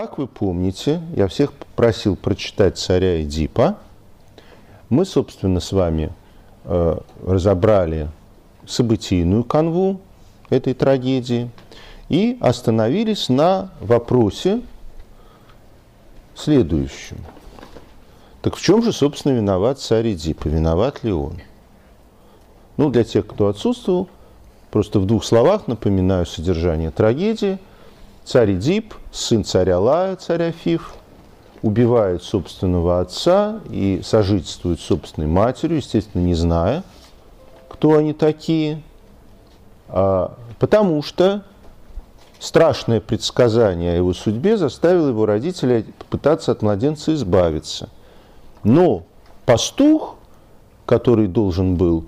Как 0.00 0.16
вы 0.16 0.26
помните, 0.26 1.02
я 1.14 1.28
всех 1.28 1.52
просил 1.52 2.16
прочитать 2.16 2.78
царя 2.78 3.20
Эдипа. 3.20 3.76
Мы, 4.88 5.04
собственно, 5.04 5.60
с 5.60 5.72
вами 5.72 6.10
э, 6.64 6.96
разобрали 7.26 8.08
событийную 8.66 9.44
канву 9.44 10.00
этой 10.48 10.72
трагедии 10.72 11.50
и 12.08 12.38
остановились 12.40 13.28
на 13.28 13.72
вопросе 13.82 14.62
следующем. 16.34 17.18
Так 18.40 18.56
в 18.56 18.62
чем 18.62 18.82
же, 18.82 18.94
собственно, 18.94 19.34
виноват 19.34 19.80
царь 19.80 20.14
Эдип? 20.14 20.46
И 20.46 20.48
виноват 20.48 21.04
ли 21.04 21.12
он? 21.12 21.34
Ну, 22.78 22.88
для 22.88 23.04
тех, 23.04 23.26
кто 23.26 23.48
отсутствовал, 23.48 24.08
просто 24.70 24.98
в 24.98 25.04
двух 25.04 25.26
словах 25.26 25.66
напоминаю 25.66 26.24
содержание 26.24 26.90
трагедии. 26.90 27.58
Царь 28.24 28.54
Эдип, 28.54 28.94
сын 29.12 29.44
царя 29.44 29.78
Лая, 29.78 30.16
царя 30.16 30.52
Фиф, 30.52 30.94
убивает 31.62 32.22
собственного 32.22 33.00
отца 33.00 33.60
и 33.70 34.00
сожительствует 34.04 34.80
с 34.80 34.84
собственной 34.84 35.26
матерью, 35.26 35.78
естественно, 35.78 36.22
не 36.22 36.34
зная, 36.34 36.82
кто 37.68 37.96
они 37.96 38.12
такие, 38.12 38.82
а, 39.88 40.36
потому 40.58 41.02
что 41.02 41.42
страшное 42.38 43.00
предсказание 43.00 43.92
о 43.92 43.96
его 43.96 44.14
судьбе 44.14 44.56
заставило 44.56 45.08
его 45.08 45.26
родителей 45.26 45.84
попытаться 45.98 46.52
от 46.52 46.62
младенца 46.62 47.14
избавиться. 47.14 47.88
Но 48.64 49.04
пастух, 49.44 50.16
который 50.86 51.26
должен 51.26 51.76
был 51.76 52.06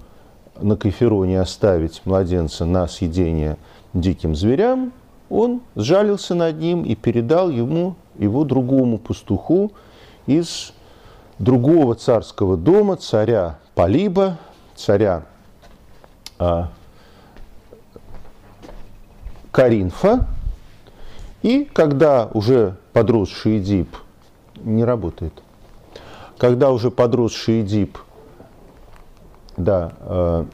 на 0.60 0.76
Кайфероне 0.76 1.40
оставить 1.40 2.02
младенца 2.04 2.64
на 2.64 2.88
съедение 2.88 3.56
диким 3.92 4.34
зверям, 4.34 4.92
он 5.32 5.62
сжалился 5.74 6.34
над 6.34 6.58
ним 6.58 6.82
и 6.82 6.94
передал 6.94 7.48
ему 7.48 7.96
его 8.18 8.44
другому 8.44 8.98
пастуху 8.98 9.72
из 10.26 10.74
другого 11.38 11.94
царского 11.94 12.58
дома, 12.58 12.96
царя 12.96 13.58
Полиба, 13.74 14.36
царя 14.74 15.22
а, 16.38 16.68
Каринфа. 19.50 20.26
И 21.40 21.64
когда 21.64 22.28
уже 22.34 22.76
подросший 22.92 23.58
Эдип 23.58 23.88
не 24.56 24.84
работает, 24.84 25.32
когда 26.36 26.70
уже 26.70 26.90
подросший 26.90 27.62
Эдип 27.62 27.96
да, 29.56 29.92
э, 30.00 30.44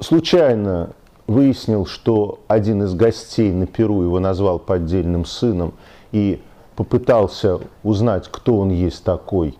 случайно 0.00 0.94
выяснил, 1.26 1.86
что 1.86 2.40
один 2.48 2.82
из 2.82 2.94
гостей 2.94 3.52
на 3.52 3.66
Перу 3.66 4.02
его 4.02 4.18
назвал 4.20 4.58
поддельным 4.58 5.24
сыном 5.24 5.74
и 6.10 6.40
попытался 6.76 7.60
узнать, 7.82 8.28
кто 8.30 8.58
он 8.58 8.70
есть 8.70 9.04
такой 9.04 9.56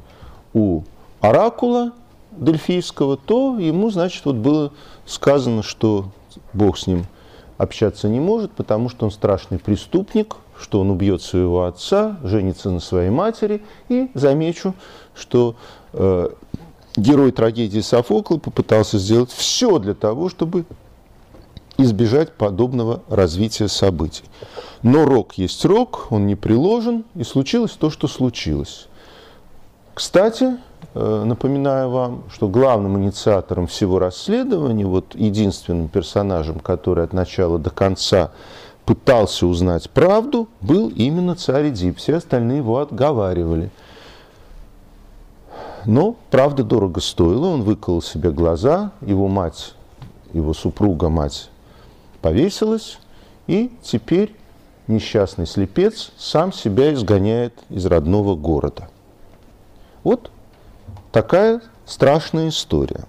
у 0.54 0.82
оракула 1.20 1.92
дельфийского, 2.32 3.16
то 3.16 3.58
ему, 3.58 3.90
значит, 3.90 4.24
вот 4.24 4.36
было 4.36 4.72
сказано, 5.06 5.62
что 5.62 6.06
Бог 6.52 6.78
с 6.78 6.86
ним 6.86 7.04
общаться 7.58 8.08
не 8.08 8.20
может, 8.20 8.52
потому 8.52 8.88
что 8.88 9.04
он 9.04 9.12
страшный 9.12 9.58
преступник, 9.58 10.36
что 10.58 10.80
он 10.80 10.90
убьет 10.90 11.22
своего 11.22 11.64
отца, 11.64 12.18
женится 12.22 12.70
на 12.70 12.80
своей 12.80 13.10
матери. 13.10 13.62
И 13.88 14.10
замечу, 14.14 14.74
что 15.14 15.56
э, 15.92 16.28
герой 16.96 17.32
трагедии 17.32 17.80
Софокл 17.80 18.38
попытался 18.38 18.98
сделать 18.98 19.30
все 19.30 19.78
для 19.78 19.94
того, 19.94 20.28
чтобы 20.28 20.64
избежать 21.82 22.32
подобного 22.32 23.02
развития 23.08 23.68
событий. 23.68 24.24
Но 24.82 25.04
рок 25.04 25.34
есть 25.34 25.64
рок, 25.64 26.06
он 26.10 26.26
не 26.26 26.34
приложен, 26.34 27.04
и 27.14 27.24
случилось 27.24 27.72
то, 27.72 27.90
что 27.90 28.08
случилось. 28.08 28.88
Кстати, 29.94 30.56
э, 30.94 31.24
напоминаю 31.24 31.90
вам, 31.90 32.24
что 32.32 32.48
главным 32.48 32.98
инициатором 32.98 33.66
всего 33.66 33.98
расследования, 33.98 34.86
вот 34.86 35.14
единственным 35.14 35.88
персонажем, 35.88 36.60
который 36.60 37.04
от 37.04 37.12
начала 37.12 37.58
до 37.58 37.70
конца 37.70 38.30
пытался 38.84 39.46
узнать 39.46 39.90
правду, 39.90 40.48
был 40.60 40.88
именно 40.88 41.36
царь 41.36 41.68
Эдип. 41.68 41.98
Все 41.98 42.16
остальные 42.16 42.58
его 42.58 42.78
отговаривали. 42.78 43.70
Но 45.84 46.16
правда 46.30 46.62
дорого 46.62 47.00
стоила, 47.00 47.48
он 47.48 47.62
выколол 47.62 48.02
себе 48.02 48.30
глаза, 48.30 48.92
его 49.00 49.28
мать, 49.28 49.74
его 50.32 50.54
супруга, 50.54 51.08
мать, 51.08 51.50
повесилась, 52.22 52.98
и 53.46 53.70
теперь 53.82 54.34
несчастный 54.86 55.46
слепец 55.46 56.12
сам 56.16 56.52
себя 56.52 56.94
изгоняет 56.94 57.54
из 57.68 57.84
родного 57.84 58.36
города. 58.36 58.88
Вот 60.04 60.30
такая 61.10 61.60
страшная 61.84 62.48
история. 62.48 63.04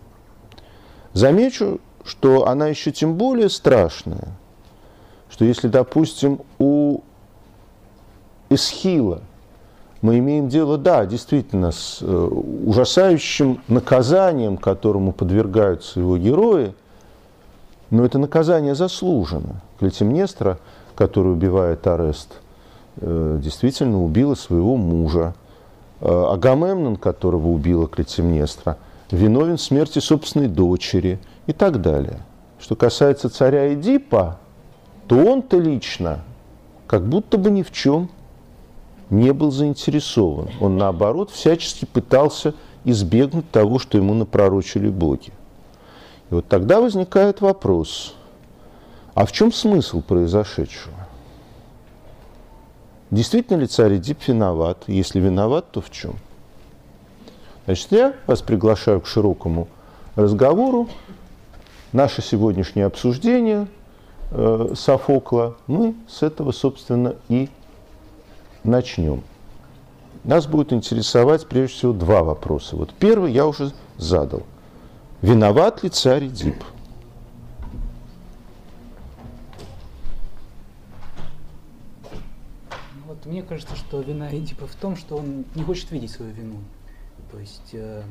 Замечу, 1.14 1.80
что 2.04 2.48
она 2.48 2.68
еще 2.68 2.92
тем 2.92 3.16
более 3.16 3.50
страшная, 3.50 4.30
что 5.30 5.46
если, 5.46 5.68
допустим, 5.68 6.42
у 6.60 7.02
Эсхила 8.50 9.22
мы 10.02 10.20
имеем 10.20 10.50
дело, 10.50 10.78
да, 10.78 11.06
действительно, 11.06 11.72
с 11.72 12.00
э, 12.02 12.06
ужасающим 12.06 13.62
наказанием, 13.70 14.58
которому 14.58 15.14
подвергаются 15.14 16.02
его 16.02 16.18
герои, 16.18 16.76
но 17.94 18.04
это 18.04 18.18
наказание 18.18 18.74
заслужено. 18.74 19.62
Клетимнестра, 19.78 20.58
который 20.96 21.32
убивает 21.32 21.86
Арест, 21.86 22.42
э, 22.98 23.40
действительно 23.40 24.04
убила 24.04 24.34
своего 24.34 24.78
мужа. 24.78 25.36
Э, 26.02 26.32
Агамемнон, 26.34 26.96
которого 26.96 27.50
убила 27.50 27.88
Клетимнестра, 27.88 28.78
виновен 29.12 29.58
в 29.58 29.62
смерти 29.62 30.00
собственной 30.00 30.48
дочери 30.48 31.20
и 31.46 31.54
так 31.54 31.82
далее. 31.82 32.18
Что 32.60 32.76
касается 32.76 33.30
царя 33.30 33.72
Эдипа, 33.72 34.40
то 35.06 35.16
он-то 35.16 35.60
лично 35.60 36.22
как 36.88 37.06
будто 37.06 37.38
бы 37.38 37.52
ни 37.52 37.62
в 37.62 37.72
чем 37.72 38.10
не 39.12 39.32
был 39.34 39.52
заинтересован. 39.52 40.50
Он, 40.60 40.78
наоборот, 40.78 41.30
всячески 41.30 41.86
пытался 41.86 42.56
избегнуть 42.86 43.52
того, 43.52 43.78
что 43.78 44.00
ему 44.00 44.16
напророчили 44.16 44.90
боги. 44.90 45.32
И 46.34 46.36
вот 46.36 46.48
тогда 46.48 46.82
возникает 46.82 47.42
вопрос, 47.42 48.16
а 49.14 49.28
в 49.28 49.32
чем 49.32 49.52
смысл 49.52 50.02
произошедшего? 50.02 50.96
Действительно 53.12 53.58
ли 53.58 53.68
царь 53.68 53.98
Эдип 53.98 54.28
виноват? 54.28 54.86
Если 54.88 55.20
виноват, 55.20 55.70
то 55.70 55.80
в 55.80 55.92
чем? 55.92 56.16
Значит, 57.66 57.92
я 57.92 58.16
вас 58.26 58.42
приглашаю 58.42 59.00
к 59.02 59.06
широкому 59.06 59.68
разговору. 60.16 60.90
Наше 61.92 62.24
сегодняшнее 62.24 62.88
обсуждение 62.88 63.68
э, 64.32 64.74
Софокла 64.76 65.56
мы 65.68 65.94
с 66.08 66.24
этого, 66.24 66.52
собственно, 66.52 67.16
и 67.30 67.48
начнем. 68.64 69.22
Нас 70.24 70.48
будет 70.48 70.74
интересовать 70.74 71.46
прежде 71.46 71.76
всего 71.76 71.94
два 71.94 72.24
вопроса. 72.24 72.76
Вот 72.76 72.92
первый 72.92 73.32
я 73.32 73.46
уже 73.46 73.72
задал. 74.00 74.42
Виноват 75.24 75.82
ли 75.84 75.90
царь 75.90 76.28
Эдип? 76.28 76.62
Ну 82.94 83.04
вот 83.06 83.26
мне 83.26 83.42
кажется, 83.42 83.74
что 83.78 84.02
вина 84.02 84.38
Эдипа 84.38 84.68
в 84.68 84.76
том, 84.76 84.98
что 84.98 85.16
он 85.16 85.46
не 85.56 85.64
хочет 85.64 85.92
видеть 85.92 86.12
свою 86.12 86.34
вину. 86.34 86.58
То 87.32 87.40
есть 87.40 87.70
э, 87.72 88.04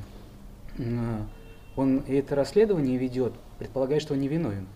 э, 0.78 1.18
он 1.76 2.02
это 2.08 2.34
расследование 2.34 2.96
ведет, 2.96 3.34
предполагая, 3.58 4.00
что 4.00 4.14
он 4.14 4.20
не 4.20 4.28
виновен 4.28 4.66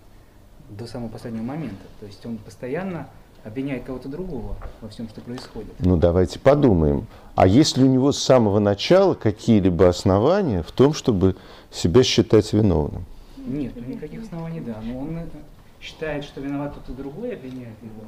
до 0.68 0.86
самого 0.86 1.08
последнего 1.08 1.42
момента. 1.42 1.86
То 2.00 2.06
есть 2.06 2.26
он 2.26 2.36
постоянно 2.36 3.08
обвиняет 3.46 3.84
кого-то 3.84 4.08
другого 4.08 4.56
во 4.80 4.88
всем, 4.88 5.08
что 5.08 5.20
происходит. 5.20 5.72
Ну 5.78 5.96
давайте 5.96 6.38
подумаем. 6.38 7.06
А 7.36 7.46
есть 7.46 7.76
ли 7.76 7.84
у 7.84 7.86
него 7.86 8.10
с 8.12 8.18
самого 8.18 8.58
начала 8.58 9.14
какие-либо 9.14 9.88
основания 9.88 10.62
в 10.62 10.72
том, 10.72 10.92
чтобы 10.92 11.36
себя 11.70 12.02
считать 12.02 12.52
виновным? 12.52 13.04
Нет, 13.36 13.72
ну, 13.76 13.84
никаких 13.84 14.24
оснований, 14.24 14.60
да. 14.60 14.74
Но 14.82 14.98
он 14.98 15.18
э, 15.18 15.26
считает, 15.80 16.24
что 16.24 16.40
виноват 16.40 16.72
кто-то 16.72 16.92
другой, 16.92 17.34
обвиняет 17.34 17.80
его, 17.80 18.02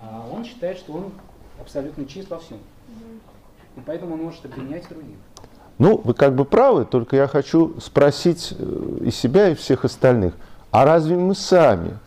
а 0.00 0.28
он 0.32 0.44
считает, 0.44 0.78
что 0.78 0.92
он 0.92 1.12
абсолютно 1.60 2.04
чист 2.06 2.30
во 2.30 2.38
всем. 2.38 2.58
И 3.76 3.80
поэтому 3.84 4.14
он 4.14 4.22
может 4.22 4.44
обвинять 4.44 4.88
других. 4.88 5.16
Ну, 5.78 6.00
вы 6.04 6.14
как 6.14 6.36
бы 6.36 6.44
правы, 6.44 6.84
только 6.84 7.16
я 7.16 7.26
хочу 7.26 7.80
спросить 7.80 8.54
э, 8.56 8.98
и 9.06 9.10
себя, 9.10 9.48
и 9.48 9.54
всех 9.54 9.84
остальных. 9.84 10.34
А 10.70 10.84
разве 10.84 11.16
мы 11.16 11.34
сами 11.34 11.98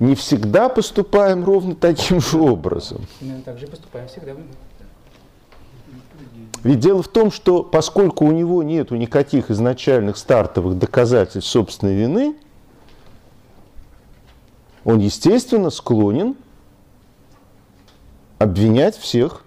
не 0.00 0.14
всегда 0.14 0.68
поступаем 0.68 1.44
ровно 1.44 1.74
таким 1.76 2.20
же 2.20 2.38
образом? 2.38 3.06
Именно 3.20 3.42
так 3.42 3.58
же 3.58 3.66
поступаем 3.66 4.08
всегда. 4.08 4.32
Ведь 6.62 6.80
дело 6.80 7.02
в 7.02 7.08
том, 7.08 7.30
что 7.30 7.62
поскольку 7.62 8.24
у 8.26 8.32
него 8.32 8.62
нет 8.62 8.90
никаких 8.90 9.50
изначальных 9.50 10.16
стартовых 10.16 10.78
доказательств 10.78 11.50
собственной 11.50 11.94
вины, 11.94 12.36
он, 14.84 14.98
естественно, 14.98 15.70
склонен 15.70 16.34
обвинять 18.38 18.96
всех 18.96 19.44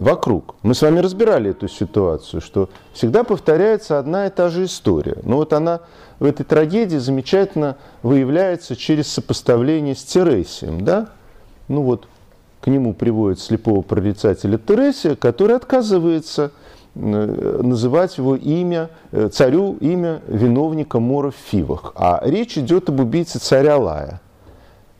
вокруг. 0.00 0.54
Мы 0.62 0.74
с 0.74 0.82
вами 0.82 0.98
разбирали 0.98 1.50
эту 1.50 1.68
ситуацию, 1.68 2.40
что 2.40 2.70
всегда 2.92 3.22
повторяется 3.22 3.98
одна 3.98 4.26
и 4.26 4.30
та 4.30 4.48
же 4.48 4.64
история. 4.64 5.18
Но 5.22 5.36
вот 5.36 5.52
она 5.52 5.80
в 6.18 6.24
этой 6.24 6.44
трагедии 6.44 6.96
замечательно 6.96 7.76
выявляется 8.02 8.74
через 8.76 9.08
сопоставление 9.08 9.94
с 9.94 10.02
Тересием. 10.02 10.84
Да? 10.84 11.10
Ну 11.68 11.82
вот 11.82 12.08
к 12.60 12.66
нему 12.66 12.94
приводит 12.94 13.40
слепого 13.40 13.82
прорицателя 13.82 14.58
Тересия, 14.58 15.16
который 15.16 15.56
отказывается 15.56 16.52
э, 16.94 17.60
называть 17.62 18.16
его 18.18 18.36
имя, 18.36 18.90
э, 19.12 19.28
царю 19.28 19.76
имя 19.80 20.22
виновника 20.26 20.98
мора 20.98 21.30
в 21.30 21.36
Фивах. 21.36 21.92
А 21.94 22.20
речь 22.24 22.56
идет 22.56 22.88
об 22.88 23.00
убийце 23.00 23.38
царя 23.38 23.76
Лая. 23.76 24.20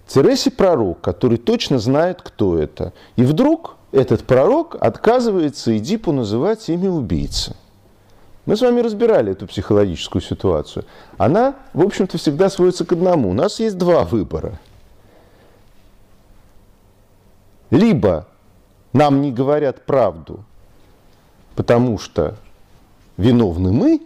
Тересий 0.07 0.51
пророк, 0.51 1.01
который 1.01 1.39
точно 1.39 1.79
знает, 1.79 2.21
кто 2.21 2.59
это. 2.59 2.93
И 3.17 3.23
вдруг 3.23 3.77
этот 3.93 4.25
пророк 4.25 4.77
отказывается 4.81 5.77
Эдипу 5.77 6.13
называть 6.13 6.69
имя 6.69 6.91
убийцы. 6.91 7.57
Мы 8.47 8.57
с 8.57 8.63
вами 8.63 8.81
разбирали 8.81 9.33
эту 9.33 9.47
психологическую 9.47 10.23
ситуацию. 10.23 10.85
Она, 11.19 11.57
в 11.73 11.83
общем-то, 11.83 12.19
всегда 12.19 12.49
сводится 12.49 12.85
к 12.85 12.93
одному. 12.93 13.31
У 13.31 13.33
нас 13.33 13.61
есть 13.61 13.77
два 13.79 14.05
выбора. 14.05 14.59
Либо 17.71 18.27
нам 18.93 19.21
не 19.21 19.31
говорят 19.31 19.87
правду, 19.87 20.45
потому 21.55 21.99
что 21.99 22.37
виновны 23.17 23.73
мы, 23.73 24.01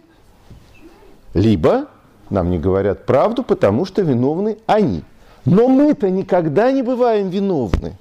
либо 1.33 1.87
нам 2.29 2.49
не 2.49 2.59
говорят 2.59 3.05
правду, 3.05 3.43
потому 3.43 3.85
что 3.85 4.01
виновны 4.01 4.57
они. 4.67 5.03
Но 5.45 5.67
мы-то 5.67 6.09
никогда 6.09 6.71
не 6.71 6.81
бываем 6.81 7.29
виновны. 7.29 7.97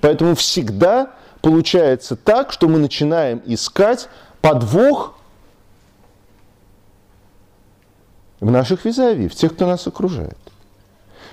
Поэтому 0.00 0.34
всегда 0.34 1.10
получается 1.40 2.16
так, 2.16 2.52
что 2.52 2.68
мы 2.68 2.78
начинаем 2.78 3.42
искать 3.46 4.08
подвох 4.40 5.14
в 8.40 8.50
наших 8.50 8.84
визави, 8.84 9.28
в 9.28 9.34
тех, 9.34 9.54
кто 9.54 9.66
нас 9.66 9.86
окружает. 9.86 10.38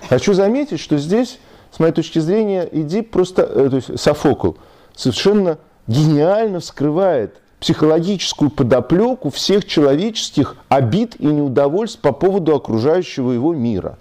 Хочу 0.08 0.34
заметить, 0.34 0.80
что 0.80 0.98
здесь, 0.98 1.38
с 1.70 1.78
моей 1.78 1.92
точки 1.92 2.18
зрения, 2.18 2.68
Эдип 2.70 3.10
просто, 3.10 3.42
э, 3.42 3.70
то 3.70 3.76
есть 3.76 4.00
Софокл, 4.00 4.52
совершенно 4.94 5.58
гениально 5.86 6.60
вскрывает 6.60 7.40
психологическую 7.60 8.50
подоплеку 8.50 9.30
всех 9.30 9.64
человеческих 9.66 10.56
обид 10.68 11.16
и 11.18 11.26
неудовольств 11.26 12.00
по 12.00 12.12
поводу 12.12 12.54
окружающего 12.54 13.32
его 13.32 13.54
мира. 13.54 13.98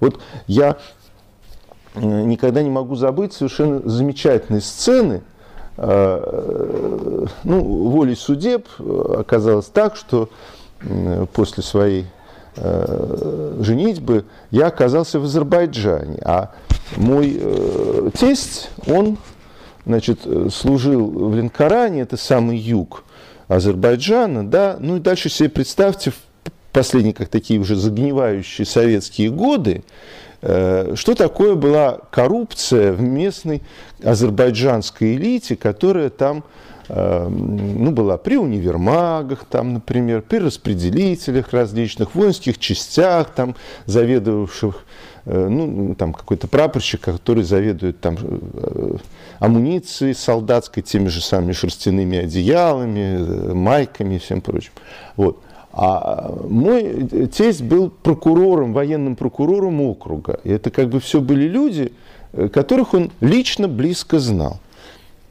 Вот 0.00 0.20
я 0.46 0.78
никогда 1.94 2.62
не 2.62 2.70
могу 2.70 2.96
забыть 2.96 3.32
совершенно 3.32 3.80
замечательные 3.88 4.60
сцены. 4.60 5.22
Э, 5.76 7.26
ну, 7.44 7.60
волей 7.90 8.14
судеб 8.14 8.66
оказалось 8.78 9.66
так, 9.66 9.96
что 9.96 10.28
после 11.32 11.62
своей 11.62 12.06
э, 12.56 13.56
женитьбы 13.60 14.24
я 14.50 14.66
оказался 14.66 15.20
в 15.20 15.24
Азербайджане. 15.24 16.18
А 16.24 16.50
мой 16.96 17.40
тесть, 18.14 18.70
он 18.86 19.18
значит, 19.86 20.20
служил 20.52 21.28
в 21.28 21.34
Ленкоране, 21.34 22.02
это 22.02 22.16
самый 22.16 22.56
юг 22.56 23.04
Азербайджана, 23.48 24.46
да, 24.46 24.76
ну 24.78 24.96
и 24.96 25.00
дальше 25.00 25.28
себе 25.28 25.48
представьте, 25.48 26.10
в 26.10 26.16
последние 26.72 27.14
как 27.14 27.28
такие 27.28 27.60
уже 27.60 27.76
загнивающие 27.76 28.66
советские 28.66 29.30
годы, 29.30 29.84
Э, 29.84 30.31
что 30.42 31.14
такое 31.14 31.54
была 31.54 32.00
коррупция 32.10 32.92
в 32.92 33.00
местной 33.00 33.62
азербайджанской 34.02 35.14
элите, 35.14 35.54
которая 35.54 36.10
там 36.10 36.42
э, 36.88 37.28
ну, 37.28 37.92
была 37.92 38.16
при 38.18 38.36
универмагах, 38.36 39.44
там, 39.44 39.74
например, 39.74 40.22
при 40.22 40.38
распределителях 40.38 41.52
различных, 41.52 42.14
воинских 42.16 42.58
частях, 42.58 43.30
там, 43.30 43.54
заведовавших, 43.86 44.84
э, 45.26 45.48
ну, 45.48 45.94
там 45.94 46.12
какой-то 46.12 46.48
прапорщик, 46.48 47.02
который 47.02 47.44
заведует 47.44 48.00
там 48.00 48.16
амуницией 49.38 50.14
солдатской, 50.14 50.82
теми 50.82 51.08
же 51.08 51.20
самыми 51.20 51.52
шерстяными 51.52 52.18
одеялами, 52.18 53.52
майками 53.52 54.16
и 54.16 54.18
всем 54.18 54.40
прочим. 54.40 54.72
Вот. 55.16 55.38
А 55.72 56.34
мой 56.48 57.08
тесть 57.32 57.62
был 57.62 57.90
прокурором, 57.90 58.74
военным 58.74 59.16
прокурором 59.16 59.80
округа. 59.80 60.38
И 60.44 60.50
это 60.50 60.70
как 60.70 60.90
бы 60.90 61.00
все 61.00 61.20
были 61.20 61.48
люди, 61.48 61.92
э, 62.32 62.48
которых 62.48 62.92
он 62.92 63.10
лично 63.20 63.68
близко 63.68 64.18
знал. 64.18 64.58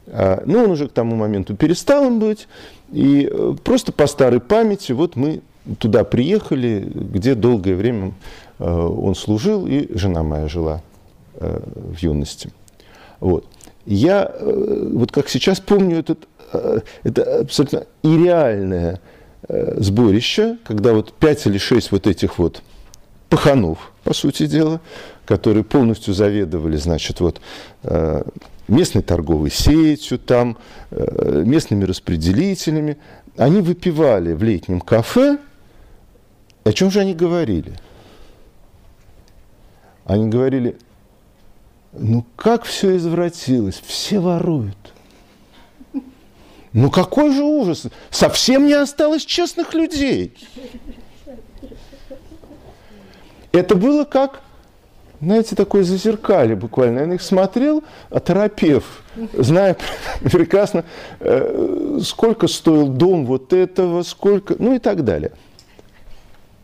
А, 0.08 0.42
Но 0.44 0.58
ну, 0.58 0.64
он 0.64 0.70
уже 0.72 0.88
к 0.88 0.92
тому 0.92 1.14
моменту 1.14 1.54
перестал 1.54 2.06
им 2.06 2.18
быть. 2.18 2.48
И 2.90 3.28
э, 3.30 3.54
просто 3.62 3.92
по 3.92 4.08
старой 4.08 4.40
памяти 4.40 4.90
вот 4.92 5.14
мы 5.14 5.42
туда 5.78 6.02
приехали, 6.02 6.90
где 6.92 7.36
долгое 7.36 7.76
время 7.76 8.12
э, 8.58 8.68
он 8.68 9.14
служил, 9.14 9.68
и 9.68 9.96
жена 9.96 10.22
моя 10.24 10.48
жила 10.48 10.82
в 11.34 11.96
юности. 11.98 12.50
Вот. 13.18 13.46
Я 13.84 14.32
вот 14.40 15.10
как 15.10 15.28
сейчас 15.28 15.58
помню 15.58 15.98
этот, 15.98 16.28
это 17.02 17.40
абсолютно 17.40 17.86
ирреальное 18.04 19.00
сборище, 19.48 20.58
когда 20.64 20.92
вот 20.92 21.12
пять 21.12 21.46
или 21.46 21.58
шесть 21.58 21.90
вот 21.92 22.06
этих 22.06 22.38
вот 22.38 22.62
паханов, 23.28 23.92
по 24.04 24.12
сути 24.12 24.46
дела, 24.46 24.80
которые 25.24 25.64
полностью 25.64 26.12
заведовали, 26.14 26.76
значит, 26.76 27.20
вот 27.20 27.40
э, 27.82 28.22
местной 28.68 29.02
торговой 29.02 29.50
сетью, 29.50 30.18
там, 30.18 30.58
э, 30.90 31.42
местными 31.44 31.84
распределителями, 31.84 32.98
они 33.36 33.60
выпивали 33.60 34.32
в 34.34 34.42
летнем 34.42 34.80
кафе. 34.80 35.38
О 36.64 36.72
чем 36.72 36.90
же 36.90 37.00
они 37.00 37.14
говорили? 37.14 37.72
Они 40.04 40.28
говорили, 40.28 40.76
ну 41.92 42.26
как 42.36 42.64
все 42.64 42.96
извратилось, 42.96 43.80
все 43.84 44.20
воруют. 44.20 44.91
Ну 46.72 46.90
какой 46.90 47.32
же 47.32 47.42
ужас! 47.42 47.86
Совсем 48.10 48.66
не 48.66 48.72
осталось 48.72 49.24
честных 49.24 49.74
людей. 49.74 50.34
Это 53.52 53.74
было 53.74 54.04
как, 54.04 54.40
знаете, 55.20 55.54
такое 55.54 55.84
зазеркалье 55.84 56.56
буквально. 56.56 57.00
Я 57.00 57.06
на 57.06 57.12
них 57.12 57.22
смотрел, 57.22 57.84
оторопев, 58.08 59.02
зная 59.34 59.76
прекрасно, 60.22 60.84
э, 61.20 61.98
сколько 62.02 62.48
стоил 62.48 62.88
дом 62.88 63.26
вот 63.26 63.52
этого, 63.52 64.02
сколько, 64.02 64.56
ну 64.58 64.74
и 64.74 64.78
так 64.78 65.04
далее. 65.04 65.32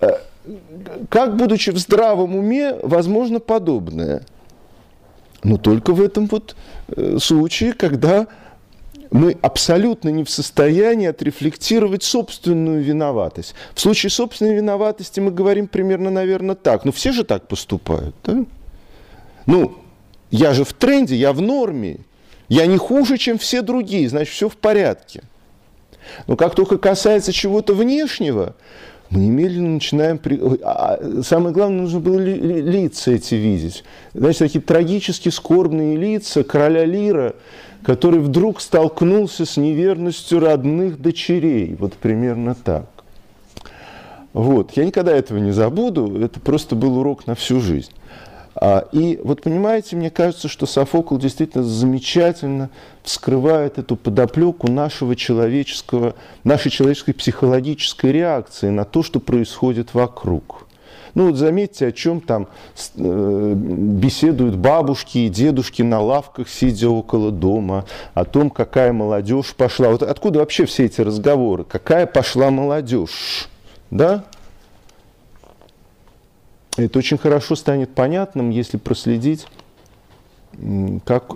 Э, 0.01 0.13
как, 1.11 1.37
будучи 1.37 1.71
в 1.71 1.77
здравом 1.77 2.35
уме, 2.35 2.75
возможно 2.83 3.39
подобное? 3.39 4.23
Но 5.45 5.59
только 5.59 5.93
в 5.93 6.01
этом 6.01 6.27
вот 6.27 6.57
э, 6.89 7.19
случае, 7.21 7.75
когда 7.75 8.27
мы 9.11 9.37
абсолютно 9.41 10.11
не 10.11 10.25
в 10.25 10.31
состоянии 10.31 11.07
отрефлектировать 11.07 12.03
собственную 12.03 12.83
виноватость. 12.83 13.55
В 13.75 13.81
случае 13.81 14.11
собственной 14.11 14.55
виноватости 14.55 15.21
мы 15.21 15.31
говорим 15.31 15.67
примерно, 15.67 16.11
наверное, 16.11 16.55
так. 16.55 16.85
Ну, 16.85 16.93
все 16.93 17.13
же 17.13 17.25
так 17.25 17.49
поступают, 17.49 18.15
да? 18.25 18.45
Ну, 19.47 19.79
я 20.31 20.53
же 20.53 20.65
в 20.65 20.73
тренде, 20.75 21.17
я 21.17 21.33
в 21.33 21.41
норме. 21.41 22.01
Я 22.49 22.67
не 22.67 22.79
хуже, 22.79 23.19
чем 23.19 23.39
все 23.39 23.63
другие, 23.63 24.09
значит, 24.09 24.33
все 24.33 24.49
в 24.49 24.57
порядке. 24.57 25.23
Но 26.27 26.37
как 26.37 26.55
только 26.55 26.79
касается 26.79 27.33
чего-то 27.33 27.75
внешнего, 27.75 28.55
мы 29.11 29.21
немедленно 29.21 29.71
начинаем... 29.71 30.19
При... 30.19 30.39
А, 30.63 30.99
а 31.01 31.23
самое 31.23 31.55
главное, 31.55 31.83
нужно 31.83 32.01
было 32.01 32.19
ли, 32.19 32.35
ли, 32.35 32.61
лица 32.61 33.13
эти 33.13 33.35
видеть. 33.37 33.85
Знаете, 34.13 34.41
такие 34.41 34.61
трагически 34.61 35.31
скорбные 35.31 35.97
лица 35.97 36.45
короля 36.45 36.85
Лира, 36.85 37.35
который 37.83 38.21
вдруг 38.21 38.61
столкнулся 38.61 39.47
с 39.47 39.57
неверностью 39.57 40.41
родных 40.41 41.01
дочерей. 41.01 41.75
Вот 41.79 41.95
примерно 41.95 42.55
так. 42.55 42.87
Вот. 44.35 44.73
Я 44.77 44.85
никогда 44.85 45.17
этого 45.17 45.39
не 45.39 45.53
забуду, 45.53 46.21
это 46.23 46.39
просто 46.39 46.77
был 46.77 46.99
урок 46.99 47.27
на 47.27 47.35
всю 47.35 47.61
жизнь. 47.61 47.93
А, 48.61 48.89
и 48.91 49.21
вот 49.23 49.43
понимаете, 49.43 49.95
мне 49.95 50.11
кажется, 50.11 50.49
что 50.49 50.67
Софокл 50.67 51.17
действительно 51.17 51.63
замечательно 51.63 52.71
вскрывает 53.05 53.79
эту 53.79 53.95
подоплеку 53.95 54.69
нашего 54.71 55.15
человеческого, 55.15 56.15
нашей 56.43 56.71
человеческой 56.71 57.13
психологической 57.13 58.11
реакции 58.11 58.71
на 58.71 58.85
то, 58.85 59.05
что 59.05 59.21
происходит 59.21 59.95
вокруг. 59.95 60.67
Ну 61.15 61.29
вот 61.29 61.37
заметьте, 61.37 61.87
о 61.87 61.93
чем 61.93 62.21
там 62.21 62.49
э, 62.97 63.55
беседуют 63.55 64.57
бабушки 64.57 65.19
и 65.19 65.29
дедушки 65.29 65.83
на 65.83 66.01
лавках, 66.01 66.49
сидя 66.49 66.89
около 66.89 67.31
дома, 67.31 67.85
о 68.15 68.25
том, 68.25 68.51
какая 68.51 68.93
молодежь 68.93 69.55
пошла. 69.55 69.91
Вот 69.91 70.03
откуда 70.03 70.41
вообще 70.41 70.65
все 70.67 70.87
эти 70.87 71.01
разговоры? 71.01 71.65
Какая 71.65 72.07
пошла 72.07 72.51
молодежь? 72.51 73.49
Да? 73.91 74.25
Это 76.79 76.99
очень 76.99 77.19
хорошо 77.19 77.57
станет 77.57 77.95
понятным, 77.95 78.51
если 78.51 78.77
проследить, 78.77 79.47
как 81.05 81.35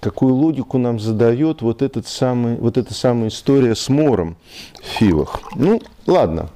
какую 0.00 0.34
логику 0.34 0.78
нам 0.78 1.00
задает 1.00 1.62
вот, 1.62 1.82
этот 1.82 2.06
самый, 2.06 2.56
вот 2.56 2.78
эта 2.78 2.94
самая 2.94 3.28
история 3.28 3.74
с 3.74 3.88
мором 3.88 4.36
в 4.80 4.86
Фивах. 4.86 5.40
Ну, 5.56 5.82
ладно, 6.06 6.50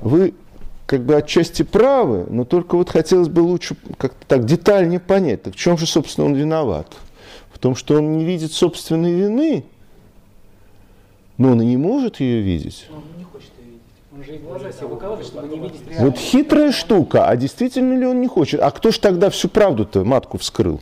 вы 0.00 0.34
как 0.84 1.06
бы 1.06 1.16
отчасти 1.16 1.62
правы, 1.62 2.26
но 2.28 2.44
только 2.44 2.76
вот 2.76 2.90
хотелось 2.90 3.28
бы 3.28 3.40
лучше 3.40 3.76
как-то 3.96 4.26
так 4.26 4.44
детальнее 4.44 5.00
понять, 5.00 5.44
так 5.44 5.54
в 5.54 5.56
чем 5.56 5.78
же, 5.78 5.86
собственно, 5.86 6.26
он 6.26 6.34
виноват? 6.34 6.88
В 7.50 7.58
том, 7.58 7.74
что 7.74 7.94
он 7.94 8.18
не 8.18 8.26
видит 8.26 8.52
собственной 8.52 9.12
вины, 9.12 9.64
но 11.38 11.52
он 11.52 11.62
и 11.62 11.66
не 11.66 11.78
может 11.78 12.20
ее 12.20 12.42
видеть. 12.42 12.88
Он 12.90 13.02
не 13.16 13.24
хочет. 13.24 13.51
Он 14.14 14.22
же 14.22 14.36
и 14.36 14.38
глаза 14.38 14.70
себе 14.72 14.88
выкалывает, 14.88 15.26
чтобы 15.26 15.48
не 15.48 15.58
видеть 15.58 15.80
реальность. 15.88 16.00
Вот 16.00 16.18
хитрая 16.18 16.70
штука, 16.70 17.28
а 17.28 17.36
действительно 17.36 17.96
ли 17.98 18.06
он 18.06 18.20
не 18.20 18.28
хочет? 18.28 18.60
А 18.60 18.70
кто 18.70 18.90
ж 18.90 18.98
тогда 18.98 19.30
всю 19.30 19.48
правду-то 19.48 20.04
матку 20.04 20.36
вскрыл? 20.36 20.80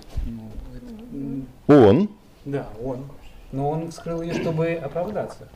Он. 1.68 2.08
Да, 2.44 2.66
он. 2.84 3.04
Но 3.52 3.70
он 3.70 3.90
вскрыл 3.92 4.22
ее, 4.22 4.34
чтобы 4.34 4.72
оправдаться. 4.72 5.48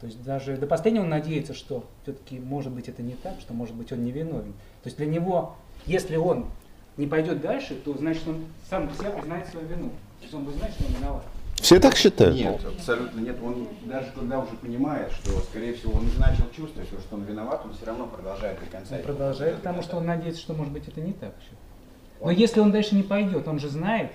То 0.00 0.06
есть 0.06 0.22
даже 0.24 0.56
до 0.56 0.66
последнего 0.66 1.04
он 1.04 1.08
надеется, 1.08 1.54
что 1.54 1.84
все-таки 2.02 2.40
может 2.40 2.72
быть 2.72 2.88
это 2.88 3.02
не 3.02 3.14
так, 3.14 3.34
что 3.40 3.54
может 3.54 3.74
быть 3.76 3.92
он 3.92 4.02
не 4.02 4.10
виновен. 4.10 4.52
То 4.82 4.88
есть 4.88 4.96
для 4.96 5.06
него, 5.06 5.54
если 5.86 6.16
он 6.16 6.46
не 6.96 7.06
пойдет 7.06 7.40
дальше, 7.40 7.76
то 7.76 7.96
значит 7.96 8.26
он 8.26 8.44
сам 8.68 8.88
для 8.88 8.96
себя 8.96 9.10
признает 9.10 9.46
свою 9.46 9.66
вину. 9.68 9.88
То 10.18 10.22
есть 10.22 10.34
он 10.34 10.44
будет 10.44 10.56
знать, 10.56 10.72
что 10.72 10.84
он 10.84 10.92
виноват. 10.94 11.24
Все 11.64 11.80
так 11.80 11.96
считают? 11.96 12.34
Нет, 12.36 12.60
абсолютно 12.62 13.20
нет. 13.20 13.36
Он 13.42 13.66
даже 13.86 14.12
когда 14.14 14.38
уже 14.38 14.54
понимает, 14.56 15.10
что, 15.12 15.30
скорее 15.40 15.72
всего, 15.72 15.94
он 15.94 16.08
уже 16.08 16.20
начал 16.20 16.44
чувствовать, 16.54 16.90
что 16.90 17.14
он 17.14 17.22
виноват, 17.22 17.62
он 17.64 17.72
все 17.72 17.86
равно 17.86 18.06
продолжает 18.06 18.60
до 18.60 18.66
конца. 18.66 18.96
Он 18.96 19.02
продолжает, 19.02 19.56
потому 19.56 19.80
что 19.80 19.96
он 19.96 20.04
надеется, 20.04 20.42
что 20.42 20.52
может 20.52 20.74
быть 20.74 20.86
это 20.86 21.00
не 21.00 21.14
так 21.14 21.32
еще. 21.40 21.56
Но 22.20 22.30
если 22.30 22.60
он 22.60 22.70
дальше 22.70 22.94
не 22.94 23.02
пойдет, 23.02 23.48
он 23.48 23.58
же 23.60 23.70
знает 23.70 24.12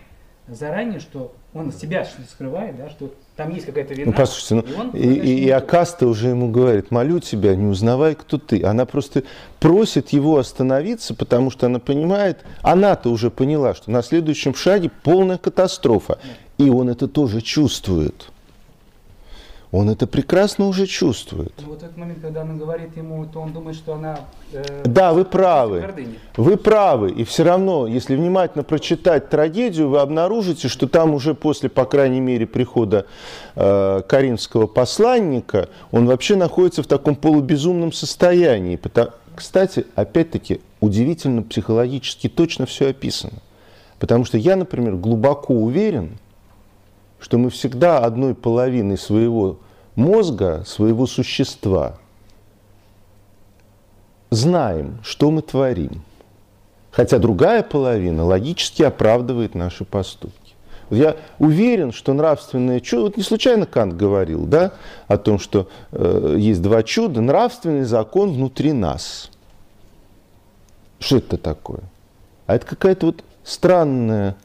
заранее, 0.52 1.00
что 1.00 1.34
он 1.54 1.72
себя 1.72 2.08
скрывает, 2.30 2.78
да, 2.78 2.90
что 2.90 3.14
там 3.36 3.54
есть 3.54 3.66
какая-то 3.66 3.94
вина. 3.94 4.12
Ну, 4.12 4.14
послушайте, 4.14 4.72
и 4.72 4.76
он 4.76 4.88
ну, 4.94 5.00
и, 5.00 5.08
и, 5.08 5.46
и 5.46 5.50
Акаста 5.50 6.08
уже 6.08 6.30
ему 6.30 6.52
говорит, 6.52 6.92
молю 6.92 7.20
тебя, 7.20 7.56
не 7.56 7.66
узнавай, 7.66 8.16
кто 8.16 8.38
ты. 8.38 8.64
Она 8.64 8.86
просто 8.86 9.24
просит 9.60 10.10
его 10.10 10.38
остановиться, 10.38 11.16
потому 11.16 11.50
что 11.50 11.66
она 11.66 11.80
понимает, 11.80 12.40
она-то 12.62 13.10
уже 13.10 13.32
поняла, 13.32 13.74
что 13.74 13.92
на 13.92 14.04
следующем 14.04 14.54
шаге 14.54 14.92
полная 15.04 15.38
катастрофа. 15.38 16.20
И 16.58 16.70
он 16.70 16.90
это 16.90 17.08
тоже 17.08 17.42
чувствует. 17.42 18.32
Он 19.72 19.88
это 19.90 20.08
прекрасно 20.08 20.66
уже 20.66 20.88
чувствует. 20.88 21.54
И 21.60 21.66
вот 21.66 21.84
этот 21.84 21.96
момент, 21.96 22.20
когда 22.22 22.42
она 22.42 22.56
говорит 22.56 22.98
ему, 22.98 23.24
то 23.28 23.40
он 23.40 23.54
думает, 23.54 23.78
что 23.78 23.94
она... 23.94 24.22
э, 24.52 24.82
Да, 24.84 25.14
вы 25.14 25.26
правы. 25.26 25.88
Вы 26.38 26.58
правы. 26.58 27.12
И 27.12 27.24
все 27.24 27.44
равно, 27.44 27.86
если 27.86 28.16
внимательно 28.16 28.64
прочитать 28.64 29.30
трагедию, 29.30 29.90
вы 29.90 30.00
обнаружите, 30.00 30.70
что 30.70 30.88
там 30.88 31.14
уже 31.14 31.36
после, 31.36 31.70
по 31.70 31.86
крайней 31.86 32.20
мере, 32.20 32.48
прихода 32.48 33.06
э, 33.56 34.02
каринского 34.08 34.66
посланника, 34.66 35.70
он 35.92 36.08
вообще 36.08 36.36
находится 36.36 36.82
в 36.82 36.88
таком 36.88 37.16
полубезумном 37.16 37.94
состоянии. 37.94 38.80
Кстати, 39.36 39.86
опять-таки, 39.94 40.62
удивительно 40.82 41.44
психологически 41.44 42.28
точно 42.28 42.66
все 42.66 42.90
описано. 42.90 43.34
Потому 44.00 44.26
что 44.26 44.38
я, 44.38 44.56
например, 44.56 44.96
глубоко 44.96 45.54
уверен, 45.54 46.18
что 47.20 47.38
мы 47.38 47.50
всегда 47.50 48.00
одной 48.00 48.36
половиной 48.36 48.98
своего 48.98 49.58
мозга, 49.96 50.64
своего 50.66 51.06
существа 51.06 51.98
знаем, 54.30 55.00
что 55.04 55.32
мы 55.32 55.42
творим. 55.42 56.04
Хотя 56.92 57.20
другая 57.20 57.64
половина 57.64 58.26
логически 58.26 58.84
оправдывает 58.84 59.56
наши 59.56 59.86
поступки. 59.86 60.56
Я 60.90 61.18
уверен, 61.38 61.92
что 61.92 62.14
нравственное 62.14 62.80
чудо, 62.80 63.04
вот 63.04 63.18
не 63.18 63.22
случайно 63.22 63.68
Кант 63.68 63.96
говорил, 63.96 64.46
да, 64.46 64.74
о 65.08 65.18
том, 65.18 65.38
что 65.38 65.68
э, 65.92 66.36
есть 66.40 66.64
два 66.64 66.82
чуда, 66.82 67.22
нравственный 67.22 67.84
закон 67.84 68.34
внутри 68.34 68.74
нас. 68.74 69.30
Что 71.00 71.18
это 71.18 71.38
такое? 71.38 71.82
А 72.48 72.56
это 72.56 72.66
какая-то 72.66 73.06
вот 73.08 73.24
странная 73.44 74.36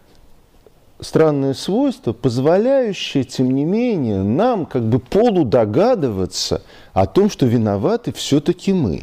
странное 1.04 1.54
свойство, 1.54 2.12
позволяющее, 2.12 3.24
тем 3.24 3.50
не 3.50 3.64
менее, 3.64 4.22
нам 4.22 4.66
как 4.66 4.82
бы 4.82 4.98
полудогадываться 4.98 6.62
о 6.92 7.06
том, 7.06 7.30
что 7.30 7.46
виноваты 7.46 8.12
все-таки 8.12 8.72
мы. 8.72 9.02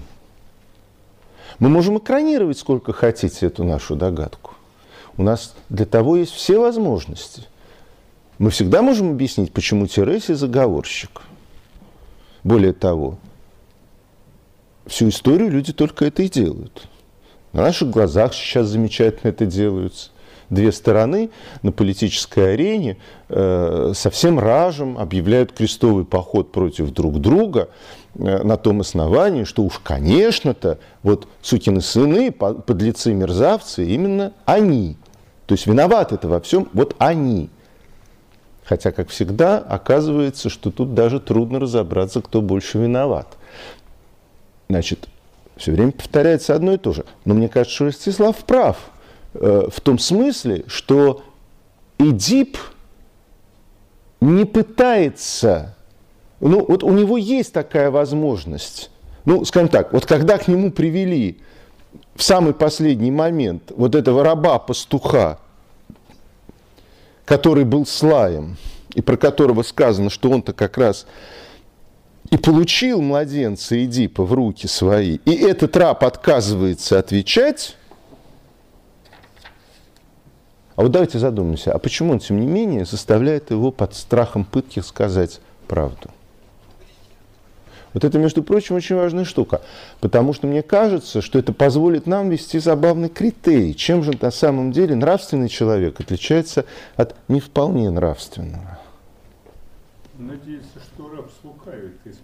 Мы 1.60 1.70
можем 1.70 1.98
экранировать 1.98 2.58
сколько 2.58 2.92
хотите 2.92 3.46
эту 3.46 3.64
нашу 3.64 3.96
догадку. 3.96 4.56
У 5.18 5.24
нас 5.24 5.56
для 5.70 5.86
того 5.86 6.18
есть 6.18 6.34
все 6.34 6.60
возможности. 6.60 7.44
Мы 8.38 8.50
всегда 8.50 8.82
можем 8.82 9.12
объяснить, 9.12 9.54
почему 9.54 9.86
Тереси 9.88 10.34
заговорщик. 10.34 11.22
Более 12.44 12.74
того, 12.74 13.18
всю 14.88 15.10
историю 15.10 15.52
люди 15.52 15.74
только 15.74 16.06
это 16.06 16.24
и 16.24 16.30
делают. 16.30 16.88
На 17.54 17.62
наших 17.62 17.90
глазах 17.92 18.34
сейчас 18.34 18.68
замечательно 18.68 19.30
это 19.30 19.46
делается 19.46 20.11
две 20.52 20.72
стороны 20.72 21.32
на 21.64 21.72
политической 21.72 22.54
арене 22.54 22.98
э, 23.30 23.94
совсем 23.96 24.38
ражем 24.38 24.98
объявляют 24.98 25.54
крестовый 25.54 26.06
поход 26.06 26.52
против 26.52 26.92
друг 26.92 27.20
друга 27.20 27.70
э, 28.16 28.44
на 28.44 28.58
том 28.58 28.82
основании, 28.82 29.46
что 29.46 29.64
уж, 29.64 29.80
конечно-то, 29.80 30.78
вот 31.02 31.28
сукины 31.42 31.82
сыны, 31.82 32.32
по- 32.32 32.54
подлецы, 32.54 33.14
мерзавцы, 33.14 33.88
именно 33.88 34.34
они. 34.46 34.98
То 35.48 35.54
есть 35.56 35.66
виноваты 35.66 36.16
это 36.16 36.28
во 36.28 36.40
всем 36.42 36.68
вот 36.74 36.96
они. 37.00 37.50
Хотя, 38.64 38.92
как 38.92 39.10
всегда, 39.10 39.58
оказывается, 39.58 40.50
что 40.50 40.70
тут 40.70 40.94
даже 40.94 41.20
трудно 41.20 41.60
разобраться, 41.60 42.22
кто 42.22 42.42
больше 42.42 42.78
виноват. 42.78 43.28
Значит, 44.70 45.08
все 45.58 45.72
время 45.72 45.92
повторяется 45.92 46.56
одно 46.56 46.74
и 46.74 46.78
то 46.78 46.94
же. 46.94 47.06
Но 47.26 47.34
мне 47.34 47.50
кажется, 47.50 47.76
что 47.76 47.86
Ростислав 47.86 48.38
прав 48.46 48.91
в 49.34 49.82
том 49.82 49.98
смысле, 49.98 50.66
что 50.68 51.24
Эдип 51.98 52.58
не 54.20 54.46
пытается, 54.46 55.76
ну 56.40 56.66
вот 56.68 56.84
у 56.84 56.92
него 56.92 57.18
есть 57.18 57.54
такая 57.54 57.92
возможность, 57.92 58.92
ну 59.26 59.46
скажем 59.46 59.70
так, 59.70 59.94
вот 59.94 60.06
когда 60.06 60.38
к 60.38 60.48
нему 60.48 60.72
привели 60.72 61.40
в 62.16 62.24
самый 62.24 62.54
последний 62.54 63.12
момент 63.12 63.72
вот 63.76 63.96
этого 63.96 64.24
раба-пастуха, 64.24 65.40
который 67.26 67.64
был 67.64 67.86
слаем, 67.86 68.58
и 68.94 69.02
про 69.02 69.16
которого 69.16 69.64
сказано, 69.64 70.10
что 70.10 70.30
он-то 70.30 70.54
как 70.54 70.78
раз 70.78 71.06
и 72.30 72.38
получил 72.38 73.02
младенца 73.02 73.84
Эдипа 73.84 74.24
в 74.24 74.34
руки 74.34 74.68
свои, 74.68 75.18
и 75.26 75.36
этот 75.36 75.76
раб 75.78 76.04
отказывается 76.04 77.00
отвечать, 77.00 77.78
а 80.82 80.84
вот 80.84 80.94
давайте 80.94 81.20
задумаемся, 81.20 81.72
а 81.74 81.78
почему 81.78 82.14
он, 82.14 82.18
тем 82.18 82.40
не 82.40 82.48
менее, 82.48 82.86
заставляет 82.86 83.52
его 83.52 83.70
под 83.70 83.94
страхом 83.94 84.44
пытки 84.44 84.80
сказать 84.80 85.40
правду? 85.68 86.10
Вот 87.94 88.04
это, 88.04 88.18
между 88.18 88.42
прочим, 88.42 88.74
очень 88.74 88.96
важная 88.96 89.24
штука, 89.24 89.62
потому 90.00 90.34
что 90.34 90.48
мне 90.48 90.64
кажется, 90.64 91.22
что 91.22 91.38
это 91.38 91.54
позволит 91.54 92.08
нам 92.08 92.32
вести 92.32 92.58
забавный 92.58 93.10
критерий, 93.10 93.76
чем 93.76 94.02
же 94.02 94.14
на 94.20 94.32
самом 94.32 94.72
деле 94.72 94.96
нравственный 94.96 95.50
человек 95.50 96.00
отличается 96.00 96.66
от 96.96 97.16
не 97.28 97.42
вполне 97.42 97.92
нравственного. 97.92 98.80
Надеется, 100.18 100.80
что 100.80 101.10
раб 101.16 101.30
слукавит 101.44 101.94
из. 102.06 102.16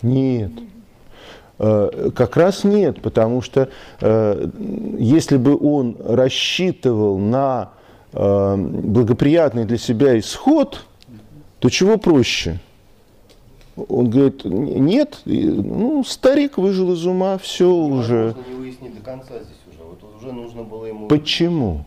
Нет. 0.00 0.52
Э, 1.58 2.10
Как 2.14 2.36
раз 2.36 2.64
нет, 2.64 3.00
потому 3.00 3.40
что 3.40 3.68
э, 4.00 4.48
если 4.98 5.36
бы 5.36 5.56
он 5.56 5.96
рассчитывал 6.04 7.18
на 7.18 7.70
э, 8.12 8.56
благоприятный 8.56 9.64
для 9.64 9.78
себя 9.78 10.18
исход, 10.18 10.84
то 11.60 11.68
чего 11.70 11.96
проще? 11.96 12.60
Он 13.76 14.08
говорит, 14.08 14.44
нет, 14.44 15.20
ну, 15.24 16.04
старик 16.04 16.58
выжил 16.58 16.92
из 16.92 17.04
ума, 17.06 17.38
все 17.38 17.68
уже. 17.68 18.26
Возможно, 18.26 18.50
не 18.50 18.56
выяснить 18.56 18.94
до 18.94 19.00
конца 19.00 19.34
здесь 19.34 19.58
уже. 19.72 19.82
Вот 19.82 19.98
уже 20.16 20.32
нужно 20.32 20.62
было 20.62 20.86
ему... 20.86 21.08
Почему? 21.08 21.84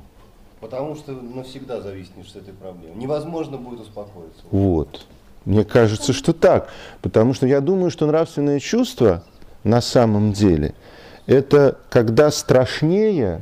Потому 0.60 0.96
что 0.96 1.14
навсегда 1.14 1.80
зависнешь 1.82 2.32
с 2.32 2.36
этой 2.36 2.54
проблемой. 2.54 2.98
Невозможно 2.98 3.58
будет 3.58 3.82
успокоиться. 3.82 4.42
Вот. 4.52 5.06
Мне 5.46 5.64
кажется, 5.64 6.12
что 6.12 6.34
так. 6.34 6.70
Потому 7.02 7.34
что 7.34 7.48
я 7.48 7.62
думаю, 7.62 7.90
что 7.90 8.06
нравственное 8.06 8.60
чувство 8.60 9.24
на 9.64 9.82
самом 9.82 10.34
деле 10.34 10.74
это 11.28 11.78
когда 11.90 12.32
страшнее, 12.32 13.42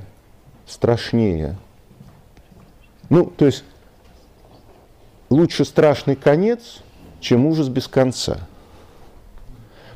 страшнее. 0.67 1.55
Ну, 3.09 3.25
то 3.25 3.45
есть 3.45 3.63
лучше 5.29 5.63
страшный 5.63 6.15
конец, 6.15 6.81
чем 7.19 7.45
ужас 7.45 7.69
без 7.69 7.87
конца. 7.87 8.39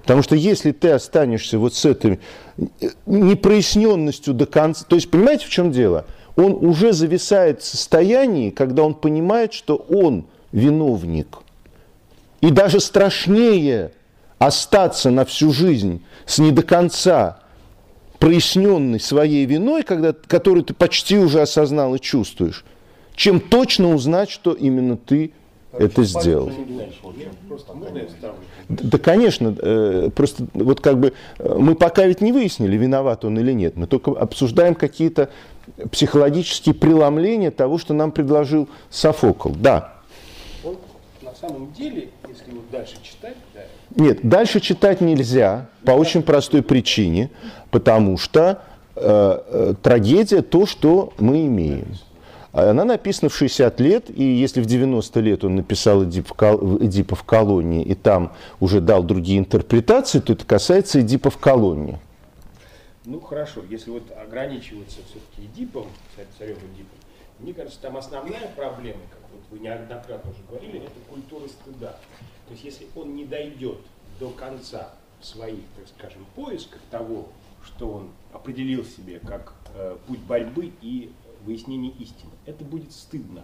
Потому 0.01 0.21
что 0.23 0.35
если 0.35 0.71
ты 0.71 0.91
останешься 0.91 1.59
вот 1.59 1.73
с 1.73 1.85
этой 1.85 2.19
непроясненностью 3.05 4.33
до 4.33 4.45
конца, 4.45 4.85
то 4.87 4.95
есть 4.95 5.11
понимаете, 5.11 5.45
в 5.45 5.49
чем 5.49 5.71
дело? 5.71 6.05
Он 6.35 6.53
уже 6.53 6.93
зависает 6.93 7.61
в 7.61 7.65
состоянии, 7.65 8.49
когда 8.49 8.83
он 8.83 8.93
понимает, 8.93 9.53
что 9.53 9.75
он 9.75 10.25
виновник. 10.51 11.39
И 12.41 12.49
даже 12.49 12.79
страшнее 12.79 13.91
остаться 14.39 15.11
на 15.11 15.25
всю 15.25 15.51
жизнь 15.51 16.03
с 16.25 16.39
не 16.39 16.51
до 16.51 16.63
конца 16.63 17.39
проясненной 18.17 18.99
своей 18.99 19.45
виной, 19.45 19.83
когда, 19.83 20.13
которую 20.13 20.63
ты 20.63 20.73
почти 20.73 21.17
уже 21.17 21.41
осознал 21.41 21.95
и 21.95 21.99
чувствуешь, 21.99 22.65
чем 23.15 23.39
точно 23.39 23.93
узнать, 23.93 24.29
что 24.29 24.53
именно 24.53 24.97
ты 24.97 25.33
это 25.71 26.03
сделал. 26.03 26.51
Да, 28.69 28.97
конечно, 28.97 29.55
э, 29.57 30.09
просто 30.15 30.47
вот 30.53 30.79
как 30.79 30.99
бы 30.99 31.13
э, 31.37 31.55
мы 31.57 31.75
пока 31.75 32.05
ведь 32.05 32.21
не 32.21 32.31
выяснили, 32.31 32.77
виноват 32.77 33.25
он 33.25 33.39
или 33.39 33.51
нет. 33.51 33.75
Мы 33.75 33.87
только 33.87 34.11
обсуждаем 34.11 34.75
какие-то 34.75 35.29
психологические 35.91 36.75
преломления 36.75 37.51
того, 37.51 37.77
что 37.77 37.93
нам 37.93 38.11
предложил 38.11 38.67
Софокл. 38.89 39.49
Да. 39.49 39.95
Он 40.63 40.77
на 41.21 41.33
самом 41.33 41.71
деле, 41.73 42.09
если 42.27 42.51
вот 42.51 42.69
дальше 42.71 42.95
читать, 43.01 43.37
да, 43.53 43.61
нет, 43.95 44.19
дальше 44.23 44.59
читать 44.59 45.01
нельзя 45.01 45.69
по 45.83 45.91
очень 45.91 46.21
простой 46.23 46.61
причине, 46.61 47.31
потому 47.71 48.17
что 48.17 48.61
э, 48.95 49.01
э, 49.01 49.73
трагедия 49.81 50.41
то, 50.41 50.65
что 50.65 51.13
мы 51.17 51.45
имеем. 51.47 51.95
Она 52.51 52.83
написана 52.83 53.29
в 53.29 53.35
60 53.35 53.79
лет, 53.79 54.09
и 54.09 54.23
если 54.23 54.61
в 54.61 54.65
90 54.65 55.19
лет 55.19 55.43
он 55.43 55.55
написал 55.55 56.03
Эдип 56.03 56.29
в, 56.29 56.83
Эдипа 56.83 57.15
в 57.15 57.23
колонии, 57.23 57.83
и 57.83 57.93
там 57.93 58.33
уже 58.59 58.81
дал 58.81 59.03
другие 59.03 59.37
интерпретации, 59.39 60.19
то 60.19 60.33
это 60.33 60.45
касается 60.45 61.01
Эдипа 61.01 61.29
в 61.29 61.37
колонии. 61.37 61.99
Ну 63.05 63.19
хорошо, 63.21 63.61
если 63.69 63.91
вот 63.91 64.03
ограничиваться 64.19 64.97
все-таки 65.09 65.47
Эдипом, 65.47 65.87
царем 66.37 66.57
Эдипом, 66.57 66.97
мне 67.39 67.53
кажется, 67.53 67.79
там 67.81 67.97
основная 67.97 68.47
проблема, 68.55 68.99
как 69.09 69.21
вот 69.31 69.41
вы 69.51 69.59
неоднократно 69.59 70.31
уже 70.31 70.39
говорили, 70.49 70.79
это 70.79 70.99
культура 71.09 71.47
стыда. 71.47 71.95
То 72.49 72.53
есть 72.53 72.65
если 72.65 72.87
он 72.95 73.15
не 73.15 73.25
дойдет 73.25 73.77
до 74.19 74.31
конца 74.31 74.89
своих, 75.21 75.59
так 75.77 75.87
скажем, 75.95 76.25
поисков 76.35 76.79
того, 76.89 77.27
что 77.63 77.91
он 77.91 78.09
определил 78.33 78.83
себе 78.83 79.19
как 79.19 79.53
э, 79.75 79.95
путь 80.07 80.19
борьбы 80.21 80.71
и 80.81 81.11
выяснения 81.45 81.91
истины, 81.91 82.31
это 82.47 82.63
будет 82.63 82.91
стыдно. 82.91 83.41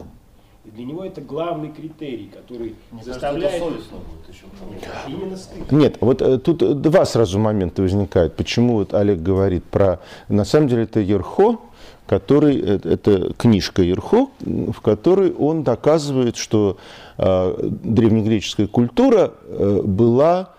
И 0.65 0.71
для 0.71 0.85
него 0.85 1.05
это 1.05 1.21
главный 1.21 1.71
критерий, 1.71 2.31
который 2.33 2.75
Мне 2.89 3.03
заставляет... 3.03 3.61
Кажется, 3.61 3.67
это 3.67 3.75
совестно 3.75 3.97
будет 3.99 4.35
еще. 4.35 4.45
Нет, 4.71 4.91
именно 5.07 5.37
стыдно. 5.37 5.75
Нет, 5.75 5.97
вот 6.01 6.21
э, 6.23 6.39
тут 6.39 6.63
э, 6.63 6.73
два 6.73 7.05
сразу 7.05 7.37
момента 7.37 7.83
возникают. 7.83 8.35
Почему 8.35 8.77
вот 8.77 8.95
Олег 8.95 9.21
говорит 9.21 9.63
про... 9.65 9.99
На 10.29 10.45
самом 10.45 10.67
деле 10.67 10.83
это 10.83 10.99
Ерхо, 10.99 11.59
который, 12.07 12.59
э, 12.59 12.79
это 12.83 13.33
книжка 13.33 13.81
Ерхо, 13.81 14.29
в 14.41 14.79
которой 14.81 15.31
он 15.33 15.63
доказывает, 15.63 16.35
что 16.37 16.77
э, 17.17 17.69
древнегреческая 17.83 18.67
культура 18.67 19.33
э, 19.47 19.81
была 19.83 20.49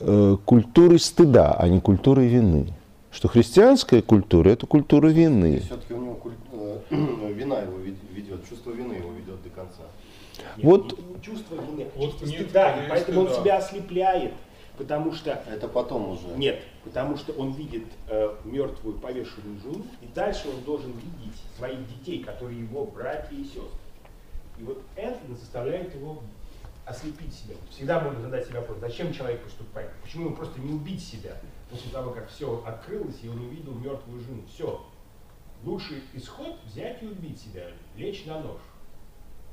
э, 0.00 0.36
культурой 0.44 0.98
стыда, 0.98 1.52
а 1.58 1.68
не 1.68 1.80
культурой 1.80 2.26
вины. 2.28 2.68
Что 3.12 3.28
христианская 3.28 4.02
культура– 4.02 4.48
это 4.50 4.66
культура 4.66 5.08
вины. 5.08 5.60
Все-таки 5.60 5.94
у 5.94 6.00
него 6.02 6.14
куль... 6.14 6.32
вина 6.90 7.58
его 7.60 7.78
ведет, 7.78 8.48
чувство 8.48 8.70
вины 8.72 8.94
его 8.94 9.10
ведет 9.12 9.42
до 9.42 9.50
конца. 9.50 9.82
Нет, 10.56 10.64
Вот- 10.66 10.98
не, 10.98 11.22
чувство 11.22 11.54
вины, 11.54 11.86
а 11.94 11.98
Вот 11.98 12.10
чувство 12.10 12.26
нет, 12.26 12.40
стыда. 12.42 12.72
И 12.72 12.76
есть 12.78 12.88
поэтому 12.90 13.20
он 13.20 13.26
стыда. 13.28 13.40
себя 13.42 13.56
ослепляет, 13.58 14.32
потому 14.76 15.12
что 15.12 15.30
Это 15.30 15.68
потом 15.68 16.10
уже. 16.10 16.26
Нет, 16.36 16.62
потому 16.84 17.16
что 17.16 17.32
он 17.32 17.52
видит 17.52 17.86
э, 18.08 18.36
мертвую 18.44 18.98
повешенную 18.98 19.58
жену, 19.60 19.86
и 20.00 20.06
дальше 20.14 20.48
он 20.48 20.62
должен 20.64 20.92
видеть 20.92 21.40
своих 21.56 21.86
детей, 21.88 22.22
которые 22.22 22.60
его 22.60 22.84
братья 22.84 23.34
и 23.34 23.44
сестры. 23.44 23.68
И 24.58 24.62
вот 24.62 24.82
это 24.96 25.18
заставляет 25.34 25.94
его 25.94 26.22
ослепить 26.84 27.34
себя. 27.34 27.54
Всегда 27.70 28.00
можно 28.00 28.20
задать 28.20 28.46
себе 28.46 28.60
вопрос, 28.60 28.78
зачем 28.78 29.12
человек 29.12 29.42
поступает? 29.42 29.90
Почему 30.02 30.26
ему 30.26 30.36
просто 30.36 30.60
не 30.60 30.72
убить 30.72 31.02
себя 31.02 31.36
после 31.70 31.90
того, 31.90 32.10
как 32.10 32.28
все 32.28 32.62
открылось, 32.66 33.16
и 33.22 33.28
он 33.28 33.40
увидел 33.40 33.72
мертвую 33.74 34.20
жену? 34.20 34.42
Все. 34.52 34.84
Лучший 35.64 36.02
исход 36.12 36.58
взять 36.66 37.02
и 37.02 37.06
убить 37.06 37.40
себя, 37.40 37.68
лечь 37.96 38.26
на 38.26 38.38
нож, 38.38 38.60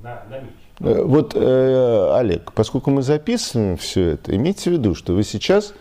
на, 0.04 0.24
на 0.30 0.40
меч. 0.40 0.52
Э, 0.80 1.04
Вот, 1.04 1.34
э, 1.36 2.12
Олег, 2.16 2.52
поскольку 2.54 2.92
мы 2.92 3.02
записываем 3.02 3.78
все 3.78 4.12
это, 4.12 4.36
имейте 4.36 4.70
в 4.70 4.74
виду, 4.74 4.96
что 4.96 5.14
вы 5.14 5.24
сейчас 5.24 5.74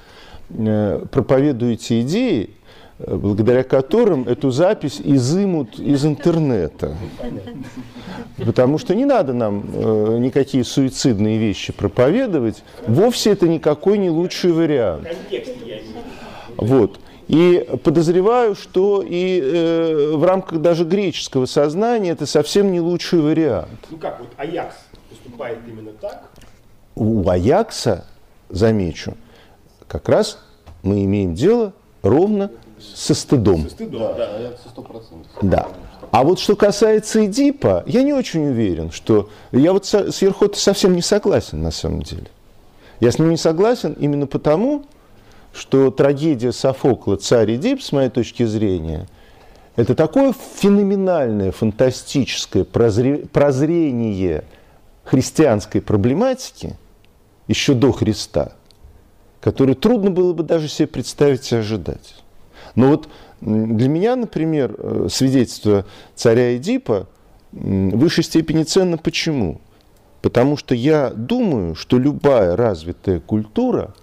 э, 0.50 1.04
проповедуете 1.10 2.00
идеи, 2.02 2.50
э, 2.98 3.14
благодаря 3.14 3.62
которым 3.62 4.28
эту 4.28 4.50
запись 4.50 5.00
изымут 5.02 5.78
из 5.78 6.04
интернета. 6.04 6.96
Потому 8.36 8.78
что 8.78 8.94
не 8.94 9.04
надо 9.04 9.32
нам 9.32 9.64
э, 9.72 10.18
никакие 10.18 10.64
суицидные 10.64 11.38
вещи 11.38 11.72
проповедовать. 11.72 12.62
Вовсе 12.86 13.30
это 13.30 13.48
никакой 13.48 13.98
не 13.98 14.10
лучший 14.10 14.52
вариант. 14.52 15.08
Вот. 16.56 17.00
И 17.30 17.64
подозреваю, 17.84 18.56
что 18.56 19.04
и 19.06 19.40
э, 19.40 20.12
в 20.16 20.24
рамках 20.24 20.60
даже 20.60 20.84
греческого 20.84 21.46
сознания 21.46 22.10
это 22.10 22.26
совсем 22.26 22.72
не 22.72 22.80
лучший 22.80 23.20
вариант. 23.20 23.68
Ну 23.88 23.98
как, 23.98 24.18
вот 24.18 24.30
Аякс 24.36 24.74
поступает 25.08 25.58
именно 25.68 25.92
так, 25.92 26.24
У 26.96 27.28
Аякса, 27.28 28.04
замечу, 28.48 29.16
как 29.86 30.08
раз 30.08 30.40
мы 30.82 31.04
имеем 31.04 31.36
дело 31.36 31.72
ровно 32.02 32.50
со 32.80 33.14
стыдом. 33.14 33.62
со 33.62 33.70
стыдом, 33.70 34.00
Да, 34.00 34.14
да. 34.14 34.38
я 34.40 34.52
сто 34.68 34.82
процентов. 34.82 35.30
Да. 35.40 35.68
А 36.10 36.24
вот 36.24 36.40
что 36.40 36.56
касается 36.56 37.24
Эдипа, 37.24 37.84
я 37.86 38.02
не 38.02 38.12
очень 38.12 38.48
уверен, 38.48 38.90
что... 38.90 39.28
Я 39.52 39.72
вот 39.72 39.86
с 39.86 40.20
Ерхото 40.20 40.58
совсем 40.58 40.94
не 40.96 41.02
согласен 41.02 41.62
на 41.62 41.70
самом 41.70 42.02
деле. 42.02 42.26
Я 42.98 43.12
с 43.12 43.20
ним 43.20 43.30
не 43.30 43.36
согласен 43.36 43.92
именно 43.92 44.26
потому, 44.26 44.84
что 45.52 45.90
трагедия 45.90 46.52
Софокла 46.52 47.16
«Царь 47.16 47.56
Эдип», 47.56 47.82
с 47.82 47.92
моей 47.92 48.10
точки 48.10 48.44
зрения, 48.44 49.06
это 49.76 49.94
такое 49.94 50.34
феноменальное, 50.56 51.52
фантастическое 51.52 52.64
прозре- 52.64 53.26
прозрение 53.28 54.44
христианской 55.04 55.80
проблематики 55.80 56.76
еще 57.48 57.74
до 57.74 57.92
Христа, 57.92 58.52
которое 59.40 59.74
трудно 59.74 60.10
было 60.10 60.32
бы 60.32 60.42
даже 60.42 60.68
себе 60.68 60.86
представить 60.86 61.50
и 61.50 61.56
ожидать. 61.56 62.22
Но 62.74 62.88
вот 62.88 63.08
для 63.40 63.88
меня, 63.88 64.16
например, 64.16 64.74
э, 64.78 65.08
свидетельство 65.10 65.86
царя 66.14 66.56
Эдипа 66.56 67.08
в 67.52 67.96
высшей 67.96 68.22
степени 68.22 68.62
ценно. 68.64 68.98
Почему? 68.98 69.60
Потому 70.22 70.56
что 70.56 70.74
я 70.74 71.10
думаю, 71.10 71.74
что 71.74 71.98
любая 71.98 72.54
развитая 72.54 73.20
культура 73.20 73.94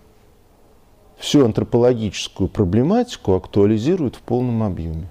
всю 1.17 1.45
антропологическую 1.45 2.47
проблематику 2.47 3.33
актуализирует 3.33 4.15
в 4.15 4.21
полном 4.21 4.63
объеме. 4.63 5.09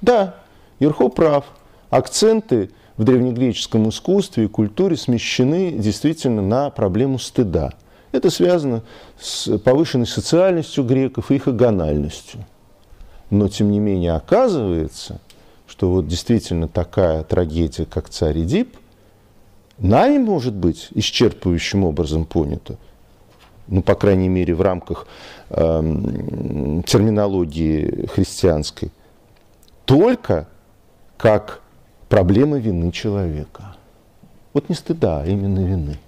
Да, 0.00 0.36
Ерхо 0.78 1.08
прав. 1.08 1.44
Акценты 1.90 2.70
в 2.96 3.04
древнегреческом 3.04 3.88
искусстве 3.88 4.44
и 4.44 4.48
культуре 4.48 4.96
смещены 4.96 5.72
действительно 5.72 6.42
на 6.42 6.70
проблему 6.70 7.18
стыда. 7.18 7.72
Это 8.12 8.30
связано 8.30 8.82
с 9.18 9.58
повышенной 9.58 10.06
социальностью 10.06 10.84
греков 10.84 11.30
и 11.30 11.36
их 11.36 11.48
агональностью. 11.48 12.44
Но, 13.30 13.48
тем 13.48 13.70
не 13.70 13.78
менее, 13.78 14.12
оказывается, 14.12 15.20
что 15.66 15.90
вот 15.90 16.08
действительно 16.08 16.68
такая 16.68 17.22
трагедия, 17.24 17.84
как 17.84 18.08
царь 18.08 18.42
Эдип, 18.42 18.76
нами 19.76 20.18
может 20.18 20.54
быть 20.54 20.88
исчерпывающим 20.94 21.84
образом 21.84 22.24
понята, 22.24 22.78
ну, 23.68 23.82
по 23.82 23.94
крайней 23.94 24.28
мере, 24.28 24.54
в 24.54 24.62
рамках 24.62 25.06
эм, 25.50 26.82
терминологии 26.82 28.06
христианской, 28.06 28.90
только 29.84 30.48
как 31.16 31.60
проблема 32.08 32.58
вины 32.58 32.90
человека. 32.92 33.76
Вот 34.52 34.68
не 34.68 34.74
стыда, 34.74 35.22
а 35.22 35.26
именно 35.26 35.60
вины. 35.60 35.98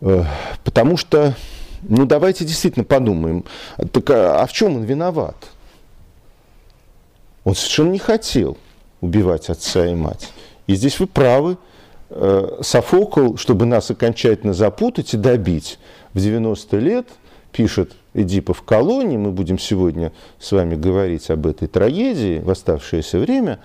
Э, 0.00 0.24
Потому 0.64 0.96
что, 0.96 1.34
ну 1.82 2.06
давайте 2.06 2.44
действительно 2.44 2.84
подумаем, 2.84 3.44
так, 3.92 4.10
а, 4.10 4.42
а 4.42 4.46
в 4.46 4.52
чем 4.52 4.76
он 4.76 4.84
виноват? 4.84 5.36
Он 7.44 7.54
совершенно 7.54 7.90
не 7.90 7.98
хотел 7.98 8.56
убивать 9.00 9.48
отца 9.48 9.86
и 9.86 9.94
мать. 9.94 10.32
И 10.66 10.74
здесь 10.74 11.00
вы 11.00 11.06
правы. 11.06 11.56
Э, 12.10 12.58
Софокл, 12.62 13.36
чтобы 13.36 13.66
нас 13.66 13.90
окончательно 13.90 14.54
запутать 14.54 15.12
и 15.14 15.16
добить, 15.16 15.78
в 16.14 16.20
90 16.20 16.76
лет 16.78 17.06
пишет 17.52 17.92
Эдипа 18.14 18.54
в 18.54 18.62
колонии, 18.62 19.16
мы 19.16 19.30
будем 19.30 19.58
сегодня 19.58 20.12
с 20.38 20.52
вами 20.52 20.74
говорить 20.74 21.30
об 21.30 21.46
этой 21.46 21.68
трагедии 21.68 22.38
в 22.38 22.50
оставшееся 22.50 23.18
время, 23.18 23.58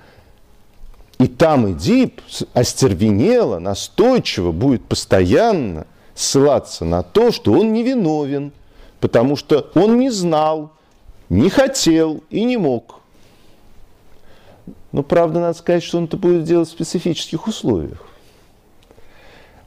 и 1.20 1.28
там 1.28 1.72
Эдип 1.72 2.22
остервенело, 2.54 3.60
настойчиво 3.60 4.52
будет 4.52 4.84
постоянно 4.84 5.88
ссылаться 6.14 6.84
на 6.84 7.02
то, 7.02 7.32
что 7.32 7.54
он 7.54 7.72
невиновен, 7.72 8.52
потому 9.00 9.38
что 9.38 9.72
он 9.74 9.98
не 10.00 10.10
знал, 10.10 10.72
не 11.30 11.50
хотел 11.50 12.24
и 12.30 12.44
не 12.44 12.58
мог. 12.58 13.00
Но 14.92 15.02
правда, 15.02 15.40
надо 15.40 15.58
сказать, 15.58 15.84
что 15.84 15.98
он 15.98 16.06
это 16.06 16.18
будет 16.18 16.44
делать 16.44 16.68
в 16.68 16.72
специфических 16.72 17.48
условиях. 17.48 18.13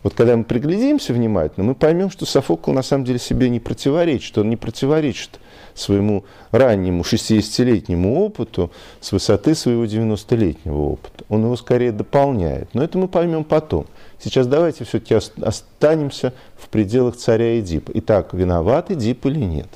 Вот 0.06 0.14
когда 0.14 0.36
мы 0.36 0.44
приглядимся 0.44 1.12
внимательно, 1.12 1.66
мы 1.66 1.74
поймем, 1.74 2.10
что 2.10 2.26
Софокл 2.26 2.70
на 2.70 2.82
самом 2.82 3.04
деле 3.04 3.18
себе 3.18 3.48
не 3.48 3.58
противоречит. 3.58 4.38
Он 4.38 4.48
не 4.48 4.56
противоречит 4.56 5.40
своему 5.74 6.24
раннему 6.52 7.02
60-летнему 7.02 8.20
опыту 8.20 8.70
с 9.00 9.10
высоты 9.10 9.56
своего 9.56 9.84
90-летнего 9.84 10.76
опыта. 10.76 11.24
Он 11.28 11.42
его 11.42 11.56
скорее 11.56 11.90
дополняет. 11.90 12.72
Но 12.72 12.84
это 12.84 12.98
мы 12.98 13.08
поймем 13.08 13.42
потом. 13.42 13.86
Сейчас 14.20 14.46
давайте 14.46 14.84
все-таки 14.84 15.12
останемся 15.42 16.32
в 16.56 16.68
пределах 16.68 17.16
царя 17.16 17.58
Эдипа. 17.58 17.90
Итак, 17.94 18.32
виноват 18.32 18.92
Эдип 18.92 19.26
или 19.26 19.40
нет? 19.40 19.66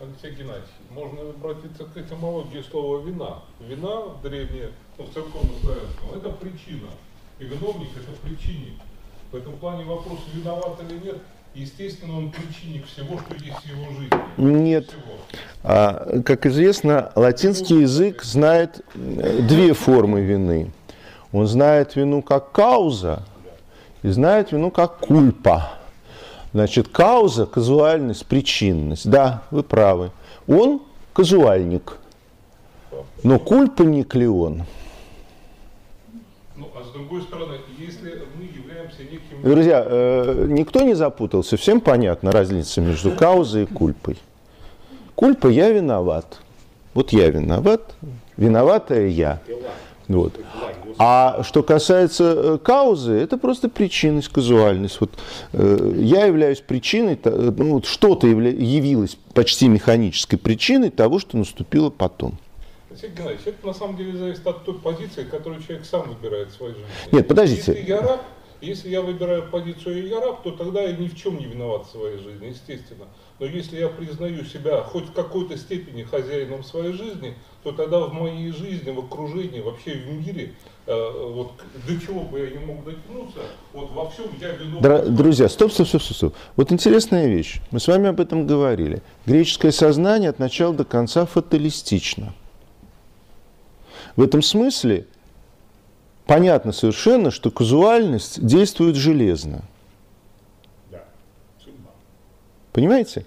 Алексей 0.00 0.36
Геннадьевич, 0.36 0.70
можно 0.90 1.20
обратиться 1.20 1.84
к 1.84 1.96
этимологии 1.96 2.64
слова 2.68 3.06
«вина». 3.06 3.38
Вина 3.60 4.02
древняя, 4.20 4.70
ну, 4.98 5.04
в 5.04 5.14
церковно-славянском, 5.14 6.08
это 6.16 6.30
причина. 6.30 6.88
И 7.38 7.44
виновник– 7.44 7.90
это 7.96 8.10
причинник. 8.28 8.74
В 9.32 9.36
этом 9.36 9.54
плане 9.54 9.84
вопрос, 9.84 10.18
виноват 10.32 10.78
или 10.88 10.98
нет, 11.04 11.18
естественно, 11.54 12.18
он 12.18 12.30
причинник 12.30 12.86
всего, 12.86 13.18
что 13.18 13.34
есть 13.34 13.58
в 13.58 13.66
его 13.66 13.90
жизни. 13.92 14.18
Нет. 14.36 14.94
А, 15.64 16.20
как 16.24 16.46
известно, 16.46 17.10
латинский 17.16 17.80
язык 17.80 18.22
знает 18.22 18.84
э, 18.94 19.40
две 19.42 19.72
формы 19.72 20.20
вины. 20.20 20.70
Он 21.32 21.46
знает 21.46 21.96
вину 21.96 22.22
как 22.22 22.52
кауза 22.52 23.24
и 24.02 24.08
знает 24.08 24.52
вину 24.52 24.70
как 24.70 24.98
кульпа. 24.98 25.72
Значит, 26.52 26.88
кауза, 26.88 27.46
казуальность, 27.46 28.24
причинность. 28.26 29.08
Да, 29.10 29.42
вы 29.50 29.62
правы. 29.62 30.12
Он 30.46 30.80
казуальник. 31.12 31.98
Но 33.24 33.38
кульпаник 33.38 34.14
ли 34.14 34.28
он? 34.28 34.62
Другой 36.96 37.20
стороны, 37.22 37.56
если 37.78 38.22
мы 38.36 38.44
являемся 38.44 39.02
неким... 39.02 39.42
Друзья, 39.42 39.84
э, 39.86 40.46
никто 40.48 40.80
не 40.80 40.94
запутался, 40.94 41.58
всем 41.58 41.82
понятна 41.82 42.32
разница 42.32 42.80
между 42.80 43.10
каузой 43.10 43.64
и 43.64 43.66
кульпой. 43.66 44.16
Кульпа 45.14 45.48
я 45.48 45.68
виноват. 45.68 46.38
Вот 46.94 47.12
я 47.12 47.28
виноват, 47.28 47.94
виноватая 48.38 49.08
я. 49.08 49.42
Вот. 50.08 50.40
А 50.96 51.42
что 51.42 51.62
касается 51.62 52.34
э, 52.34 52.58
каузы, 52.64 53.12
это 53.12 53.36
просто 53.36 53.68
причинность, 53.68 54.28
казуальность. 54.28 54.98
Вот, 54.98 55.10
э, 55.52 55.92
я 55.98 56.24
являюсь 56.24 56.62
причиной, 56.62 57.18
ну, 57.24 57.74
вот 57.74 57.84
что-то 57.84 58.26
явилось 58.26 59.18
почти 59.34 59.68
механической 59.68 60.38
причиной 60.38 60.88
того, 60.88 61.18
что 61.18 61.36
наступило 61.36 61.90
потом. 61.90 62.38
Геннадьевич, 63.02 63.46
это 63.46 63.66
на 63.66 63.74
самом 63.74 63.96
деле 63.96 64.16
зависит 64.16 64.46
от 64.46 64.64
той 64.64 64.74
позиции, 64.74 65.24
которую 65.24 65.62
человек 65.62 65.84
сам 65.86 66.08
выбирает 66.08 66.48
в 66.48 66.54
своей 66.54 66.74
жизни. 66.74 66.88
Нет, 67.12 67.28
подождите. 67.28 67.72
Если 67.72 67.88
я 67.88 68.00
раб, 68.00 68.22
если 68.60 68.88
я 68.88 69.02
выбираю 69.02 69.50
позицию 69.50 70.08
я 70.08 70.20
раб, 70.20 70.42
то 70.42 70.50
тогда 70.50 70.82
я 70.82 70.92
ни 70.96 71.08
в 71.08 71.16
чем 71.16 71.38
не 71.38 71.44
виноват 71.44 71.86
в 71.86 71.90
своей 71.90 72.18
жизни, 72.18 72.46
естественно. 72.46 73.04
Но 73.38 73.44
если 73.44 73.78
я 73.78 73.88
признаю 73.88 74.44
себя 74.44 74.82
хоть 74.82 75.04
в 75.04 75.12
какой-то 75.12 75.58
степени 75.58 76.04
хозяином 76.04 76.64
своей 76.64 76.92
жизни, 76.92 77.34
то 77.62 77.72
тогда 77.72 78.00
в 78.00 78.14
моей 78.14 78.50
жизни, 78.52 78.90
в 78.90 78.98
окружении, 78.98 79.60
вообще 79.60 79.92
в 79.92 80.08
мире, 80.10 80.54
э, 80.86 81.30
вот 81.34 81.52
до 81.86 82.00
чего 82.00 82.22
бы 82.22 82.38
я 82.38 82.50
не 82.50 82.64
мог 82.64 82.82
дотянуться, 82.84 83.40
вот 83.74 83.90
во 83.92 84.08
всем 84.08 84.26
я 84.40 84.52
виноват. 84.52 85.14
Друзья, 85.14 85.48
стоп, 85.50 85.70
стоп, 85.70 85.86
стоп, 85.88 86.02
стоп, 86.02 86.16
стоп. 86.16 86.34
Вот 86.56 86.72
интересная 86.72 87.26
вещь. 87.26 87.60
Мы 87.70 87.78
с 87.78 87.86
вами 87.88 88.08
об 88.08 88.20
этом 88.20 88.46
говорили. 88.46 89.02
Греческое 89.26 89.72
сознание 89.72 90.30
от 90.30 90.38
начала 90.38 90.72
до 90.72 90.84
конца 90.84 91.26
фаталистично. 91.26 92.32
В 94.16 94.22
этом 94.22 94.42
смысле 94.42 95.06
понятно 96.26 96.72
совершенно, 96.72 97.30
что 97.30 97.50
казуальность 97.50 98.44
действует 98.44 98.96
железно. 98.96 99.62
Да. 100.90 101.04
Понимаете? 102.72 103.24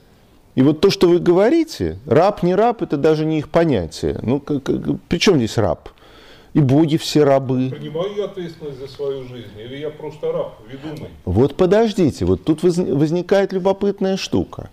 И 0.55 0.61
вот 0.61 0.81
то, 0.81 0.89
что 0.89 1.07
вы 1.07 1.19
говорите, 1.19 1.99
раб, 2.05 2.43
не 2.43 2.55
раб, 2.55 2.81
это 2.81 2.97
даже 2.97 3.23
не 3.23 3.39
их 3.39 3.49
понятие. 3.49 4.19
Ну, 4.21 4.39
как, 4.39 4.63
при 5.07 5.17
чем 5.17 5.37
здесь 5.37 5.57
раб? 5.57 5.89
И 6.53 6.59
боги 6.59 6.97
все 6.97 7.23
рабы. 7.23 7.69
Принимаю 7.69 8.15
я 8.15 8.25
ответственность 8.25 8.79
за 8.79 8.87
свою 8.87 9.23
жизнь, 9.25 9.57
или 9.57 9.77
я 9.77 9.91
просто 9.91 10.31
раб, 10.31 10.59
ведомый? 10.67 11.11
Вот 11.23 11.55
подождите, 11.55 12.25
вот 12.25 12.43
тут 12.43 12.63
возникает 12.63 13.53
любопытная 13.53 14.17
штука. 14.17 14.71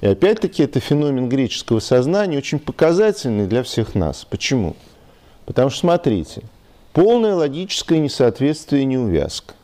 И 0.00 0.06
опять-таки 0.06 0.62
это 0.62 0.80
феномен 0.80 1.28
греческого 1.28 1.80
сознания 1.80 2.38
очень 2.38 2.58
показательный 2.58 3.46
для 3.46 3.62
всех 3.62 3.94
нас. 3.94 4.24
Почему? 4.24 4.74
Потому 5.48 5.70
что, 5.70 5.80
смотрите, 5.80 6.42
полное 6.92 7.34
логическое 7.34 7.98
несоответствие 8.00 8.82
и 8.82 8.84
неувязка. 8.84 9.54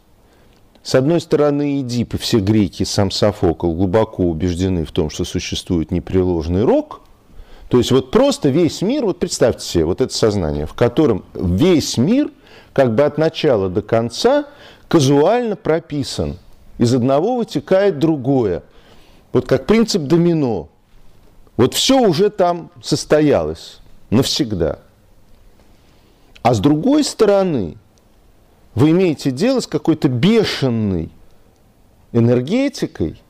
С 0.83 0.95
одной 0.95 1.21
стороны, 1.21 1.83
Эдип 1.83 2.15
и 2.15 2.17
все 2.17 2.39
греки, 2.39 2.85
сам 2.85 3.11
Софокл, 3.11 3.71
глубоко 3.71 4.23
убеждены 4.23 4.87
в 4.87 4.93
том, 4.93 5.11
что 5.11 5.25
существует 5.25 5.91
непреложный 5.91 6.65
рок. 6.65 7.03
То 7.69 7.77
есть 7.77 7.93
вот 7.93 8.11
просто 8.11 8.49
весь 8.49 8.81
мир, 8.81 9.05
вот 9.05 9.19
представьте 9.19 9.67
себе, 9.67 9.85
вот 9.85 10.01
это 10.01 10.15
сознание, 10.15 10.65
в 10.65 10.73
котором 10.73 11.23
весь 11.35 11.99
мир 11.99 12.31
как 12.73 12.95
бы 12.95 13.03
от 13.03 13.19
начала 13.19 13.69
до 13.69 13.83
конца 13.83 14.47
казуально 14.89 15.55
прописан. 15.55 16.39
Из 16.79 16.95
одного 16.95 17.37
вытекает 17.37 17.99
другое. 17.99 18.63
Вот 19.35 19.47
как 19.47 19.67
принцип 19.67 20.05
домино. 20.05 20.71
Вот 21.59 21.75
все 21.75 22.01
уже 22.01 22.31
там 22.31 22.71
состоялось 22.83 23.81
навсегда. 24.09 24.79
А 26.45 26.53
с 26.53 26.61
другой 26.61 27.05
стороны, 27.05 27.79
вы 28.75 28.91
имеете 28.91 29.31
дело 29.31 29.61
с 29.61 29.67
какой-то 29.67 30.09
бешеной 30.11 31.11
энергетикой, 32.13 33.23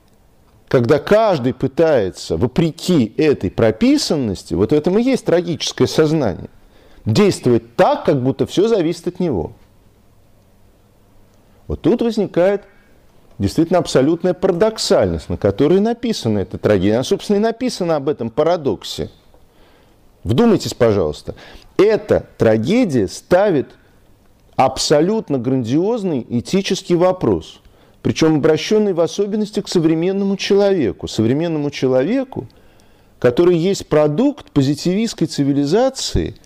когда 0.66 0.98
каждый 0.98 1.54
пытается, 1.54 2.36
вопреки 2.36 3.14
этой 3.16 3.52
прописанности, 3.52 4.54
вот 4.54 4.72
в 4.72 4.74
этом 4.74 4.98
и 4.98 5.02
есть 5.04 5.24
трагическое 5.24 5.86
сознание, 5.86 6.50
действовать 7.04 7.76
так, 7.76 8.04
как 8.04 8.20
будто 8.20 8.46
все 8.46 8.66
зависит 8.66 9.06
от 9.06 9.20
него. 9.20 9.52
Вот 11.68 11.82
тут 11.82 12.02
возникает 12.02 12.64
действительно 13.38 13.78
абсолютная 13.78 14.34
парадоксальность, 14.34 15.28
на 15.28 15.36
которой 15.36 15.78
написана 15.78 16.40
эта 16.40 16.58
трагедия. 16.58 16.96
Она, 16.96 17.04
собственно, 17.04 17.36
и 17.36 17.40
написана 17.40 17.94
об 17.94 18.08
этом 18.08 18.28
парадоксе. 18.28 19.12
Вдумайтесь, 20.24 20.72
пожалуйста. 20.72 21.34
Эта 21.76 22.26
трагедия 22.38 23.08
ставит 23.08 23.68
абсолютно 24.56 25.38
грандиозный 25.38 26.26
этический 26.28 26.96
вопрос, 26.96 27.60
причем 28.02 28.36
обращенный 28.36 28.94
в 28.94 29.00
особенности 29.00 29.60
к 29.60 29.68
современному 29.68 30.36
человеку. 30.36 31.08
Современному 31.08 31.70
человеку, 31.70 32.48
который 33.18 33.56
есть 33.56 33.86
продукт 33.86 34.50
позитивистской 34.50 35.26
цивилизации, 35.26 36.36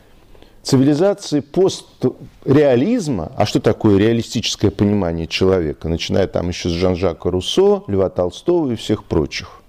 цивилизации 0.62 1.40
постреализма. 1.40 3.30
А 3.36 3.46
что 3.46 3.60
такое 3.60 3.98
реалистическое 3.98 4.72
понимание 4.72 5.28
человека? 5.28 5.88
Начиная 5.88 6.26
там 6.26 6.48
еще 6.48 6.68
с 6.68 6.72
Жан-Жака 6.72 7.30
Руссо, 7.30 7.84
Льва 7.86 8.08
Толстого 8.08 8.72
и 8.72 8.76
всех 8.76 9.04
прочих. 9.04 9.60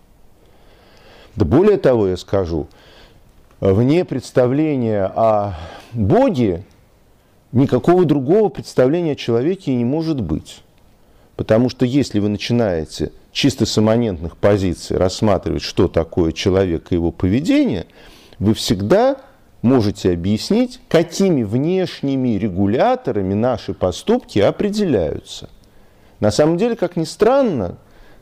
Да 1.36 1.46
более 1.46 1.78
того, 1.78 2.08
я 2.08 2.18
скажу– 2.18 2.68
вне 3.60 4.06
представления 4.06 5.06
о 5.06 5.56
Боге 5.94 6.64
никакого 7.52 8.06
другого 8.06 8.50
представления 8.50 9.14
о 9.14 9.16
человеке 9.16 9.74
не 9.74 9.86
может 9.86 10.22
быть. 10.22 10.62
Потому 11.36 11.70
что 11.70 11.86
если 11.86 12.20
вы 12.20 12.30
начинаете 12.30 13.12
чисто 13.32 13.66
с 13.66 13.78
имманентных 13.78 14.38
позиций 14.38 14.98
рассматривать, 14.98 15.62
что 15.62 15.88
такое 15.88 16.32
человек 16.32 16.88
и 16.92 16.96
его 16.96 17.12
поведение, 17.12 17.86
вы 18.40 18.54
всегда 18.54 19.18
можете 19.62 20.12
объяснить, 20.12 20.80
какими 20.88 21.44
внешними 21.44 22.38
регуляторами 22.38 23.34
наши 23.34 23.74
поступки 23.74 24.40
определяются. 24.40 25.50
На 26.20 26.32
самом 26.32 26.58
деле, 26.58 26.76
как 26.76 26.98
ни 26.98 27.06
странно, 27.06 27.78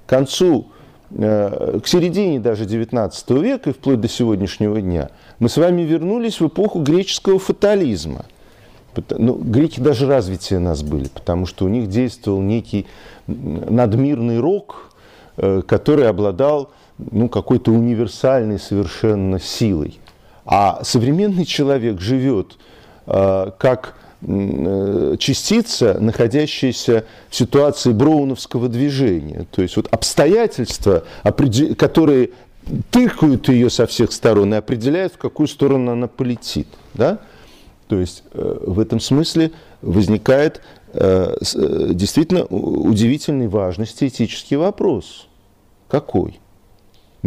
к 0.05 0.09
концу, 0.09 0.67
э, 1.11 1.79
к 1.83 1.87
середине 1.87 2.39
даже 2.39 2.65
XIX 2.65 3.41
века 3.41 3.71
и 3.71 3.73
вплоть 3.73 3.99
до 3.99 4.07
сегодняшнего 4.07 4.79
дня– 4.79 5.09
мы 5.39 5.49
с 5.49 5.57
вами 5.57 5.81
вернулись 5.83 6.39
в 6.39 6.47
эпоху 6.47 6.79
греческого 6.81 7.39
фатализма. 7.39 8.25
Ну, 9.09 9.35
греки 9.35 9.79
даже 9.79 10.07
развитие 10.07 10.59
нас 10.59 10.81
были, 10.81 11.07
потому 11.07 11.45
что 11.45 11.65
у 11.65 11.67
них 11.67 11.87
действовал 11.87 12.41
некий 12.41 12.87
надмирный 13.27 14.39
рок, 14.39 14.91
э, 15.37 15.61
который 15.67 16.09
обладал 16.09 16.71
ну, 16.97 17.29
какой-то 17.29 17.71
универсальной 17.71 18.59
совершенно 18.59 19.39
силой. 19.39 19.99
А 20.45 20.79
современный 20.83 21.45
человек 21.45 22.01
живет 22.01 22.57
э, 23.05 23.51
как 23.59 23.95
э, 24.21 25.15
частица, 25.19 25.99
находящаяся 25.99 27.05
в 27.29 27.35
ситуации 27.35 27.91
броуновского 27.91 28.67
движения. 28.67 29.45
То 29.51 29.61
есть 29.61 29.75
вот 29.75 29.87
обстоятельства, 29.91 31.03
которые 31.77 32.31
тыкают 32.91 33.49
ее 33.49 33.69
со 33.69 33.87
всех 33.87 34.11
сторон 34.11 34.53
и 34.53 34.57
определяют, 34.57 35.13
в 35.13 35.17
какую 35.17 35.47
сторону 35.47 35.91
она 35.91 36.07
полетит. 36.07 36.67
Да? 36.93 37.19
То 37.87 37.99
есть 37.99 38.23
э, 38.33 38.57
в 38.61 38.79
этом 38.79 38.99
смысле 38.99 39.51
возникает 39.81 40.61
э, 40.93 41.35
действительно 41.41 42.45
удивительной 42.45 43.47
важности 43.47 44.07
этический 44.07 44.57
вопрос. 44.57 45.27
Какой? 45.87 46.39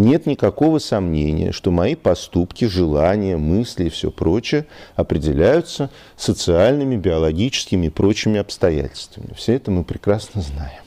нет 0.00 0.26
никакого 0.26 0.78
сомнения, 0.78 1.52
что 1.52 1.70
мои 1.70 1.94
поступки, 1.94 2.64
желания, 2.64 3.36
мысли 3.36 3.84
и 3.84 3.90
все 3.90 4.10
прочее 4.10 4.66
определяются 4.96 5.90
социальными, 6.16 6.96
биологическими 6.96 7.86
и 7.86 7.90
прочими 7.90 8.40
обстоятельствами. 8.40 9.34
Все 9.36 9.54
это 9.54 9.70
мы 9.70 9.84
прекрасно 9.84 10.42
знаем. 10.42 10.82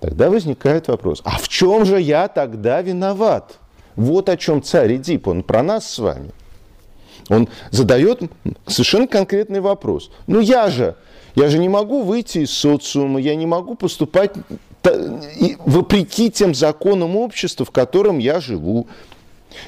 Тогда 0.00 0.30
возникает 0.30 0.88
вопрос, 0.88 1.20
а 1.24 1.38
в 1.38 1.48
чем 1.48 1.84
же 1.84 2.00
я 2.00 2.28
тогда 2.28 2.80
виноват? 2.82 3.58
Вот 3.98 4.28
о 4.28 4.36
чем 4.36 4.62
царь 4.62 4.94
Эдип, 4.94 5.26
он 5.26 5.42
про 5.42 5.60
нас 5.64 5.90
с 5.90 5.98
вами. 5.98 6.30
Он 7.28 7.48
задает 7.72 8.22
совершенно 8.64 9.08
конкретный 9.08 9.58
вопрос. 9.58 10.12
Ну 10.28 10.38
я 10.38 10.70
же, 10.70 10.94
я 11.34 11.48
же 11.48 11.58
не 11.58 11.68
могу 11.68 12.02
выйти 12.02 12.38
из 12.38 12.52
социума, 12.52 13.20
я 13.20 13.34
не 13.34 13.44
могу 13.44 13.74
поступать 13.74 14.30
вопреки 15.66 16.30
тем 16.30 16.54
законам 16.54 17.16
общества, 17.16 17.66
в 17.66 17.72
котором 17.72 18.18
я 18.18 18.38
живу. 18.38 18.86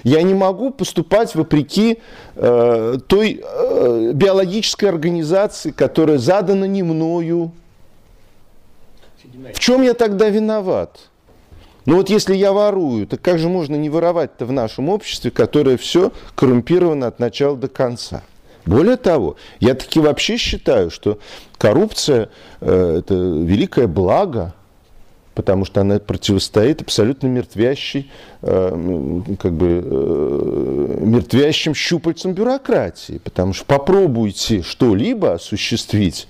Я 0.05 0.23
не 0.23 0.35
могу 0.35 0.71
поступать 0.71 1.35
вопреки 1.35 1.99
э, 2.37 2.99
той 3.09 3.43
э, 3.43 4.13
биологической 4.15 4.85
организации, 4.89 5.73
которая 5.73 6.19
задана 6.19 6.67
не 6.67 6.85
мною. 6.85 7.51
В 9.53 9.59
чем 9.59 9.83
я 9.83 9.95
тогда 9.95 10.29
виноват? 10.29 11.11
Ну 11.91 11.97
вот 11.97 12.09
если 12.09 12.37
я 12.37 12.53
ворую, 12.53 13.05
то 13.09 13.17
как 13.17 13.41
же 13.41 13.49
можно 13.49 13.75
не 13.75 13.91
воровать-то 13.91 14.47
в 14.47 14.53
нашем 14.53 14.89
обществе, 14.89 15.33
которое 15.33 15.77
все 15.77 16.13
коррумпировано 16.37 17.09
от 17.09 17.19
начала 17.19 17.57
до 17.57 17.67
конца? 17.67 18.23
Более 18.65 18.97
того, 18.97 19.35
я 19.59 19.75
таки 19.75 19.99
вообще 19.99 20.37
считаю, 20.37 20.93
что 20.93 21.19
коррупция 21.59 22.29
э, 22.61 22.99
это 23.01 23.15
великое 23.15 23.89
благо, 23.89 24.55
потому 25.35 25.65
что 25.65 25.81
она 25.81 25.99
противостоит 25.99 26.81
абсолютно 26.81 27.27
мертвящей, 27.27 28.09
э, 28.43 29.21
как 29.41 29.53
бы, 29.53 29.83
э, 29.85 30.99
мертвящим 31.01 31.75
щупальцам 31.75 32.35
бюрократии. 32.35 33.19
Потому 33.19 33.53
что 33.53 33.65
попробуйте 33.65 34.63
что-либо 34.63 35.33
осуществить 35.33 36.29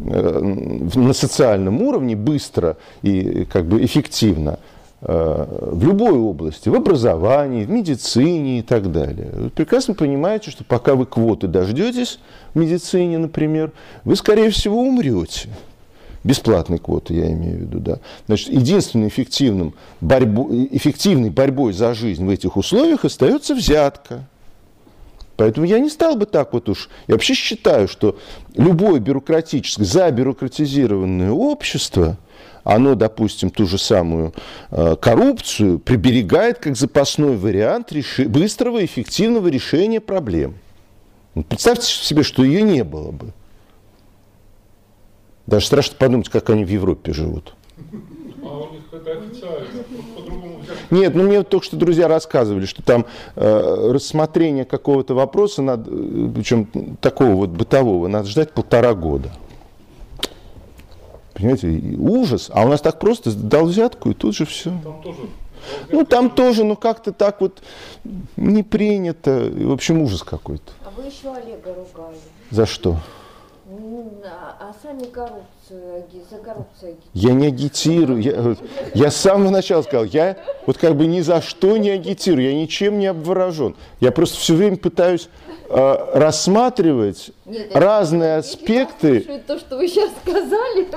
э, 0.00 0.40
на 0.40 1.12
социальном 1.12 1.82
уровне 1.82 2.16
быстро 2.16 2.76
и 3.02 3.44
как 3.44 3.66
бы 3.66 3.84
эффективно 3.84 4.58
в 5.00 5.84
любой 5.84 6.18
области, 6.18 6.68
в 6.68 6.74
образовании, 6.74 7.64
в 7.64 7.70
медицине 7.70 8.58
и 8.58 8.62
так 8.62 8.90
далее. 8.90 9.30
Вы 9.32 9.50
прекрасно 9.50 9.94
понимаете, 9.94 10.50
что 10.50 10.64
пока 10.64 10.96
вы 10.96 11.06
квоты 11.06 11.46
дождетесь 11.46 12.18
в 12.52 12.58
медицине, 12.58 13.18
например, 13.18 13.70
вы, 14.04 14.16
скорее 14.16 14.50
всего, 14.50 14.82
умрете 14.82 15.50
бесплатной 16.24 16.78
квоты, 16.78 17.14
я 17.14 17.30
имею 17.32 17.58
в 17.58 17.60
виду, 17.60 17.78
да. 17.78 17.98
Значит, 18.26 18.48
единственной 18.48 19.08
эффективным 19.08 19.74
борьбо, 20.00 20.48
эффективной 20.50 21.30
борьбой 21.30 21.72
за 21.72 21.94
жизнь 21.94 22.26
в 22.26 22.28
этих 22.28 22.56
условиях 22.56 23.04
остается 23.04 23.54
взятка. 23.54 24.24
Поэтому 25.36 25.64
я 25.64 25.78
не 25.78 25.88
стал 25.88 26.16
бы 26.16 26.26
так 26.26 26.52
вот 26.52 26.68
уж. 26.68 26.90
Я 27.06 27.14
вообще 27.14 27.34
считаю, 27.34 27.86
что 27.86 28.18
любое 28.56 28.98
бюрократическое, 28.98 29.84
забюрократизированное 29.84 31.30
общество, 31.30 32.18
оно, 32.68 32.94
допустим, 32.94 33.48
ту 33.48 33.66
же 33.66 33.78
самую 33.78 34.34
э, 34.70 34.94
коррупцию 35.00 35.78
приберегает 35.78 36.58
как 36.58 36.76
запасной 36.76 37.34
вариант 37.34 37.92
реши, 37.92 38.28
быстрого, 38.28 38.84
эффективного 38.84 39.48
решения 39.48 40.02
проблем. 40.02 40.58
Представьте 41.48 41.86
себе, 41.86 42.22
что 42.22 42.44
ее 42.44 42.60
не 42.60 42.84
было 42.84 43.10
бы. 43.10 43.32
Даже 45.46 45.64
страшно 45.64 45.96
подумать, 45.96 46.28
как 46.28 46.50
они 46.50 46.66
в 46.66 46.68
Европе 46.68 47.14
живут. 47.14 47.54
А 48.42 48.58
у 48.58 48.70
них 48.70 48.82
это 48.92 49.12
официально, 49.12 49.66
по-другому 50.14 50.60
Нет, 50.90 51.14
ну 51.14 51.22
мне 51.22 51.42
только 51.44 51.64
что 51.64 51.76
друзья 51.76 52.06
рассказывали, 52.06 52.66
что 52.66 52.82
там 52.82 53.06
э, 53.34 53.90
рассмотрение 53.92 54.66
какого-то 54.66 55.14
вопроса, 55.14 55.62
надо, 55.62 55.90
э, 55.90 56.30
причем 56.34 56.66
такого 57.00 57.30
вот 57.30 57.48
бытового, 57.48 58.08
надо 58.08 58.28
ждать 58.28 58.52
полтора 58.52 58.92
года. 58.92 59.30
Понимаете, 61.38 61.96
ужас. 61.96 62.50
А 62.52 62.64
у 62.64 62.68
нас 62.68 62.80
так 62.80 62.98
просто 62.98 63.32
дал 63.32 63.66
взятку, 63.66 64.10
и 64.10 64.14
тут 64.14 64.34
же 64.34 64.44
все. 64.44 64.70
Там 64.82 65.02
тоже 65.02 65.20
ну, 65.90 66.04
там 66.04 66.30
тоже, 66.30 66.64
ну, 66.64 66.76
как-то 66.76 67.12
так 67.12 67.40
вот 67.40 67.62
не 68.36 68.62
принято. 68.62 69.50
В 69.52 69.72
общем, 69.72 70.02
ужас 70.02 70.22
какой-то. 70.22 70.72
А 70.84 70.90
вы 70.90 71.04
еще 71.04 71.32
Олега 71.34 71.74
ругали. 71.74 72.16
За 72.50 72.66
что? 72.66 72.98
А 74.60 74.74
сами 74.82 75.04
коррупцию, 75.04 76.04
за 76.30 76.38
коррупцию. 76.38 76.96
Я 77.14 77.32
не 77.32 77.46
агитирую. 77.46 78.20
Я, 78.20 78.56
я 78.94 79.10
с 79.10 79.16
самого 79.16 79.50
начала 79.50 79.82
сказал, 79.82 80.04
я 80.04 80.36
вот 80.66 80.78
как 80.78 80.96
бы 80.96 81.06
ни 81.06 81.20
за 81.20 81.40
что 81.40 81.76
не 81.76 81.90
агитирую, 81.90 82.48
я 82.48 82.54
ничем 82.54 82.98
не 82.98 83.06
обворожен. 83.06 83.76
Я 84.00 84.12
просто 84.12 84.38
все 84.38 84.54
время 84.54 84.76
пытаюсь 84.76 85.28
э, 85.70 85.96
рассматривать 86.14 87.30
Нет, 87.46 87.74
разные 87.74 88.30
я, 88.30 88.36
аспекты. 88.38 89.24
Я 89.26 89.38
то, 89.38 89.58
что 89.58 89.76
вы 89.76 89.88
сейчас 89.88 90.10
сказали. 90.22 90.88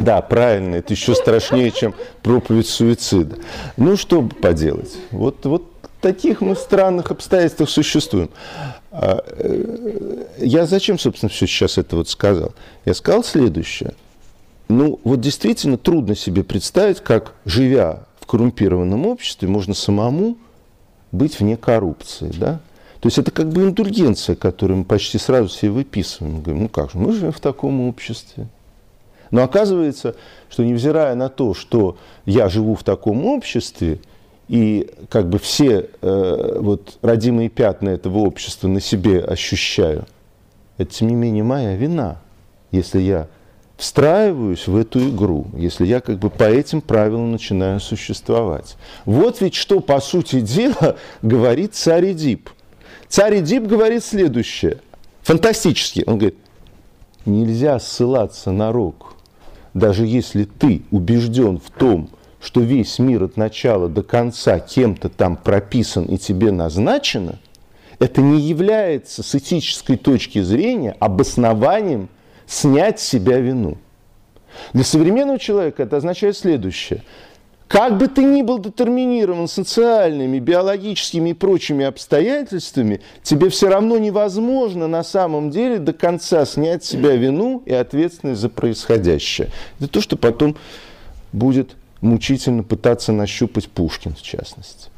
Да, 0.00 0.20
правильно, 0.22 0.76
это 0.76 0.92
еще 0.92 1.14
страшнее, 1.14 1.70
чем 1.70 1.94
проповедь 2.22 2.68
суицида. 2.68 3.36
Ну, 3.76 3.96
что 3.96 4.22
поделать? 4.22 4.96
Вот, 5.10 5.44
вот 5.46 5.62
таких 6.00 6.40
мы 6.40 6.54
странных 6.54 7.10
обстоятельствах 7.10 7.68
существуем. 7.70 8.30
А, 8.98 9.22
э, 9.26 10.24
я 10.38 10.64
зачем, 10.64 10.98
собственно, 10.98 11.28
все 11.28 11.46
сейчас 11.46 11.76
это 11.76 11.96
вот 11.96 12.08
сказал? 12.08 12.54
Я 12.86 12.94
сказал 12.94 13.22
следующее. 13.22 13.92
Ну, 14.68 14.98
вот 15.04 15.20
действительно 15.20 15.76
трудно 15.76 16.16
себе 16.16 16.42
представить, 16.42 17.00
как, 17.00 17.34
живя 17.44 18.04
в 18.18 18.26
коррумпированном 18.26 19.06
обществе, 19.06 19.48
можно 19.48 19.74
самому 19.74 20.38
быть 21.12 21.38
вне 21.38 21.58
коррупции, 21.58 22.32
да? 22.34 22.60
То 23.00 23.08
есть 23.08 23.18
это 23.18 23.30
как 23.30 23.50
бы 23.50 23.64
индульгенция, 23.64 24.34
которую 24.34 24.78
мы 24.78 24.84
почти 24.84 25.18
сразу 25.18 25.48
себе 25.50 25.72
выписываем. 25.72 26.36
Мы 26.36 26.42
говорим, 26.42 26.62
ну 26.62 26.68
как 26.70 26.90
же, 26.90 26.98
мы 26.98 27.12
живем 27.12 27.32
в 27.32 27.40
таком 27.40 27.82
обществе. 27.82 28.48
Но 29.30 29.42
оказывается, 29.42 30.16
что 30.48 30.64
невзирая 30.64 31.14
на 31.14 31.28
то, 31.28 31.52
что 31.52 31.98
я 32.24 32.48
живу 32.48 32.74
в 32.74 32.82
таком 32.82 33.26
обществе, 33.26 34.00
и 34.48 34.90
как 35.08 35.28
бы 35.28 35.38
все 35.38 35.88
э, 36.00 36.56
вот 36.60 36.98
родимые 37.02 37.48
пятна 37.48 37.90
этого 37.90 38.18
общества 38.18 38.68
на 38.68 38.80
себе 38.80 39.20
ощущаю, 39.20 40.06
это 40.78 40.92
тем 40.92 41.08
не 41.08 41.14
менее 41.14 41.42
моя 41.42 41.74
вина, 41.74 42.18
если 42.70 43.00
я 43.00 43.28
встраиваюсь 43.76 44.66
в 44.66 44.76
эту 44.76 45.10
игру, 45.10 45.46
если 45.54 45.84
я 45.86 46.00
как 46.00 46.18
бы 46.18 46.30
по 46.30 46.44
этим 46.44 46.80
правилам 46.80 47.32
начинаю 47.32 47.80
существовать. 47.80 48.76
Вот 49.04 49.40
ведь 49.40 49.54
что, 49.54 49.80
по 49.80 50.00
сути 50.00 50.40
дела, 50.40 50.96
говорит 51.22 51.74
царь 51.74 52.12
Эдип. 52.12 52.50
Царь 53.08 53.40
Эдип 53.40 53.64
говорит 53.64 54.04
следующее, 54.04 54.80
фантастически, 55.22 56.04
он 56.06 56.18
говорит, 56.18 56.38
нельзя 57.24 57.78
ссылаться 57.78 58.50
на 58.50 58.72
рок, 58.72 59.14
даже 59.74 60.06
если 60.06 60.44
ты 60.44 60.82
убежден 60.90 61.58
в 61.58 61.70
том, 61.70 62.08
что 62.40 62.60
весь 62.60 62.98
мир 62.98 63.24
от 63.24 63.36
начала 63.36 63.88
до 63.88 64.02
конца 64.02 64.58
кем-то 64.58 65.08
там 65.08 65.36
прописан 65.36 66.04
и 66.04 66.18
тебе 66.18 66.52
назначено, 66.52 67.38
это 67.98 68.20
не 68.20 68.40
является 68.40 69.22
с 69.22 69.34
этической 69.34 69.96
точки 69.96 70.42
зрения 70.42 70.96
обоснованием 71.00 72.08
снять 72.46 73.00
с 73.00 73.04
себя 73.04 73.38
вину. 73.38 73.78
Для 74.72 74.84
современного 74.84 75.38
человека 75.38 75.82
это 75.82 75.96
означает 75.96 76.36
следующее. 76.36 77.02
Как 77.68 77.98
бы 77.98 78.06
ты 78.06 78.22
ни 78.22 78.42
был 78.42 78.60
детерминирован 78.60 79.48
социальными, 79.48 80.38
биологическими 80.38 81.30
и 81.30 81.34
прочими 81.34 81.84
обстоятельствами, 81.84 83.00
тебе 83.24 83.48
все 83.48 83.68
равно 83.68 83.98
невозможно 83.98 84.86
на 84.86 85.02
самом 85.02 85.50
деле 85.50 85.78
до 85.78 85.92
конца 85.92 86.44
снять 86.46 86.84
с 86.84 86.88
себя 86.88 87.16
вину 87.16 87.64
и 87.66 87.72
ответственность 87.72 88.40
за 88.40 88.50
происходящее. 88.50 89.48
Это 89.80 89.88
то, 89.88 90.00
что 90.00 90.16
потом 90.16 90.56
будет 91.32 91.74
мучительно 92.00 92.62
пытаться 92.62 93.12
нащупать 93.12 93.68
Пушкин, 93.68 94.14
в 94.14 94.22
частности. 94.22 94.90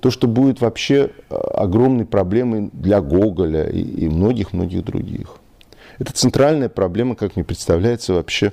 То, 0.00 0.10
что 0.10 0.26
будет 0.26 0.60
вообще 0.60 1.10
э, 1.30 1.34
огромной 1.34 2.04
проблемой 2.04 2.70
для 2.72 3.00
Гоголя 3.00 3.68
и 3.68 4.08
многих-многих 4.08 4.84
других. 4.84 5.36
Это 5.98 6.12
центральная 6.12 6.68
проблема, 6.68 7.14
как 7.14 7.36
мне 7.36 7.44
представляется, 7.44 8.12
вообще 8.12 8.52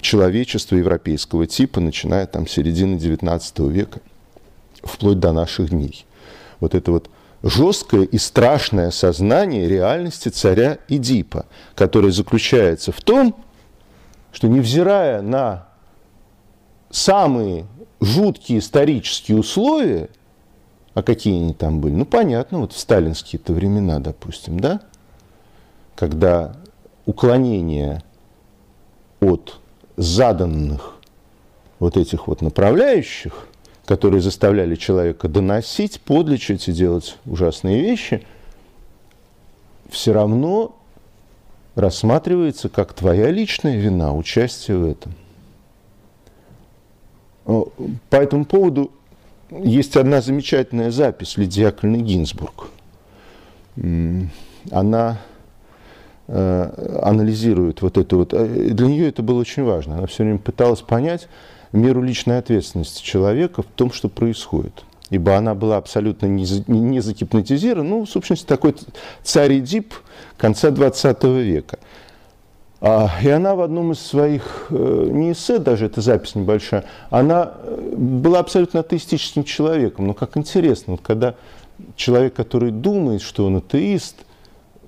человечества 0.00 0.76
европейского 0.76 1.46
типа, 1.46 1.80
начиная 1.80 2.26
там 2.26 2.46
с 2.46 2.52
середины 2.52 2.96
XIX 2.96 3.70
века, 3.70 4.00
вплоть 4.82 5.18
до 5.18 5.32
наших 5.32 5.70
дней. 5.70 6.06
Вот 6.60 6.74
это 6.74 6.92
вот 6.92 7.10
жесткое 7.42 8.02
и 8.02 8.18
страшное 8.18 8.90
сознание 8.90 9.68
реальности 9.68 10.28
царя 10.28 10.78
Идипа, 10.88 11.46
которое 11.74 12.12
заключается 12.12 12.92
в 12.92 13.00
том, 13.00 13.34
что 14.32 14.46
невзирая 14.46 15.22
на 15.22 15.69
самые 16.90 17.66
жуткие 18.00 18.58
исторические 18.58 19.38
условия, 19.38 20.10
а 20.94 21.02
какие 21.02 21.36
они 21.36 21.54
там 21.54 21.80
были, 21.80 21.94
ну 21.94 22.04
понятно, 22.04 22.60
вот 22.60 22.72
в 22.72 22.78
сталинские-то 22.78 23.52
времена, 23.52 24.00
допустим, 24.00 24.58
да, 24.58 24.80
когда 25.94 26.56
уклонение 27.06 28.02
от 29.20 29.60
заданных 29.96 30.96
вот 31.78 31.96
этих 31.96 32.26
вот 32.26 32.42
направляющих, 32.42 33.46
которые 33.86 34.20
заставляли 34.20 34.76
человека 34.76 35.28
доносить, 35.28 36.00
подлечить 36.00 36.68
и 36.68 36.72
делать 36.72 37.16
ужасные 37.26 37.80
вещи, 37.80 38.24
все 39.88 40.12
равно 40.12 40.76
рассматривается 41.74 42.68
как 42.68 42.92
твоя 42.92 43.30
личная 43.30 43.76
вина, 43.76 44.14
участие 44.14 44.76
в 44.76 44.86
этом. 44.86 45.14
По 47.44 48.16
этому 48.16 48.44
поводу 48.44 48.90
есть 49.50 49.96
одна 49.96 50.20
замечательная 50.20 50.90
запись 50.90 51.36
Лидии 51.36 51.70
Гинзбург. 52.02 52.68
Она 54.70 55.18
э, 56.28 57.00
анализирует 57.02 57.82
вот 57.82 57.96
это 57.96 58.16
вот. 58.16 58.34
Э, 58.34 58.46
для 58.46 58.86
нее 58.86 59.08
это 59.08 59.22
было 59.22 59.40
очень 59.40 59.64
важно. 59.64 59.98
Она 59.98 60.06
все 60.06 60.22
время 60.22 60.38
пыталась 60.38 60.80
понять 60.80 61.28
меру 61.72 62.02
личной 62.02 62.38
ответственности 62.38 63.02
человека 63.02 63.62
в 63.62 63.66
том, 63.66 63.92
что 63.92 64.08
происходит. 64.08 64.84
Ибо 65.08 65.36
она 65.36 65.54
была 65.54 65.76
абсолютно 65.76 66.26
не, 66.26 66.46
не 66.68 67.00
загипнотизирована. 67.00 67.88
Ну, 67.88 68.04
в 68.04 68.10
сущности, 68.10 68.46
такой 68.46 68.76
царь 69.22 69.58
Эдип 69.58 69.94
конца 70.36 70.70
20 70.70 71.24
века. 71.24 71.78
А, 72.82 73.10
и 73.22 73.28
она 73.28 73.54
в 73.54 73.60
одном 73.60 73.92
из 73.92 74.00
своих, 74.00 74.68
э, 74.70 75.08
не 75.10 75.32
эссе 75.32 75.58
даже, 75.58 75.86
это 75.86 76.00
запись 76.00 76.34
небольшая, 76.34 76.84
она 77.10 77.52
э, 77.62 77.94
была 77.94 78.38
абсолютно 78.38 78.80
атеистическим 78.80 79.44
человеком. 79.44 80.06
Но 80.06 80.14
как 80.14 80.38
интересно, 80.38 80.92
вот 80.92 81.02
когда 81.02 81.34
человек, 81.94 82.32
который 82.34 82.70
думает, 82.70 83.20
что 83.20 83.44
он 83.44 83.56
атеист, 83.56 84.16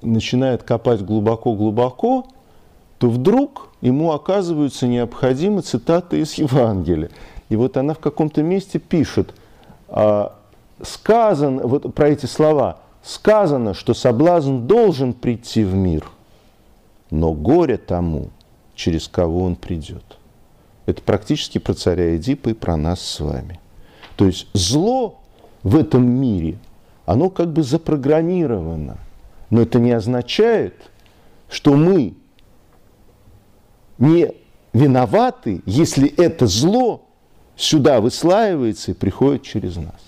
начинает 0.00 0.62
копать 0.62 1.02
глубоко-глубоко, 1.02 2.26
то 2.98 3.10
вдруг 3.10 3.68
ему 3.82 4.12
оказываются 4.12 4.86
необходимы 4.86 5.60
цитаты 5.60 6.20
из 6.20 6.34
Евангелия. 6.34 7.10
И 7.50 7.56
вот 7.56 7.76
она 7.76 7.92
в 7.92 7.98
каком-то 7.98 8.42
месте 8.42 8.78
пишет, 8.78 9.34
а, 9.88 10.34
сказано, 10.82 11.66
вот 11.66 11.94
про 11.94 12.08
эти 12.08 12.24
слова, 12.24 12.78
сказано, 13.02 13.74
что 13.74 13.92
соблазн 13.92 14.60
должен 14.60 15.12
прийти 15.12 15.62
в 15.62 15.74
мир– 15.74 16.06
но 17.12 17.34
горе 17.34 17.76
тому, 17.76 18.30
через 18.74 19.06
кого 19.06 19.44
он 19.44 19.54
придет. 19.54 20.02
Это 20.86 21.02
практически 21.02 21.58
про 21.58 21.74
царя 21.74 22.16
Эдипа 22.16 22.48
и 22.48 22.54
про 22.54 22.76
нас 22.76 23.02
с 23.02 23.20
вами. 23.20 23.60
То 24.16 24.24
есть 24.24 24.48
зло 24.54 25.20
в 25.62 25.76
этом 25.76 26.08
мире, 26.08 26.58
оно 27.04 27.28
как 27.28 27.52
бы 27.52 27.62
запрограммировано. 27.62 28.96
Но 29.50 29.60
это 29.60 29.78
не 29.78 29.92
означает, 29.92 30.74
что 31.50 31.74
мы 31.74 32.14
не 33.98 34.32
виноваты, 34.72 35.62
если 35.66 36.08
это 36.08 36.46
зло 36.46 37.02
сюда 37.56 38.00
выслаивается 38.00 38.92
и 38.92 38.94
приходит 38.94 39.42
через 39.42 39.76
нас. 39.76 40.00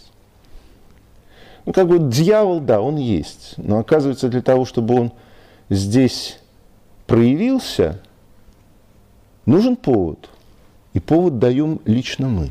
Ну, 1.66 1.74
как 1.74 1.86
бы 1.86 1.98
дьявол, 1.98 2.60
да, 2.60 2.80
он 2.80 2.96
есть. 2.96 3.54
Но 3.58 3.78
оказывается, 3.78 4.30
для 4.30 4.40
того, 4.40 4.64
чтобы 4.64 4.98
он 4.98 5.12
здесь 5.68 6.38
проявился, 7.06 8.00
нужен 9.46 9.76
повод. 9.76 10.30
И 10.92 11.00
повод 11.00 11.38
даем 11.38 11.80
лично 11.84 12.28
мы. 12.28 12.50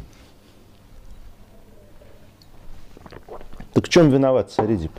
Так 3.74 3.86
в 3.86 3.90
чем 3.90 4.10
виноват 4.10 4.52
царь 4.52 4.76
Эдип? 4.76 4.92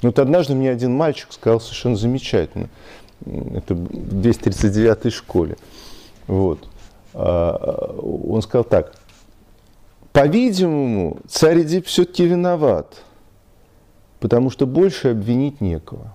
Вот 0.00 0.18
однажды 0.20 0.54
мне 0.54 0.70
один 0.70 0.94
мальчик 0.94 1.32
сказал 1.32 1.60
совершенно 1.60 1.96
замечательно. 1.96 2.68
Это 3.26 3.74
в 3.74 4.20
239 4.20 5.12
школе. 5.12 5.56
Вот. 6.28 6.68
А, 7.14 7.96
он 8.00 8.40
сказал 8.42 8.64
так. 8.64 8.94
По-видимому, 10.12 11.18
царь 11.28 11.62
Эдип 11.62 11.86
все-таки 11.86 12.24
виноват, 12.24 13.02
потому 14.20 14.50
что 14.50 14.66
больше 14.66 15.08
обвинить 15.08 15.60
некого. 15.60 16.14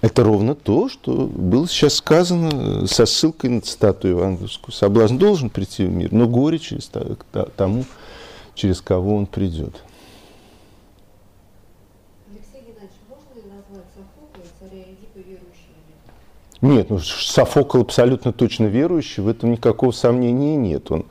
Это 0.00 0.24
ровно 0.24 0.54
то, 0.54 0.88
что 0.88 1.26
было 1.26 1.68
сейчас 1.68 1.94
сказано 1.94 2.86
со 2.86 3.04
ссылкой 3.04 3.50
на 3.50 3.60
цитату 3.60 4.08
евангельскую. 4.08 4.72
Соблазн 4.72 5.18
должен 5.18 5.50
прийти 5.50 5.84
в 5.84 5.90
мир, 5.90 6.10
но 6.12 6.26
горе 6.26 6.58
через 6.58 6.90
тому, 7.56 7.84
через 8.54 8.80
кого 8.80 9.16
он 9.16 9.26
придет. 9.26 9.82
Нет, 16.62 16.90
ну 16.90 16.98
Софокл 16.98 17.80
абсолютно 17.80 18.32
точно 18.32 18.66
верующий, 18.66 19.22
в 19.22 19.28
этом 19.28 19.52
никакого 19.52 19.92
сомнения 19.92 20.56
нет. 20.56 20.90
Он, 20.90 21.06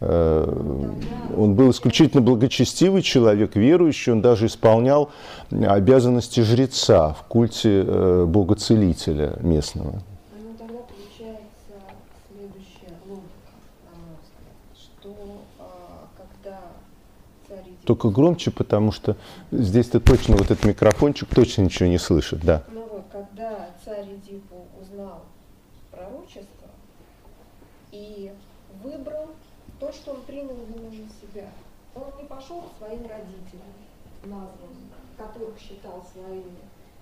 э, 0.00 0.92
он 1.36 1.54
был 1.54 1.70
исключительно 1.70 2.20
благочестивый 2.20 3.02
человек, 3.02 3.54
верующий, 3.54 4.12
он 4.12 4.22
даже 4.22 4.46
исполнял 4.46 5.10
обязанности 5.50 6.40
жреца 6.40 7.12
в 7.12 7.22
культе 7.28 7.84
э, 7.86 8.24
бога-целителя 8.26 9.36
местного. 9.40 10.02
Ну, 10.32 10.56
а. 15.60 16.58
Только 17.84 18.10
громче, 18.10 18.50
потому 18.50 18.90
что 18.90 19.16
здесь-то 19.52 20.00
точно 20.00 20.36
вот 20.36 20.50
этот 20.50 20.64
микрофончик 20.64 21.28
точно 21.32 21.62
ничего 21.62 21.88
не 21.88 21.98
слышит, 21.98 22.40
да. 22.40 22.64
Ну 22.72 22.80
вот, 22.90 23.04
когда 23.12 23.68
царь 23.88 24.16
Эдипу 24.16 24.66
узнал 24.78 25.22
пророчество 25.90 26.68
и 27.90 28.30
выбрал 28.82 29.28
то, 29.80 29.90
что 29.90 30.12
он 30.12 30.22
принял 30.24 30.54
вину 30.54 30.90
на 30.90 31.08
себя. 31.08 31.50
Он 31.94 32.04
не 32.18 32.24
пошел 32.24 32.60
к 32.60 32.76
своим 32.76 33.06
родителям, 33.06 33.72
названным, 34.24 34.92
которых 35.16 35.58
считал 35.58 36.04
своими, 36.12 36.58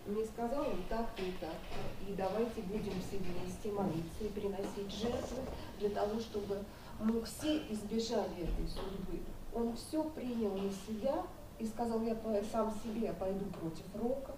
не 0.06 0.24
сказал 0.24 0.62
им 0.62 0.84
так-то 0.88 1.22
и 1.22 1.32
так-то, 1.40 2.08
и 2.08 2.14
давайте 2.14 2.62
будем 2.62 2.94
все 3.00 3.18
вместе 3.18 3.72
молиться 3.72 4.22
и 4.24 4.28
приносить 4.28 4.92
жертвы 4.92 5.42
для 5.80 5.90
того, 5.90 6.20
чтобы 6.20 6.62
мы 7.00 7.20
все 7.22 7.66
избежали 7.68 8.44
этой 8.44 8.68
судьбы. 8.68 9.20
Он 9.52 9.74
все 9.74 10.04
принял 10.10 10.56
на 10.56 10.70
себя 10.70 11.24
и 11.58 11.66
сказал, 11.66 12.00
я 12.02 12.16
сам 12.52 12.72
себе 12.84 13.06
я 13.06 13.12
пойду 13.14 13.44
против 13.46 13.86
рока, 13.96 14.35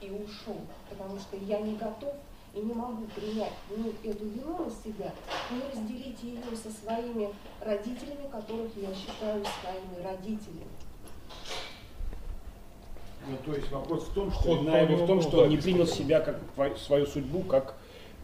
и 0.00 0.10
ушел, 0.10 0.60
потому 0.90 1.18
что 1.18 1.36
я 1.36 1.60
не 1.60 1.76
готов 1.76 2.14
и 2.54 2.60
не 2.60 2.72
могу 2.72 3.04
принять 3.14 3.52
ни 3.70 4.10
эту 4.10 4.24
вину 4.24 4.64
на 4.64 4.70
себя, 4.70 5.12
ни 5.50 5.60
разделить 5.70 6.22
ее 6.22 6.40
со 6.56 6.70
своими 6.70 7.28
родителями, 7.60 8.28
которых 8.30 8.70
я 8.76 8.88
считаю 8.94 9.44
своими 9.44 10.04
родителями. 10.04 10.66
Ну, 13.28 13.36
то 13.44 13.54
есть 13.54 13.70
вопрос 13.72 14.04
в 14.04 14.14
том, 14.14 14.30
что 14.30 14.54
вина 14.54 14.78
его 14.78 15.04
в 15.04 15.06
том, 15.06 15.20
что 15.20 15.42
он 15.42 15.48
не 15.48 15.56
принял 15.56 15.86
себя 15.86 16.20
как 16.20 16.38
свою 16.78 17.06
судьбу, 17.06 17.40
как 17.40 17.74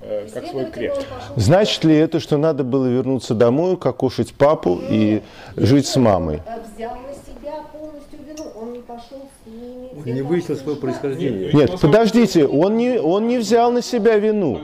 э, 0.00 0.28
как 0.32 0.46
свой 0.46 0.70
крест. 0.70 1.04
Значит 1.36 1.84
ли 1.84 1.96
это, 1.96 2.20
что 2.20 2.36
надо 2.36 2.62
было 2.62 2.86
вернуться 2.86 3.34
домой, 3.34 3.76
кокошить 3.76 4.32
папу 4.34 4.80
и 4.80 5.22
жить 5.56 5.86
с 5.86 5.96
мамой? 5.96 6.40
Взял 6.76 6.94
на 6.94 7.12
себя 7.12 7.64
полностью 7.72 8.20
вину, 8.24 8.52
он 8.54 8.72
не 8.74 8.80
пошел 8.92 9.28
с 9.44 9.46
ними 9.46 10.12
не 10.12 10.22
выяснил 10.22 10.56
свое 10.56 10.76
происхождение. 10.76 11.52
Нет, 11.52 11.80
подождите, 11.80 12.46
он 12.46 12.76
не, 12.76 13.00
он 13.00 13.26
не 13.26 13.38
взял 13.38 13.72
на 13.72 13.82
себя 13.82 14.18
вину. 14.18 14.60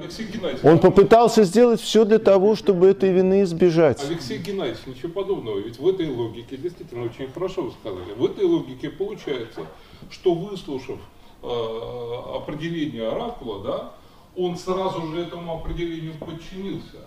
Он 0.62 0.78
попытался 0.78 1.44
сделать 1.44 1.80
все 1.80 2.04
для 2.04 2.18
того, 2.18 2.54
чтобы 2.56 2.88
этой 2.88 3.10
вины 3.10 3.42
избежать. 3.42 4.04
Алексей 4.08 4.38
Геннадьевич, 4.38 4.80
ничего 4.86 5.12
подобного. 5.12 5.58
Ведь 5.58 5.78
в 5.78 5.88
этой 5.88 6.08
логике, 6.08 6.56
действительно, 6.56 7.04
очень 7.04 7.28
хорошо 7.32 7.62
вы 7.62 7.72
сказали, 7.72 8.12
в 8.16 8.24
этой 8.24 8.44
логике 8.44 8.90
получается, 8.90 9.62
что 10.10 10.34
выслушав 10.34 10.98
э, 11.42 11.46
определение 12.36 13.08
оракула, 13.08 13.64
да, 13.64 13.92
он 14.36 14.56
сразу 14.56 15.06
же 15.08 15.22
этому 15.22 15.58
определению 15.58 16.14
подчинился 16.14 16.98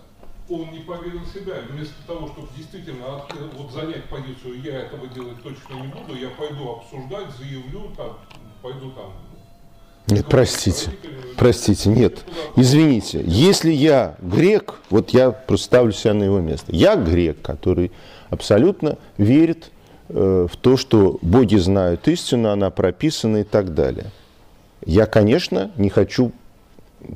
он 0.48 0.70
не 0.72 0.80
поверил 0.80 1.20
в 1.20 1.28
себя. 1.28 1.54
Вместо 1.70 1.94
того, 2.06 2.28
чтобы 2.28 2.48
действительно 2.56 3.22
вот 3.56 3.72
занять 3.72 4.04
позицию, 4.04 4.60
я 4.62 4.82
этого 4.82 5.06
делать 5.08 5.42
точно 5.42 5.74
не 5.74 5.88
буду, 5.88 6.14
я 6.14 6.28
пойду 6.30 6.70
обсуждать, 6.70 7.34
заявлю, 7.38 7.90
там, 7.96 8.18
пойду 8.60 8.90
там 8.92 9.12
Нет, 10.08 10.26
простите. 10.28 10.92
Простите, 11.36 11.88
нет. 11.88 12.24
Извините. 12.56 13.22
Если 13.24 13.72
я 13.72 14.16
грек, 14.20 14.80
вот 14.90 15.10
я 15.10 15.30
просто 15.30 15.66
ставлю 15.66 15.92
себя 15.92 16.14
на 16.14 16.24
его 16.24 16.40
место. 16.40 16.72
Я 16.74 16.96
грек, 16.96 17.40
который 17.40 17.92
абсолютно 18.30 18.98
верит 19.16 19.70
э, 20.08 20.46
в 20.50 20.56
то, 20.56 20.76
что 20.76 21.18
боги 21.22 21.56
знают 21.56 22.08
истину, 22.08 22.50
она 22.50 22.70
прописана 22.70 23.38
и 23.38 23.44
так 23.44 23.74
далее. 23.74 24.06
Я, 24.84 25.06
конечно, 25.06 25.70
не 25.76 25.88
хочу 25.88 26.32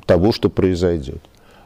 того, 0.05 0.31
что 0.31 0.49
произойдет. 0.49 1.21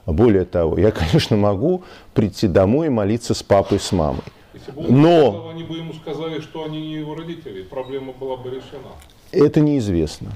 Более 0.05 0.45
того, 0.45 0.77
я, 0.77 0.91
конечно, 0.91 1.37
могу 1.37 1.83
прийти 2.13 2.47
домой 2.47 2.87
и 2.87 2.89
молиться 2.89 3.33
с 3.33 3.43
папой, 3.43 3.79
с 3.79 3.91
мамой. 3.91 4.23
Если 4.53 4.71
бы 4.71 4.81
он 4.87 5.01
Но- 5.01 5.31
сказал, 5.31 5.49
они 5.49 5.63
бы 5.63 5.77
ему 5.77 5.93
сказали, 5.93 6.41
что 6.41 6.63
они 6.65 6.81
не 6.81 6.93
его 6.95 7.15
родители, 7.15 7.63
проблема 7.63 8.13
была 8.13 8.37
бы 8.37 8.49
решена. 8.49 8.91
Это 9.31 9.61
неизвестно. 9.61 10.31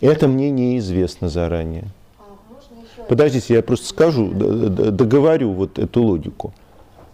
Это 0.00 0.28
мне 0.28 0.50
неизвестно 0.50 1.28
заранее. 1.28 1.84
А 2.18 3.02
Подождите, 3.08 3.54
я 3.54 3.62
просто 3.62 3.86
скажу, 3.86 4.30
договорю 4.30 5.52
вот 5.52 5.78
эту 5.78 6.02
логику. 6.02 6.52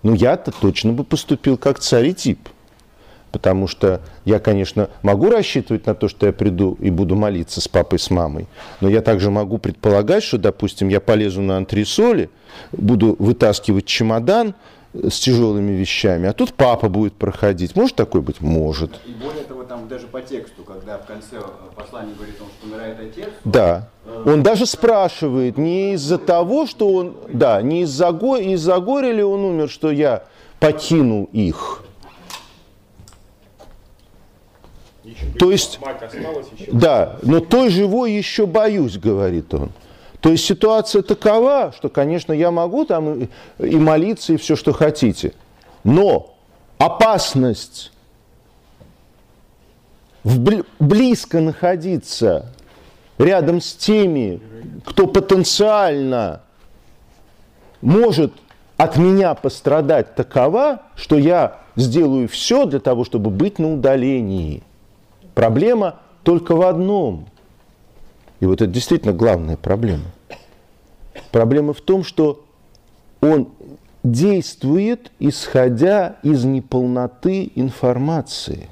Ну, 0.02 0.14
я-то 0.14 0.50
точно 0.50 0.92
бы 0.92 1.04
поступил 1.04 1.56
как 1.56 1.78
царь 1.78 2.08
и 2.08 2.14
тип. 2.14 2.48
Потому 3.32 3.66
что 3.66 4.00
я, 4.26 4.38
конечно, 4.38 4.90
могу 5.02 5.30
рассчитывать 5.30 5.86
на 5.86 5.94
то, 5.94 6.06
что 6.08 6.26
я 6.26 6.32
приду 6.32 6.76
и 6.78 6.90
буду 6.90 7.16
молиться 7.16 7.62
с 7.62 7.66
папой, 7.66 7.98
с 7.98 8.10
мамой. 8.10 8.46
Но 8.82 8.88
я 8.90 9.00
также 9.00 9.30
могу 9.30 9.56
предполагать, 9.56 10.22
что, 10.22 10.36
допустим, 10.36 10.88
я 10.88 11.00
полезу 11.00 11.40
на 11.40 11.56
антресоли, 11.56 12.28
буду 12.72 13.16
вытаскивать 13.18 13.86
чемодан 13.86 14.54
э, 14.92 15.08
с 15.08 15.18
тяжелыми 15.18 15.72
вещами, 15.72 16.28
а 16.28 16.34
тут 16.34 16.52
папа 16.52 16.90
будет 16.90 17.14
проходить. 17.14 17.74
Может 17.74 17.96
такое 17.96 18.20
быть? 18.20 18.42
Может. 18.42 18.90
И 19.06 19.12
более 19.12 19.44
того, 19.44 19.62
там 19.64 19.88
даже 19.88 20.06
по 20.08 20.20
тексту, 20.20 20.62
когда 20.62 20.98
в 20.98 21.06
конце 21.06 21.36
э, 21.36 21.40
послания 21.74 22.12
говорит 22.14 22.34
он, 22.38 22.48
что 22.58 22.66
умирает 22.66 22.98
отец, 23.00 23.28
Да. 23.44 23.88
Он 24.26 24.42
даже 24.42 24.66
спрашивает, 24.66 25.56
не 25.56 25.94
из-за 25.94 26.18
того, 26.18 26.66
что 26.66 26.92
он, 26.92 27.14
да, 27.32 27.62
не 27.62 27.82
из-за, 27.82 28.12
го- 28.12 28.36
из-за 28.36 28.78
горя 28.78 29.10
ли 29.12 29.22
он 29.22 29.42
умер, 29.44 29.70
что 29.70 29.90
я 29.90 30.24
покинул 30.60 31.30
их. 31.32 31.82
Еще 35.14 35.38
То 35.38 35.50
есть- 35.50 35.80
мать 35.80 36.02
осталась 36.02 36.46
еще. 36.56 36.70
Да, 36.72 37.16
но 37.22 37.40
той 37.40 37.70
живой 37.70 38.12
еще 38.12 38.46
боюсь, 38.46 38.98
говорит 38.98 39.52
он. 39.54 39.70
То 40.20 40.30
есть 40.30 40.44
ситуация 40.44 41.02
такова, 41.02 41.72
что, 41.76 41.88
конечно, 41.88 42.32
я 42.32 42.50
могу 42.50 42.84
там 42.84 43.28
и, 43.58 43.76
молиться, 43.76 44.32
и 44.32 44.36
все, 44.36 44.54
что 44.54 44.72
хотите. 44.72 45.32
Но 45.82 46.34
опасность 46.78 47.90
в 50.22 50.38
бли- 50.40 50.64
близко 50.78 51.40
находиться 51.40 52.46
рядом 53.18 53.60
с 53.60 53.74
теми, 53.74 54.40
кто 54.84 55.06
потенциально 55.08 56.42
может 57.80 58.32
от 58.76 58.96
меня 58.96 59.34
пострадать 59.34 60.14
такова, 60.14 60.82
что 60.94 61.16
я 61.18 61.58
сделаю 61.74 62.28
все 62.28 62.64
для 62.66 62.78
того, 62.78 63.04
чтобы 63.04 63.30
быть 63.30 63.58
на 63.58 63.74
удалении. 63.74 64.62
Проблема 65.34 66.00
только 66.22 66.54
в 66.54 66.62
одном. 66.62 67.26
И 68.40 68.46
вот 68.46 68.60
это 68.60 68.70
действительно 68.70 69.12
главная 69.12 69.56
проблема. 69.56 70.04
Проблема 71.30 71.72
в 71.72 71.80
том, 71.80 72.04
что 72.04 72.44
он 73.20 73.52
действует, 74.02 75.10
исходя 75.18 76.16
из 76.22 76.44
неполноты 76.44 77.52
информации. 77.54 78.68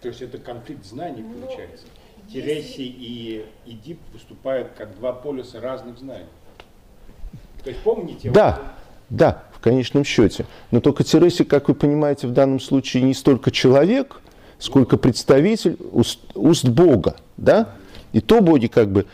То 0.00 0.08
есть 0.08 0.22
это 0.22 0.38
конфликт 0.38 0.84
знаний 0.84 1.22
Ну, 1.22 1.40
получается. 1.40 1.86
Тереси 2.32 2.82
и 2.82 3.46
Эдип 3.66 3.98
выступают 4.12 4.72
как 4.76 4.94
два 4.96 5.12
полюса 5.12 5.60
разных 5.60 5.98
знаний. 5.98 6.26
То 7.64 7.70
есть 7.70 7.82
помните? 7.82 8.30
Да, 8.30 8.74
да, 9.10 9.44
в 9.58 9.60
конечном 9.60 10.04
счете. 10.04 10.46
Но 10.70 10.80
только 10.80 11.04
Тереси, 11.04 11.44
как 11.44 11.68
вы 11.68 11.74
понимаете, 11.74 12.26
в 12.26 12.32
данном 12.32 12.60
случае 12.60 13.02
не 13.02 13.14
столько 13.14 13.50
человек, 13.50 14.20
сколько 14.58 14.96
представитель 14.96 15.76
уст, 15.92 16.20
уст 16.34 16.68
Бога. 16.68 17.16
Да? 17.36 17.70
И 18.12 18.20
то 18.20 18.40
боги 18.40 18.68
как 18.68 18.90
бы 18.90 19.06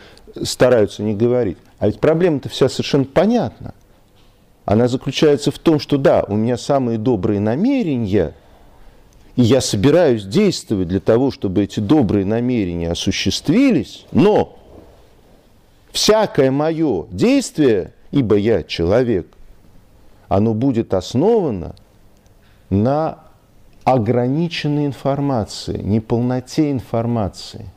стараются 0.43 1.03
не 1.03 1.15
говорить. 1.15 1.57
А 1.79 1.87
ведь 1.87 2.01
проблема-то 2.01 2.49
вся 2.49 2.69
совершенно 2.69 3.05
понятна. 3.05 3.75
Она 4.65 4.89
заключается 4.89 5.51
в 5.51 5.59
том, 5.59 5.79
что 5.79 5.99
да, 5.99 6.25
у 6.27 6.37
меня 6.37 6.57
самые 6.57 6.99
добрые 6.99 7.41
намерения, 7.41 8.35
и 9.37 9.43
я 9.43 9.61
собираюсь 9.61 10.25
действовать 10.25 10.89
для 10.89 11.01
того, 11.01 11.31
чтобы 11.31 11.65
эти 11.65 11.81
добрые 11.81 12.25
намерения 12.25 12.91
осуществились, 12.91 14.07
но 14.13 14.59
всякое 15.93 16.51
мое 16.51 17.07
действие, 17.11 17.93
ибо 18.11 18.37
я 18.37 18.63
человек, 18.63 19.27
оно 20.35 20.53
будет 20.53 20.95
основано 20.95 21.77
на 22.69 23.21
ограниченной 23.85 24.85
информации, 24.87 25.81
неполноте 25.81 26.73
информации. 26.73 27.71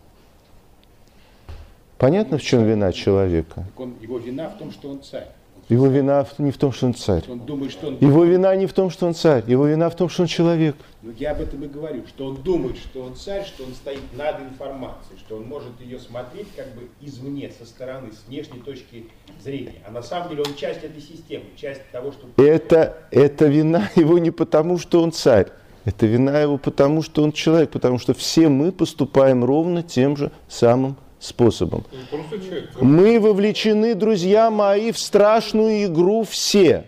Понятно, 2.00 2.40
в 2.40 2.42
чем 2.42 2.66
вина 2.66 2.92
человека? 2.92 3.64
Его 4.02 4.18
вина 4.18 4.50
в 4.50 4.58
том, 4.58 4.72
что 4.72 4.90
он 4.90 5.04
царь. 5.04 5.28
Его 5.70 5.88
вина 5.88 6.26
не 6.38 6.52
в 6.52 6.58
том, 6.58 6.72
что 6.72 6.86
он 6.86 6.96
царь. 6.96 7.24
Он 7.28 7.40
думает, 7.40 7.74
что 7.74 7.88
он... 7.88 7.98
Его 8.00 8.24
вина 8.24 8.56
не 8.56 8.68
в 8.68 8.74
том, 8.74 8.90
что 8.90 9.06
он 9.06 9.14
царь. 9.14 9.44
Его 9.48 9.68
вина 9.68 9.90
в 9.90 9.96
том, 9.98 10.08
что 10.08 10.22
он 10.22 10.28
человек. 10.28 10.78
Ну, 11.02 11.12
я 11.20 11.32
об 11.32 11.42
этом 11.42 11.62
и 11.64 11.68
говорю, 11.68 12.04
что 12.08 12.28
он 12.28 12.38
думает, 12.38 12.78
что 12.78 13.04
он 13.04 13.16
царь, 13.16 13.46
что 13.46 13.66
он 13.66 13.74
стоит 13.74 14.02
над 14.16 14.40
информацией, 14.40 15.20
что 15.20 15.36
он 15.36 15.46
может 15.46 15.80
ее 15.82 16.00
смотреть 16.00 16.48
как 16.56 16.68
бы 16.74 16.88
извне, 17.02 17.52
со 17.58 17.66
стороны, 17.66 18.14
с 18.14 18.28
внешней 18.30 18.60
точки 18.60 19.08
зрения. 19.44 19.82
А 19.86 19.92
на 19.92 20.02
самом 20.02 20.30
деле 20.30 20.44
он 20.48 20.56
часть 20.56 20.84
этой 20.86 21.02
системы, 21.02 21.46
часть 21.58 21.82
того, 21.92 22.14
что... 22.14 22.28
Это, 22.42 22.98
это 23.12 23.48
вина 23.48 23.90
его 23.96 24.20
не 24.20 24.32
потому, 24.32 24.78
что 24.78 25.04
он 25.04 25.12
царь. 25.12 25.48
Это 25.84 26.06
вина 26.06 26.40
его 26.40 26.58
потому, 26.58 27.02
что 27.02 27.24
он 27.24 27.34
человек. 27.34 27.72
Потому 27.72 28.00
что 28.00 28.14
все 28.14 28.48
мы 28.48 28.72
поступаем 28.72 29.44
ровно 29.44 29.84
тем 29.84 30.16
же 30.16 30.32
самым 30.48 30.96
способом. 31.20 31.84
Человек. 32.10 32.70
Мы 32.80 33.20
вовлечены, 33.20 33.96
друзья 33.96 34.50
мои, 34.52 34.92
в 34.92 35.00
страшную 35.00 35.86
игру 35.86 36.24
все, 36.24 36.86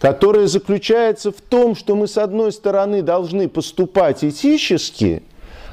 которая 0.00 0.46
заключается 0.46 1.30
в 1.30 1.40
том, 1.40 1.76
что 1.76 1.94
мы 1.94 2.08
с 2.08 2.18
одной 2.18 2.52
стороны 2.52 3.02
должны 3.02 3.48
поступать 3.48 4.24
этически, 4.24 5.22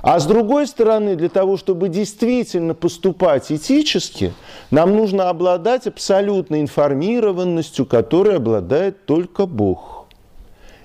а 0.01 0.19
с 0.19 0.25
другой 0.25 0.65
стороны, 0.67 1.15
для 1.15 1.29
того, 1.29 1.57
чтобы 1.57 1.89
действительно 1.89 2.73
поступать 2.73 3.51
этически, 3.51 4.33
нам 4.71 4.95
нужно 4.95 5.29
обладать 5.29 5.87
абсолютной 5.87 6.61
информированностью, 6.61 7.85
которой 7.85 8.37
обладает 8.37 9.05
только 9.05 9.45
Бог. 9.45 10.07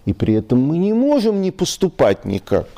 И 0.05 0.13
при 0.13 0.35
этом 0.35 0.61
мы 0.61 0.79
не 0.79 0.93
можем 0.93 1.41
не 1.41 1.51
поступать 1.51 2.25
никак. 2.25 2.69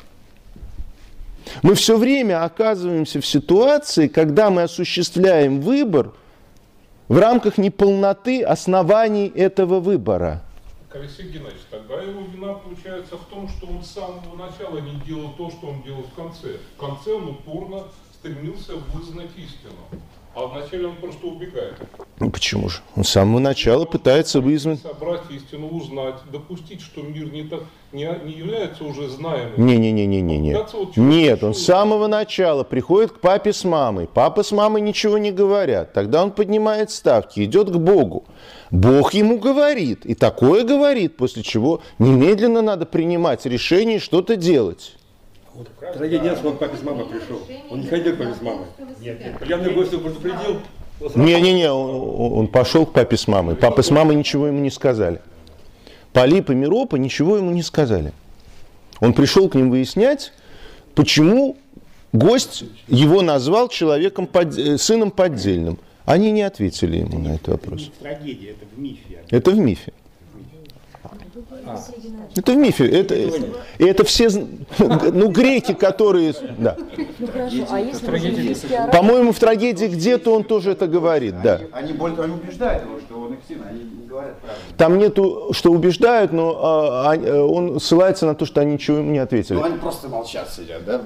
Мы 1.61 1.75
все 1.75 1.97
время 1.97 2.43
оказываемся 2.43 3.21
в 3.21 3.25
ситуации, 3.25 4.07
когда 4.07 4.49
мы 4.49 4.63
осуществляем 4.63 5.61
выбор 5.61 6.13
в 7.07 7.17
рамках 7.17 7.57
неполноты 7.57 8.43
оснований 8.43 9.27
этого 9.27 9.79
выбора. 9.79 10.43
Алексей 10.93 11.29
Геннадьевич, 11.29 11.63
тогда 11.69 12.01
его 12.01 12.21
вина 12.21 12.53
получается 12.53 13.17
в 13.17 13.25
том, 13.25 13.47
что 13.49 13.67
он 13.67 13.83
с 13.83 13.91
самого 13.91 14.35
начала 14.35 14.79
не 14.79 14.99
делал 15.05 15.33
то, 15.37 15.49
что 15.51 15.67
он 15.67 15.83
делал 15.83 16.03
в 16.03 16.13
конце. 16.15 16.57
В 16.75 16.79
конце 16.79 17.13
он 17.13 17.29
упорно 17.29 17.83
стремился 18.13 18.73
вызнать 18.93 19.29
истину. 19.37 20.01
А 20.37 20.45
вначале 20.45 20.85
он 20.85 20.95
просто 20.97 21.25
убегает. 21.25 21.73
Ну 22.19 22.29
почему 22.29 22.69
же? 22.69 22.81
Он 22.95 23.03
с 23.03 23.09
самого 23.09 23.39
начала 23.39 23.85
пытается 23.85 24.39
вызвать... 24.39 24.79
Собрать 24.81 25.23
истину, 25.31 25.67
узнать, 25.69 26.17
допустить, 26.31 26.79
что 26.79 27.01
мир 27.01 27.31
не, 27.31 27.45
так, 27.45 27.61
не, 27.91 28.07
не 28.23 28.33
является 28.33 28.83
уже 28.83 29.09
знаемым. 29.09 29.65
Не-не-не-не-не. 29.65 30.53
Вот 30.53 30.95
Нет, 30.95 31.43
он 31.43 31.55
с 31.55 31.63
самого 31.65 32.05
начала 32.05 32.63
приходит 32.63 33.13
к 33.13 33.19
папе 33.19 33.51
с 33.51 33.63
мамой. 33.63 34.07
Папа 34.13 34.43
с 34.43 34.51
мамой 34.51 34.83
ничего 34.83 35.17
не 35.17 35.31
говорят. 35.31 35.93
Тогда 35.93 36.21
он 36.21 36.29
поднимает 36.29 36.91
ставки, 36.91 37.43
идет 37.43 37.71
к 37.71 37.75
Богу. 37.75 38.25
Бог 38.69 39.15
ему 39.15 39.39
говорит, 39.39 40.05
и 40.05 40.13
такое 40.13 40.63
говорит, 40.63 41.17
после 41.17 41.41
чего 41.41 41.81
немедленно 41.97 42.61
надо 42.61 42.85
принимать 42.85 43.47
решение 43.47 43.97
что-то 43.97 44.35
делать. 44.35 44.97
Трагедия, 45.93 46.35
что 46.35 46.49
он 46.49 46.57
папе 46.57 46.77
с 46.77 46.83
мамой 46.83 47.05
пришел. 47.05 47.41
Он 47.69 47.81
не 47.81 47.87
ходил 47.87 48.15
к 48.15 48.17
папе 48.19 48.33
с 48.33 48.41
мамой. 48.41 48.65
Нет, 49.01 49.19
нет, 49.19 49.49
Я 49.49 49.57
мне 49.57 49.69
гостю 49.69 49.99
предупредил. 49.99 50.59
Не-не-не, 51.15 51.71
он, 51.71 52.39
он 52.39 52.47
пошел 52.47 52.85
к 52.85 52.93
папе 52.93 53.17
с 53.17 53.27
мамой. 53.27 53.55
Папа 53.55 53.81
с 53.81 53.91
мамой 53.91 54.15
ничего 54.15 54.47
ему 54.47 54.59
не 54.59 54.71
сказали. 54.71 55.21
Полип 56.13 56.49
и 56.49 56.55
Миропа 56.55 56.95
ничего 56.95 57.37
ему 57.37 57.51
не 57.51 57.61
сказали. 57.61 58.13
Он 58.99 59.13
пришел 59.13 59.47
к 59.49 59.55
ним 59.55 59.69
выяснять, 59.69 60.33
почему 60.95 61.57
гость 62.13 62.63
его 62.87 63.21
назвал 63.21 63.67
человеком, 63.69 64.25
под- 64.25 64.57
э, 64.57 64.77
сыном 64.77 65.11
поддельным. 65.11 65.77
Они 66.05 66.31
не 66.31 66.41
ответили 66.41 66.97
ему 66.97 67.19
на 67.19 67.35
этот 67.35 67.49
вопрос. 67.49 67.81
не 67.81 67.89
в 67.89 68.01
трагедии, 68.01 68.49
это 68.51 68.65
в 68.75 68.79
мифе. 68.79 69.19
Это 69.29 69.51
в 69.51 69.57
мифе. 69.59 69.93
Это 72.35 72.51
в 72.51 72.57
мифе. 72.57 72.87
Это, 72.87 73.15
и 73.15 73.85
это 73.85 74.03
все, 74.03 74.29
ну, 74.79 75.29
греки, 75.29 75.73
которые... 75.73 76.33
Да. 76.57 76.75
Ну 77.19 77.27
а 77.69 78.87
По-моему, 78.87 79.31
в 79.31 79.39
трагедии 79.39 79.85
где-то 79.85 80.33
он 80.33 80.43
тоже 80.43 80.71
это 80.71 80.87
говорит, 80.87 81.41
да. 81.41 81.61
Они, 81.71 81.91
они 81.91 82.33
убеждают 82.33 82.83
его, 82.83 82.99
что 82.99 83.19
он 83.19 83.33
их 83.33 83.39
сын, 83.47 83.57
они 83.69 83.83
не 83.83 84.07
говорят 84.07 84.39
правду. 84.39 84.61
Там 84.77 84.97
нету, 84.97 85.49
что 85.51 85.71
убеждают, 85.71 86.31
но 86.31 86.59
а, 86.61 87.15
он 87.15 87.79
ссылается 87.79 88.25
на 88.25 88.35
то, 88.35 88.45
что 88.45 88.61
они 88.61 88.73
ничего 88.73 88.97
ему 88.97 89.11
не 89.11 89.19
ответили. 89.19 89.55
Ну, 89.55 89.63
они 89.63 89.77
просто 89.77 90.07
молчат, 90.07 90.49
сидят, 90.51 90.85
да? 90.85 91.01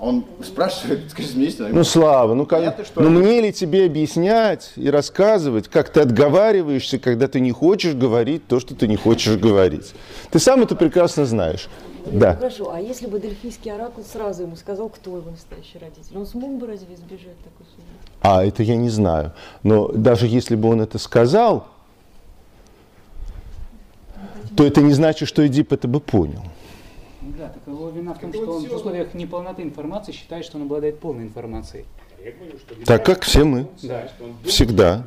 Он 0.00 0.24
спрашивает, 0.42 1.00
истину. 1.18 1.66
они 1.66 1.76
Ну, 1.76 1.84
Слава, 1.84 2.34
ну, 2.34 2.46
как, 2.46 2.60
Понятно, 2.60 2.84
что 2.84 3.00
ну 3.00 3.10
мне 3.10 3.40
ли 3.40 3.52
тебе 3.52 3.86
объяснять 3.86 4.72
и 4.76 4.88
рассказывать, 4.88 5.68
как 5.68 5.90
ты 5.90 6.00
отговариваешься, 6.00 6.98
когда 6.98 7.28
ты 7.28 7.40
не 7.40 7.52
хочешь 7.52 7.94
говорить 7.94 8.46
то, 8.46 8.60
что 8.60 8.74
ты 8.74 8.88
не 8.88 8.96
хочешь 8.96 9.36
говорить? 9.36 9.94
Ты 10.30 10.38
сам 10.38 10.62
это 10.62 10.74
прекрасно 10.74 11.26
знаешь. 11.26 11.68
Да. 12.04 12.34
хорошо, 12.34 12.72
а 12.72 12.80
если 12.80 13.06
бы 13.06 13.20
дельфийский 13.20 13.72
оракул 13.72 14.02
сразу 14.04 14.42
ему 14.42 14.56
сказал, 14.56 14.88
кто 14.88 15.16
его 15.18 15.30
настоящий 15.30 15.78
родитель, 15.78 16.16
он 16.16 16.26
смог 16.26 16.58
бы 16.58 16.66
разве 16.66 16.94
избежать 16.94 17.38
такой 17.44 17.64
судьбы? 17.66 17.92
А, 18.22 18.44
это 18.44 18.64
я 18.64 18.76
не 18.76 18.88
знаю. 18.88 19.32
Но 19.62 19.88
даже 19.88 20.26
если 20.26 20.56
бы 20.56 20.68
он 20.68 20.80
это 20.80 20.98
сказал, 20.98 21.68
то 24.56 24.64
это 24.64 24.80
не 24.80 24.92
значит, 24.92 25.28
что 25.28 25.46
Эдип 25.46 25.72
это 25.72 25.86
бы 25.86 26.00
понял. 26.00 26.42
Да, 27.38 27.48
так 27.48 27.62
его 27.66 27.90
вина 27.90 28.14
в 28.14 28.18
том, 28.18 28.32
что 28.32 28.56
он 28.56 28.66
в 28.66 28.72
условиях 28.72 29.14
неполноты 29.14 29.62
информации 29.62 30.12
считает, 30.12 30.44
что 30.44 30.56
он 30.56 30.64
обладает 30.64 30.98
полной 30.98 31.24
информацией. 31.24 31.84
Так 32.84 33.04
как 33.04 33.22
все 33.22 33.44
мы. 33.44 33.66
Да. 33.82 34.08
Всегда. 34.44 35.04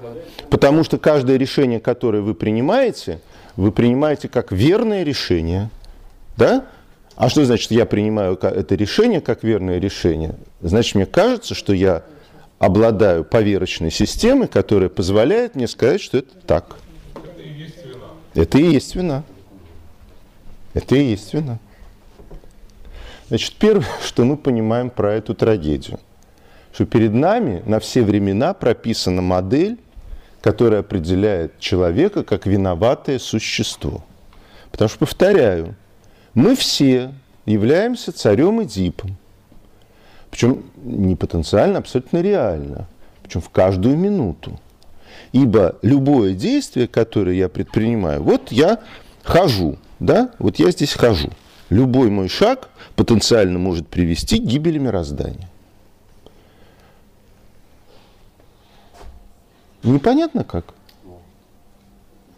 Потому 0.49 0.83
что 0.83 0.97
каждое 0.97 1.37
решение, 1.37 1.79
которое 1.79 2.21
вы 2.21 2.33
принимаете, 2.33 3.21
вы 3.55 3.71
принимаете 3.71 4.27
как 4.27 4.51
верное 4.51 5.03
решение. 5.03 5.69
Да? 6.37 6.65
А 7.15 7.29
что 7.29 7.45
значит, 7.45 7.71
я 7.71 7.85
принимаю 7.85 8.35
это 8.35 8.75
решение 8.75 9.21
как 9.21 9.43
верное 9.43 9.79
решение? 9.79 10.35
Значит, 10.61 10.95
мне 10.95 11.05
кажется, 11.05 11.55
что 11.55 11.73
я 11.73 12.03
обладаю 12.59 13.23
поверочной 13.23 13.91
системой, 13.91 14.47
которая 14.47 14.89
позволяет 14.89 15.55
мне 15.55 15.67
сказать, 15.67 16.01
что 16.01 16.17
это 16.17 16.35
так. 16.45 16.77
Это 17.13 17.41
и 17.41 17.49
есть 17.53 17.85
вина. 17.85 18.03
Это 18.33 18.57
и 18.57 18.63
есть 18.63 18.95
вина. 18.95 19.23
Это 20.73 20.95
и 20.95 21.03
есть 21.03 21.33
вина. 21.33 21.59
Значит, 23.27 23.53
первое, 23.53 23.87
что 24.03 24.23
мы 24.25 24.37
понимаем 24.37 24.89
про 24.89 25.13
эту 25.13 25.33
трагедию, 25.33 25.99
что 26.73 26.85
перед 26.85 27.13
нами 27.13 27.63
на 27.65 27.79
все 27.79 28.03
времена 28.03 28.53
прописана 28.53 29.21
модель, 29.21 29.79
которая 30.41 30.81
определяет 30.81 31.59
человека 31.59 32.23
как 32.23 32.45
виноватое 32.45 33.17
существо. 33.17 34.03
Потому 34.71 34.89
что, 34.89 34.99
повторяю, 34.99 35.75
мы 36.33 36.55
все 36.55 37.13
являемся 37.45 38.11
царем 38.11 38.61
Эдипом. 38.61 39.17
Причем 40.29 40.65
не 40.75 41.15
потенциально, 41.15 41.77
а 41.77 41.79
абсолютно 41.79 42.21
реально. 42.21 42.87
Причем 43.23 43.41
в 43.41 43.49
каждую 43.49 43.97
минуту. 43.97 44.59
Ибо 45.31 45.77
любое 45.81 46.33
действие, 46.33 46.87
которое 46.87 47.35
я 47.35 47.49
предпринимаю, 47.49 48.21
вот 48.21 48.51
я 48.51 48.79
хожу, 49.23 49.77
да, 49.99 50.29
вот 50.39 50.59
я 50.59 50.69
здесь 50.71 50.93
хожу. 50.93 51.29
Любой 51.69 52.09
мой 52.09 52.27
шаг 52.27 52.69
потенциально 52.95 53.59
может 53.59 53.87
привести 53.87 54.39
к 54.39 54.43
гибели 54.43 54.77
мироздания. 54.77 55.49
Непонятно 59.83 60.43
как? 60.43 60.73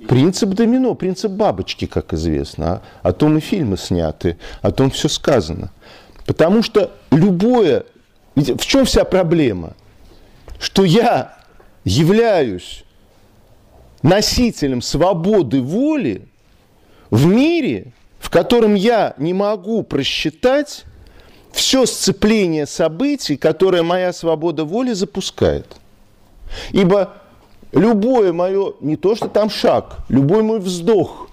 Принцип 0.07 0.49
домино, 0.49 0.93
принцип 0.95 1.31
бабочки, 1.31 1.85
как 1.85 2.13
известно. 2.13 2.81
А, 3.01 3.09
о 3.09 3.13
том 3.13 3.37
и 3.37 3.41
фильмы 3.41 3.77
сняты, 3.77 4.37
о 4.61 4.71
том 4.71 4.91
все 4.91 5.07
сказано. 5.09 5.71
Потому 6.25 6.61
что 6.61 6.91
любое... 7.09 7.85
В 8.35 8.65
чем 8.65 8.85
вся 8.85 9.03
проблема? 9.03 9.73
Что 10.59 10.83
я 10.83 11.37
являюсь 11.83 12.83
носителем 14.03 14.81
свободы 14.81 15.61
воли 15.61 16.27
в 17.09 17.25
мире, 17.25 17.93
в 18.27 18.29
котором 18.29 18.75
я 18.75 19.13
не 19.17 19.33
могу 19.33 19.83
просчитать 19.83 20.83
все 21.53 21.85
сцепление 21.85 22.65
событий, 22.65 23.37
которое 23.37 23.83
моя 23.83 24.11
свобода 24.11 24.65
воли 24.65 24.91
запускает. 24.91 25.77
Ибо 26.71 27.13
любое 27.71 28.33
мое, 28.33 28.73
не 28.81 28.97
то 28.97 29.15
что 29.15 29.29
там 29.29 29.49
шаг, 29.49 29.99
любой 30.09 30.43
мой 30.43 30.59
вздох 30.59 31.29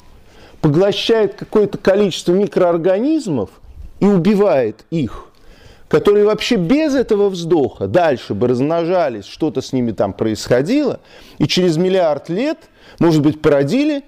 поглощает 0.60 1.34
какое-то 1.34 1.78
количество 1.78 2.32
микроорганизмов 2.32 3.50
и 3.98 4.06
убивает 4.06 4.84
их, 4.90 5.26
которые 5.88 6.24
вообще 6.24 6.54
без 6.54 6.94
этого 6.94 7.28
вздоха 7.28 7.88
дальше 7.88 8.34
бы 8.34 8.46
размножались, 8.46 9.24
что-то 9.24 9.62
с 9.62 9.72
ними 9.72 9.90
там 9.90 10.12
происходило, 10.12 11.00
и 11.38 11.48
через 11.48 11.76
миллиард 11.76 12.28
лет, 12.28 12.58
может 13.00 13.20
быть, 13.20 13.42
породили 13.42 14.04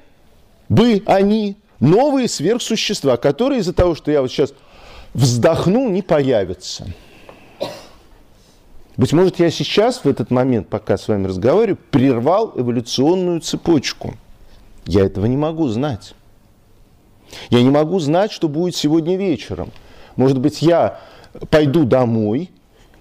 бы 0.69 1.03
они 1.07 1.57
новые 1.81 2.29
сверхсущества, 2.29 3.17
которые 3.17 3.61
из-за 3.61 3.73
того, 3.73 3.95
что 3.95 4.11
я 4.11 4.23
вот 4.23 4.31
сейчас 4.31 4.53
вздохнул, 5.15 5.89
не 5.91 6.03
появятся. 6.03 6.87
Быть 8.97 9.13
может, 9.13 9.39
я 9.39 9.51
сейчас, 9.51 10.05
в 10.05 10.09
этот 10.09 10.31
момент, 10.31 10.69
пока 10.69 10.97
с 10.97 11.07
вами 11.09 11.27
разговариваю, 11.27 11.79
прервал 11.91 12.53
эволюционную 12.57 13.41
цепочку. 13.41 14.15
Я 14.87 15.05
этого 15.05 15.27
не 15.27 15.37
могу 15.37 15.69
знать. 15.69 16.15
Я 17.51 17.63
не 17.63 17.71
могу 17.71 17.99
знать, 17.99 18.33
что 18.33 18.49
будет 18.49 18.75
сегодня 18.75 19.17
вечером. 19.17 19.71
Может 20.17 20.39
быть, 20.39 20.63
я 20.63 21.01
пойду 21.51 21.85
домой 21.85 22.51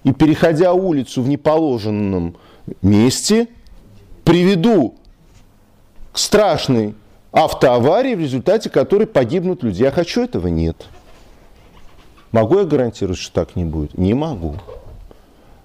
и, 0.04 0.12
переходя 0.12 0.72
улицу 0.74 1.22
в 1.22 1.28
неположенном 1.28 2.36
месте, 2.82 3.48
приведу 4.24 4.96
к 6.12 6.18
страшной 6.18 6.94
автоаварии, 7.36 8.14
в 8.14 8.20
результате 8.20 8.70
которой 8.70 9.06
погибнут 9.06 9.62
люди. 9.62 9.82
Я 9.82 9.90
хочу 9.90 10.22
этого? 10.22 10.48
Нет. 10.48 10.86
Могу 12.32 12.58
я 12.58 12.64
гарантировать, 12.64 13.18
что 13.18 13.32
так 13.34 13.56
не 13.56 13.64
будет? 13.64 13.98
Не 13.98 14.14
могу. 14.14 14.56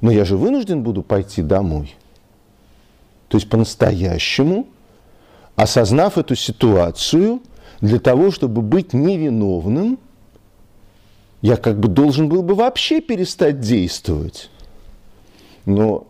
Но 0.02 0.12
я 0.12 0.26
же 0.26 0.36
вынужден 0.36 0.84
буду 0.84 1.02
пойти 1.02 1.42
домой. 1.42 1.96
То 3.30 3.38
есть 3.38 3.50
по-настоящему, 3.50 4.68
осознав 5.56 6.18
эту 6.18 6.36
ситуацию, 6.36 7.42
для 7.80 8.00
того, 8.00 8.32
чтобы 8.32 8.62
быть 8.62 8.92
невиновным, 8.94 9.98
я 11.42 11.56
как 11.56 11.80
бы 11.80 11.88
должен 11.88 12.28
был 12.28 12.44
бы 12.44 12.54
вообще 12.54 13.00
перестать 13.00 13.62
действовать. 13.62 14.50
Но 15.66 16.06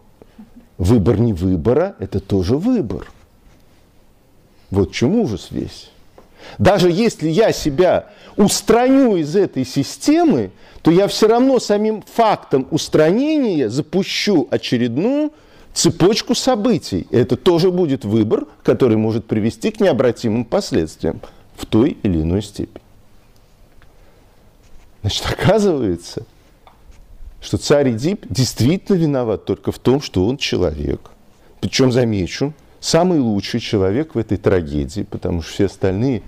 выбор 0.79 1.19
не 1.19 1.33
выбора– 1.33 1.95
это 1.99 2.19
тоже 2.19 2.57
выбор. 2.57 3.07
Вот 4.71 4.89
в 4.89 4.93
чем 4.93 5.15
ужас 5.19 5.49
весь. 5.51 5.91
Даже 6.57 6.89
если 6.89 7.29
я 7.29 7.51
себя 7.51 8.09
устраню 8.35 9.17
из 9.17 9.35
этой 9.35 9.65
системы, 9.65 10.51
то 10.81 10.89
я 10.89 11.07
все 11.07 11.27
равно 11.27 11.59
самим 11.59 12.01
фактом 12.01 12.67
устранения 12.71 13.69
запущу 13.69 14.47
очередную 14.49 15.31
цепочку 15.73 16.33
событий. 16.33 17.07
Это 17.11 17.35
тоже 17.35 17.71
будет 17.71 18.03
выбор, 18.05 18.47
который 18.63 18.97
может 18.97 19.25
привести 19.25 19.71
к 19.71 19.79
необратимым 19.79 20.45
последствиям 20.45 21.21
в 21.55 21.65
той 21.65 21.97
или 22.01 22.21
иной 22.21 22.41
степени. 22.41 22.81
Значит, 25.01 25.25
оказывается, 25.25 26.25
что 27.41 27.57
царь 27.57 27.91
Эдип 27.91 28.25
действительно 28.29 28.95
виноват 28.95 29.45
только 29.45 29.71
в 29.71 29.79
том, 29.79 30.01
что 30.01 30.25
он 30.27 30.37
человек. 30.37 31.11
Причем, 31.59 31.91
замечу, 31.91 32.53
самый 32.81 33.19
лучший 33.19 33.61
человек 33.61 34.15
в 34.15 34.17
этой 34.17 34.37
трагедии, 34.37 35.03
потому 35.09 35.41
что 35.41 35.53
все 35.53 35.65
остальные 35.67 36.23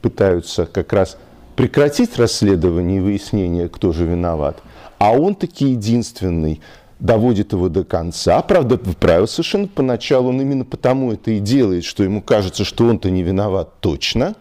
пытаются 0.00 0.64
как 0.64 0.94
раз 0.94 1.18
прекратить 1.56 2.16
расследование 2.16 2.98
и 2.98 3.00
выяснение, 3.00 3.68
кто 3.68 3.92
же 3.92 4.06
виноват. 4.06 4.62
А 4.98 5.12
он 5.12 5.34
таки 5.34 5.66
единственный 5.66 6.62
доводит 6.98 7.52
его 7.52 7.68
до 7.68 7.84
конца. 7.84 8.40
Правда, 8.40 8.78
правил 8.78 9.26
совершенно 9.26 9.68
поначалу, 9.68 10.30
он 10.30 10.40
именно 10.40 10.64
потому 10.64 11.12
это 11.12 11.32
и 11.32 11.40
делает, 11.40 11.84
что 11.84 12.02
ему 12.02 12.22
кажется, 12.22 12.64
что 12.64 12.86
он-то 12.86 13.10
не 13.10 13.22
виноват 13.22 13.80
точно. 13.80 14.34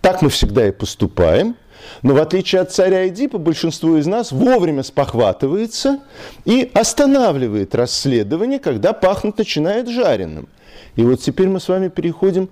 Так 0.00 0.22
мы 0.22 0.28
всегда 0.28 0.68
и 0.68 0.72
поступаем. 0.72 1.56
Но 2.02 2.14
в 2.14 2.18
отличие 2.18 2.60
от 2.60 2.72
царя 2.72 3.08
Эдипа, 3.08 3.38
большинство 3.38 3.96
из 3.96 4.06
нас 4.06 4.32
вовремя 4.32 4.82
спохватывается 4.82 6.00
и 6.44 6.70
останавливает 6.74 7.74
расследование, 7.74 8.58
когда 8.58 8.92
пахнуть 8.92 9.38
начинает 9.38 9.88
жареным. 9.88 10.48
И 10.96 11.02
вот 11.02 11.20
теперь 11.20 11.48
мы 11.48 11.60
с 11.60 11.68
вами 11.68 11.88
переходим 11.88 12.48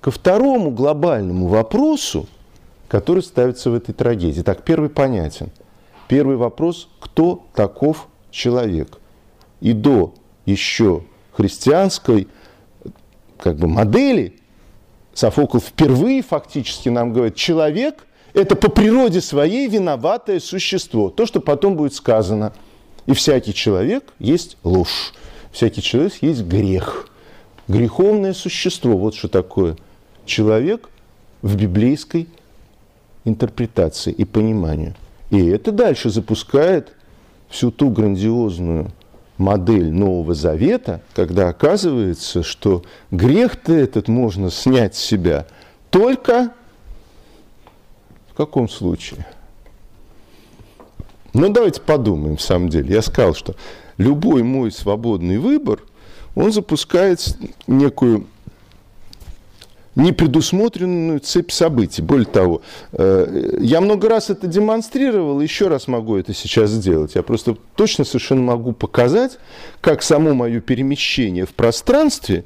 ко 0.00 0.10
второму 0.10 0.70
глобальному 0.70 1.46
вопросу, 1.46 2.26
который 2.88 3.22
ставится 3.22 3.70
в 3.70 3.74
этой 3.74 3.92
трагедии. 3.92 4.42
Так, 4.42 4.62
первый 4.62 4.90
понятен. 4.90 5.50
Первый 6.08 6.36
вопрос, 6.36 6.88
кто 6.98 7.46
таков 7.54 8.08
человек? 8.30 8.98
И 9.60 9.72
до 9.72 10.14
еще 10.46 11.04
христианской 11.32 12.28
как 13.38 13.56
бы, 13.56 13.68
модели 13.68 14.36
Софокл 15.14 15.58
впервые 15.58 16.22
фактически 16.22 16.88
нам 16.88 17.12
говорит, 17.12 17.36
человек– 17.36 18.06
это 18.34 18.56
по 18.56 18.70
природе 18.70 19.20
своей 19.20 19.68
виноватое 19.68 20.40
существо. 20.40 21.10
То, 21.10 21.26
что 21.26 21.40
потом 21.40 21.76
будет 21.76 21.94
сказано. 21.94 22.52
И 23.06 23.12
всякий 23.12 23.54
человек 23.54 24.12
есть 24.18 24.56
ложь. 24.62 25.12
Всякий 25.52 25.82
человек 25.82 26.14
есть 26.20 26.42
грех. 26.42 27.08
Греховное 27.68 28.34
существо. 28.34 28.96
Вот 28.96 29.14
что 29.14 29.28
такое 29.28 29.76
человек 30.26 30.88
в 31.42 31.56
библейской 31.56 32.28
интерпретации 33.24 34.12
и 34.12 34.24
пониманию. 34.24 34.94
И 35.30 35.44
это 35.46 35.72
дальше 35.72 36.10
запускает 36.10 36.92
всю 37.48 37.70
ту 37.70 37.90
грандиозную 37.90 38.90
модель 39.38 39.90
Нового 39.90 40.34
Завета, 40.34 41.00
когда 41.14 41.48
оказывается, 41.48 42.42
что 42.42 42.84
грех-то 43.10 43.72
этот 43.72 44.08
можно 44.08 44.50
снять 44.50 44.94
с 44.94 45.00
себя 45.00 45.46
только 45.90 46.52
каком 48.46 48.68
случае? 48.70 49.26
Ну, 51.34 51.50
давайте 51.50 51.80
подумаем, 51.80 52.36
в 52.38 52.42
самом 52.42 52.70
деле. 52.70 52.94
Я 52.94 53.02
сказал, 53.02 53.34
что 53.34 53.54
любой 53.98 54.42
мой 54.42 54.72
свободный 54.72 55.38
выбор, 55.38 55.80
он 56.34 56.50
запускает 56.50 57.36
некую 57.66 58.26
непредусмотренную 59.94 61.20
цепь 61.20 61.50
событий. 61.50 62.00
Более 62.00 62.26
того, 62.26 62.62
э, 62.92 63.58
я 63.60 63.82
много 63.82 64.08
раз 64.08 64.30
это 64.30 64.46
демонстрировал, 64.46 65.40
еще 65.40 65.68
раз 65.68 65.86
могу 65.86 66.16
это 66.16 66.32
сейчас 66.32 66.70
сделать. 66.70 67.16
Я 67.16 67.22
просто 67.22 67.56
точно 67.76 68.04
совершенно 68.04 68.42
могу 68.42 68.72
показать, 68.72 69.38
как 69.82 70.02
само 70.02 70.32
мое 70.32 70.60
перемещение 70.60 71.44
в 71.44 71.52
пространстве 71.52 72.44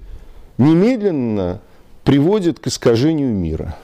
немедленно 0.58 1.60
приводит 2.02 2.58
к 2.58 2.66
искажению 2.66 3.32
мира. 3.32 3.76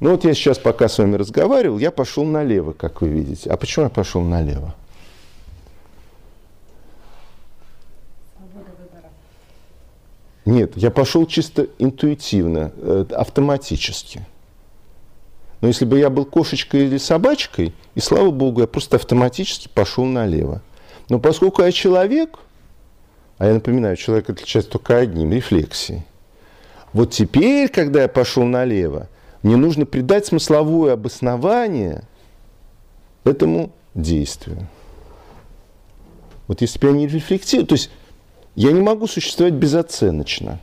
Ну 0.00 0.10
вот 0.10 0.24
я 0.24 0.32
сейчас, 0.34 0.58
пока 0.58 0.88
с 0.88 0.98
вами 0.98 1.16
разговаривал, 1.16 1.78
я 1.78 1.90
пошел 1.90 2.24
налево, 2.24 2.72
как 2.72 3.02
вы 3.02 3.08
видите. 3.08 3.50
А 3.50 3.56
почему 3.56 3.86
я 3.86 3.90
пошел 3.90 4.22
налево? 4.22 4.74
Нет, 10.44 10.72
я 10.76 10.90
пошел 10.90 11.26
чисто 11.26 11.66
интуитивно, 11.78 12.72
э, 12.76 13.04
автоматически. 13.10 14.24
Но 15.60 15.68
если 15.68 15.84
бы 15.84 15.98
я 15.98 16.08
был 16.08 16.24
кошечкой 16.24 16.86
или 16.86 16.96
собачкой, 16.96 17.74
и 17.94 18.00
слава 18.00 18.30
богу, 18.30 18.60
я 18.62 18.66
просто 18.66 18.96
автоматически 18.96 19.68
пошел 19.68 20.04
налево. 20.04 20.62
Но 21.10 21.18
поскольку 21.18 21.62
я 21.62 21.72
человек, 21.72 22.38
а 23.36 23.46
я 23.46 23.54
напоминаю, 23.54 23.96
человек 23.96 24.30
отличается 24.30 24.70
только 24.70 24.96
одним– 24.96 25.32
рефлексией. 25.34 26.04
Вот 26.92 27.10
теперь, 27.10 27.68
когда 27.68 28.02
я 28.02 28.08
пошел 28.08 28.44
налево, 28.44 29.08
мне 29.42 29.56
нужно 29.56 29.86
придать 29.86 30.26
смысловое 30.26 30.94
обоснование 30.94 32.02
этому 33.24 33.72
действию. 33.94 34.66
Вот 36.46 36.60
если 36.60 36.78
бы 36.78 36.88
я 36.88 36.92
не 36.92 37.06
рефлектировал, 37.06 37.66
то 37.66 37.74
есть 37.74 37.90
я 38.54 38.72
не 38.72 38.80
могу 38.80 39.06
существовать 39.06 39.54
безоценочно. 39.54 40.58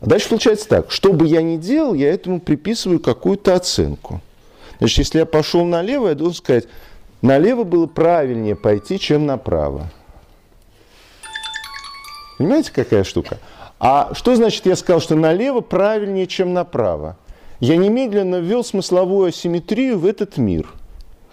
А 0.00 0.06
дальше 0.06 0.28
получается 0.28 0.68
так, 0.68 0.90
что 0.90 1.12
бы 1.12 1.26
я 1.26 1.42
ни 1.42 1.56
делал, 1.56 1.94
я 1.94 2.12
этому 2.12 2.40
приписываю 2.40 3.00
какую-то 3.00 3.54
оценку. 3.54 4.20
Значит, 4.78 4.98
если 4.98 5.18
я 5.18 5.26
пошел 5.26 5.64
налево, 5.64 6.08
я 6.08 6.14
должен 6.14 6.36
сказать, 6.36 6.68
налево 7.20 7.64
было 7.64 7.86
правильнее 7.86 8.56
пойти, 8.56 8.98
чем 8.98 9.26
направо. 9.26 9.90
Понимаете, 12.38 12.72
какая 12.72 13.04
штука? 13.04 13.38
А 13.80 14.10
что 14.14 14.36
значит, 14.36 14.66
я 14.66 14.76
сказал, 14.76 15.00
что 15.00 15.16
налево 15.16 15.60
правильнее, 15.60 16.26
чем 16.26 16.52
направо? 16.52 17.16
Я 17.58 17.76
немедленно 17.76 18.36
ввел 18.36 18.62
смысловую 18.62 19.28
асимметрию 19.28 19.98
в 19.98 20.06
этот 20.06 20.36
мир– 20.36 20.72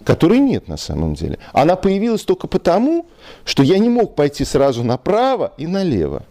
которой 0.08 0.38
нет 0.38 0.68
на 0.68 0.78
самом 0.78 1.14
деле. 1.14 1.38
Она 1.52 1.76
появилась 1.76 2.22
только 2.22 2.46
потому, 2.46 3.06
что 3.44 3.62
я 3.62 3.78
не 3.78 3.90
мог 3.90 4.14
пойти 4.14 4.42
сразу 4.44 4.82
направо 4.82 5.52
и 5.58 5.66
налево. 5.66 6.22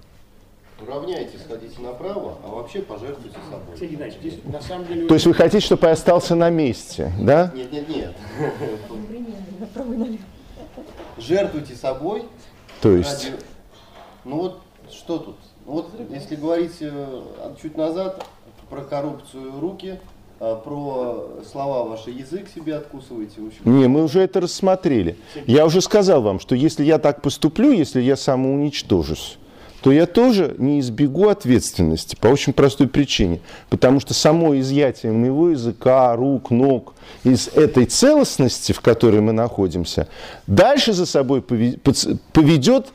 Уравняйте, 0.81 1.37
сходите 1.37 1.81
направо, 1.81 2.37
а 2.43 2.47
вообще 2.49 2.81
пожертвуйте 2.81 3.37
собой. 3.49 3.77
Сергей 3.77 3.95
Геннадьевич, 3.95 4.19
здесь 4.19 4.39
на 4.45 4.61
самом 4.61 4.87
деле... 4.87 5.07
То 5.07 5.13
есть 5.13 5.27
вы 5.27 5.33
хотите, 5.35 5.59
чтобы 5.63 5.85
я 5.85 5.93
остался 5.93 6.33
на 6.33 6.49
месте, 6.49 7.11
да? 7.19 7.51
Нет, 7.53 7.71
нет, 7.71 7.89
нет. 7.89 8.15
Жертвуйте 11.19 11.75
собой. 11.75 12.25
То 12.81 12.91
есть? 12.91 13.25
Ради... 13.25 13.35
Ну 14.23 14.37
вот, 14.37 14.61
что 14.91 15.19
тут? 15.19 15.37
Вот, 15.67 15.89
если 16.09 16.37
говорить 16.37 16.77
э, 16.79 17.21
чуть 17.61 17.75
назад 17.75 18.25
про 18.69 18.81
коррупцию 18.83 19.59
руки, 19.59 19.99
а, 20.39 20.55
про 20.55 21.41
слова 21.51 21.83
ваши 21.83 22.09
язык 22.09 22.47
себе 22.55 22.77
откусываете? 22.77 23.41
В 23.41 23.47
общем. 23.47 23.59
Не, 23.65 23.87
мы 23.89 24.05
уже 24.05 24.21
это 24.21 24.39
рассмотрели. 24.39 25.17
Я 25.45 25.65
уже 25.65 25.81
сказал 25.81 26.21
вам, 26.21 26.39
что 26.39 26.55
если 26.55 26.85
я 26.85 26.99
так 26.99 27.21
поступлю, 27.21 27.73
если 27.73 27.99
я 27.99 28.15
самоуничтожусь, 28.15 29.37
то 29.81 29.91
я 29.91 30.05
тоже 30.05 30.55
не 30.57 30.79
избегу 30.79 31.27
ответственности 31.27 32.15
по 32.15 32.27
очень 32.27 32.53
простой 32.53 32.87
причине. 32.87 33.41
Потому 33.69 33.99
что 33.99 34.13
само 34.13 34.57
изъятие 34.57 35.11
моего 35.11 35.49
языка, 35.49 36.15
рук, 36.15 36.49
ног 36.49 36.93
из 37.25 37.49
этой 37.49 37.87
целостности, 37.87 38.71
в 38.71 38.79
которой 38.79 39.19
мы 39.19 39.33
находимся, 39.33 40.07
дальше 40.47 40.93
за 40.93 41.05
собой 41.05 41.41
поведет 41.41 42.87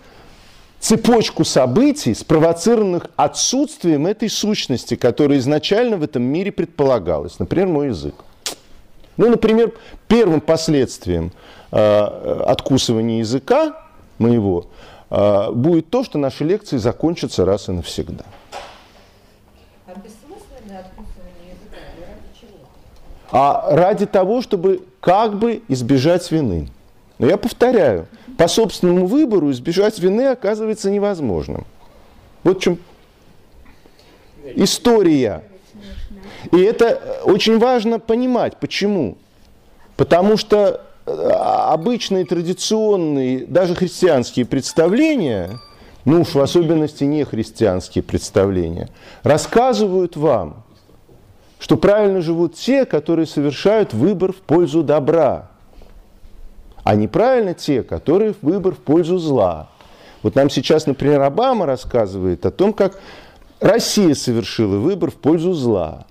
цепочку 0.82 1.44
событий, 1.44 2.12
спровоцированных 2.12 3.06
отсутствием 3.14 4.06
этой 4.06 4.28
сущности, 4.28 4.96
которая 4.96 5.38
изначально 5.38 5.96
в 5.96 6.02
этом 6.02 6.24
мире 6.24 6.50
предполагалась. 6.50 7.38
Например, 7.38 7.68
мой 7.68 7.86
язык. 7.88 8.16
Ну, 9.16 9.30
например, 9.30 9.72
первым 10.08 10.40
последствием 10.40 11.30
э, 11.70 11.76
откусывания 11.78 13.20
языка 13.20 13.76
моего 14.18 14.66
э, 15.08 15.52
будет 15.52 15.88
то, 15.88 16.02
что 16.02 16.18
наши 16.18 16.42
лекции 16.42 16.78
закончатся 16.78 17.44
раз 17.44 17.68
и 17.68 17.72
навсегда. 17.72 18.24
А 19.86 19.92
бессмысленное 19.94 20.80
откусывание 20.80 21.52
языка 21.52 21.76
ради 22.00 22.40
чего? 22.40 22.58
А 23.30 23.76
ради 23.76 24.06
того, 24.06 24.42
чтобы 24.42 24.82
как 24.98 25.38
бы 25.38 25.62
избежать 25.68 26.28
вины. 26.32 26.70
Но 27.20 27.28
я 27.28 27.36
повторяю, 27.36 28.08
по 28.42 28.48
собственному 28.48 29.06
выбору 29.06 29.52
избежать 29.52 30.00
вины 30.00 30.26
оказывается 30.26 30.90
невозможным. 30.90 31.64
Вот 32.42 32.58
в 32.58 32.60
чем 32.60 32.78
история. 34.56 35.44
И 36.50 36.58
это 36.58 37.20
очень 37.22 37.60
важно 37.60 38.00
понимать. 38.00 38.56
Почему? 38.56 39.16
Потому 39.96 40.36
что 40.36 40.80
э, 41.06 41.12
обычные 41.12 42.24
традиционные, 42.24 43.46
даже 43.46 43.76
христианские 43.76 44.44
представления, 44.44 45.60
ну 46.04 46.22
уж 46.22 46.34
в 46.34 46.40
особенности 46.40 47.04
не 47.04 47.22
христианские 47.22 48.02
представления, 48.02 48.88
рассказывают 49.22 50.16
вам, 50.16 50.64
что 51.60 51.76
правильно 51.76 52.20
живут 52.20 52.56
те, 52.56 52.86
которые 52.86 53.26
совершают 53.26 53.94
выбор 53.94 54.32
в 54.32 54.38
пользу 54.38 54.82
добра 54.82 55.51
а 56.84 56.94
неправильно 56.96 57.54
те, 57.54 57.82
которые 57.82 58.34
выбор 58.42 58.74
в 58.74 58.78
пользу 58.78 59.18
зла. 59.18 59.68
Вот 60.22 60.34
нам 60.34 60.50
сейчас, 60.50 60.86
например, 60.86 61.20
Обама 61.22 61.66
рассказывает 61.66 62.46
о 62.46 62.50
том, 62.50 62.72
как 62.72 62.98
Россия 63.60 64.14
совершила 64.14 64.76
выбор 64.76 65.10
в 65.10 65.14
пользу 65.14 65.52
зла. 65.52 66.06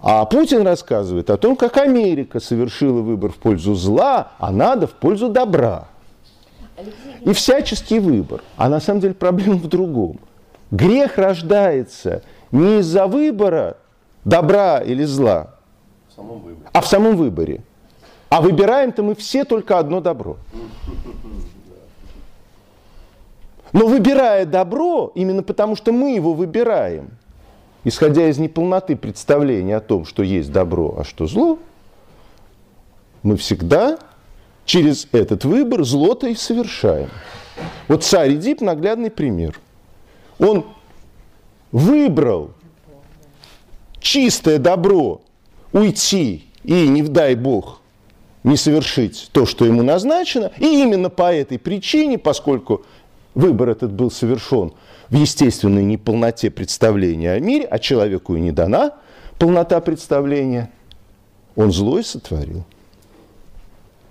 А 0.00 0.24
Путин 0.24 0.62
рассказывает 0.66 1.30
о 1.30 1.36
том, 1.36 1.54
как 1.54 1.76
Америка 1.76 2.40
совершила 2.40 3.02
выбор 3.02 3.30
в 3.30 3.36
пользу 3.36 3.74
зла, 3.74 4.32
а 4.38 4.50
надо 4.50 4.88
в 4.88 4.92
пользу 4.92 5.28
добра. 5.28 5.86
И 7.20 7.32
всяческий 7.32 8.00
выбор. 8.00 8.42
А 8.56 8.68
на 8.68 8.80
самом 8.80 9.00
деле 9.00 9.14
проблема 9.14 9.54
в 9.56 9.68
другом. 9.68 10.18
Грех 10.72 11.18
рождается 11.18 12.22
не 12.50 12.80
из-за 12.80 13.06
выбора 13.06 13.76
добра 14.24 14.80
или 14.80 15.04
зла, 15.04 15.54
а 16.72 16.80
в 16.80 16.86
самом 16.86 17.16
выборе. 17.16 17.62
А 18.32 18.40
выбираем-то 18.40 19.02
мы 19.02 19.14
все 19.14 19.44
только 19.44 19.78
одно 19.78 20.00
добро. 20.00 20.38
Но 23.74 23.86
выбирая 23.86 24.46
добро, 24.46 25.12
именно 25.14 25.42
потому 25.42 25.76
что 25.76 25.92
мы 25.92 26.14
его 26.14 26.32
выбираем, 26.32 27.10
исходя 27.84 28.26
из 28.30 28.38
неполноты 28.38 28.96
представления 28.96 29.76
о 29.76 29.80
том, 29.80 30.06
что 30.06 30.22
есть 30.22 30.50
добро, 30.50 30.94
а 30.96 31.04
что 31.04 31.26
зло, 31.26 31.58
мы 33.22 33.36
всегда 33.36 33.98
через 34.64 35.06
этот 35.12 35.44
выбор 35.44 35.84
зло-то 35.84 36.26
и 36.26 36.34
совершаем. 36.34 37.10
Вот 37.86 38.02
царь 38.02 38.32
Эдип 38.32 38.62
наглядный 38.62 39.10
пример. 39.10 39.60
Он 40.38 40.64
выбрал 41.70 42.52
чистое 44.00 44.56
добро 44.56 45.20
уйти 45.74 46.46
и, 46.64 46.88
не 46.88 47.02
дай 47.02 47.34
Бог, 47.34 47.81
не 48.44 48.56
совершить 48.56 49.28
то, 49.32 49.46
что 49.46 49.64
ему 49.64 49.82
назначено. 49.82 50.50
И 50.58 50.82
именно 50.82 51.10
по 51.10 51.32
этой 51.32 51.58
причине, 51.58 52.18
поскольку 52.18 52.84
выбор 53.34 53.70
этот 53.70 53.92
был 53.92 54.10
совершен 54.10 54.72
в 55.08 55.14
естественной 55.14 55.84
неполноте 55.84 56.50
представления 56.50 57.32
о 57.32 57.40
мире, 57.40 57.66
а 57.66 57.78
человеку 57.78 58.36
и 58.36 58.40
не 58.40 58.52
дана 58.52 58.92
полнота 59.38 59.80
представления, 59.80 60.70
он 61.56 61.72
злой 61.72 62.04
сотворил. 62.04 62.64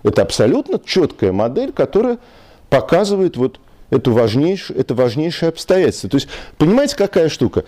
Это 0.03 0.21
абсолютно 0.23 0.79
четкая 0.83 1.31
модель, 1.31 1.71
которая 1.71 2.17
показывает 2.69 3.37
вот 3.37 3.59
эту 3.89 4.13
важнейшую, 4.13 4.79
это 4.79 4.95
важнейшее 4.95 5.49
обстоятельство. 5.49 6.09
То 6.09 6.15
есть, 6.15 6.27
понимаете, 6.57 6.95
какая 6.95 7.29
штука? 7.29 7.65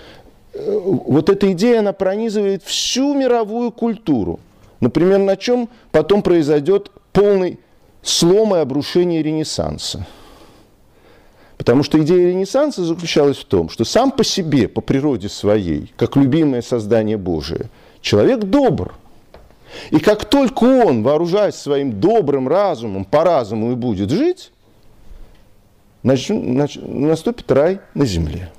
Э, 0.54 0.80
вот 0.84 1.30
эта 1.30 1.52
идея, 1.52 1.80
она 1.80 1.94
пронизывает 1.94 2.64
всю 2.64 3.14
мировую 3.14 3.72
культуру. 3.72 4.40
Например, 4.84 5.18
на 5.18 5.38
чем 5.38 5.70
потом 5.94 6.22
произойдет 6.22 6.92
полный 7.14 7.58
слом 8.02 8.54
и 8.54 8.58
обрушение 8.58 9.24
Ренессанса. 9.24 10.06
Потому 11.58 11.84
что 11.84 12.04
идея 12.04 12.28
Ренессанса 12.28 12.84
заключалась 12.84 13.38
в 13.38 13.46
том, 13.46 13.70
что 13.70 13.86
сам 13.86 14.12
по 14.12 14.26
себе, 14.26 14.68
по 14.68 14.82
природе 14.82 15.30
своей, 15.30 15.94
как 15.96 16.18
любимое 16.18 16.62
создание 16.62 17.16
Божие, 17.16 17.70
человек 18.02 18.42
добр. 18.42 18.94
И 19.90 20.00
как 20.00 20.26
только 20.26 20.66
он, 20.66 21.02
вооружаясь 21.02 21.56
своим 21.56 22.02
добрым 22.02 22.50
разумом, 22.50 23.06
по 23.06 23.24
разуму 23.24 23.72
и 23.72 23.76
будет 23.76 24.10
жить, 24.10 24.52
наступит 26.04 27.50
рай 27.54 27.80
на 27.94 28.06
земле. 28.06 28.52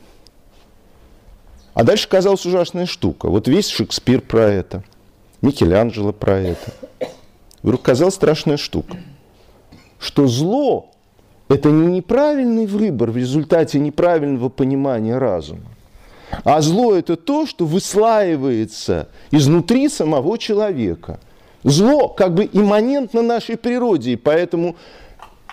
А 1.74 1.84
дальше 1.84 2.08
казалась 2.08 2.46
ужасная 2.46 2.86
штука. 2.86 3.28
Вот 3.28 3.46
весь 3.46 3.68
Шекспир 3.68 4.22
про 4.22 4.44
это, 4.44 4.84
Микеланджело 5.44 6.12
про 6.12 6.38
это. 6.38 6.72
Вдруг 7.62 7.82
казалась 7.82 8.14
страшная 8.14 8.56
штука, 8.56 8.96
что 9.98 10.26
зло– 10.26 10.90
это 11.48 11.70
не 11.70 11.96
неправильный 11.96 12.66
выбор 12.66 13.10
в 13.10 13.18
результате 13.18 13.78
неправильного 13.78 14.48
понимания 14.48 15.18
разума, 15.18 15.66
а 16.44 16.62
зло– 16.62 16.94
это 16.96 17.16
то, 17.16 17.44
что 17.46 17.66
выслаивается 17.66 19.08
изнутри 19.30 19.90
самого 19.90 20.38
человека. 20.38 21.20
Зло 21.62 22.08
как 22.08 22.32
бы 22.32 22.48
имманентно 22.50 23.20
нашей 23.20 23.58
природе, 23.58 24.12
и 24.12 24.16
поэтому 24.16 24.76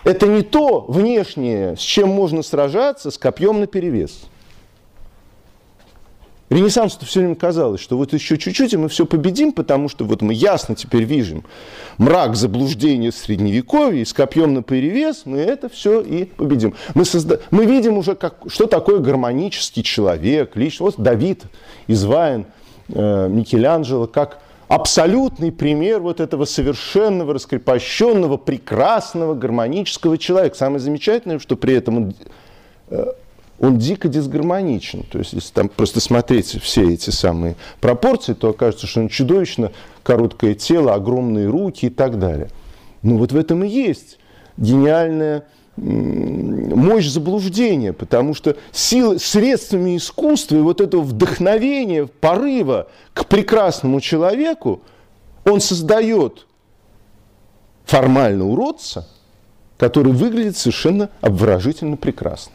это 0.04 0.26
не 0.26 0.40
то 0.42 0.86
внешнее, 0.88 1.76
с 1.76 1.80
чем 1.80 2.08
можно 2.08 2.42
сражаться 2.42 3.10
с 3.10 3.18
копьем 3.18 3.60
на 3.60 3.66
перевес. 3.66 4.22
Ренессансу 6.52 6.98
все 7.06 7.20
время 7.20 7.34
казалось, 7.34 7.80
что 7.80 7.96
вот 7.96 8.12
еще 8.12 8.36
чуть-чуть, 8.36 8.74
и 8.74 8.76
мы 8.76 8.88
все 8.88 9.06
победим, 9.06 9.52
потому 9.52 9.88
что 9.88 10.04
вот 10.04 10.20
мы 10.20 10.34
ясно 10.34 10.74
теперь 10.74 11.04
видим 11.04 11.44
мрак 11.96 12.36
заблуждения 12.36 13.10
средневековья, 13.10 14.02
и 14.02 14.04
с 14.04 14.12
копьем 14.12 14.52
на 14.52 14.62
перевес 14.62 15.22
мы 15.24 15.38
это 15.38 15.70
все 15.70 16.02
и 16.02 16.24
победим. 16.24 16.74
Мы, 16.94 17.06
созда... 17.06 17.38
мы 17.50 17.64
видим 17.64 17.96
уже, 17.96 18.14
как... 18.14 18.36
что 18.48 18.66
такое 18.66 18.98
гармонический 18.98 19.82
человек, 19.82 20.54
лично. 20.54 20.86
Вот 20.86 20.96
Давид 20.98 21.44
изваян 21.86 22.44
э, 22.88 23.28
Микеланджело 23.30 24.06
как 24.06 24.42
абсолютный 24.68 25.52
пример 25.52 26.00
вот 26.00 26.20
этого 26.20 26.44
совершенного, 26.44 27.32
раскрепощенного, 27.32 28.36
прекрасного, 28.36 29.34
гармонического 29.34 30.18
человека. 30.18 30.56
Самое 30.56 30.80
замечательное, 30.80 31.38
что 31.38 31.56
при 31.56 31.74
этом 31.74 31.96
он, 31.96 32.14
э, 32.90 33.06
он 33.58 33.78
дико 33.78 34.08
дисгармоничен. 34.08 35.04
То 35.04 35.18
есть, 35.18 35.32
если 35.32 35.52
там 35.52 35.68
просто 35.68 36.00
смотреть 36.00 36.60
все 36.62 36.92
эти 36.92 37.10
самые 37.10 37.56
пропорции, 37.80 38.34
то 38.34 38.50
окажется, 38.50 38.86
что 38.86 39.00
он 39.00 39.08
чудовищно 39.08 39.72
короткое 40.02 40.54
тело, 40.54 40.94
огромные 40.94 41.48
руки 41.48 41.86
и 41.86 41.90
так 41.90 42.18
далее. 42.18 42.50
Ну 43.02 43.18
вот 43.18 43.32
в 43.32 43.36
этом 43.36 43.64
и 43.64 43.68
есть 43.68 44.18
гениальная 44.56 45.44
мощь 45.76 47.06
заблуждения, 47.06 47.92
потому 47.92 48.34
что 48.34 48.56
силы, 48.72 49.18
средствами 49.18 49.96
искусства 49.96 50.56
и 50.56 50.60
вот 50.60 50.80
этого 50.80 51.00
вдохновения, 51.00 52.06
порыва 52.06 52.88
к 53.14 53.26
прекрасному 53.26 54.00
человеку, 54.00 54.82
он 55.44 55.60
создает 55.60 56.46
формально 57.84 58.46
уродца, 58.46 59.08
который 59.78 60.12
выглядит 60.12 60.56
совершенно 60.56 61.10
обворожительно 61.20 61.96
прекрасно. 61.96 62.52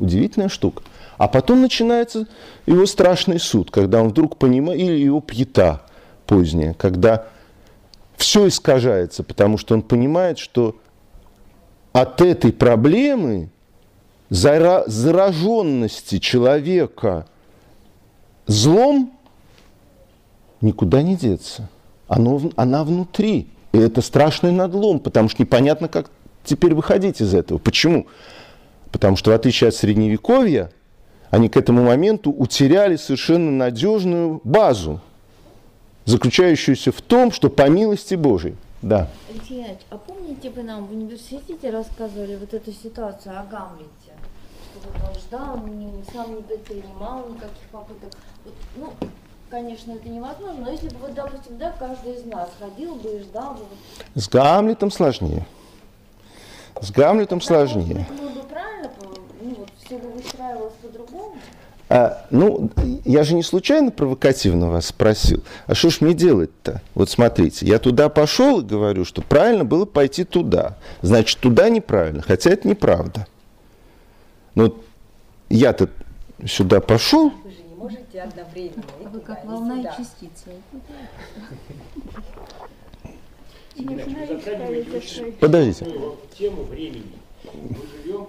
Удивительная 0.00 0.48
штука. 0.48 0.82
А 1.18 1.28
потом 1.28 1.60
начинается 1.60 2.26
его 2.66 2.86
страшный 2.86 3.38
суд, 3.38 3.70
когда 3.70 4.02
он 4.02 4.08
вдруг 4.08 4.38
понимает, 4.38 4.80
или 4.80 4.98
его 4.98 5.20
пьета 5.20 5.82
поздняя, 6.26 6.74
когда 6.74 7.26
все 8.16 8.48
искажается, 8.48 9.22
потому 9.22 9.58
что 9.58 9.74
он 9.74 9.82
понимает, 9.82 10.38
что 10.38 10.76
от 11.92 12.20
этой 12.22 12.52
проблемы 12.52 13.50
зараженности 14.30 16.18
человека 16.18 17.26
злом 18.46 19.12
никуда 20.60 21.02
не 21.02 21.16
деться. 21.16 21.68
Оно, 22.08 22.40
она 22.56 22.84
внутри. 22.84 23.48
И 23.72 23.78
это 23.78 24.00
страшный 24.02 24.52
надлом, 24.52 25.00
потому 25.00 25.28
что 25.28 25.42
непонятно, 25.42 25.88
как 25.88 26.10
теперь 26.44 26.74
выходить 26.74 27.20
из 27.20 27.34
этого. 27.34 27.58
Почему? 27.58 28.06
Потому 28.92 29.16
что 29.16 29.30
в 29.30 29.34
отличие 29.34 29.68
от 29.68 29.74
средневековья, 29.74 30.70
они 31.30 31.48
к 31.48 31.56
этому 31.56 31.84
моменту 31.84 32.30
утеряли 32.32 32.96
совершенно 32.96 33.50
надежную 33.50 34.40
базу, 34.44 35.00
заключающуюся 36.04 36.90
в 36.92 37.00
том, 37.00 37.30
что 37.32 37.50
по 37.50 37.68
милости 37.68 38.14
Божией– 38.14 38.56
да. 38.82 39.08
Алексей 39.28 39.62
Ильич, 39.62 39.78
а 39.90 39.98
помните, 39.98 40.50
вы 40.50 40.62
нам 40.62 40.86
в 40.86 40.92
университете 40.92 41.70
рассказывали 41.70 42.36
вот 42.36 42.54
эту 42.54 42.72
ситуацию 42.72 43.38
о 43.38 43.44
Гамлете? 43.44 44.14
Что 44.70 44.88
вот 44.88 45.08
он 45.08 45.20
ждал, 45.20 45.66
не, 45.66 46.04
сам 46.12 46.34
не 46.34 46.42
предпринимал 46.42 47.28
никаких 47.28 47.68
попыток. 47.70 48.10
Вот, 48.44 48.54
ну, 48.76 49.08
конечно, 49.50 49.92
это 49.92 50.08
невозможно, 50.08 50.64
но 50.64 50.70
если 50.70 50.88
бы, 50.88 50.96
вот, 51.00 51.14
допустим, 51.14 51.58
да, 51.58 51.74
каждый 51.78 52.14
из 52.14 52.24
нас 52.24 52.48
ходил 52.58 52.94
бы 52.94 53.16
и 53.16 53.20
ждал 53.20 53.54
бы... 53.54 53.64
С 54.14 54.28
Гамлетом 54.30 54.90
сложнее. 54.90 55.44
С 56.80 56.90
Гамлетом 56.90 57.42
сложнее. 57.42 58.06
Может 58.08 58.08
быть, 58.08 58.22
мы 58.22 58.30
бы 58.30 58.48
правильно, 58.48 58.90
ну, 59.42 59.54
вот, 59.56 59.68
все 59.90 59.98
бы 59.98 60.08
выстраивалось 60.10 60.74
по-другому? 60.80 61.34
А, 61.88 62.24
ну, 62.30 62.70
я 63.04 63.24
же 63.24 63.34
не 63.34 63.42
случайно 63.42 63.90
провокативно 63.90 64.70
вас 64.70 64.86
спросил. 64.86 65.42
А 65.66 65.74
что 65.74 65.90
ж 65.90 66.00
мне 66.00 66.14
делать-то? 66.14 66.80
Вот 66.94 67.10
смотрите, 67.10 67.66
я 67.66 67.80
туда 67.80 68.08
пошел 68.08 68.60
и 68.60 68.64
говорю, 68.64 69.04
что 69.04 69.22
правильно 69.22 69.64
было 69.64 69.86
пойти 69.86 70.22
туда. 70.22 70.78
Значит, 71.02 71.40
туда 71.40 71.68
неправильно, 71.68 72.22
хотя 72.22 72.50
это 72.50 72.68
неправда. 72.68 73.26
Но 74.54 74.76
я-то 75.48 75.88
сюда 76.46 76.80
пошел. 76.80 77.32
Вы 77.42 77.50
же 77.50 77.62
не 77.68 77.74
можете 77.74 78.20
одновременно. 78.20 78.84
Вы 79.12 79.18
как 79.18 79.44
волна 79.44 79.80
и 79.80 79.84
частица. 79.84 80.50
Подождите. 85.40 85.86
Тему 86.38 86.62
времени. 86.62 87.18
Мы 87.52 87.76
живем 88.04 88.28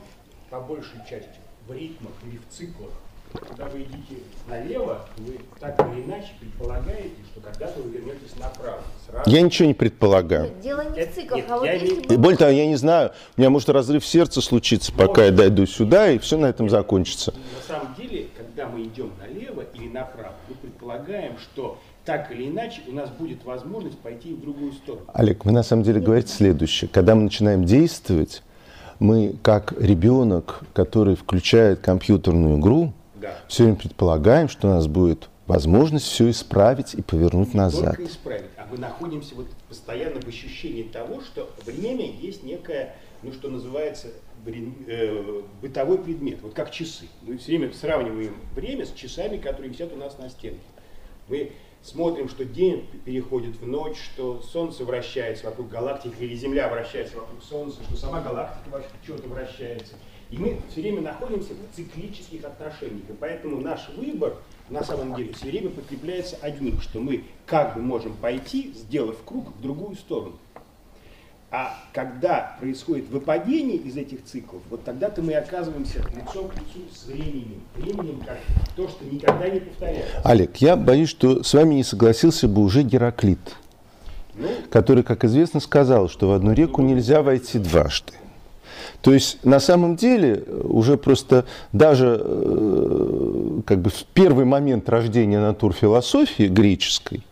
по 0.50 0.60
большей 0.62 0.98
части 1.08 1.41
в 1.72 1.74
ритмах 1.74 2.14
или 2.26 2.38
в 2.38 2.54
циклах 2.54 2.92
когда 3.34 3.66
вы 3.66 3.84
идите 3.84 4.24
налево, 4.48 5.06
вы 5.18 5.40
так 5.60 5.80
или 5.88 6.04
иначе 6.04 6.32
предполагаете, 6.40 7.16
что 7.32 7.40
когда-то 7.40 7.82
вы 7.82 7.92
вернетесь 7.92 8.36
направо. 8.38 8.82
Сразу. 9.08 9.30
Я 9.30 9.42
ничего 9.42 9.68
не 9.68 9.74
предполагаю. 9.74 10.44
Нет, 10.44 10.60
дело 10.62 10.82
не 10.90 11.06
в 11.06 11.16
циклах, 11.16 11.46
а 11.50 11.58
вот 11.58 11.66
если 11.66 12.08
бы... 12.08 12.18
Более 12.18 12.38
того, 12.38 12.52
я 12.52 12.68
не 12.68 12.76
знаю, 12.76 13.12
у 13.38 13.42
меня 13.42 13.50
может 13.50 13.70
разрыв 13.70 14.06
сердца 14.06 14.42
случиться, 14.42 14.92
пока 14.92 15.22
может. 15.22 15.32
я 15.32 15.32
дойду 15.32 15.66
сюда, 15.66 16.12
и 16.12 16.20
все 16.20 16.38
на 16.38 16.48
этом 16.48 16.70
закончится. 16.70 17.34
На 17.56 17.76
самом 17.76 17.96
деле, 17.96 18.28
когда 18.38 18.68
мы 18.68 18.84
идем 18.84 19.12
налево 19.20 19.64
или 19.76 19.88
направо, 19.88 20.34
мы 20.50 20.56
предполагаем, 20.56 21.38
что 21.40 21.80
так 22.04 22.32
или 22.32 22.50
иначе 22.50 22.82
у 22.88 22.92
нас 22.92 23.10
будет 23.12 23.46
возможность 23.46 24.00
пойти 24.00 24.34
в 24.34 24.42
другую 24.42 24.74
сторону. 24.74 25.06
Олег, 25.14 25.46
вы 25.46 25.52
на 25.52 25.64
самом 25.64 25.84
деле 25.84 26.02
говорите 26.02 26.34
следующее. 26.34 26.90
Когда 26.92 27.16
мы 27.16 27.24
начинаем 27.24 27.64
действовать, 27.64 28.44
мы 29.02 29.34
как 29.42 29.74
ребенок, 29.82 30.62
который 30.74 31.16
включает 31.16 31.80
компьютерную 31.80 32.60
игру, 32.60 32.94
да. 33.16 33.36
все 33.48 33.64
время 33.64 33.78
предполагаем, 33.78 34.48
что 34.48 34.68
у 34.68 34.72
нас 34.72 34.86
будет 34.86 35.28
возможность 35.48 36.06
все 36.06 36.30
исправить 36.30 36.94
и 36.94 37.02
повернуть 37.02 37.56
назад. 37.56 37.98
Только 37.98 38.12
исправить, 38.12 38.52
а 38.58 38.68
мы 38.72 38.78
находимся 38.78 39.34
вот 39.34 39.48
постоянно 39.68 40.22
в 40.22 40.28
ощущении 40.28 40.84
того, 40.84 41.22
что 41.22 41.50
время 41.66 42.12
есть 42.12 42.44
некое, 42.44 42.96
ну 43.24 43.34
что 43.34 43.50
называется, 43.50 44.10
э, 44.46 45.42
бытовой 45.64 45.98
предмет, 45.98 46.38
вот 46.44 46.54
как 46.54 46.70
часы. 46.70 47.06
Мы 47.24 47.40
все 47.40 47.58
время 47.58 47.74
сравниваем 47.74 48.36
время 48.56 48.86
с 48.86 48.92
часами, 48.92 49.38
которые 49.38 49.72
висят 49.72 49.92
у 49.94 49.96
нас 49.96 50.20
на 50.20 50.30
стенке. 50.30 50.62
Мы 51.28 51.54
смотрим, 51.84 52.30
что 52.30 52.46
день 52.46 52.88
переходит 53.06 53.56
в 53.58 53.68
ночь, 53.68 53.98
что 53.98 54.42
Солнце 54.42 54.86
вращается 54.86 55.46
вокруг 55.46 55.70
галактики, 55.70 56.16
или 56.20 56.36
Земля 56.36 56.70
вращается 56.70 57.18
вокруг 57.18 57.44
Солнца, 57.44 57.84
что 57.84 57.96
сама 57.96 58.22
галактика 58.22 58.70
вокруг 58.70 58.92
чего-то 59.06 59.28
вращается. 59.28 59.96
И 60.30 60.38
мы 60.38 60.62
все 60.70 60.82
время 60.82 61.02
находимся 61.02 61.54
в 61.54 61.76
циклических 61.76 62.46
отношениях. 62.46 63.10
И 63.10 63.14
поэтому 63.20 63.60
наш 63.60 63.90
выбор 63.90 64.36
на 64.70 64.84
самом 64.84 65.14
деле 65.16 65.34
все 65.34 65.48
время 65.48 65.70
подкрепляется 65.70 66.38
одним, 66.42 66.80
что 66.80 67.00
мы 67.00 67.26
как 67.46 67.76
бы 67.76 67.82
можем 67.82 68.14
пойти, 68.14 68.72
сделав 68.74 69.18
круг 69.26 69.50
в 69.50 69.62
другую 69.62 69.96
сторону. 69.96 70.38
А 71.54 71.78
когда 71.92 72.56
происходит 72.62 73.10
выпадение 73.10 73.76
из 73.76 73.98
этих 73.98 74.24
циклов, 74.24 74.62
вот 74.70 74.86
тогда-то 74.86 75.22
мы 75.22 75.34
оказываемся 75.34 76.00
лицом 76.16 76.48
к 76.48 76.56
лицу 76.56 76.88
с 76.96 77.08
временем. 77.08 77.62
Временем 77.76 78.22
как 78.26 78.38
то, 78.78 78.88
что 78.88 79.04
никогда 79.04 79.50
не 79.50 79.60
повторяется. 79.60 80.22
Олег, 80.24 80.56
я 80.58 80.78
боюсь, 80.78 81.10
что 81.10 81.44
с 81.44 81.54
вами 81.54 81.76
не 81.76 81.84
согласился 81.84 82.48
бы 82.48 82.62
уже 82.62 82.84
Гераклит, 82.84 83.58
Ну, 84.36 84.48
который, 84.70 85.04
как 85.04 85.26
известно, 85.26 85.60
сказал, 85.60 86.08
что 86.08 86.30
в 86.30 86.32
одну 86.32 86.54
реку 86.54 86.82
нельзя 86.84 87.22
войти 87.22 87.60
дважды. 87.60 88.14
То 89.02 89.14
есть 89.14 89.44
на 89.44 89.60
самом 89.60 89.98
деле 89.98 90.46
уже 90.64 90.96
просто 90.96 91.46
даже 91.74 92.18
э, 92.24 93.62
как 93.66 93.82
бы 93.82 93.90
в 93.90 94.06
первый 94.14 94.46
момент 94.46 94.88
рождения 94.88 95.40
натурфилософии 95.40 96.48
греческой, 96.48 97.24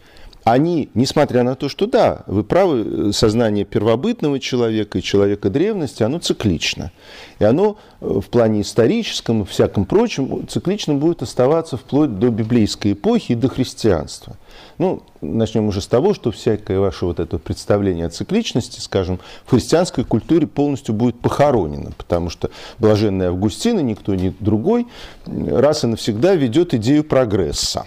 они, 0.52 0.90
несмотря 0.94 1.44
на 1.44 1.56
то, 1.56 1.70
что 1.70 1.86
да, 1.86 2.24
вы 2.28 2.44
правы, 2.44 3.12
сознание 3.14 3.66
первобытного 3.66 4.40
человека 4.40 4.98
и 4.98 5.02
человека 5.02 5.50
древности, 5.50 6.04
оно 6.04 6.20
циклично. 6.20 6.92
И 7.40 7.44
оно 7.44 7.78
э, 8.02 8.06
в 8.06 8.30
плане 8.30 8.62
историческом 8.62 9.44
и 9.44 9.46
всяком 9.46 9.86
прочем 9.86 10.48
циклично 10.48 10.96
будет 10.96 11.22
оставаться 11.22 11.78
вплоть 11.78 12.20
до 12.20 12.30
библейской 12.30 12.94
эпохи 12.94 13.34
и 13.34 13.36
до 13.36 13.50
христианства. 13.50 14.38
Ну, 14.78 15.04
начнем 15.22 15.68
уже 15.68 15.82
с 15.82 15.88
того, 15.88 16.14
что 16.14 16.32
всякое 16.32 16.80
ваше 16.80 17.06
вот 17.06 17.20
это 17.20 17.38
представление 17.38 18.06
о 18.06 18.10
цикличности, 18.10 18.80
скажем, 18.80 19.20
в 19.46 19.52
христианской 19.52 20.04
культуре 20.04 20.48
полностью 20.48 20.96
будет 20.96 21.20
похоронено, 21.20 21.92
потому 21.98 22.30
что 22.30 22.50
блаженный 22.78 23.28
Августин 23.28 23.80
и 23.80 23.84
никто 23.84 24.16
ни 24.16 24.34
другой 24.40 24.88
раз 25.26 25.84
и 25.84 25.88
навсегда 25.88 26.36
ведет 26.36 26.74
идею 26.74 27.04
прогресса. 27.04 27.86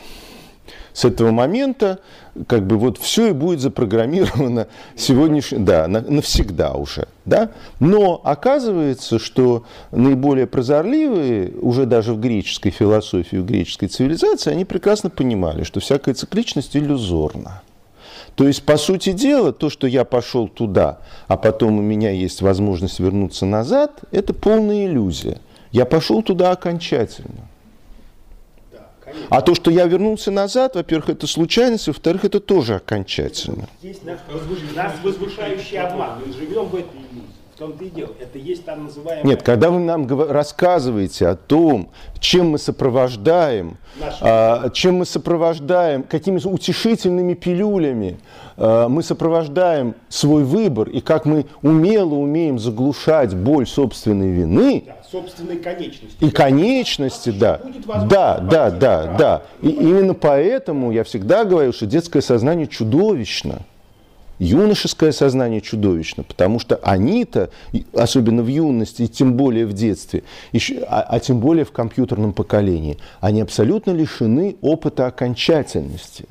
С 0.92 1.04
этого 1.04 1.30
момента 1.30 2.00
как 2.46 2.66
бы 2.66 2.76
вот 2.76 2.98
все 2.98 3.28
и 3.28 3.32
будет 3.32 3.60
запрограммировано 3.60 4.66
сегодняшний, 4.96 5.58
да, 5.58 5.88
на- 5.88 6.02
навсегда 6.02 6.72
уже, 6.72 7.08
да. 7.24 7.50
Но 7.80 8.20
оказывается, 8.24 9.18
что 9.18 9.64
наиболее 9.90 10.46
прозорливые, 10.46 11.52
уже 11.60 11.86
даже 11.86 12.14
в 12.14 12.20
греческой 12.20 12.72
философии, 12.72 13.36
в 13.36 13.46
греческой 13.46 13.88
цивилизации, 13.88 14.50
они 14.52 14.64
прекрасно 14.64 15.10
понимали, 15.10 15.64
что 15.64 15.80
всякая 15.80 16.14
цикличность 16.14 16.76
иллюзорна. 16.76 17.62
То 18.34 18.46
есть, 18.46 18.62
по 18.62 18.78
сути 18.78 19.12
дела, 19.12 19.52
то, 19.52 19.68
что 19.68 19.86
я 19.86 20.04
пошел 20.04 20.48
туда, 20.48 20.98
а 21.28 21.36
потом 21.36 21.78
у 21.78 21.82
меня 21.82 22.10
есть 22.10 22.40
возможность 22.40 22.98
вернуться 22.98 23.44
назад, 23.44 24.00
это 24.10 24.32
полная 24.32 24.86
иллюзия. 24.86 25.38
Я 25.70 25.84
пошел 25.84 26.22
туда 26.22 26.50
окончательно. 26.50 27.48
А 29.28 29.40
то, 29.42 29.54
что 29.54 29.70
я 29.70 29.86
вернулся 29.86 30.30
назад, 30.30 30.74
во-первых, 30.76 31.10
это 31.10 31.26
случайность, 31.26 31.86
во-вторых, 31.86 32.24
это 32.24 32.40
тоже 32.40 32.76
окончательно. 32.76 33.68
Есть 33.82 34.04
нас, 34.04 34.18
нас 34.74 34.92
возвышающий 35.02 35.78
обман. 35.78 36.22
Мы 36.24 36.32
живем 36.32 36.66
в 36.66 36.74
этой 36.74 36.98
иллюзии. 36.98 37.41
Том-то 37.62 37.84
и 37.84 37.90
дело. 37.90 38.10
Это 38.18 38.38
есть 38.38 38.64
там 38.64 38.86
называемое... 38.86 39.24
Нет, 39.24 39.44
когда 39.44 39.70
вы 39.70 39.78
нам 39.78 40.08
рассказываете 40.28 41.28
о 41.28 41.36
том, 41.36 41.90
чем 42.18 42.50
мы 42.50 42.58
сопровождаем, 42.58 43.76
Наш 44.00 44.14
а, 44.20 44.68
чем 44.70 44.96
мы 44.96 45.06
сопровождаем, 45.06 46.02
какими 46.02 46.40
утешительными 46.44 47.34
пилюлями 47.34 48.18
а, 48.56 48.88
мы 48.88 49.04
сопровождаем 49.04 49.94
свой 50.08 50.42
выбор, 50.42 50.88
и 50.88 51.00
как 51.00 51.24
мы 51.24 51.46
умело 51.62 52.14
умеем 52.14 52.58
заглушать 52.58 53.32
боль 53.32 53.68
собственной 53.68 54.32
вины, 54.32 54.82
Да, 54.84 54.96
собственной 55.08 55.58
конечности. 55.58 56.16
И 56.24 56.30
конечности, 56.30 57.30
да. 57.30 57.60
возможность 57.86 58.10
Да, 58.10 58.38
да, 58.38 58.70
да, 58.70 59.00
вправо. 59.02 59.18
да. 59.18 59.42
И 59.60 59.68
именно 59.68 60.14
поэтому 60.14 60.90
я 60.90 61.04
всегда 61.04 61.44
говорю, 61.44 61.72
что 61.72 61.86
детское 61.86 62.22
сознание 62.22 62.66
чудовищно. 62.66 63.60
Юношеское 64.42 65.12
сознание 65.12 65.60
чудовищно, 65.60 66.24
потому 66.24 66.58
что 66.58 66.74
они-то, 66.82 67.50
особенно 67.94 68.42
в 68.42 68.48
юности, 68.48 69.02
и 69.02 69.08
тем 69.08 69.34
более 69.34 69.66
в 69.66 69.72
детстве, 69.72 70.24
еще, 70.50 70.80
а, 70.88 71.02
а 71.02 71.20
тем 71.20 71.38
более 71.38 71.64
в 71.64 71.70
компьютерном 71.70 72.32
поколении, 72.32 72.98
они 73.20 73.40
абсолютно 73.40 73.92
лишены 73.92 74.56
опыта 74.60 75.06
окончательности. 75.06 76.24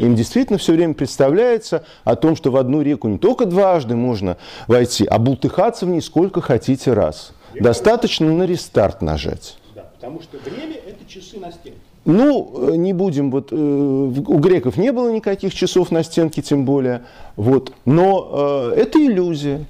Им 0.00 0.16
действительно 0.16 0.58
все 0.58 0.72
время 0.72 0.94
представляется 0.94 1.84
о 2.02 2.16
том, 2.16 2.34
что 2.34 2.50
в 2.50 2.56
одну 2.56 2.82
реку 2.82 3.06
не 3.06 3.18
только 3.18 3.46
дважды 3.46 3.94
можно 3.94 4.38
войти, 4.66 5.04
а 5.04 5.20
бултыхаться 5.20 5.86
в 5.86 5.88
ней 5.88 6.02
сколько 6.02 6.40
хотите 6.40 6.92
раз. 6.92 7.32
Достаточно 7.54 8.32
на 8.32 8.42
рестарт 8.42 9.02
нажать. 9.02 9.56
Да, 9.76 9.82
потому 9.82 10.20
что 10.20 10.36
время– 10.38 10.74
это 10.86 11.08
часы 11.08 11.38
на 11.38 11.52
стенке. 11.52 11.78
Ну, 12.04 12.70
э, 12.72 12.76
не 12.76 12.92
будем, 12.92 13.30
вот 13.30 13.52
э, 13.52 13.56
у 13.56 14.38
греков 14.38 14.76
не 14.76 14.90
было 14.90 15.12
никаких 15.12 15.54
часов 15.54 15.92
на 15.92 16.02
стенке, 16.02 16.42
тем 16.42 16.64
более, 16.64 17.04
вот, 17.36 17.72
но 17.84 18.72
э, 18.74 18.80
это 18.80 18.98
иллюзия, 18.98 19.66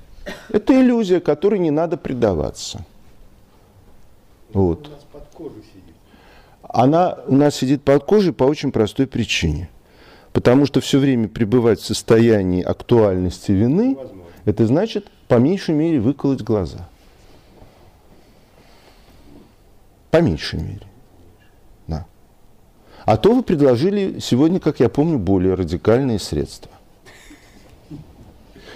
это 0.49 0.73
иллюзия, 0.73 1.21
которой 1.21 1.59
не 1.59 1.71
надо 1.71 1.99
предаваться. 1.99 2.87
Вот. 4.55 4.91
Она 6.63 7.19
у 7.27 7.37
нас 7.37 7.57
сидит 7.57 7.83
под 7.83 8.05
кожей 8.05 8.33
по 8.33 8.45
очень 8.45 8.73
простой 8.73 9.07
причине. 9.07 9.69
Потому 10.33 10.65
что 10.65 10.81
все 10.81 10.99
время 10.99 11.29
пребывать 11.29 11.81
в 11.81 11.85
состоянии 11.85 12.63
актуальности 12.63 13.53
вины, 13.53 13.91
Невозможно. 13.91 14.23
это 14.47 14.67
значит, 14.67 15.09
по 15.29 15.35
меньшей 15.35 15.75
мере, 15.75 16.01
выколоть 16.01 16.41
глаза. 16.41 16.89
По 20.11 20.23
меньшей 20.23 20.61
мере. 20.61 20.87
А 23.05 23.17
то 23.17 23.33
вы 23.35 23.43
предложили 23.43 24.19
сегодня, 24.21 24.61
как 24.61 24.81
я 24.81 24.89
помню, 24.89 25.19
более 25.19 25.55
радикальные 25.55 26.19
средства. 26.19 26.71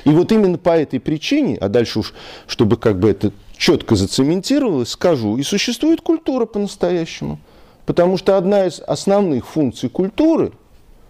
И 0.04 0.10
вот 0.10 0.30
именно 0.30 0.56
по 0.56 0.70
этой 0.70 1.00
причине, 1.00 1.56
а 1.60 1.68
дальше 1.68 2.00
уж, 2.00 2.14
чтобы 2.46 2.76
как 2.76 2.98
бы 2.98 3.10
это 3.10 3.32
четко 3.56 3.96
зацементировалось, 3.96 4.90
скажу, 4.90 5.36
и 5.36 5.42
существует 5.42 6.00
культура 6.00 6.46
по-настоящему. 6.46 7.40
Потому 7.86 8.16
что 8.16 8.36
одна 8.36 8.66
из 8.66 8.80
основных 8.80 9.46
функций 9.46 9.88
культуры 9.88 10.52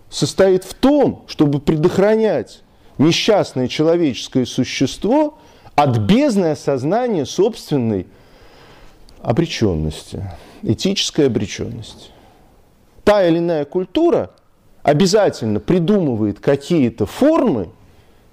состоит 0.09 0.65
в 0.65 0.75
том, 0.75 1.25
чтобы 1.27 1.59
предохранять 1.61 2.63
несчастное 2.99 3.69
человеческое 3.69 4.47
существо 4.47 5.39
от 5.75 5.99
бездны 5.99 6.53
осознания 6.53 7.27
собственной 7.27 8.07
обреченности, 9.21 10.31
этической 10.63 11.27
обреченности. 11.27 12.11
Та 13.07 13.25
или 13.25 13.39
иная 13.39 13.65
культура 13.65 14.33
обязательно 14.83 15.61
придумывает 15.61 16.41
какие-то 16.41 17.07
формы, 17.07 17.69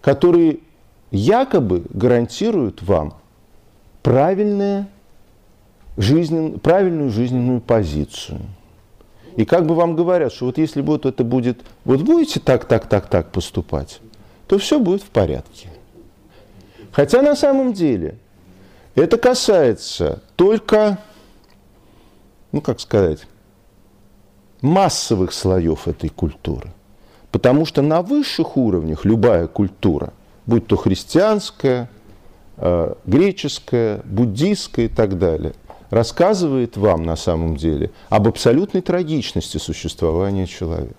которые 0.01 0.61
якобы 1.11 1.83
гарантируют 1.91 2.81
вам 2.81 3.13
правильное 4.01 4.89
жизнен, 5.95 6.59
правильную 6.59 7.11
жизненную 7.11 7.61
позицию. 7.61 8.39
И 9.35 9.45
как 9.45 9.67
бы 9.67 9.75
вам 9.75 9.95
говорят, 9.95 10.33
что 10.33 10.47
вот 10.47 10.57
если 10.57 10.81
вот 10.81 11.05
это 11.05 11.23
будет, 11.23 11.61
вот 11.85 12.01
будете 12.01 12.39
так, 12.39 12.65
так, 12.65 12.89
так, 12.89 13.07
так 13.07 13.31
поступать, 13.31 13.99
то 14.47 14.57
все 14.57 14.79
будет 14.79 15.03
в 15.03 15.09
порядке. 15.11 15.69
Хотя 16.91 17.21
на 17.21 17.35
самом 17.35 17.73
деле 17.73 18.17
это 18.95 19.19
касается 19.19 20.23
только, 20.35 20.97
ну 22.51 22.59
как 22.59 22.79
сказать, 22.79 23.27
массовых 24.63 25.33
слоев 25.33 25.87
этой 25.87 26.09
культуры. 26.09 26.71
Потому 27.31 27.65
что 27.65 27.81
на 27.81 28.01
высших 28.01 28.57
уровнях 28.57 29.05
любая 29.05 29.47
культура, 29.47 30.13
будь 30.45 30.65
то 30.67 30.77
христианская, 30.77 31.89
э, 32.57 32.93
греческая, 33.05 34.01
буддийская 34.05 34.85
и 34.85 34.87
так 34.87 35.19
далее, 35.19 35.53
рассказывает 35.89 36.77
вам 36.77 37.03
на 37.03 37.15
самом 37.15 37.57
деле 37.57 37.91
об 38.09 38.27
абсолютной 38.27 38.81
трагичности 38.81 39.57
существования 39.57 40.47
человека. 40.47 40.95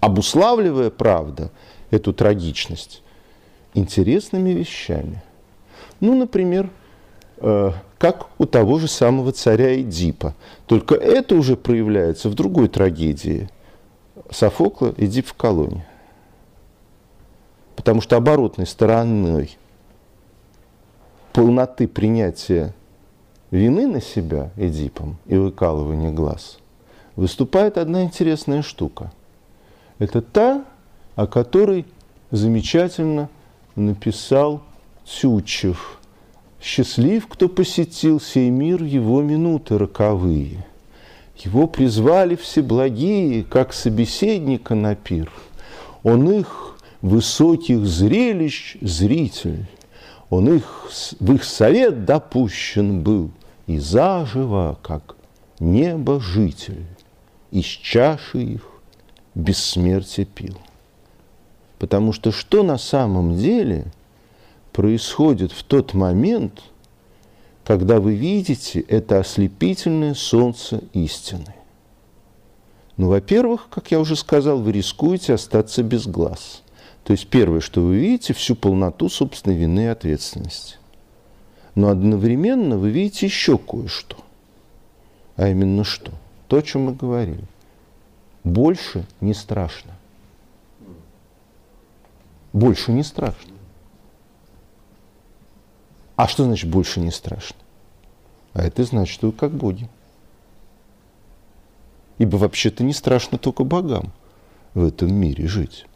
Обуславливая, 0.00 0.90
правда, 0.90 1.50
эту 1.90 2.12
трагичность 2.12 3.02
интересными 3.74 4.50
вещами. 4.50 5.22
Ну, 6.00 6.14
например, 6.16 6.70
э, 7.38 7.72
как 8.02 8.26
у 8.38 8.46
того 8.46 8.80
же 8.80 8.88
самого 8.88 9.30
царя 9.30 9.80
Эдипа. 9.80 10.34
Только 10.66 10.96
это 10.96 11.36
уже 11.36 11.56
проявляется 11.56 12.28
в 12.28 12.34
другой 12.34 12.66
трагедии. 12.66 13.48
Софокла 14.28 14.92
«Эдип 14.96 15.28
в 15.28 15.34
колонии». 15.34 15.84
Потому 17.76 18.00
что 18.00 18.16
оборотной 18.16 18.66
стороной 18.66 19.56
полноты 21.32 21.86
принятия 21.86 22.74
вины 23.52 23.86
на 23.86 24.02
себя 24.02 24.50
Эдипом 24.56 25.16
и 25.26 25.36
выкалывания 25.36 26.10
глаз 26.10 26.58
выступает 27.14 27.78
одна 27.78 28.02
интересная 28.02 28.62
штука. 28.62 29.12
Это 30.00 30.22
та, 30.22 30.64
о 31.14 31.28
которой 31.28 31.86
замечательно 32.32 33.28
написал 33.76 34.60
Тютчев. 35.04 36.00
«Счастлив, 36.62 37.26
кто 37.26 37.48
посетил 37.48 38.20
сей 38.20 38.48
мир 38.48 38.84
его 38.84 39.20
минуты 39.20 39.78
роковые. 39.78 40.64
Его 41.36 41.66
призвали 41.66 42.36
все 42.36 42.62
благие, 42.62 43.42
как 43.42 43.72
собеседника 43.72 44.76
на 44.76 44.94
пир. 44.94 45.32
Он 46.04 46.30
их 46.30 46.76
высоких 47.00 47.84
зрелищ 47.84 48.76
зритель. 48.80 49.66
Он 50.30 50.54
их, 50.54 50.88
в 51.18 51.34
их 51.34 51.42
совет 51.42 52.04
допущен 52.04 53.02
был, 53.02 53.32
и 53.66 53.78
заживо, 53.78 54.78
как 54.82 55.16
небо 55.58 56.20
житель, 56.20 56.86
из 57.50 57.64
чаши 57.64 58.38
их 58.38 58.68
бессмертие 59.34 60.26
пил. 60.26 60.56
Потому 61.78 62.12
что 62.12 62.30
что 62.30 62.62
на 62.62 62.78
самом 62.78 63.36
деле 63.36 63.86
происходит 64.72 65.52
в 65.52 65.62
тот 65.64 65.94
момент, 65.94 66.62
когда 67.64 68.00
вы 68.00 68.14
видите 68.14 68.80
это 68.80 69.20
ослепительное 69.20 70.14
солнце 70.14 70.82
истины? 70.92 71.54
Ну, 72.96 73.08
во-первых, 73.08 73.68
как 73.70 73.90
я 73.90 74.00
уже 74.00 74.16
сказал, 74.16 74.58
вы 74.58 74.72
рискуете 74.72 75.34
остаться 75.34 75.82
без 75.82 76.06
глаз. 76.06 76.62
То 77.04 77.12
есть 77.12 77.28
первое, 77.28 77.60
что 77.60 77.80
вы 77.80 77.96
видите, 77.96 78.32
всю 78.32 78.54
полноту 78.54 79.08
собственной 79.08 79.56
вины 79.56 79.84
и 79.84 79.86
ответственности. 79.86 80.76
Но 81.74 81.88
одновременно 81.88 82.76
вы 82.76 82.90
видите 82.90 83.26
еще 83.26 83.58
кое-что. 83.58 84.16
А 85.36 85.48
именно 85.48 85.84
что? 85.84 86.12
То, 86.48 86.58
о 86.58 86.62
чем 86.62 86.82
мы 86.82 86.94
говорили. 86.94 87.44
Больше 88.44 89.06
не 89.20 89.34
страшно. 89.34 89.92
Больше 92.52 92.92
не 92.92 93.02
страшно. 93.02 93.51
А 96.16 96.28
что 96.28 96.44
значит 96.44 96.70
больше 96.70 97.00
не 97.00 97.10
страшно? 97.10 97.56
А 98.52 98.62
это 98.62 98.84
значит, 98.84 99.14
что 99.14 99.32
как 99.32 99.52
боги. 99.52 99.88
Ибо 102.18 102.36
вообще-то 102.36 102.84
не 102.84 102.92
страшно 102.92 103.38
только 103.38 103.64
богам 103.64 104.12
в 104.74 104.86
этом 104.86 105.14
мире 105.14 105.48
жить. 105.48 105.86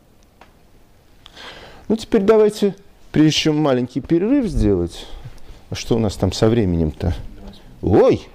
Ну, 1.89 1.97
теперь 1.97 2.23
давайте, 2.23 2.75
прежде 3.13 3.33
чем 3.33 3.59
маленький 3.59 4.01
перерыв 4.01 4.47
сделать, 4.47 5.07
а 5.71 5.75
что 5.75 5.97
у 5.97 5.99
нас 5.99 6.17
там 6.17 6.33
со 6.33 6.49
временем-то? 6.49 7.15
Ой! 7.83 8.27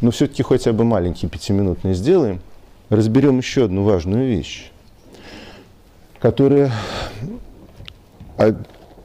Ну, 0.00 0.10
все-таки 0.10 0.42
хотя 0.42 0.72
бы 0.72 0.84
маленький 0.84 1.28
пятиминутный 1.28 1.94
сделаем. 1.94 2.40
Разберем 2.88 3.38
еще 3.38 3.64
одну 3.64 3.84
важную 3.84 4.26
вещь, 4.28 4.70
которая, 6.18 6.72
а, 8.36 8.54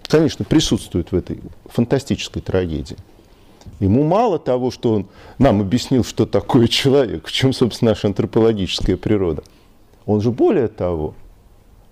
конечно, 0.08 0.46
присутствует 0.46 1.12
в 1.12 1.16
этой 1.16 1.40
фантастической 1.66 2.42
трагедии. 2.42 2.98
Ему 3.80 4.04
мало 4.04 4.40
того, 4.40 4.72
что 4.72 4.94
он 4.94 5.08
нам 5.38 5.62
объяснил, 5.62 6.04
что 6.04 6.26
такое 6.26 6.68
человек, 6.68 7.28
в 7.28 7.32
чем, 7.32 7.54
собственно, 7.54 7.92
наша 7.92 8.08
антропологическая 8.08 8.98
природа. 8.98 9.44
Он 10.06 10.22
же 10.22 10.32
более 10.32 10.68
того, 10.68 11.14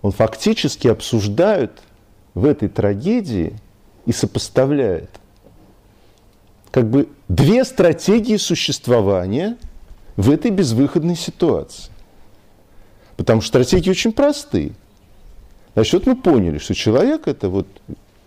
он 0.01 0.11
фактически 0.11 0.87
обсуждает 0.87 1.81
в 2.33 2.45
этой 2.45 2.69
трагедии 2.69 3.53
и 4.05 4.11
сопоставляет 4.11 5.09
как 6.71 6.89
бы 6.89 7.07
две 7.27 7.63
стратегии 7.63 8.37
существования 8.37 9.57
в 10.17 10.29
этой 10.29 10.51
безвыходной 10.51 11.15
ситуации. 11.15 11.91
Потому 13.17 13.41
что 13.41 13.49
стратегии 13.49 13.89
очень 13.89 14.11
простые. 14.11 14.73
Значит, 15.73 15.93
вот 15.93 16.05
мы 16.05 16.15
поняли, 16.15 16.57
что 16.57 16.73
человек 16.73 17.27
это 17.27 17.49
вот 17.49 17.67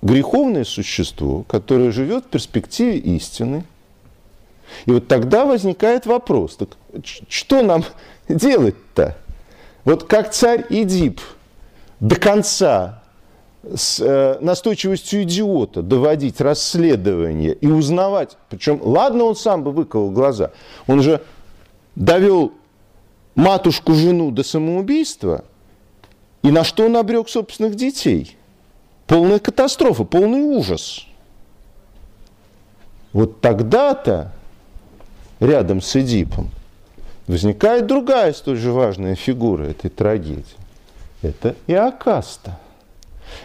греховное 0.02 0.64
существо, 0.64 1.44
которое 1.48 1.90
живет 1.90 2.24
в 2.24 2.28
перспективе 2.28 2.98
истины. 2.98 3.64
И 4.86 4.90
вот 4.90 5.08
тогда 5.08 5.44
возникает 5.44 6.06
вопрос, 6.06 6.56
так 6.56 6.68
что 7.28 7.62
нам 7.62 7.84
делать-то? 8.28 9.16
Вот 9.84 10.04
как 10.04 10.32
царь 10.32 10.66
Идип 10.68 11.20
до 12.00 12.16
конца 12.16 13.02
с 13.74 13.98
э, 14.00 14.38
настойчивостью 14.40 15.22
идиота 15.24 15.82
доводить 15.82 16.40
расследование 16.40 17.54
и 17.54 17.66
узнавать, 17.66 18.36
причем, 18.50 18.80
ладно, 18.82 19.24
он 19.24 19.36
сам 19.36 19.64
бы 19.64 19.72
выколол 19.72 20.10
глаза, 20.10 20.52
он 20.86 21.02
же 21.02 21.22
довел 21.96 22.52
матушку, 23.34 23.94
жену 23.94 24.30
до 24.30 24.44
самоубийства, 24.44 25.44
и 26.42 26.50
на 26.50 26.62
что 26.62 26.84
он 26.84 26.96
обрек 26.96 27.28
собственных 27.28 27.74
детей– 27.74 28.36
полная 29.08 29.40
катастрофа, 29.40 30.04
полный 30.04 30.42
ужас. 30.42 31.06
Вот 33.12 33.40
тогда-то 33.40 34.30
рядом 35.40 35.80
с 35.80 35.96
Эдипом 35.96 36.50
возникает 37.26 37.86
другая 37.86 38.32
столь 38.32 38.58
же 38.58 38.70
важная 38.70 39.16
фигура 39.16 39.64
этой 39.64 39.90
трагедии. 39.90 40.44
Это 41.22 41.56
Иокаста. 41.66 42.58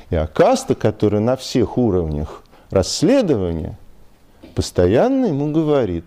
Иокаста, 0.10 0.76
которая 0.76 1.22
на 1.22 1.36
всех 1.36 1.78
уровнях 1.78 2.44
расследования 2.70 3.78
постоянно 4.54 5.28
ему 5.28 5.52
говорит. 5.52 6.06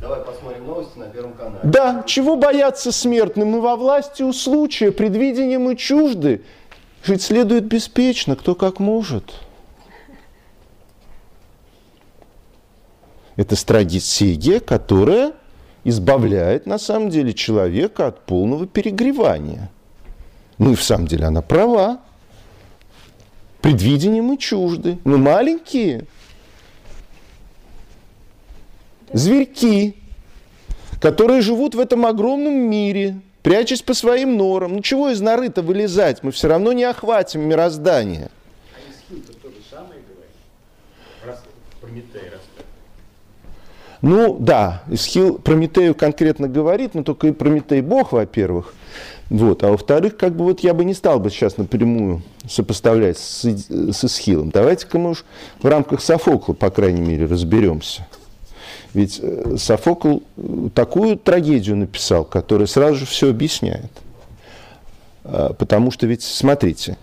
Давай 0.00 0.20
посмотрим 0.20 0.66
новости 0.66 0.98
на 0.98 1.06
Первом 1.06 1.32
канале. 1.34 1.60
Да, 1.62 2.02
чего 2.06 2.36
бояться 2.36 2.92
смертным? 2.92 3.48
Мы 3.48 3.60
во 3.60 3.76
власти 3.76 4.22
у 4.22 4.32
случая, 4.32 4.90
предвидения 4.90 5.58
мы 5.58 5.76
чужды. 5.76 6.42
Жить 7.02 7.22
следует 7.22 7.64
беспечно, 7.64 8.36
кто 8.36 8.54
как 8.54 8.78
может. 8.78 9.34
Это 13.34 13.56
стратегия, 13.56 14.60
которая 14.60 15.32
избавляет 15.84 16.66
на 16.66 16.78
самом 16.78 17.10
деле 17.10 17.34
человека 17.34 18.06
от 18.06 18.24
полного 18.24 18.66
перегревания. 18.66 19.70
Ну 20.58 20.72
и 20.72 20.74
в 20.76 20.82
самом 20.82 21.08
деле 21.08 21.24
она 21.24 21.42
права. 21.42 22.00
Предвидение 23.62 24.22
мы 24.22 24.36
чужды. 24.36 24.98
Мы 25.02 25.18
маленькие. 25.18 26.04
Зверьки, 29.12 29.96
которые 31.00 31.40
живут 31.40 31.74
в 31.74 31.80
этом 31.80 32.06
огромном 32.06 32.54
мире– 32.54 33.20
прячась 33.42 33.82
по 33.82 33.94
своим 33.94 34.36
норам. 34.36 34.74
Ну 34.74 34.80
чего 34.80 35.10
из 35.10 35.20
норы-то 35.20 35.62
вылезать? 35.62 36.22
Мы 36.22 36.30
все 36.30 36.48
равно 36.48 36.72
не 36.72 36.84
охватим 36.84 37.42
мироздание. 37.42 38.30
А 39.10 39.14
то 39.14 39.48
же 39.50 39.56
самое 39.70 40.00
говорит? 40.00 41.38
Прометей 41.80 42.30
Ну 44.00 44.36
да, 44.38 44.82
Исхил 44.88 45.38
Прометею 45.38 45.94
конкретно 45.94 46.48
говорит, 46.48 46.94
но 46.94 47.02
только 47.02 47.28
и 47.28 47.32
Прометей 47.32 47.80
Бог, 47.80 48.12
во-первых. 48.12 48.74
Вот. 49.30 49.62
А 49.64 49.70
во-вторых, 49.70 50.16
как 50.16 50.36
бы 50.36 50.44
вот 50.44 50.60
я 50.60 50.74
бы 50.74 50.84
не 50.84 50.92
стал 50.92 51.18
бы 51.18 51.30
сейчас 51.30 51.56
напрямую 51.56 52.22
сопоставлять 52.46 53.18
с, 53.18 53.44
с 53.44 54.04
Исхилом. 54.04 54.50
Давайте-ка 54.50 54.98
мы 54.98 55.10
уж 55.10 55.24
в 55.60 55.66
рамках 55.66 56.02
Софокла, 56.02 56.52
по 56.52 56.70
крайней 56.70 57.00
мере, 57.00 57.24
разберемся. 57.24 58.06
Ведь 58.94 59.20
э, 59.22 59.56
Софокл 59.58 60.18
э, 60.36 60.68
такую 60.74 61.16
трагедию 61.16 61.76
написал, 61.76 62.24
которая 62.24 62.66
сразу 62.66 62.96
же 62.96 63.06
все 63.06 63.30
объясняет. 63.30 63.90
А, 65.24 65.52
потому 65.54 65.90
что 65.90 66.06
ведь, 66.06 66.22
смотрите, 66.22 66.96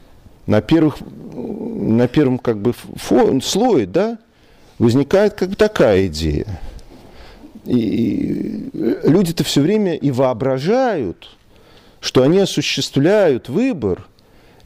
на, 0.46 0.62
первых, 0.62 0.98
на 1.34 2.08
первом 2.08 2.38
как 2.38 2.60
бы 2.60 2.74
фо, 2.74 3.40
слое 3.42 3.86
да, 3.86 4.20
возникает 4.78 5.34
как 5.34 5.50
бы 5.50 5.56
такая 5.56 6.08
идея. 6.08 6.60
И 7.66 8.70
люди-то 8.74 9.44
все 9.44 9.62
время 9.62 9.96
и 9.96 10.12
воображают, 10.12 11.36
что 12.00 12.24
они 12.24 12.40
осуществляют 12.40 13.50
выбор 13.50 14.08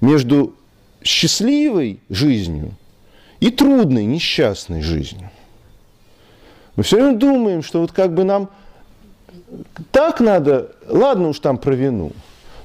между 0.02 0.56
счастливой 1.04 2.00
жизнью 2.10 2.72
и 3.40 3.50
трудной, 3.50 4.06
несчастной 4.06 4.82
жизнью. 4.82 5.30
Мы 6.76 6.84
все 6.84 6.98
время 6.98 7.18
думаем, 7.18 7.64
что 7.64 7.82
вот 7.82 7.92
как 7.92 8.14
бы 8.14 8.24
нам 8.24 8.50
так 9.92 10.20
надо, 10.20 10.72
ладно 10.88 11.30
уж 11.30 11.40
там 11.40 11.58
про 11.58 11.74
вину. 11.74 12.12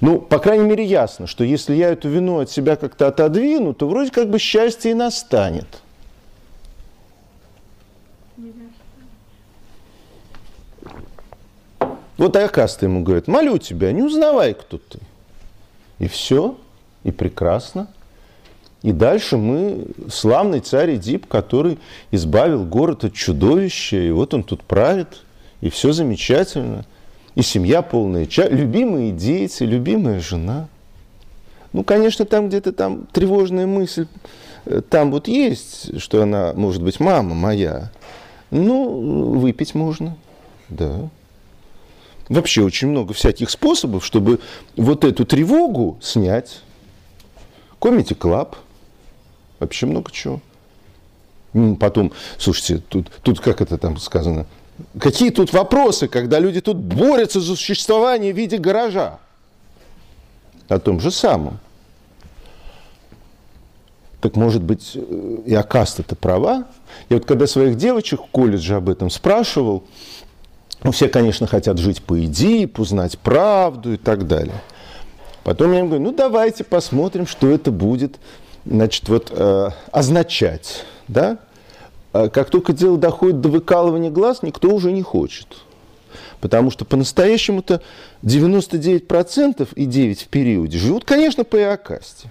Ну, 0.00 0.20
по 0.20 0.38
крайней 0.38 0.64
мере, 0.64 0.84
ясно, 0.84 1.26
что 1.26 1.44
если 1.44 1.74
я 1.74 1.90
эту 1.90 2.08
вину 2.08 2.38
от 2.38 2.50
себя 2.50 2.76
как-то 2.76 3.08
отодвину, 3.08 3.74
то 3.74 3.88
вроде 3.88 4.10
как 4.10 4.30
бы 4.30 4.38
счастье 4.38 4.92
и 4.92 4.94
настанет. 4.94 5.82
Вот 12.16 12.34
Айкаста 12.34 12.86
ему 12.86 13.02
говорит, 13.02 13.28
молю 13.28 13.58
тебя, 13.58 13.92
не 13.92 14.02
узнавай, 14.02 14.54
кто 14.54 14.78
ты. 14.78 14.98
И 15.98 16.08
все, 16.08 16.56
и 17.04 17.12
прекрасно. 17.12 17.88
И 18.82 18.92
дальше 18.92 19.36
мы 19.36 19.86
славный 20.08 20.60
царь 20.60 20.94
Эдип, 20.94 21.26
который 21.26 21.78
избавил 22.12 22.64
город 22.64 23.04
от 23.04 23.12
чудовища, 23.12 23.96
и 23.96 24.10
вот 24.10 24.34
он 24.34 24.44
тут 24.44 24.62
правит, 24.62 25.22
и 25.60 25.68
все 25.68 25.92
замечательно. 25.92 26.84
И 27.34 27.42
семья 27.42 27.82
полная, 27.82 28.28
любимые 28.50 29.12
дети, 29.12 29.64
любимая 29.64 30.20
жена. 30.20 30.68
Ну, 31.72 31.84
конечно, 31.84 32.24
там 32.24 32.48
где-то 32.48 32.72
там 32.72 33.06
тревожная 33.12 33.66
мысль, 33.66 34.06
э, 34.64 34.80
там 34.88 35.10
вот 35.10 35.28
есть, 35.28 36.00
что 36.00 36.22
она, 36.22 36.52
может 36.54 36.82
быть, 36.82 36.98
мама 36.98 37.34
моя. 37.34 37.90
Ну, 38.50 39.38
выпить 39.38 39.74
можно, 39.74 40.16
да. 40.70 41.10
вообще 42.30 42.62
очень 42.62 42.88
много 42.88 43.12
всяких 43.12 43.50
способов, 43.50 44.04
чтобы 44.06 44.40
вот 44.76 45.04
эту 45.04 45.26
тревогу 45.26 45.98
снять. 46.00 46.62
Comedy 47.78 48.14
Club, 48.14 48.56
вообще 49.58 49.86
много 49.86 50.10
чего. 50.12 50.40
Потом, 51.80 52.12
слушайте, 52.38 52.82
тут, 52.88 53.10
тут 53.22 53.40
как 53.40 53.60
это 53.60 53.78
там 53.78 53.96
сказано, 53.98 54.46
какие 54.98 55.30
тут 55.30 55.52
вопросы, 55.52 56.08
когда 56.08 56.38
люди 56.38 56.60
тут 56.60 56.76
борются 56.76 57.40
за 57.40 57.56
существование 57.56 58.32
в 58.32 58.36
виде 58.36 58.58
гаража? 58.58 59.18
О 60.68 60.78
том 60.78 61.00
же 61.00 61.10
самом. 61.10 61.58
Так 64.20 64.36
может 64.36 64.62
быть, 64.62 64.92
э, 64.94 65.36
и 65.46 65.54
Акаста-то 65.54 66.16
права? 66.16 66.66
Я 67.08 67.16
вот 67.16 67.24
когда 67.24 67.46
своих 67.46 67.76
девочек 67.76 68.20
в 68.20 68.26
колледже 68.30 68.74
об 68.74 68.88
этом 68.88 69.10
спрашивал, 69.10 69.84
ну, 70.82 70.92
все, 70.92 71.08
конечно, 71.08 71.46
хотят 71.46 71.78
жить 71.78 72.02
по 72.02 72.22
идее, 72.24 72.70
узнать 72.76 73.18
правду 73.18 73.94
и 73.94 73.96
так 73.96 74.26
далее. 74.26 74.60
Потом 75.44 75.72
я 75.72 75.80
им 75.80 75.86
говорю, 75.86 76.04
ну 76.04 76.12
давайте 76.12 76.62
посмотрим, 76.62 77.26
что 77.26 77.48
это 77.48 77.72
будет 77.72 78.18
значит, 78.68 79.08
вот, 79.08 79.32
э, 79.34 79.70
означать. 79.90 80.84
Да? 81.08 81.38
А 82.12 82.28
как 82.28 82.50
только 82.50 82.72
дело 82.72 82.98
доходит 82.98 83.40
до 83.40 83.48
выкалывания 83.48 84.10
глаз, 84.10 84.42
никто 84.42 84.68
уже 84.68 84.92
не 84.92 85.02
хочет. 85.02 85.48
Потому 86.40 86.70
что 86.70 86.84
по-настоящему-то 86.84 87.82
99% 88.22 89.68
и 89.74 89.86
9 89.86 90.22
в 90.22 90.28
периоде 90.28 90.78
живут, 90.78 91.04
конечно, 91.04 91.44
по 91.44 91.56
Иокасте. 91.56 92.30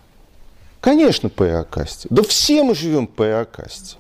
Конечно, 0.80 1.30
по 1.30 1.46
Иокасте. 1.46 2.08
Да 2.10 2.24
все 2.24 2.64
мы 2.64 2.76
живем 2.76 3.08
по 3.08 3.24
Иокасте. 3.24 3.98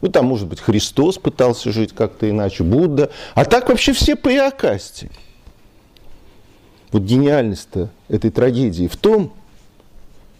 Ну, 0.00 0.08
там, 0.08 0.26
может 0.26 0.48
быть, 0.48 0.60
Христос 0.60 1.18
пытался 1.18 1.70
жить 1.70 1.92
как-то 1.94 2.28
иначе, 2.28 2.64
Будда. 2.64 3.10
А 3.34 3.44
так 3.44 3.68
вообще 3.68 3.92
все 3.92 4.16
по 4.16 4.32
Иокасте. 4.32 5.10
Вот 6.90 7.02
гениальность-то 7.02 7.90
этой 8.08 8.30
трагедии 8.30 8.88
в 8.88 8.96
том, 8.96 9.32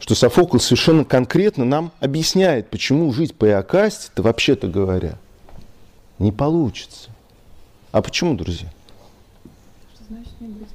что 0.03 0.16
Софокл 0.16 0.59
совершенно 0.59 1.05
конкретно 1.05 1.64
нам 1.64 1.92
объясняет, 2.00 2.68
почему 2.70 3.12
жить 3.12 3.36
по 3.36 3.46
Иокасте-то, 3.46 4.20
вообще-то 4.20 4.66
говоря, 4.66 5.16
не 6.18 6.32
получится. 6.32 7.11
А 7.92 8.03
почему, 8.03 8.34
друзья? 8.34 8.68
Что 9.94 10.05
значит 10.09 10.40
не 10.40 10.48
быть? 10.48 10.68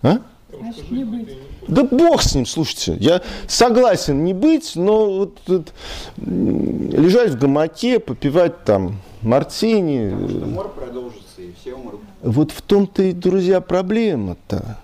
А? 0.00 0.18
Значит 0.58 0.90
не 0.90 1.04
быть. 1.04 1.28
Да 1.68 1.84
бог 1.84 2.22
с 2.22 2.34
ним, 2.34 2.46
слушайте. 2.46 2.96
Я 2.98 3.20
согласен 3.46 4.24
не 4.24 4.32
быть, 4.32 4.72
но 4.76 5.12
вот, 5.14 5.38
вот, 5.46 5.74
лежать 6.16 7.32
в 7.32 7.38
гамаке, 7.38 8.00
попивать 8.00 8.64
там 8.64 8.96
мартини. 9.20 10.08
Мор 10.08 10.70
продолжится, 10.70 11.42
и 11.42 11.52
все 11.60 11.74
умрут. 11.74 12.00
Вот 12.22 12.50
в 12.50 12.62
том-то 12.62 13.02
и, 13.02 13.12
друзья, 13.12 13.60
проблема-то. 13.60 14.78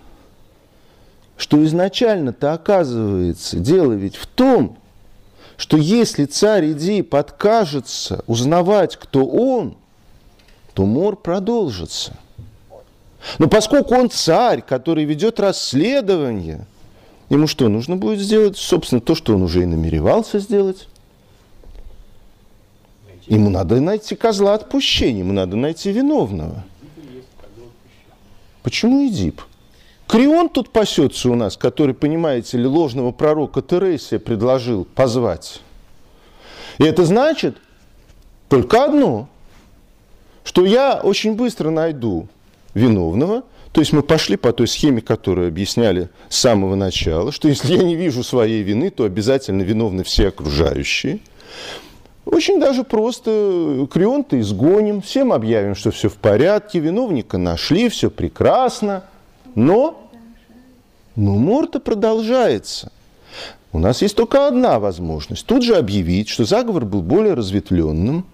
Что 1.47 1.65
изначально-то 1.65 2.55
оказывается, 2.55 3.61
дело 3.61 3.93
ведь 3.93 4.17
в 4.17 4.27
том, 4.27 4.79
что 5.57 5.77
если 5.77 6.25
царь 6.25 6.73
Эдип 6.73 7.11
подкажется 7.11 8.25
узнавать, 8.27 8.97
кто 8.97 9.25
он, 9.25 9.77
то 10.75 10.85
мор 10.85 11.15
продолжится. 11.15 12.17
Но 13.39 13.47
поскольку 13.47 13.95
он 13.95 14.11
царь, 14.11 14.61
который 14.61 15.05
ведет 15.05 15.39
расследование, 15.39 16.67
ему 17.29 17.47
что, 17.47 17.69
нужно 17.69 17.95
будет 17.95 18.19
сделать, 18.19 18.57
собственно, 18.57 19.01
то, 19.01 19.15
что 19.15 19.37
он 19.37 19.43
уже 19.43 19.63
и 19.63 19.67
намеревался 19.67 20.41
сделать? 20.41 20.89
Ему 23.29 23.51
надо 23.51 23.81
найти 23.81 24.17
козла 24.17 24.55
отпущения, 24.55 25.21
ему 25.21 25.33
надо 25.33 25.55
найти 25.55 25.93
виновного. 25.93 26.65
Почему 28.65 29.07
Эдип? 29.07 29.43
Крион 30.07 30.49
тут 30.49 30.71
пасется 30.71 31.31
у 31.31 31.35
нас, 31.35 31.57
который, 31.57 31.95
понимаете 31.95 32.59
ли, 32.59 32.67
ложного 32.67 33.11
пророка 33.11 33.61
Тересия 33.61 34.19
предложил 34.19 34.85
позвать. 34.85 35.61
И 36.79 36.85
это 36.85 37.05
значит 37.05 37.57
только 38.49 38.85
одно, 38.85 39.29
что 40.45 40.65
я 40.65 41.01
очень 41.03 41.35
быстро 41.35 41.71
найду 41.71 42.29
виновного. 42.75 43.43
То 43.73 43.81
есть 43.81 43.93
мы 43.93 44.03
пошли 44.03 44.37
по 44.37 44.53
той 44.53 44.69
схеме, 44.69 45.03
которую 45.03 45.49
объясняли 45.49 46.09
с 46.29 46.37
самого 46.39 46.77
начала, 46.77 47.31
что 47.31 47.49
если 47.49 47.77
я 47.77 47.83
не 47.83 47.95
вижу 47.95 48.23
своей 48.23 48.63
вины, 48.63 48.91
то 48.91 49.05
обязательно 49.05 49.63
виновны 49.63 50.03
все 50.03 50.29
окружающие. 50.29 51.19
Очень 52.25 52.59
даже 52.59 52.85
просто 52.85 53.87
Крион-то 53.93 54.41
изгоним, 54.41 55.03
всем 55.03 55.33
объявим, 55.33 55.75
что 55.75 55.91
все 55.91 56.09
в 56.09 56.17
порядке, 56.17 56.79
виновника 56.79 57.39
нашли, 57.39 57.89
все 57.89 58.11
прекрасно. 58.11 59.05
Но, 59.57 60.09
но 61.17 61.33
мор-то 61.33 61.81
продолжается. 61.81 62.93
У 63.73 63.79
нас 63.79 64.01
есть 64.03 64.15
только 64.15 64.47
одна 64.47 64.79
возможность. 64.79 65.45
Тут 65.45 65.65
же 65.65 65.75
объявить, 65.75 66.29
что 66.29 66.45
заговор 66.45 66.85
был 66.85 67.03
более 67.03 67.35
разветвленным, 67.35 68.27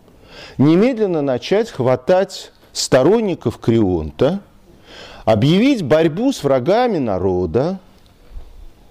немедленно 0.59 1.23
начать 1.23 1.71
хватать 1.71 2.53
сторонников 2.73 3.59
Крионта, 3.59 4.41
объявить 5.25 5.83
борьбу 5.83 6.33
с 6.33 6.43
врагами 6.43 6.99
народа, 6.99 7.79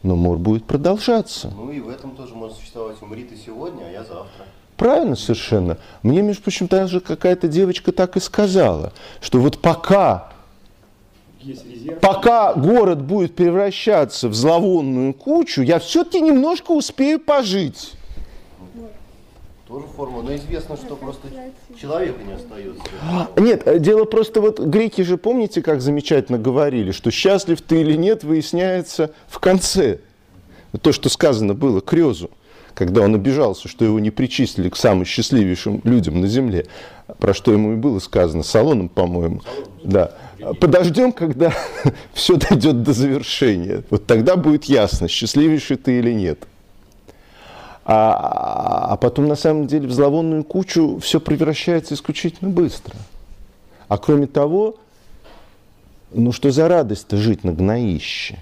но 0.04 0.16
мор 0.16 0.38
будет 0.38 0.66
продолжаться. 0.66 1.52
Ну 1.56 1.72
и 1.72 1.80
в 1.80 1.90
этом 1.90 2.16
тоже 2.16 2.34
может 2.34 2.58
существовать 2.58 3.02
«умри 3.02 3.24
ты 3.24 3.36
сегодня, 3.36 3.86
а 3.86 3.92
я 3.92 4.00
завтра». 4.00 4.46
Правильно 4.78 5.16
совершенно. 5.16 5.78
Мне, 6.02 6.22
между 6.22 6.42
прочим, 6.42 6.68
даже 6.68 7.02
какая-то 7.02 7.48
девочка 7.48 7.92
так 7.92 8.18
и 8.18 8.20
сказала, 8.20 8.94
что 9.20 9.40
вот 9.40 9.60
пока, 9.60 10.32
пока 12.02 12.54
город 12.54 13.02
будет 13.02 13.36
превращаться 13.36 14.28
в 14.28 14.34
зловонную 14.34 15.14
кучу, 15.14 15.62
я 15.62 15.80
все-таки 15.80 16.22
немножко 16.22 16.72
успею 16.72 17.20
пожить. 17.20 17.94
Тоже 19.68 19.86
форма, 19.96 20.22
но 20.22 20.36
известно, 20.36 20.76
что 20.76 20.98
просто 20.98 21.30
человека 21.80 22.20
не 22.24 22.34
остается. 22.34 22.84
Нет, 23.38 23.82
дело 23.82 24.04
просто 24.04 24.42
вот 24.42 24.60
греки 24.60 25.02
же, 25.02 25.18
помните, 25.18 25.62
как 25.62 25.82
замечательно 25.82 26.38
говорили, 26.38 26.92
что 26.92 27.10
счастлив 27.10 27.62
ты 27.62 27.80
или 27.80 27.96
нет, 27.96 28.26
выясняется 28.26 29.12
в 29.30 29.40
конце. 29.40 30.00
То, 30.82 30.92
что 30.92 31.08
сказано 31.08 31.54
было 31.54 31.80
Крезу, 31.80 32.32
когда 32.74 33.02
он 33.02 33.16
обижался, 33.16 33.70
что 33.70 33.86
его 33.86 34.00
не 34.00 34.12
причислили 34.12 34.68
к 34.68 34.76
самым 34.76 35.06
счастливейшим 35.06 35.82
людям 35.86 36.20
на 36.20 36.28
земле, 36.28 36.68
про 37.20 37.34
что 37.34 37.54
ему 37.54 37.74
и 37.74 37.76
было 37.76 38.00
сказано, 38.00 38.44
салоном, 38.44 38.90
по-моему. 38.90 39.42
Да. 39.84 40.12
Подождем, 40.60 41.12
когда 41.12 41.54
все 42.14 42.36
дойдет 42.36 42.84
до 42.84 42.94
завершения. 42.94 43.84
Вот 43.90 44.06
тогда 44.06 44.36
будет 44.36 44.66
ясно, 44.66 45.08
счастливейший 45.08 45.78
ты 45.78 46.00
или 46.00 46.12
нет. 46.14 46.48
А, 47.84 48.88
а 48.92 48.98
потом, 48.98 49.28
на 49.28 49.36
самом 49.36 49.68
деле, 49.68 49.88
в 49.88 49.92
зловонную 49.92 50.44
кучу 50.44 51.00
все 51.00 51.20
превращается 51.20 51.94
исключительно 51.94 52.50
быстро. 52.50 52.96
А 53.88 53.98
кроме 53.98 54.28
того, 54.28 54.78
ну 56.12 56.32
что 56.32 56.52
за 56.52 56.68
радость-то 56.68 57.18
жить 57.18 57.44
на 57.44 57.54
гноище? 57.54 58.38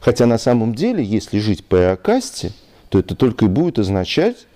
Хотя 0.00 0.26
на 0.26 0.38
самом 0.38 0.74
деле, 0.74 1.04
если 1.04 1.38
жить 1.38 1.64
по 1.64 1.76
Иокасте, 1.76 2.52
то 2.88 2.98
это 2.98 3.14
только 3.14 3.46
и 3.46 3.48
будет 3.48 3.78
означать, 3.78 4.46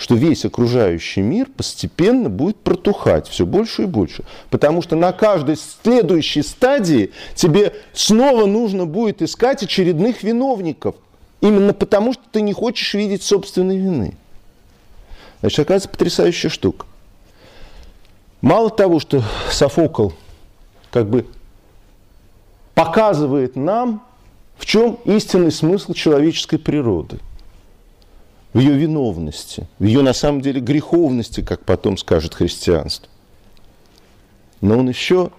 что 0.00 0.16
весь 0.16 0.44
окружающий 0.44 1.20
мир 1.20 1.46
постепенно 1.56 2.28
будет 2.28 2.56
протухать 2.56 3.28
все 3.28 3.46
больше 3.46 3.82
и 3.82 3.86
больше. 3.86 4.24
Потому 4.50 4.82
что 4.82 4.96
на 4.96 5.12
каждой 5.12 5.56
следующей 5.56 6.42
стадии 6.42 7.12
тебе 7.36 7.74
снова 7.92 8.46
нужно 8.46 8.86
будет 8.86 9.22
искать 9.22 9.62
очередных 9.62 10.24
виновников– 10.24 10.96
Именно 11.40 11.72
потому, 11.72 12.12
что 12.12 12.22
ты 12.30 12.42
не 12.42 12.52
хочешь 12.52 12.94
видеть 12.94 13.22
собственной 13.22 13.78
вины. 13.78 14.14
Значит, 15.40 15.60
оказывается, 15.60 15.88
потрясающая 15.88 16.50
штука. 16.50 16.86
Мало 18.42 18.70
того, 18.70 19.00
что 19.00 19.22
Софокл 19.50 20.10
как 20.90 21.08
бы 21.08 21.26
показывает 22.74 23.56
нам, 23.56 24.02
в 24.56 24.66
чем 24.66 24.98
истинный 25.04 25.50
смысл 25.50 25.94
человеческой 25.94 26.58
природы. 26.58 27.18
В 28.52 28.58
ее 28.58 28.72
виновности, 28.72 29.68
в 29.78 29.84
ее 29.84 30.02
на 30.02 30.12
самом 30.12 30.40
деле 30.40 30.60
греховности, 30.60 31.40
как 31.40 31.64
потом 31.64 31.96
скажет 31.96 32.34
христианство. 32.34 33.08
Но 34.60 34.78
он 34.78 34.88
еще 34.88 35.30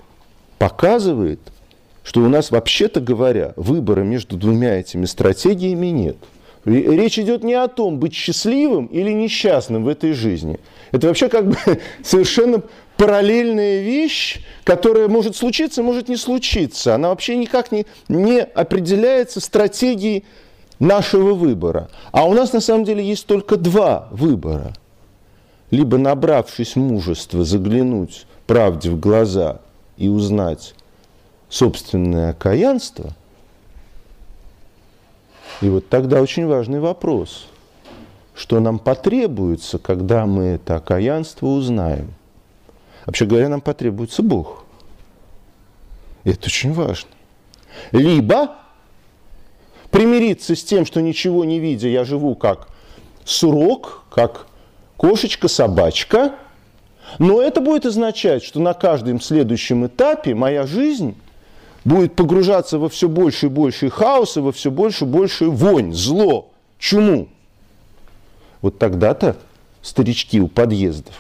показывает, 0.58 1.40
что 2.04 2.22
у 2.22 2.30
нас, 2.30 2.52
вообще-то 2.52 3.02
говоря, 3.02 3.54
выбора 3.58 4.02
между 4.02 4.38
двумя 4.38 4.80
этими 4.80 5.06
стратегиями 5.06 5.88
нет. 5.88 6.18
Речь 6.64 7.18
идет 7.18 7.44
не 7.44 7.56
о 7.56 7.68
том, 7.68 8.00
быть 8.00 8.14
счастливым 8.14 8.86
или 8.86 9.12
несчастным 9.12 9.84
в 9.84 9.88
этой 9.88 10.14
жизни. 10.14 10.60
Это 10.92 11.08
вообще 11.08 11.28
как 11.28 11.48
бы 11.48 11.58
совершенно 12.04 12.62
параллельная 12.98 13.82
вещь, 13.82 14.42
которая 14.64 15.08
может 15.08 15.36
случиться, 15.36 15.82
может 15.82 16.08
не 16.08 16.18
случиться. 16.18 16.94
Она 16.94 17.10
вообще 17.10 17.36
никак 17.36 17.72
не, 17.72 17.88
не 18.10 18.42
определяется 18.42 19.40
стратегией 19.40 20.24
нашего 20.82 21.34
выбора. 21.34 21.90
А 22.12 22.26
у 22.26 22.34
нас 22.34 22.52
на 22.52 22.60
самом 22.60 22.84
деле 22.84 23.08
есть 23.08 23.26
только 23.28 23.56
два 23.56 24.10
выбора. 24.12 24.74
Либо 25.70 25.98
набравшись 25.98 26.76
мужества 26.76 27.46
заглянуть 27.46 28.26
правде 28.48 28.90
в 28.90 29.00
глаза 29.00 29.62
и 29.96 30.10
узнать 30.10 30.74
собственное 31.48 32.32
окаянство, 32.32 33.12
и 35.62 35.70
вот 35.70 35.88
тогда 35.90 36.22
очень 36.22 36.48
важный 36.48 36.80
вопрос, 36.80 37.46
что 38.34 38.60
нам 38.60 38.80
потребуется, 38.80 39.78
когда 39.78 40.26
мы 40.26 40.44
это 40.44 40.78
окаянство 40.78 41.46
узнаем. 41.46 42.14
Вообще 43.06 43.26
говоря, 43.26 43.48
нам 43.50 43.62
потребуется 43.62 44.24
Бог. 44.24 44.66
И 46.24 46.32
это 46.32 46.46
очень 46.46 46.74
важно. 46.74 47.10
Либо 47.92 48.56
примириться 49.92 50.56
с 50.56 50.64
тем, 50.64 50.86
что 50.86 51.02
ничего 51.02 51.46
не 51.46 51.60
видя, 51.60 51.88
я 51.88 52.04
живу 52.04 52.36
как 52.36 52.68
сурок, 53.26 54.04
как 54.10 54.48
кошечка-собачка, 54.98 56.36
но 57.20 57.42
это 57.42 57.62
будет 57.62 57.86
означать, 57.86 58.44
что 58.44 58.60
на 58.60 58.74
каждом 58.74 59.22
следующем 59.22 59.86
этапе 59.86 60.34
моя 60.34 60.66
жизнь 60.66 61.16
будет 61.84 62.16
погружаться 62.16 62.80
во 62.80 62.90
все 62.90 63.10
больше 63.10 63.48
и 63.48 63.50
больше 63.50 63.90
хаос, 63.90 64.38
и 64.38 64.40
во 64.40 64.52
все 64.52 64.72
больше 64.72 65.06
и 65.06 65.08
больше 65.08 65.46
вонь, 65.50 65.94
зло, 65.94 66.50
чуму. 66.80 67.28
Вот 68.62 68.78
тогда-то 68.78 69.38
старички 69.82 70.40
у 70.40 70.48
подъездов 70.48 71.16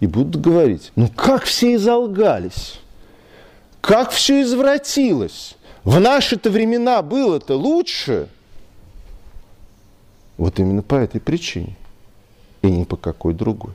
и 0.00 0.06
будут 0.06 0.40
говорить, 0.40 0.92
ну 0.96 1.08
как 1.08 1.44
все 1.44 1.74
изолгались, 1.74 2.80
как 3.80 4.10
все 4.10 4.42
извратилось, 4.42 5.56
в 5.84 6.00
наши-то 6.00 6.50
времена 6.50 7.02
было-то 7.02 7.56
лучше. 7.56 8.28
Вот 10.38 10.58
именно 10.58 10.82
по 10.82 10.94
этой 10.94 11.20
причине. 11.20 11.76
И 12.62 12.70
не 12.70 12.84
по 12.84 12.96
какой 12.96 13.34
другой. 13.34 13.74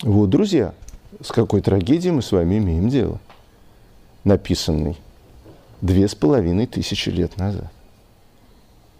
Вот, 0.00 0.30
друзья, 0.30 0.74
с 1.20 1.30
какой 1.30 1.60
трагедией 1.60 2.12
мы 2.12 2.22
с 2.22 2.32
вами 2.32 2.56
имеем 2.56 2.88
дело. 2.88 3.20
Написанный 4.24 4.96
две 5.82 6.08
с 6.08 6.14
половиной 6.14 6.66
тысячи 6.66 7.10
лет 7.10 7.36
назад. 7.36 7.70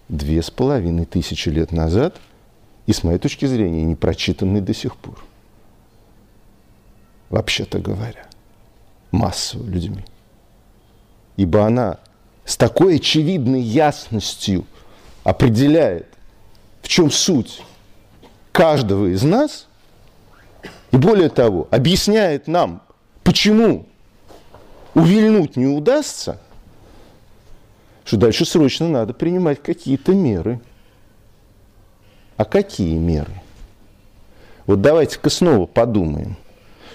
Две 0.08 0.42
с 0.42 0.50
половиной 0.50 1.06
тысячи 1.06 1.48
лет 1.48 1.72
назад, 1.72 2.20
и 2.86 2.92
с 2.92 3.02
моей 3.02 3.18
точки 3.18 3.46
зрения, 3.46 3.82
не 3.84 3.94
прочитанный 3.94 4.60
до 4.60 4.74
сих 4.74 4.96
пор. 4.96 5.24
Вообще-то 7.30 7.78
говоря 7.78 8.26
массово 9.12 9.64
людьми. 9.64 10.04
Ибо 11.36 11.66
она 11.66 11.98
с 12.44 12.56
такой 12.56 12.96
очевидной 12.96 13.60
ясностью 13.60 14.66
определяет, 15.22 16.08
в 16.82 16.88
чем 16.88 17.10
суть 17.10 17.62
каждого 18.50 19.06
из 19.12 19.22
нас, 19.22 19.68
и 20.90 20.96
более 20.96 21.28
того, 21.28 21.68
объясняет 21.70 22.48
нам, 22.48 22.82
почему 23.22 23.86
увильнуть 24.94 25.56
не 25.56 25.66
удастся, 25.66 26.40
что 28.04 28.16
дальше 28.16 28.44
срочно 28.44 28.88
надо 28.88 29.14
принимать 29.14 29.62
какие-то 29.62 30.12
меры. 30.12 30.60
А 32.36 32.44
какие 32.44 32.98
меры? 32.98 33.32
Вот 34.66 34.80
давайте-ка 34.80 35.30
снова 35.30 35.66
подумаем. 35.66 36.36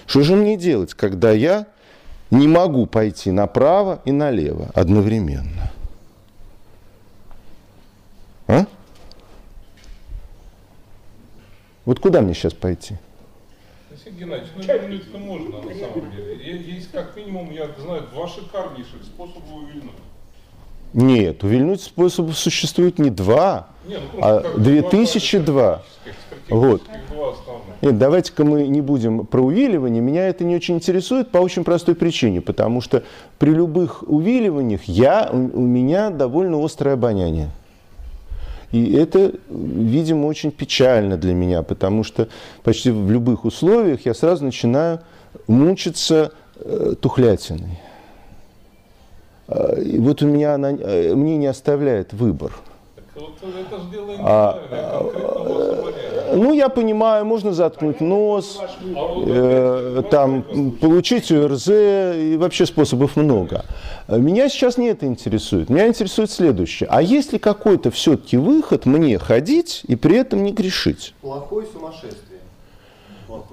Что 0.06 0.22
же 0.22 0.36
мне 0.36 0.56
делать, 0.56 0.94
когда 0.94 1.32
я 1.32 1.66
не 2.30 2.46
могу 2.46 2.86
пойти 2.86 3.30
направо 3.30 4.00
и 4.04 4.12
налево 4.12 4.70
одновременно. 4.74 5.70
А? 8.46 8.66
Вот 11.84 12.00
куда 12.00 12.20
мне 12.20 12.34
сейчас 12.34 12.52
пойти? 12.52 12.96
Алексей 13.90 14.12
Геннадьевич, 14.12 14.52
ну 14.56 14.62
вернуть-то 14.62 15.18
можно 15.18 15.62
на 15.62 15.74
самом 15.74 16.10
деле. 16.12 16.56
Есть 16.60 16.90
как 16.92 17.16
минимум, 17.16 17.50
я 17.50 17.68
знаю, 17.78 18.04
два 18.12 18.28
шикарнейших 18.28 19.04
способа 19.04 19.50
увильнуть. 19.50 19.92
Нет, 20.92 21.44
увильнуть 21.44 21.82
способов 21.82 22.38
существует 22.38 22.98
не 22.98 23.10
два, 23.10 23.68
Нет, 23.86 24.00
ну, 24.14 24.20
а 24.22 24.58
2002. 24.58 25.82
Вот. 26.50 26.82
Нет, 27.82 27.98
давайте-ка 27.98 28.44
мы 28.44 28.66
не 28.66 28.80
будем 28.80 29.26
про 29.26 29.40
увиливание. 29.40 30.00
Меня 30.00 30.28
это 30.28 30.44
не 30.44 30.56
очень 30.56 30.76
интересует 30.76 31.30
по 31.30 31.38
очень 31.38 31.64
простой 31.64 31.94
причине, 31.94 32.40
потому 32.40 32.80
что 32.80 33.02
при 33.38 33.50
любых 33.50 34.02
увиливаниях 34.06 34.84
я, 34.84 35.28
у 35.32 35.60
меня 35.60 36.10
довольно 36.10 36.64
острое 36.64 36.94
обоняние. 36.94 37.50
И 38.72 38.92
это, 38.92 39.32
видимо, 39.48 40.26
очень 40.26 40.50
печально 40.50 41.16
для 41.16 41.32
меня, 41.32 41.62
потому 41.62 42.04
что 42.04 42.28
почти 42.62 42.90
в 42.90 43.10
любых 43.10 43.44
условиях 43.44 44.04
я 44.04 44.12
сразу 44.12 44.44
начинаю 44.44 45.00
мучиться 45.46 46.32
э, 46.56 46.94
тухлятиной. 47.00 47.80
Э, 49.48 49.80
и 49.80 49.98
вот 49.98 50.22
у 50.22 50.26
меня 50.26 50.54
она, 50.54 50.72
э, 50.72 51.14
мне 51.14 51.38
не 51.38 51.46
оставляет 51.46 52.12
выбор. 52.12 52.52
Вот 53.14 53.32
это 53.42 53.80
же 53.80 53.90
дело 53.90 54.14
а, 54.20 54.60
ну, 56.34 56.52
я 56.52 56.68
понимаю, 56.68 57.24
можно 57.24 57.52
заткнуть 57.52 58.00
нос, 58.00 58.60
э, 58.84 60.02
там, 60.10 60.42
получить 60.80 61.30
ОРЗ, 61.30 61.68
и 61.68 62.36
вообще 62.38 62.66
способов 62.66 63.16
много. 63.16 63.64
Меня 64.08 64.48
сейчас 64.48 64.78
не 64.78 64.88
это 64.88 65.06
интересует. 65.06 65.70
Меня 65.70 65.88
интересует 65.88 66.30
следующее. 66.30 66.88
А 66.90 67.02
есть 67.02 67.32
ли 67.32 67.38
какой-то 67.38 67.90
все-таки 67.90 68.36
выход 68.36 68.86
мне 68.86 69.18
ходить 69.18 69.82
и 69.86 69.96
при 69.96 70.16
этом 70.16 70.42
не 70.42 70.52
грешить? 70.52 71.14
Плохое 71.20 71.66
сумасшествие. 71.72 72.40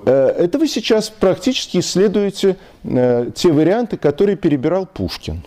Э, 0.05 0.27
это 0.37 0.57
вы 0.57 0.67
сейчас 0.67 1.09
практически 1.09 1.79
исследуете 1.79 2.57
э, 2.83 3.31
те 3.35 3.51
варианты, 3.51 3.97
которые 3.97 4.37
перебирал 4.37 4.85
Пушкин 4.85 5.43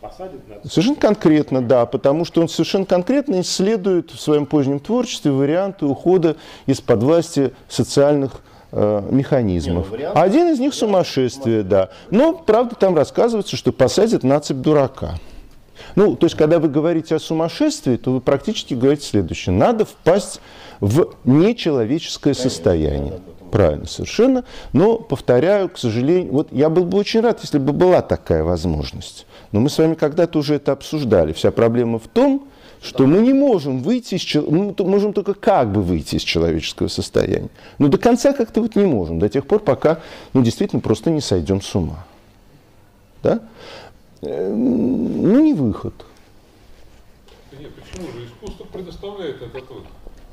посадят 0.00 0.48
нас? 0.48 0.72
Совершенно 0.72 0.96
конкретно, 0.96 1.62
да, 1.62 1.86
потому 1.86 2.24
что 2.24 2.40
он 2.40 2.48
совершенно 2.48 2.86
конкретно 2.86 3.40
исследует 3.40 4.10
в 4.10 4.20
своем 4.20 4.46
позднем 4.46 4.80
творчестве 4.80 5.30
варианты 5.30 5.86
ухода 5.86 6.36
из-под 6.66 7.02
власти 7.02 7.52
социальных 7.68 8.40
э, 8.72 9.02
механизмов. 9.10 9.90
Не, 9.92 10.08
ну, 10.08 10.12
Один 10.14 10.48
из 10.48 10.58
них 10.58 10.74
сумасшествие, 10.74 11.62
да. 11.62 11.90
Но, 12.10 12.32
правда, 12.32 12.74
там 12.74 12.96
рассказывается, 12.96 13.56
что 13.56 13.72
посадят 13.72 14.22
на 14.22 14.40
цепь 14.40 14.58
дурака. 14.58 15.14
Ну, 15.96 16.16
то 16.16 16.26
есть, 16.26 16.36
когда 16.36 16.58
вы 16.58 16.68
говорите 16.68 17.16
о 17.16 17.18
сумасшествии, 17.18 17.96
то 17.96 18.12
вы 18.12 18.20
практически 18.20 18.74
говорите 18.74 19.06
следующее. 19.06 19.54
Надо 19.54 19.84
впасть 19.84 20.40
в 20.80 21.14
нечеловеческое 21.24 22.34
состояние. 22.34 23.20
Правильно, 23.50 23.86
совершенно. 23.86 24.44
Но, 24.72 24.96
повторяю, 24.96 25.68
к 25.68 25.78
сожалению, 25.78 26.32
вот 26.32 26.48
я 26.52 26.68
был 26.70 26.84
бы 26.84 26.98
очень 26.98 27.20
рад, 27.20 27.40
если 27.40 27.58
бы 27.58 27.72
была 27.72 28.00
такая 28.00 28.44
возможность. 28.44 29.26
Но 29.52 29.60
мы 29.60 29.68
с 29.68 29.78
вами 29.78 29.94
когда-то 29.94 30.38
уже 30.38 30.54
это 30.54 30.72
обсуждали. 30.72 31.32
Вся 31.32 31.50
проблема 31.50 31.98
в 31.98 32.06
том, 32.06 32.48
что 32.82 33.06
мы 33.06 33.18
не 33.18 33.32
можем 33.32 33.82
выйти 33.82 34.14
из 34.14 34.34
мы 34.34 34.74
можем 34.78 35.12
только 35.12 35.34
как 35.34 35.70
бы 35.70 35.82
выйти 35.82 36.16
из 36.16 36.22
человеческого 36.22 36.88
состояния. 36.88 37.50
Но 37.78 37.88
до 37.88 37.98
конца 37.98 38.32
как-то 38.32 38.62
вот 38.62 38.76
не 38.76 38.86
можем, 38.86 39.18
до 39.18 39.28
тех 39.28 39.46
пор, 39.46 39.60
пока 39.60 40.00
ну, 40.32 40.42
действительно 40.42 40.80
просто 40.80 41.10
не 41.10 41.20
сойдем 41.20 41.60
с 41.60 41.74
ума. 41.74 42.06
Да? 43.22 43.40
Эм, 44.22 45.22
ну, 45.22 45.40
не 45.40 45.52
выход. 45.52 45.94
Нет, 47.58 47.70
почему 47.74 48.10
же? 48.12 48.26
Искусство 48.26 48.64
предоставляет 48.64 49.36
этот 49.42 49.68
выход. 49.68 49.84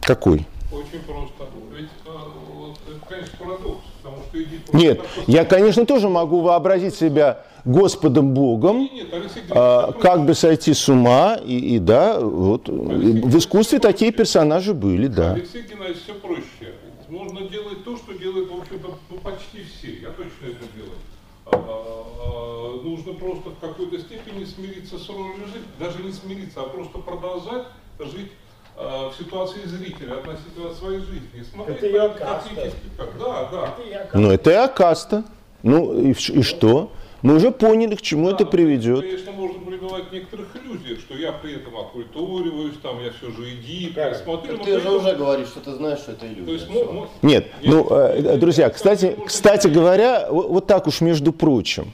Какой? 0.02 0.46
Очень 0.72 1.02
просто. 1.06 1.50
Ведь 1.76 1.90
а, 2.06 2.74
конечно, 3.10 3.38
парадокс. 3.40 3.87
Потому 4.08 4.24
что 4.30 4.42
Эдип 4.42 4.74
Нет, 4.74 5.02
я, 5.28 5.46
конечно, 5.46 5.86
тоже 5.86 6.10
могу 6.10 6.42
вообразить 6.42 6.96
себя 6.96 7.44
Господом 7.66 8.34
Богом, 8.34 8.80
нет, 8.80 9.12
нет, 9.12 9.32
а, 9.50 9.92
как 9.92 10.26
бы 10.26 10.34
сойти 10.34 10.74
с 10.74 10.88
ума, 10.88 11.38
и, 11.44 11.76
и 11.76 11.80
да, 11.80 12.20
вот 12.20 12.70
Алексей 12.70 13.22
в 13.22 13.38
искусстве 13.38 13.80
такие 13.80 14.12
персонажи 14.12 14.74
были, 14.74 15.08
да. 15.08 15.34
Алексей 15.34 15.64
Геннадьевич, 15.64 16.04
все 16.04 16.14
проще. 16.14 16.74
Можно 17.10 17.42
делать 17.42 17.84
то, 17.84 17.98
что 17.98 18.14
делают, 18.14 18.50
в 18.50 18.56
общем-то, 18.56 18.96
ну, 19.10 19.18
почти 19.18 19.64
все. 19.64 19.94
Я 20.02 20.10
точно 20.10 20.46
это 20.46 20.66
делаю. 20.76 20.98
А, 21.46 21.56
а, 21.56 22.82
нужно 22.84 23.14
просто 23.14 23.50
в 23.50 23.60
какой-то 23.60 24.00
степени 24.00 24.44
смириться 24.46 24.98
с 24.98 25.10
ролью 25.10 25.46
жизни. 25.46 25.68
Даже 25.80 26.04
не 26.04 26.12
смириться, 26.12 26.62
а 26.62 26.64
просто 26.64 27.00
продолжать 27.00 27.68
жить 28.00 28.32
а, 28.32 28.47
в 28.78 29.14
ситуации 29.18 29.62
зрителя 29.66 30.14
относительно 30.14 30.74
своей 30.74 31.00
жизни. 31.00 31.44
Смотреть 31.52 31.78
это 31.78 31.88
я 31.88 32.10
каста. 32.10 32.72
Да, 33.20 33.50
да. 33.52 33.76
Ну, 34.14 34.32
это 34.32 34.52
и 34.52 34.54
акаста. 34.54 35.24
Ну, 35.64 36.00
и, 36.00 36.12
и 36.12 36.42
что? 36.44 36.92
Мы 37.24 37.36
уже 37.36 37.52
поняли, 37.52 37.96
к 37.96 38.02
чему 38.02 38.30
да, 38.30 38.36
это 38.36 38.46
приведет. 38.46 39.02
Конечно, 39.02 39.32
можно 39.32 39.60
пребывать 39.66 40.10
в 40.10 40.14
некоторых 40.14 40.48
иллюзиях, 40.56 41.00
что 41.00 41.16
я 41.16 41.32
при 41.32 41.56
этом 41.56 41.76
оккультуриваюсь, 41.76 42.76
там 42.82 43.04
я 43.04 43.12
все 43.12 43.32
же 43.32 43.56
иди, 43.56 43.92
да. 43.96 44.14
смотрю. 44.14 44.58
Ты 44.60 44.74
же 44.74 44.80
этом... 44.80 44.96
уже 44.96 45.16
говоришь, 45.16 45.48
что 45.48 45.60
ты 45.60 45.72
знаешь, 45.74 46.00
что 46.00 46.12
это 46.12 46.28
иллюзия. 46.28 46.46
То 46.46 46.52
есть, 46.52 46.70
мо- 46.70 47.08
Нет, 47.24 47.48
Нет, 47.62 47.64
ну, 47.64 47.88
э, 47.90 48.38
друзья, 48.38 48.70
кстати, 48.70 49.16
кстати 49.26 49.68
говоря, 49.68 50.28
вот, 50.30 50.50
вот 50.50 50.68
так 50.68 50.86
уж 50.86 51.02
между 51.02 51.34
прочим, 51.34 51.92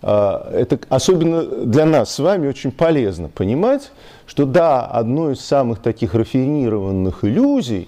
э, 0.00 0.08
это 0.54 0.80
особенно 0.88 1.42
для 1.44 1.84
нас 1.84 2.14
с 2.14 2.18
вами 2.18 2.48
очень 2.48 2.72
полезно 2.72 3.28
понимать, 3.28 3.92
что 4.32 4.46
да, 4.46 4.86
одной 4.86 5.34
из 5.34 5.40
самых 5.42 5.80
таких 5.80 6.14
рафинированных 6.14 7.22
иллюзий 7.22 7.86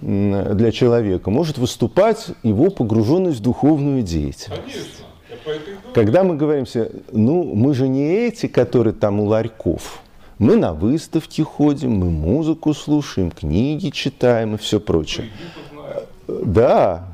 для 0.00 0.72
человека 0.72 1.30
может 1.30 1.58
выступать 1.58 2.26
его 2.42 2.70
погруженность 2.70 3.38
в 3.38 3.42
духовную 3.42 4.02
деятельность. 4.02 5.04
Конечно. 5.44 5.70
Когда 5.94 6.24
мы 6.24 6.34
говорим 6.34 6.66
себе, 6.66 6.90
ну, 7.12 7.54
мы 7.54 7.72
же 7.72 7.86
не 7.86 8.02
эти, 8.02 8.48
которые 8.48 8.94
там 8.94 9.20
у 9.20 9.26
ларьков. 9.26 10.00
Мы 10.40 10.56
на 10.56 10.72
выставки 10.72 11.42
ходим, 11.42 11.92
мы 11.92 12.10
музыку 12.10 12.74
слушаем, 12.74 13.30
книги 13.30 13.90
читаем 13.90 14.56
и 14.56 14.58
все 14.58 14.80
прочее. 14.80 15.28
Да, 16.26 17.04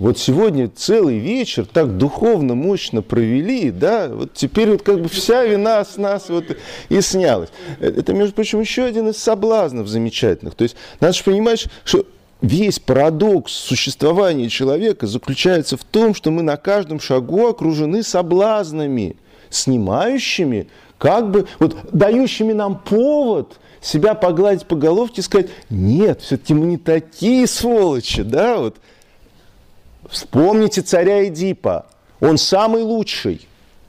вот 0.00 0.18
сегодня 0.18 0.68
целый 0.74 1.18
вечер 1.18 1.66
так 1.70 1.98
духовно 1.98 2.54
мощно 2.54 3.02
провели, 3.02 3.70
да, 3.70 4.08
вот 4.08 4.32
теперь 4.32 4.70
вот 4.70 4.82
как 4.82 5.02
бы 5.02 5.10
вся 5.10 5.44
вина 5.44 5.84
с 5.84 5.98
нас 5.98 6.30
вот 6.30 6.44
и 6.88 7.00
снялась. 7.02 7.50
Это, 7.80 8.14
между 8.14 8.34
прочим, 8.34 8.60
еще 8.60 8.84
один 8.84 9.10
из 9.10 9.18
соблазнов 9.18 9.88
замечательных. 9.88 10.54
То 10.54 10.64
есть 10.64 10.74
надо 11.00 11.12
же 11.12 11.22
понимать, 11.22 11.66
что 11.84 12.06
весь 12.40 12.80
парадокс 12.80 13.52
существования 13.52 14.48
человека 14.48 15.06
заключается 15.06 15.76
в 15.76 15.84
том, 15.84 16.14
что 16.14 16.30
мы 16.30 16.42
на 16.42 16.56
каждом 16.56 16.98
шагу 16.98 17.48
окружены 17.48 18.02
соблазнами, 18.02 19.16
снимающими, 19.50 20.68
как 20.96 21.30
бы, 21.30 21.46
вот 21.58 21.76
дающими 21.92 22.54
нам 22.54 22.78
повод 22.78 23.58
себя 23.82 24.14
погладить 24.14 24.64
по 24.64 24.76
головке 24.76 25.20
и 25.20 25.24
сказать, 25.24 25.50
нет, 25.68 26.22
все-таки 26.22 26.54
мы 26.54 26.66
не 26.66 26.78
такие 26.78 27.46
сволочи, 27.46 28.22
да, 28.22 28.56
вот, 28.56 28.76
Вспомните 30.10 30.82
царя 30.82 31.26
Эдипа. 31.26 31.86
Он 32.20 32.36
самый 32.36 32.82
лучший. 32.82 33.46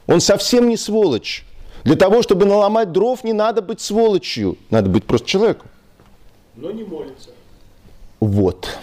Он 0.08 0.22
совсем 0.22 0.70
не 0.70 0.78
сволочь. 0.78 1.46
Для 1.84 1.96
того, 1.96 2.22
чтобы 2.22 2.46
наломать 2.46 2.92
дров, 2.92 3.24
не 3.24 3.34
надо 3.34 3.62
быть 3.62 3.82
сволочью. 3.82 4.58
Надо 4.70 4.90
быть 4.90 5.06
просто 5.06 5.28
человеком. 5.28 5.68
Но 6.56 6.72
не 6.72 6.84
молится. 6.84 7.32
Вот. 8.20 8.78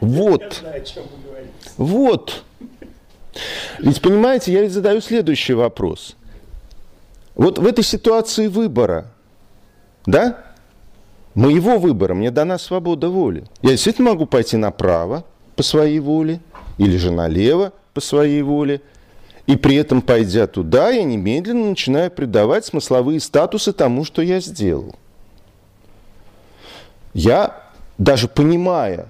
Вот. 0.00 0.62
Вот. 1.76 2.44
Ведь 3.78 4.00
понимаете, 4.00 4.52
я 4.52 4.62
ведь 4.62 4.72
задаю 4.72 5.00
следующий 5.00 5.54
вопрос. 5.54 6.16
Вот 7.34 7.58
в 7.58 7.66
этой 7.66 7.84
ситуации 7.84 8.46
выбора, 8.46 9.08
да, 10.06 10.44
моего 11.34 11.78
выбора, 11.78 12.14
мне 12.14 12.30
дана 12.30 12.56
свобода 12.56 13.08
воли. 13.08 13.44
Я 13.62 13.70
действительно 13.70 14.10
могу 14.10 14.26
пойти 14.26 14.56
направо, 14.56 15.24
по 15.56 15.62
своей 15.62 15.98
воле, 15.98 16.40
или 16.78 16.96
же 16.96 17.10
налево 17.10 17.72
по 17.94 18.00
своей 18.00 18.42
воле. 18.42 18.82
И 19.46 19.56
при 19.56 19.76
этом, 19.76 20.02
пойдя 20.02 20.46
туда, 20.46 20.90
я 20.90 21.02
немедленно 21.04 21.70
начинаю 21.70 22.10
придавать 22.10 22.66
смысловые 22.66 23.20
статусы 23.20 23.72
тому, 23.72 24.04
что 24.04 24.22
я 24.22 24.40
сделал. 24.40 24.94
Я, 27.14 27.62
даже 27.96 28.28
понимая, 28.28 29.08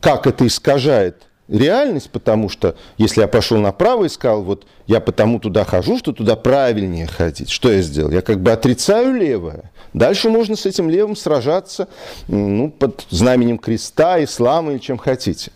как 0.00 0.26
это 0.26 0.46
искажает 0.46 1.22
реальность, 1.52 2.10
потому 2.10 2.48
что 2.48 2.76
если 2.96 3.20
я 3.20 3.28
пошел 3.28 3.58
направо 3.58 4.04
и 4.04 4.08
сказал, 4.08 4.42
вот 4.42 4.66
я 4.86 5.00
потому 5.00 5.38
туда 5.38 5.64
хожу, 5.64 5.98
что 5.98 6.12
туда 6.12 6.34
правильнее 6.36 7.06
ходить, 7.06 7.50
что 7.50 7.70
я 7.70 7.82
сделал? 7.82 8.10
Я 8.10 8.22
как 8.22 8.40
бы 8.40 8.50
отрицаю 8.50 9.14
левое. 9.14 9.70
Дальше 9.92 10.30
можно 10.30 10.56
с 10.56 10.64
этим 10.64 10.88
левым 10.88 11.14
сражаться 11.14 11.88
ну, 12.26 12.70
под 12.70 13.06
знаменем 13.10 13.58
креста, 13.58 14.22
ислама 14.24 14.72
или 14.72 14.78
чем 14.78 14.96
хотите. 14.96 15.52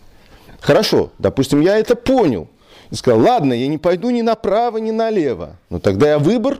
Хорошо, 0.59 1.11
допустим, 1.17 1.61
я 1.61 1.77
это 1.77 1.95
понял. 1.95 2.47
И 2.91 2.95
сказал, 2.95 3.19
ладно, 3.19 3.53
я 3.53 3.67
не 3.67 3.77
пойду 3.77 4.11
ни 4.11 4.21
направо, 4.21 4.77
ни 4.77 4.91
налево. 4.91 5.57
Но 5.69 5.79
тогда 5.79 6.09
я 6.09 6.19
выбор 6.19 6.59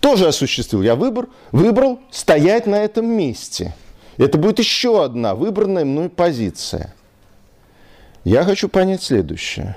тоже 0.00 0.26
осуществил. 0.26 0.82
Я 0.82 0.94
выбор, 0.94 1.28
выбрал 1.52 1.98
стоять 2.10 2.66
на 2.66 2.76
этом 2.76 3.06
месте. 3.06 3.74
Это 4.16 4.38
будет 4.38 4.58
еще 4.58 5.04
одна 5.04 5.34
выбранная 5.34 5.84
мной 5.84 6.08
позиция. 6.08 6.94
Я 8.24 8.44
хочу 8.44 8.68
понять 8.68 9.02
следующее. 9.02 9.76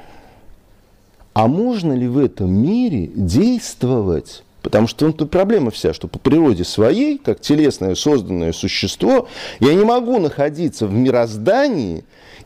А 1.33 1.47
можно 1.47 1.93
ли 1.93 2.07
в 2.07 2.17
этом 2.17 2.51
мире 2.51 3.07
действовать 3.07 4.43
Потому 4.63 4.87
что 4.87 5.11
тут 5.11 5.29
проблема 5.29 5.71
вся, 5.71 5.93
что 5.93 6.07
по 6.07 6.17
природе 6.17 6.63
своей, 6.63 7.17
как 7.17 7.41
телесное 7.41 7.95
созданное 7.95 8.53
существо, 8.53 9.27
я 9.59 9.73
не 9.73 9.83
могу 9.83 10.19
находиться 10.19 10.87
в 10.87 10.93
мироздании 10.93 12.05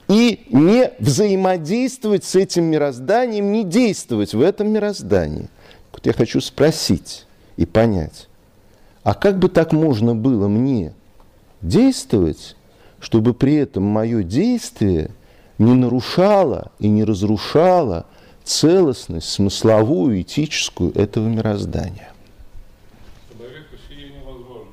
и 0.10 0.48
не 0.49 0.91
взаимодействовать 0.98 2.24
с 2.24 2.36
этим 2.36 2.64
мирозданием, 2.65 3.52
не 3.52 3.64
действовать 3.64 4.34
в 4.34 4.41
этом 4.41 4.69
мироздании. 4.69 5.48
Вот 5.94 6.07
я 6.07 6.14
хочу 6.14 6.41
спросить 6.41 7.28
и 7.56 7.68
понять, 7.68 8.28
а 9.03 9.14
как 9.14 9.38
бы 9.38 9.48
так 9.48 9.72
можно 9.72 10.15
было 10.15 10.48
мне 10.48 10.94
действовать, 11.61 12.56
чтобы 12.99 13.36
при 13.36 13.53
этом 13.57 13.84
мое 13.84 14.24
действие 14.24 15.11
не 15.58 15.74
нарушало 15.74 16.72
и 16.80 16.88
не 16.88 17.04
разрушало 17.04 18.06
целостность 18.44 19.30
смысловую, 19.30 20.22
этическую 20.22 20.94
этого 20.98 21.28
мироздания. 21.28 22.12
Человеку 23.32 23.76
сие 23.88 24.10
невозможно. 24.10 24.72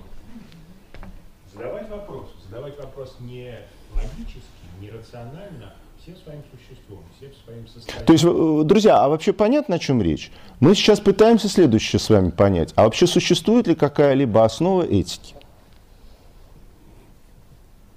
Задавать 1.52 1.90
вопрос, 1.90 2.26
задавать 2.48 2.78
вопрос 2.78 3.16
не 3.20 3.58
логически, 3.94 4.42
не 4.80 4.90
рационально, 4.90 5.74
всем 6.00 6.16
своим 6.22 6.42
существом, 6.52 7.00
всем 7.16 7.30
своим 7.44 7.66
состоянием. 7.66 8.06
То 8.06 8.12
есть, 8.12 8.24
э, 8.24 8.62
друзья, 8.64 9.02
а 9.02 9.08
вообще 9.08 9.32
понятно, 9.32 9.76
о 9.76 9.78
чем 9.78 10.02
речь? 10.02 10.30
Мы 10.60 10.74
сейчас 10.74 11.00
пытаемся 11.00 11.48
следующее 11.48 11.98
с 11.98 12.10
вами 12.10 12.30
понять. 12.30 12.72
А 12.76 12.84
вообще 12.84 13.06
существует 13.06 13.66
ли 13.66 13.74
какая-либо 13.74 14.44
основа 14.44 14.82
этики? 14.82 15.34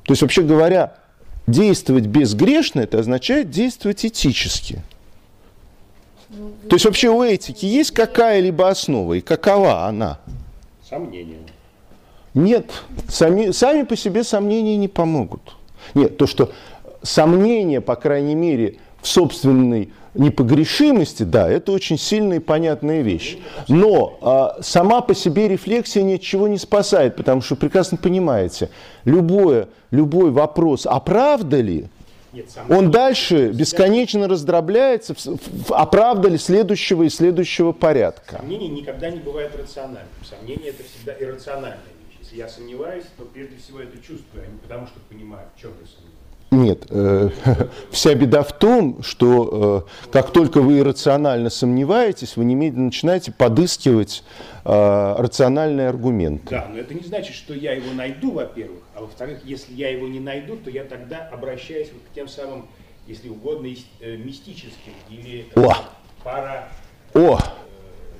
То 0.05 0.13
есть, 0.13 0.21
вообще 0.21 0.41
говоря, 0.41 0.95
действовать 1.47 2.05
безгрешно, 2.05 2.81
это 2.81 2.99
означает 2.99 3.49
действовать 3.49 4.05
этически. 4.05 4.83
То 6.29 6.75
есть 6.75 6.85
вообще 6.85 7.09
у 7.09 7.23
этики 7.23 7.65
есть 7.65 7.91
какая-либо 7.91 8.69
основа, 8.69 9.13
и 9.13 9.21
какова 9.21 9.85
она? 9.85 10.19
Сомнения. 10.87 11.37
Нет, 12.33 12.69
сами, 13.07 13.51
сами 13.51 13.83
по 13.83 13.95
себе 13.95 14.23
сомнения 14.23 14.75
не 14.75 14.89
помогут. 14.89 15.55
Нет, 15.95 16.17
то, 16.17 16.27
что 16.27 16.51
сомнения, 17.01 17.81
по 17.81 17.95
крайней 17.95 18.35
мере, 18.35 18.77
в 19.01 19.07
собственной 19.07 19.91
непогрешимости, 20.17 21.23
да, 21.23 21.49
это 21.49 21.71
очень 21.71 21.97
сильная 21.97 22.37
и 22.37 22.39
понятная 22.39 23.01
вещь. 23.01 23.37
Но 23.67 24.17
а, 24.21 24.57
сама 24.61 25.01
по 25.01 25.13
себе 25.13 25.47
рефлексия 25.47 26.03
ничего 26.03 26.47
не 26.47 26.57
спасает, 26.57 27.15
потому 27.15 27.41
что 27.41 27.55
прекрасно 27.55 27.97
понимаете, 27.97 28.69
любое, 29.05 29.67
любой 29.91 30.31
вопрос, 30.31 30.85
а 30.85 30.99
правда 30.99 31.61
ли, 31.61 31.87
он 32.69 32.91
дальше 32.91 33.51
бесконечно 33.51 34.27
раздробляется, 34.27 35.15
оправдали 35.69 36.37
следующего 36.37 37.03
и 37.03 37.09
следующего 37.09 37.71
порядка. 37.71 38.37
Сомнение 38.37 38.69
никогда 38.69 39.09
не 39.09 39.19
бывает 39.19 39.55
рациональным. 39.55 40.07
Сомнение 40.23 40.69
это 40.69 40.83
всегда 40.83 41.13
иррациональная 41.19 41.79
вещь. 42.09 42.17
Если 42.19 42.37
я 42.37 42.47
сомневаюсь, 42.47 43.05
то 43.17 43.23
прежде 43.23 43.57
всего 43.57 43.79
это 43.79 43.97
чувствую, 43.97 44.43
а 44.45 44.51
не 44.51 44.57
потому 44.59 44.87
что 44.87 44.99
понимаю, 45.09 45.47
в 45.55 45.59
чем 45.59 45.71
я 45.81 45.87
сомневаюсь. 45.87 46.16
Нет, 46.49 46.85
э, 46.89 47.29
вся 47.91 48.15
беда 48.15 48.41
в 48.41 48.57
том, 48.57 49.03
что 49.03 49.85
э, 49.85 50.09
как 50.11 50.31
только 50.31 50.61
вы 50.61 50.79
иррационально 50.79 51.49
сомневаетесь, 51.49 52.37
вы 52.37 52.45
немедленно 52.45 52.85
начинаете 52.85 53.33
подыскивать 53.33 54.23
э, 54.63 55.15
рациональные 55.17 55.89
аргументы. 55.89 56.47
Да, 56.49 56.67
но 56.71 56.79
это 56.79 56.93
не 56.93 57.03
значит, 57.03 57.35
что 57.35 57.53
я 57.53 57.73
его 57.73 57.91
найду, 57.93 58.31
во-первых, 58.31 58.79
а 58.95 59.01
во-вторых, 59.01 59.39
если 59.43 59.73
я 59.73 59.89
его 59.89 60.07
не 60.07 60.21
найду, 60.21 60.55
то 60.55 60.69
я 60.69 60.85
тогда 60.85 61.27
обращаюсь 61.33 61.89
вот 61.91 62.01
к 62.09 62.15
тем 62.15 62.29
самым, 62.29 62.67
если 63.07 63.27
угодно, 63.27 63.67
э, 63.99 64.15
мистическим 64.15 64.93
или 65.09 65.47
О! 65.55 65.73
пара... 66.23 66.69
О! 67.13 67.39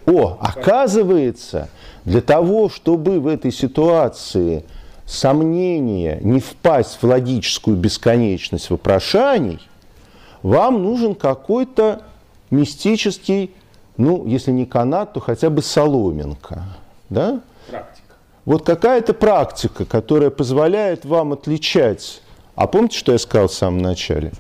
О, 0.06 0.38
оказывается, 0.40 1.70
для 2.06 2.22
того, 2.22 2.70
чтобы 2.70 3.20
в 3.20 3.28
этой 3.28 3.52
ситуации 3.52 4.64
сомнения, 5.08 6.20
не 6.22 6.40
впасть 6.40 7.02
в 7.02 7.04
логическую 7.04 7.78
бесконечность 7.78 8.70
вопрошаний, 8.70 9.60
вам 10.44 10.84
нужен 10.84 11.16
какой-то 11.16 12.04
мистический, 12.52 13.56
ну, 13.96 14.28
если 14.28 14.52
не 14.52 14.66
канат, 14.66 15.14
то 15.14 15.20
хотя 15.20 15.50
бы 15.50 15.62
соломинка. 15.62 16.64
Да? 17.10 17.40
Практика. 17.70 18.16
Вот 18.46 18.66
какая-то 18.66 19.14
практика, 19.14 19.86
которая 19.86 20.30
позволяет 20.30 21.06
вам 21.06 21.34
отличать. 21.34 22.22
А 22.56 22.68
помните, 22.68 22.98
что 22.98 23.14
я 23.14 23.18
сказал 23.18 23.48
в 23.48 23.54
самом 23.54 23.80
начале? 23.80 24.32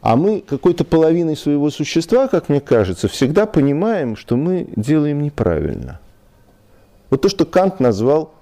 А 0.00 0.16
мы 0.16 0.40
какой-то 0.40 0.84
половиной 0.84 1.36
своего 1.36 1.70
существа, 1.70 2.28
как 2.28 2.48
мне 2.48 2.60
кажется, 2.60 3.08
всегда 3.08 3.46
понимаем, 3.46 4.16
что 4.16 4.36
мы 4.36 4.68
делаем 4.76 5.22
неправильно. 5.22 5.98
Вот 7.10 7.22
то, 7.22 7.28
что 7.28 7.44
Кант 7.44 7.80
назвал 7.80 8.32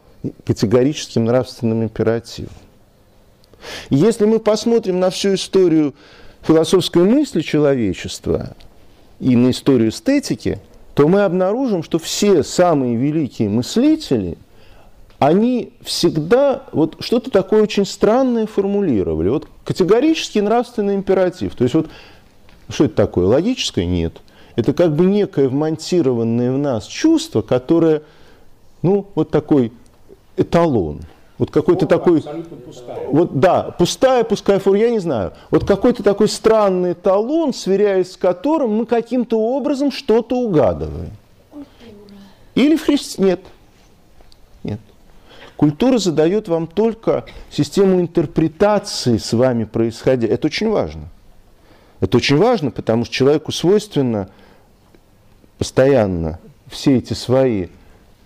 категорическим 0.44 1.24
нравственным 1.24 1.82
императивом. 1.82 2.52
И 3.90 3.96
если 3.96 4.24
мы 4.24 4.38
посмотрим 4.38 5.00
на 5.00 5.10
всю 5.10 5.34
историю 5.34 5.94
философской 6.42 7.04
мысли 7.04 7.40
человечества 7.40 8.56
и 9.20 9.36
на 9.36 9.50
историю 9.50 9.90
эстетики, 9.90 10.60
то 10.94 11.08
мы 11.08 11.22
обнаружим, 11.22 11.82
что 11.82 11.98
все 11.98 12.42
самые 12.42 12.96
великие 12.96 13.48
мыслители, 13.48 14.36
они 15.18 15.72
всегда 15.82 16.64
вот 16.72 16.96
что-то 17.00 17.30
такое 17.30 17.62
очень 17.62 17.86
странное 17.86 18.46
формулировали. 18.46 19.28
Вот 19.28 19.46
категорический 19.64 20.40
нравственный 20.40 20.96
императив. 20.96 21.54
То 21.54 21.64
есть 21.64 21.74
вот 21.74 21.88
что 22.68 22.84
это 22.84 22.94
такое? 22.94 23.26
Логическое? 23.26 23.84
Нет. 23.86 24.20
Это 24.56 24.72
как 24.72 24.94
бы 24.94 25.06
некое 25.06 25.48
вмонтированное 25.48 26.52
в 26.52 26.58
нас 26.58 26.86
чувство, 26.86 27.40
которое, 27.40 28.02
ну, 28.82 29.06
вот 29.14 29.30
такой 29.30 29.72
эталон. 30.36 31.00
Вот 31.38 31.50
какой-то 31.50 31.86
такой... 31.86 32.22
Вот 33.08 33.40
да, 33.40 33.74
пустая, 33.76 34.22
пускай 34.22 34.58
фур, 34.58 34.76
я 34.76 34.90
не 34.90 35.00
знаю. 35.00 35.32
Вот 35.50 35.64
какой-то 35.64 36.02
такой 36.02 36.28
странный 36.28 36.92
эталон, 36.92 37.52
сверяясь 37.52 38.12
с 38.12 38.16
которым 38.16 38.76
мы 38.76 38.86
каким-то 38.86 39.40
образом 39.40 39.90
что-то 39.90 40.36
угадываем. 40.36 41.10
Или 42.54 42.76
в 42.76 42.84
Христе 42.84 43.22
нет. 43.22 43.40
Нет. 44.62 44.78
Культура 45.56 45.98
задает 45.98 46.48
вам 46.48 46.66
только 46.66 47.24
систему 47.50 48.00
интерпретации 48.00 49.16
с 49.16 49.32
вами 49.32 49.64
происходящего. 49.64 50.34
Это 50.34 50.46
очень 50.46 50.68
важно. 50.68 51.08
Это 52.00 52.16
очень 52.16 52.36
важно, 52.36 52.70
потому 52.70 53.04
что 53.04 53.14
человеку 53.14 53.52
свойственно 53.52 54.28
постоянно 55.58 56.38
все 56.68 56.98
эти 56.98 57.14
свои 57.14 57.68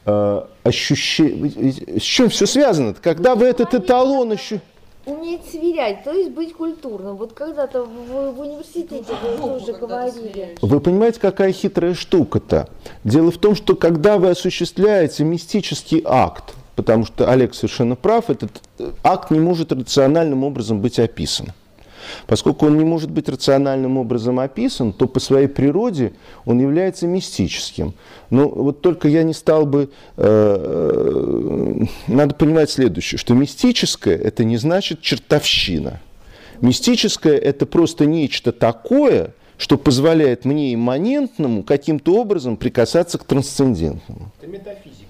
э, 0.06 0.42
ощущения... 0.62 1.98
С 1.98 2.02
чем 2.02 2.28
все 2.28 2.46
связано? 2.46 2.94
Когда 2.94 3.34
вы 3.34 3.46
этот 3.46 3.74
эталон 3.74 4.32
ощущаете... 4.32 4.64
Уметь 5.04 5.42
сверять, 5.48 6.02
то 6.02 6.10
есть 6.12 6.32
быть 6.32 6.52
культурным. 6.52 7.16
Вот 7.16 7.32
когда-то 7.32 7.84
в, 7.84 8.32
в 8.34 8.40
университете 8.40 9.04
вы 9.22 9.36
тоже 9.38 9.72
говорили. 9.74 10.56
Вы 10.60 10.80
понимаете, 10.80 11.20
какая 11.20 11.52
хитрая 11.52 11.94
штука-то? 11.94 12.68
Дело 13.04 13.30
в 13.30 13.38
том, 13.38 13.54
что 13.54 13.76
когда 13.76 14.18
вы 14.18 14.30
осуществляете 14.30 15.22
мистический 15.22 16.02
акт, 16.04 16.54
потому 16.74 17.04
что 17.04 17.30
Олег 17.30 17.54
совершенно 17.54 17.94
прав, 17.94 18.30
этот 18.30 18.50
акт 19.04 19.30
не 19.30 19.38
может 19.38 19.70
рациональным 19.70 20.42
образом 20.42 20.80
быть 20.80 20.98
описан. 20.98 21.52
Поскольку 22.26 22.66
он 22.66 22.78
не 22.78 22.84
может 22.84 23.10
быть 23.10 23.28
рациональным 23.28 23.98
образом 23.98 24.38
описан, 24.38 24.92
то 24.92 25.06
по 25.06 25.20
своей 25.20 25.48
природе 25.48 26.12
он 26.44 26.60
является 26.60 27.06
мистическим. 27.06 27.94
Но 28.30 28.48
вот 28.48 28.80
только 28.80 29.08
я 29.08 29.22
не 29.22 29.34
стал 29.34 29.66
бы... 29.66 29.90
Э, 30.16 31.84
надо 32.06 32.34
понимать 32.34 32.70
следующее, 32.70 33.18
что 33.18 33.34
мистическое– 33.34 34.16
это 34.22 34.44
не 34.44 34.56
значит 34.56 35.00
чертовщина. 35.00 36.00
Мистическое– 36.60 37.36
это 37.38 37.66
просто 37.66 38.06
нечто 38.06 38.52
такое, 38.52 39.34
что 39.58 39.78
позволяет 39.78 40.44
мне 40.44 40.74
имманентному 40.74 41.62
каким-то 41.62 42.16
образом 42.20 42.56
прикасаться 42.56 43.18
к 43.18 43.24
трансцендентному. 43.24 44.32
Это 44.40 44.50
метафизика. 44.50 45.05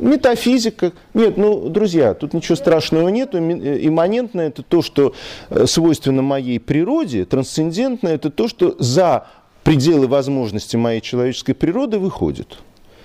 Метафизика. 0.00 0.92
Нет, 1.14 1.36
ну, 1.36 1.68
друзья, 1.68 2.14
тут 2.14 2.32
ничего 2.34 2.56
страшного 2.56 3.08
нет. 3.08 3.34
Имманентное– 3.34 4.48
это 4.48 4.62
то, 4.62 4.82
что 4.82 5.14
э, 5.50 5.66
свойственно 5.66 6.22
моей 6.22 6.58
природе. 6.58 7.24
Трансцендентное– 7.24 8.14
это 8.16 8.30
то, 8.30 8.48
что 8.48 8.76
за 8.78 9.26
пределы 9.64 10.06
возможностей 10.06 10.76
моей 10.76 11.00
человеческой 11.00 11.54
природы 11.54 11.98
выходит. 11.98 12.58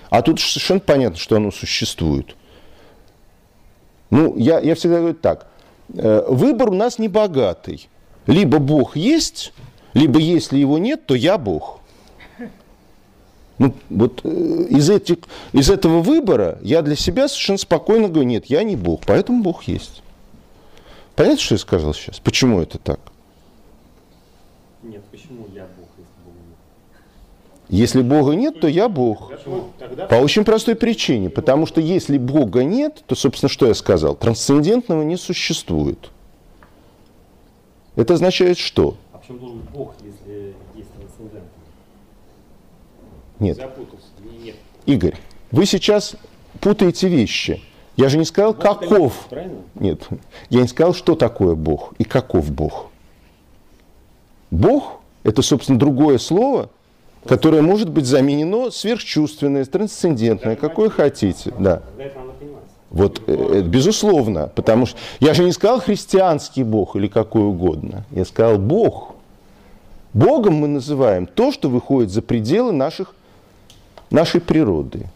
А 0.10 0.22
тут 0.22 0.40
совершенно 0.40 0.80
понятно, 0.80 1.18
что 1.18 1.36
оно 1.38 1.52
существует. 1.52 2.36
Ну, 4.10 4.38
я, 4.38 4.60
я 4.60 4.76
всегда 4.76 5.00
говорю 5.00 5.16
так. 5.16 5.48
Э, 5.94 6.24
выбор 6.28 6.70
у 6.70 6.76
нас 6.76 7.00
не 7.00 7.08
богатый. 7.08 7.90
Либо 8.28 8.60
Бог 8.60 8.96
есть, 8.96 9.54
либо 9.94 10.20
если 10.20 10.58
его 10.58 10.78
нет, 10.78 11.06
то 11.06 11.16
я 11.16 11.38
Бог. 11.38 11.81
Ну, 13.62 13.76
вот 13.92 14.22
э, 14.24 14.66
из, 14.72 14.90
этих, 14.90 15.18
из 15.54 15.70
этого 15.70 16.02
выбора 16.02 16.58
я 16.64 16.82
для 16.82 16.96
себя 16.96 17.28
совершенно 17.28 17.60
спокойно 17.60 18.08
говорю, 18.08 18.24
нет, 18.24 18.48
я 18.48 18.64
не 18.64 18.76
Бог, 18.76 19.02
поэтому 19.06 19.44
Бог 19.44 19.66
есть. 19.66 20.02
Понятно, 21.16 21.40
что 21.40 21.54
я 21.54 21.60
сказал 21.60 21.94
сейчас? 21.94 22.20
Почему 22.20 22.60
это 22.60 22.80
так? 22.80 23.00
Нет, 24.82 25.04
почему 25.12 25.46
я 25.54 25.68
Бог, 25.78 25.90
если 25.96 26.12
Бога 26.26 26.40
нет? 26.40 26.58
Если 27.70 28.02
Бога 28.02 28.32
нет, 28.32 28.60
то 28.60 28.68
я 28.68 28.90
Бог. 28.90 29.32
По 30.10 30.16
очень 30.16 30.44
простой 30.44 30.74
причине. 30.74 31.30
Потому 31.30 31.68
что 31.68 31.82
если 31.82 32.18
Бога 32.18 32.64
нет, 32.64 33.04
то, 33.06 33.14
собственно, 33.14 33.50
что 33.50 33.68
я 33.68 33.76
сказал? 33.76 34.16
Трансцендентного 34.16 35.04
не 35.04 35.18
существует. 35.18 36.10
Это 37.96 38.16
означает 38.16 38.58
что? 38.58 38.98
А 39.14 39.20
почему 39.20 39.38
должен 39.38 39.62
Бог, 39.72 39.94
если? 40.04 40.56
Нет. 43.42 43.58
запутался. 43.58 44.06
Не- 44.24 44.46
Нет. 44.46 44.56
Игорь, 44.86 45.16
вы 45.52 45.66
сейчас 45.66 46.16
путаете 46.60 47.08
вещи. 47.10 47.62
Я 47.98 48.08
же 48.08 48.18
не 48.18 48.26
сказал, 48.26 48.54
Бог 48.54 48.64
это 48.64 48.74
каков. 48.80 49.28
правильно? 49.30 49.58
Нет, 49.76 50.08
я 50.50 50.62
не 50.62 50.68
сказал, 50.68 50.94
что 50.94 51.16
такое 51.16 51.56
Бог 51.56 51.94
и 51.98 52.04
каков 52.04 52.50
Бог. 52.52 52.88
Бог– 54.50 55.02
это, 55.24 55.42
собственно, 55.42 55.78
другое 55.80 56.18
слово, 56.18 56.70
которое 57.26 57.62
может 57.62 57.90
быть 57.90 58.06
заменено 58.06 58.72
сверхчувственное, 58.72 59.66
трансцендентное, 59.66 60.56
какое 60.56 60.90
хотите. 60.90 61.54
Да. 61.60 61.84
Вот, 62.90 63.22
э, 63.28 63.34
э, 63.34 63.62
безусловно, 63.62 64.48
потому 64.54 64.86
что 64.86 64.98
я 65.22 65.34
же 65.34 65.44
не 65.46 65.54
сказал 65.54 65.80
христианский 65.80 66.64
Бог 66.64 66.96
или 66.98 67.08
какой 67.08 67.44
угодно. 67.44 68.04
Я 68.12 68.26
сказал 68.26 68.58
Бог. 68.58 69.16
Богом 70.14 70.56
мы 70.56 70.68
называем 70.68 71.26
то, 71.26 71.54
что 71.54 71.70
выходит 71.70 72.10
за 72.10 72.22
пределы 72.22 72.74
наших, 72.74 73.16
нашей 74.12 74.42
природы. 74.42 75.08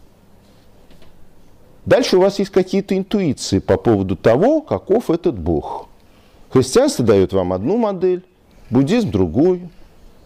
Дальше 1.84 2.16
у 2.16 2.20
вас 2.20 2.38
есть 2.38 2.50
какие-то 2.50 2.96
интуиции 2.96 3.60
по 3.60 3.76
поводу 3.76 4.16
того, 4.16 4.60
каков 4.60 5.10
этот 5.10 5.38
Бог. 5.38 5.88
Христианство 6.50 7.04
дает 7.04 7.32
вам 7.32 7.52
одну 7.52 7.76
модель, 7.76 8.22
буддизм 8.70 9.10
другую. 9.10 9.70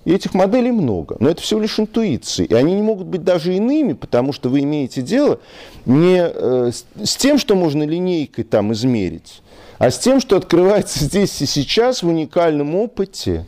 И 0.06 0.14
этих 0.14 0.32
моделей 0.32 0.70
много. 0.70 1.16
Но 1.20 1.28
это 1.28 1.42
всего 1.42 1.60
лишь 1.60 1.78
интуиции. 1.78 2.46
И 2.46 2.54
они 2.54 2.74
не 2.74 2.80
могут 2.80 3.06
быть 3.06 3.22
даже 3.22 3.54
иными, 3.54 3.92
потому 3.92 4.32
что 4.32 4.48
вы 4.48 4.60
имеете 4.60 5.02
дело 5.02 5.40
не 5.84 6.22
э, 6.22 6.70
с, 6.72 7.16
тем, 7.16 7.36
что 7.36 7.54
можно 7.54 7.82
линейкой 7.82 8.44
там 8.44 8.72
измерить, 8.72 9.42
а 9.78 9.90
с 9.90 9.98
тем, 9.98 10.20
что 10.20 10.36
открывается 10.36 10.98
здесь 11.04 11.42
и 11.42 11.46
сейчас 11.46 12.02
в 12.02 12.08
уникальном 12.08 12.74
опыте, 12.76 13.46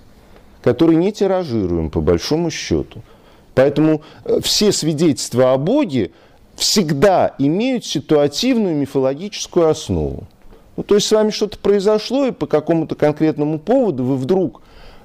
который 0.62 0.96
не 0.96 1.10
тиражируем 1.10 1.88
по 1.88 2.02
большому 2.02 2.50
счету. 2.50 3.00
Поэтому 3.54 4.02
э, 4.24 4.40
все 4.42 4.72
свидетельства 4.72 5.52
о 5.52 5.58
Боге 5.58 6.10
всегда 6.56 7.34
имеют 7.38 7.84
ситуативную 7.84 8.76
мифологическую 8.76 9.68
основу. 9.68 10.24
Ну, 10.76 10.82
то 10.82 10.94
есть 10.94 11.06
с 11.06 11.12
вами 11.12 11.30
что-то 11.30 11.58
произошло, 11.58 12.26
и 12.26 12.30
по 12.30 12.46
какому-то 12.46 12.94
конкретному 12.94 13.58
поводу 13.58 14.04
вы 14.04 14.16
вдруг 14.16 14.62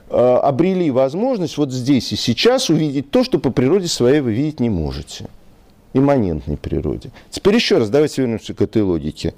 э, 0.10 0.16
обрели 0.16 0.90
возможность 0.92 1.58
вот 1.58 1.72
здесь 1.72 2.14
и 2.14 2.16
сейчас 2.16 2.70
увидеть 2.70 3.12
то, 3.12 3.24
что 3.24 3.40
по 3.40 3.52
природе 3.52 3.88
своей 3.88 4.22
вы 4.22 4.34
видеть 4.34 4.60
не 4.60 4.70
можете. 4.70 5.26
Имманентной 5.94 6.58
природе. 6.58 7.12
Теперь 7.32 7.56
еще 7.56 7.78
раз, 7.80 7.90
давайте 7.90 8.22
вернемся 8.22 8.54
к 8.54 8.62
этой 8.62 8.82
логике. 8.82 9.34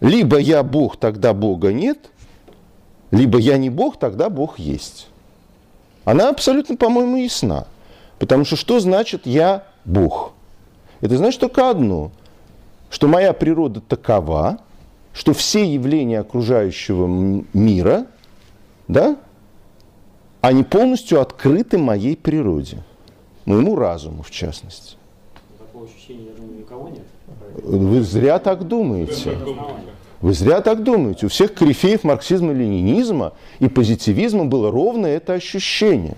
Либо 0.00 0.38
я 0.38 0.62
Бог, 0.62 0.96
тогда 0.98 1.34
Бога 1.34 1.72
нет, 1.72 1.98
либо 3.10 3.38
я 3.38 3.56
не 3.56 3.70
Бог, 3.70 3.98
тогда 3.98 4.30
Бог 4.30 4.58
есть. 4.58 5.08
Она 6.06 6.30
абсолютно, 6.30 6.76
по-моему, 6.76 7.16
ясна. 7.16 7.66
Потому 8.18 8.44
что 8.46 8.56
что 8.56 8.80
значит 8.80 9.26
я 9.26 9.64
Бог? 9.84 10.32
Это 11.00 11.18
значит 11.18 11.40
только 11.40 11.68
одно, 11.68 12.12
что 12.88 13.08
моя 13.08 13.32
природа 13.32 13.80
такова, 13.80 14.60
что 15.12 15.34
все 15.34 15.64
явления 15.70 16.20
окружающего 16.20 17.06
мира, 17.52 18.06
да, 18.88 19.16
они 20.40 20.62
полностью 20.62 21.20
открыты 21.20 21.76
моей 21.76 22.16
природе, 22.16 22.84
моему 23.44 23.74
разуму 23.74 24.22
в 24.22 24.30
частности. 24.30 24.96
Такого 25.58 25.86
ощущения, 25.86 26.26
я 26.26 26.36
думаю, 26.36 26.58
никого 26.60 26.88
нет. 26.88 27.04
Вы 27.64 28.00
зря 28.02 28.38
так 28.38 28.66
думаете. 28.68 29.36
Вы 30.20 30.32
зря 30.32 30.60
так 30.60 30.82
думаете. 30.82 31.26
У 31.26 31.28
всех 31.28 31.54
корифеев 31.54 32.04
марксизма, 32.04 32.52
ленинизма 32.52 33.34
и 33.58 33.68
позитивизма 33.68 34.46
было 34.46 34.70
ровно 34.70 35.06
это 35.06 35.34
ощущение. 35.34 36.16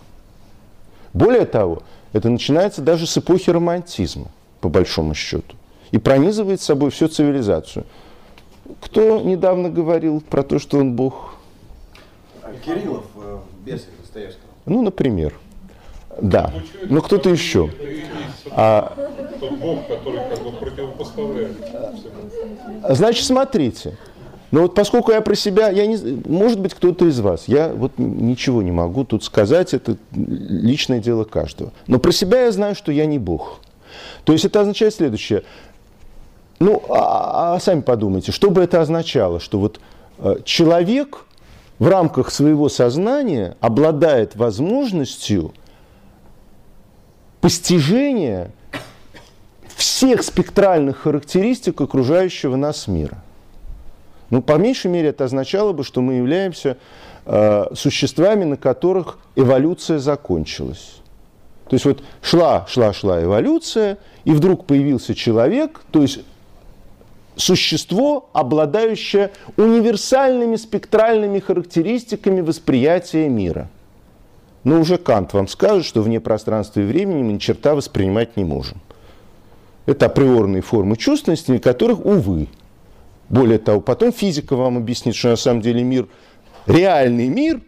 Более 1.12 1.46
того, 1.46 1.82
это 2.12 2.28
начинается 2.28 2.80
даже 2.80 3.06
с 3.06 3.18
эпохи 3.18 3.50
романтизма, 3.50 4.28
по 4.60 4.68
большому 4.68 5.14
счету, 5.14 5.56
и 5.90 5.98
пронизывает 5.98 6.60
собой 6.60 6.90
всю 6.90 7.08
цивилизацию. 7.08 7.86
Кто 8.80 9.20
недавно 9.20 9.70
говорил 9.70 10.20
про 10.20 10.42
то, 10.42 10.58
что 10.58 10.78
он 10.78 10.94
Бог? 10.94 11.34
А 12.42 12.52
Кириллов 12.64 13.04
э, 13.16 13.38
в 13.38 13.66
«Бесах» 13.66 13.88
Достоевского. 14.00 14.48
Ну, 14.66 14.82
например. 14.82 15.34
Да. 16.20 16.52
Ну, 16.88 17.00
кто-то 17.02 17.30
еще. 17.30 17.70
А, 18.50 18.92
Бог, 19.60 19.86
который 19.86 20.20
как 20.28 20.42
бы 20.42 20.52
противопоставляет. 20.52 21.56
Значит, 22.88 23.24
смотрите. 23.24 23.96
Ну 24.50 24.62
вот 24.62 24.74
поскольку 24.74 25.12
я 25.12 25.20
про 25.20 25.34
себя, 25.34 25.68
я 25.68 25.86
не, 25.86 26.22
может 26.26 26.58
быть, 26.58 26.72
кто-то 26.72 27.06
из 27.06 27.20
вас, 27.20 27.48
я 27.48 27.68
вот 27.68 27.92
ничего 27.98 28.62
не 28.62 28.70
могу 28.70 29.04
тут 29.04 29.22
сказать, 29.22 29.74
это 29.74 29.98
личное 30.14 31.00
дело 31.00 31.24
каждого. 31.24 31.72
Но 31.86 31.98
про 31.98 32.12
себя 32.12 32.44
я 32.44 32.52
знаю, 32.52 32.74
что 32.74 32.90
я 32.90 33.04
не 33.04 33.18
Бог. 33.18 33.60
То 34.24 34.32
есть 34.32 34.46
это 34.46 34.62
означает 34.62 34.94
следующее. 34.94 35.42
ну, 36.60 36.82
а, 36.88 37.56
а 37.56 37.60
сами 37.60 37.82
подумайте, 37.82 38.32
что 38.32 38.50
бы 38.50 38.62
это 38.62 38.80
означало, 38.80 39.38
что 39.38 39.58
вот 39.58 39.80
э, 40.18 40.36
человек 40.44 41.26
в 41.78 41.86
рамках 41.86 42.30
своего 42.30 42.70
сознания 42.70 43.56
обладает 43.60 44.34
возможностью 44.34 45.52
постижения 47.40 48.50
всех 49.76 50.22
спектральных 50.22 50.98
характеристик 50.98 51.80
окружающего 51.80 52.56
нас 52.56 52.88
мира. 52.88 53.18
Ну, 54.30 54.42
по 54.42 54.58
меньшей 54.58 54.90
мере, 54.90 55.08
это 55.08 55.24
означало 55.24 55.72
бы, 55.72 55.84
что 55.84 56.00
мы 56.00 56.14
являемся 56.14 56.76
э, 57.24 57.64
существами, 57.74 58.44
на 58.44 58.56
которых 58.56 59.18
эволюция 59.36 59.98
закончилась. 59.98 60.96
То 61.68 61.74
есть 61.74 61.84
вот 61.84 62.02
шла, 62.22 62.66
шла, 62.68 62.92
шла 62.92 63.22
эволюция, 63.22 63.98
и 64.24 64.32
вдруг 64.32 64.66
появился 64.66 65.14
человек, 65.14 65.80
то 65.90 66.02
есть 66.02 66.20
существо, 67.36 68.28
обладающее 68.32 69.30
универсальными 69.56 70.56
спектральными 70.56 71.38
характеристиками 71.38 72.40
восприятия 72.40 73.28
мира. 73.28 73.68
Но 74.64 74.80
уже 74.80 74.98
Кант 74.98 75.32
вам 75.32 75.48
скажет, 75.48 75.84
что 75.84 76.02
вне 76.02 76.20
пространства 76.20 76.80
и 76.80 76.84
времени 76.84 77.22
мы 77.22 77.32
ни 77.32 77.38
черта 77.38 77.74
воспринимать 77.74 78.36
не 78.36 78.44
можем. 78.44 78.80
Это 79.86 80.06
априорные 80.06 80.62
формы 80.62 80.96
чувственности, 80.96 81.58
которых, 81.58 82.04
увы. 82.04 82.48
Более 83.28 83.58
того, 83.58 83.80
потом 83.80 84.12
физика 84.12 84.56
вам 84.56 84.76
объяснит, 84.76 85.14
что 85.14 85.28
на 85.28 85.36
самом 85.36 85.60
деле 85.60 85.82
мир, 85.82 86.08
реальный 86.66 87.28
мир, 87.28 87.60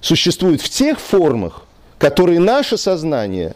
существует 0.00 0.60
в 0.60 0.68
тех 0.68 0.98
формах, 0.98 1.62
которые 1.98 2.40
наше 2.40 2.76
сознание 2.76 3.54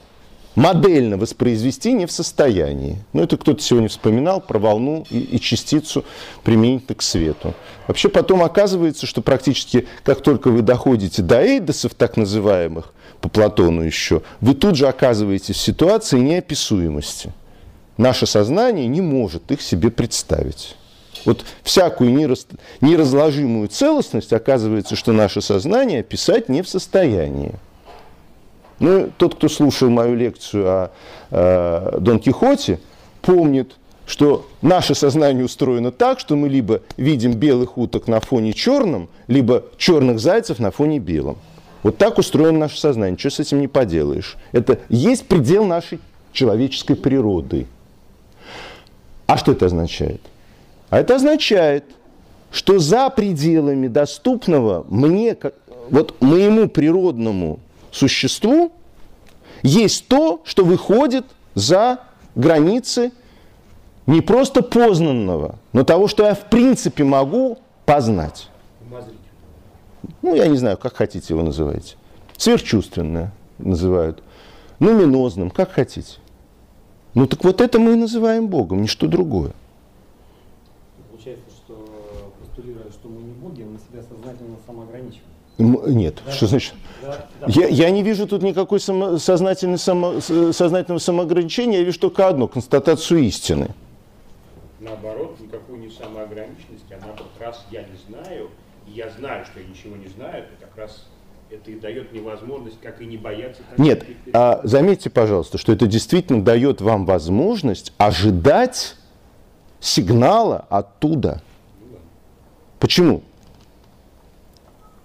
модельно 0.56 1.16
воспроизвести 1.16 1.92
не 1.92 2.06
в 2.06 2.10
состоянии. 2.10 2.98
Ну, 3.12 3.22
это 3.22 3.36
кто-то 3.36 3.62
сегодня 3.62 3.88
вспоминал 3.88 4.40
про 4.40 4.58
волну 4.58 5.06
и, 5.10 5.20
и 5.20 5.40
частицу 5.40 6.04
применительно 6.42 6.96
к 6.96 7.02
свету. 7.02 7.54
Вообще 7.86 8.08
потом 8.08 8.42
оказывается, 8.42 9.06
что 9.06 9.22
практически 9.22 9.86
как 10.02 10.22
только 10.22 10.50
вы 10.50 10.62
доходите 10.62 11.22
до 11.22 11.40
эйдосов, 11.40 11.94
так 11.94 12.16
называемых, 12.16 12.92
по 13.20 13.28
Платону 13.28 13.82
еще, 13.82 14.22
вы 14.40 14.54
тут 14.54 14.76
же 14.76 14.88
оказываетесь 14.88 15.56
в 15.56 15.60
ситуации 15.60 16.18
неописуемости. 16.18 17.32
Наше 17.96 18.26
сознание 18.26 18.86
не 18.88 19.00
может 19.00 19.50
их 19.50 19.62
себе 19.62 19.90
представить. 19.90 20.76
Вот 21.24 21.44
всякую 21.62 22.12
нераз, 22.12 22.46
неразложимую 22.80 23.68
целостность 23.68 24.32
оказывается, 24.32 24.96
что 24.96 25.12
наше 25.12 25.40
сознание 25.40 26.00
описать 26.00 26.48
не 26.48 26.62
в 26.62 26.68
состоянии. 26.68 27.54
Ну, 28.78 29.10
тот, 29.16 29.36
кто 29.36 29.48
слушал 29.48 29.88
мою 29.88 30.14
лекцию 30.14 30.68
о 30.68 30.90
э, 31.30 31.98
Дон 32.00 32.18
Кихоте, 32.18 32.78
помнит, 33.22 33.76
что 34.06 34.46
наше 34.62 34.94
сознание 34.94 35.44
устроено 35.44 35.90
так, 35.90 36.20
что 36.20 36.36
мы 36.36 36.48
либо 36.48 36.82
видим 36.96 37.32
белых 37.32 37.78
уток 37.78 38.06
на 38.06 38.20
фоне 38.20 38.52
черном, 38.52 39.08
либо 39.26 39.64
черных 39.78 40.20
зайцев 40.20 40.58
на 40.58 40.70
фоне 40.70 40.98
белом. 40.98 41.38
Вот 41.82 41.98
так 41.98 42.18
устроено 42.18 42.58
наше 42.58 42.78
сознание, 42.78 43.12
ничего 43.12 43.30
с 43.30 43.40
этим 43.40 43.60
не 43.60 43.68
поделаешь. 43.68 44.36
Это 44.52 44.78
есть 44.88 45.26
предел 45.26 45.64
нашей 45.64 46.00
человеческой 46.32 46.96
природы. 46.96 47.66
А 49.26 49.36
что 49.38 49.52
это 49.52 49.66
означает? 49.66 50.20
А 50.90 51.00
это 51.00 51.16
означает, 51.16 51.84
что 52.52 52.78
за 52.78 53.10
пределами 53.10 53.88
доступного 53.88 54.86
мне, 54.88 55.36
вот 55.90 56.14
моему 56.20 56.68
природному 56.68 57.60
существу, 57.96 58.72
есть 59.62 60.08
то, 60.08 60.40
что 60.44 60.64
выходит 60.64 61.24
за 61.54 62.00
границы 62.34 63.12
не 64.06 64.20
просто 64.20 64.62
познанного, 64.62 65.58
но 65.72 65.84
того, 65.84 66.06
что 66.06 66.24
я 66.24 66.34
в 66.34 66.48
принципе 66.48 67.04
могу 67.04 67.58
познать. 67.84 68.48
Ну, 70.22 70.34
я 70.34 70.46
не 70.46 70.56
знаю, 70.56 70.76
как 70.76 70.94
хотите 70.94 71.34
его 71.34 71.42
называете. 71.42 71.96
Сверхчувственное 72.36 73.32
называют. 73.58 74.22
Нуминозным, 74.78 75.50
как 75.50 75.72
хотите. 75.72 76.18
Ну 77.14 77.26
так 77.26 77.42
вот 77.44 77.62
это 77.62 77.78
мы 77.78 77.94
и 77.94 77.96
называем 77.96 78.48
Богом, 78.48 78.82
ничто 78.82 79.06
другое. 79.06 79.52
Получается, 81.10 81.44
что 81.50 81.88
постулируя, 82.38 82.90
что 82.90 83.08
мы 83.08 83.22
не 83.22 83.32
боги, 83.32 83.62
мы 83.62 83.78
себя 83.78 84.02
сознательно 84.02 84.56
самоограничиваем. 84.66 85.96
Нет, 85.96 86.20
да. 86.26 86.32
что 86.32 86.46
значит? 86.46 86.74
Да, 87.46 87.52
да. 87.52 87.60
Я, 87.60 87.68
я 87.68 87.90
не 87.90 88.02
вижу 88.02 88.26
тут 88.26 88.42
никакой 88.42 88.80
само, 88.80 89.18
сознательной 89.18 89.78
само, 89.78 90.20
сознательного 90.20 90.98
самоограничения, 90.98 91.78
я 91.78 91.84
вижу 91.84 92.00
только 92.00 92.28
одну, 92.28 92.48
констатацию 92.48 93.20
истины. 93.20 93.68
Наоборот, 94.80 95.38
никакой 95.40 95.78
не 95.78 95.90
самоограниченности, 95.90 96.92
а 96.92 96.98
наоборот, 97.00 97.30
раз 97.40 97.64
я 97.70 97.82
не 97.82 97.96
знаю, 98.08 98.50
и 98.86 98.92
я 98.92 99.10
знаю, 99.10 99.44
что 99.46 99.60
я 99.60 99.66
ничего 99.66 99.96
не 99.96 100.08
знаю, 100.08 100.44
то 100.44 100.66
как 100.66 100.76
раз 100.76 101.06
это 101.50 101.70
и 101.70 101.78
дает 101.78 102.12
мне 102.12 102.20
возможность, 102.20 102.80
как 102.80 103.00
и 103.00 103.06
не 103.06 103.16
бояться. 103.16 103.62
Нет, 103.78 104.04
а, 104.32 104.60
заметьте, 104.64 105.10
пожалуйста, 105.10 105.58
что 105.58 105.72
это 105.72 105.86
действительно 105.86 106.44
дает 106.44 106.80
вам 106.80 107.06
возможность 107.06 107.92
ожидать 107.98 108.96
сигнала 109.80 110.66
оттуда. 110.68 111.42
Почему? 112.80 113.22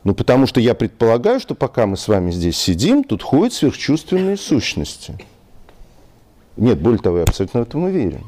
Ну, 0.04 0.16
потому 0.16 0.48
что 0.48 0.60
я 0.60 0.74
предполагаю, 0.74 1.40
что 1.40 1.54
пока 1.54 1.86
мы 1.86 1.96
с 1.96 2.08
вами 2.08 2.32
здесь 2.32 2.58
сидим, 2.58 3.04
тут 3.04 3.22
ходят 3.22 3.54
сверхчувственные 3.54 4.36
сущности. 4.38 5.18
Нет, 6.58 6.80
более 6.80 7.00
того, 7.00 7.18
я 7.18 7.24
абсолютно 7.24 7.62
в 7.62 7.64
этом 7.64 7.84
уверен. 7.84 8.24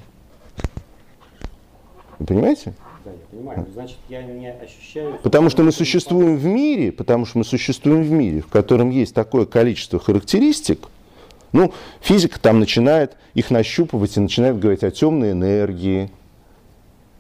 Вы 2.20 2.26
понимаете? 2.28 2.74
Да, 3.04 3.12
я 3.12 3.18
понимаю. 3.32 3.68
Значит, 3.74 3.98
я 4.08 4.22
не 4.22 4.52
ощущаю... 4.52 5.20
Потому 5.24 5.50
что 5.50 5.64
мы 5.64 5.72
существуем 5.72 6.38
в 6.38 6.46
мире, 6.46 6.92
потому 6.92 7.26
что 7.26 7.40
мы 7.40 7.44
существуем 7.44 8.04
в 8.04 8.12
мире, 8.12 8.42
в 8.42 8.48
котором 8.48 8.92
есть 8.92 9.16
такое 9.16 9.46
количество 9.46 10.00
характеристик, 10.00 10.88
ну, 11.54 11.74
физика 12.02 12.40
там 12.40 12.60
начинает 12.60 13.18
их 13.34 13.52
нащупывать 13.52 14.16
и 14.18 14.20
начинает 14.20 14.60
говорить 14.60 14.84
о 14.84 14.92
темной 14.92 15.32
энергии, 15.32 16.12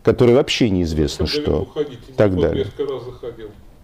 которая 0.03 0.35
вообще 0.35 0.69
неизвестно 0.69 1.27
что. 1.27 1.63
Уходите, 1.63 2.01
так 2.15 2.35
далее. 2.35 2.67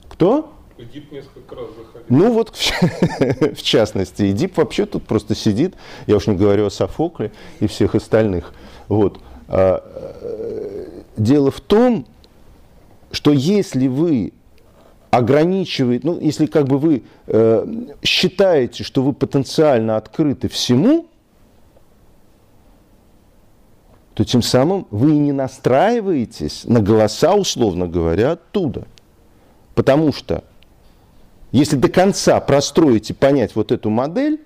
Кто? 0.09 0.51
Эдип 0.79 1.11
несколько 1.11 1.55
раз 1.55 1.67
заходил. 1.77 2.05
Ну 2.07 2.33
вот, 2.33 2.55
в 2.55 3.61
частности, 3.61 4.31
Эдип 4.31 4.57
вообще 4.57 4.85
тут 4.85 5.05
просто 5.05 5.35
сидит, 5.35 5.75
я 6.07 6.15
уж 6.15 6.27
не 6.27 6.35
говорю 6.35 6.67
о 6.67 6.69
Софокле 6.69 7.33
и 7.59 7.67
всех 7.67 7.95
остальных. 7.95 8.53
Вот. 8.87 9.19
А, 9.49 9.83
э, 10.21 11.01
дело 11.17 11.51
в 11.51 11.59
том, 11.59 12.05
что 13.11 13.33
если 13.33 13.87
вы 13.87 14.31
ограничиваете, 15.11 16.07
ну, 16.07 16.19
если 16.19 16.45
как 16.45 16.67
бы 16.67 16.77
вы 16.77 17.03
э, 17.27 17.85
считаете, 18.01 18.85
что 18.85 19.03
вы 19.03 19.11
потенциально 19.11 19.97
открыты 19.97 20.47
всему, 20.47 21.07
то 24.13 24.23
тем 24.23 24.41
самым 24.41 24.87
вы 24.91 25.11
не 25.17 25.33
настраиваетесь 25.33 26.63
на 26.65 26.81
голоса, 26.81 27.33
условно 27.33 27.87
говоря, 27.87 28.33
оттуда. 28.33 28.87
Потому 29.75 30.13
что 30.13 30.43
если 31.51 31.75
до 31.75 31.89
конца 31.89 32.39
простроить 32.39 33.09
и 33.09 33.13
понять 33.13 33.55
вот 33.55 33.71
эту 33.71 33.89
модель, 33.89 34.39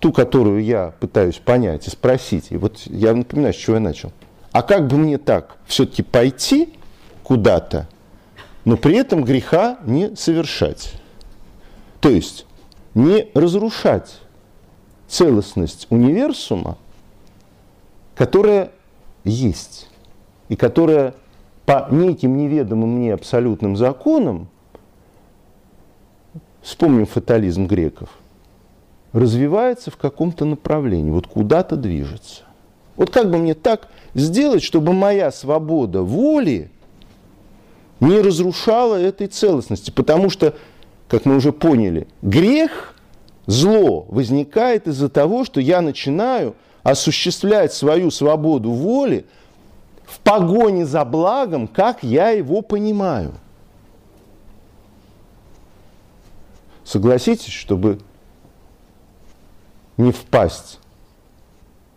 ту, 0.00 0.12
которую 0.12 0.64
я 0.64 0.94
пытаюсь 0.98 1.36
понять 1.36 1.86
и 1.86 1.90
спросить, 1.90 2.46
и 2.50 2.56
вот 2.56 2.78
я 2.86 3.14
напоминаю, 3.14 3.54
с 3.54 3.56
чего 3.56 3.76
я 3.76 3.80
начал. 3.80 4.12
А 4.52 4.62
как 4.62 4.88
бы 4.88 4.96
мне 4.96 5.18
так 5.18 5.58
все-таки 5.66 6.02
пойти 6.02 6.74
куда-то, 7.22 7.88
но 8.64 8.76
при 8.76 8.96
этом 8.96 9.22
греха 9.22 9.78
не 9.84 10.16
совершать? 10.16 10.94
То 12.00 12.08
есть 12.08 12.46
не 12.94 13.28
разрушать 13.34 14.20
целостность 15.06 15.86
универсума, 15.90 16.78
которая 18.16 18.72
есть, 19.24 19.88
и 20.48 20.56
которая 20.56 21.14
по 21.66 21.86
неким 21.90 22.36
неведомым 22.36 22.96
мне 22.96 23.14
абсолютным 23.14 23.76
законам 23.76 24.48
вспомним 26.62 27.06
фатализм 27.06 27.66
греков, 27.66 28.10
развивается 29.12 29.90
в 29.90 29.96
каком-то 29.96 30.44
направлении, 30.44 31.10
вот 31.10 31.26
куда-то 31.26 31.76
движется. 31.76 32.42
Вот 32.96 33.10
как 33.10 33.30
бы 33.30 33.38
мне 33.38 33.54
так 33.54 33.88
сделать, 34.14 34.62
чтобы 34.62 34.92
моя 34.92 35.30
свобода 35.30 36.02
воли 36.02 36.70
не 37.98 38.20
разрушала 38.20 38.96
этой 38.96 39.26
целостности? 39.26 39.90
Потому 39.90 40.30
что, 40.30 40.54
как 41.08 41.24
мы 41.24 41.36
уже 41.36 41.52
поняли, 41.52 42.06
грех, 42.22 42.94
зло 43.46 44.06
возникает 44.08 44.86
из-за 44.86 45.08
того, 45.08 45.44
что 45.44 45.60
я 45.60 45.80
начинаю 45.80 46.54
осуществлять 46.82 47.72
свою 47.72 48.10
свободу 48.10 48.70
воли 48.70 49.24
в 50.04 50.20
погоне 50.20 50.86
за 50.86 51.04
благом, 51.04 51.66
как 51.66 52.02
я 52.02 52.30
его 52.30 52.62
понимаю– 52.62 53.34
Согласитесь, 56.90 57.52
чтобы 57.52 58.00
не 59.96 60.10
впасть 60.10 60.80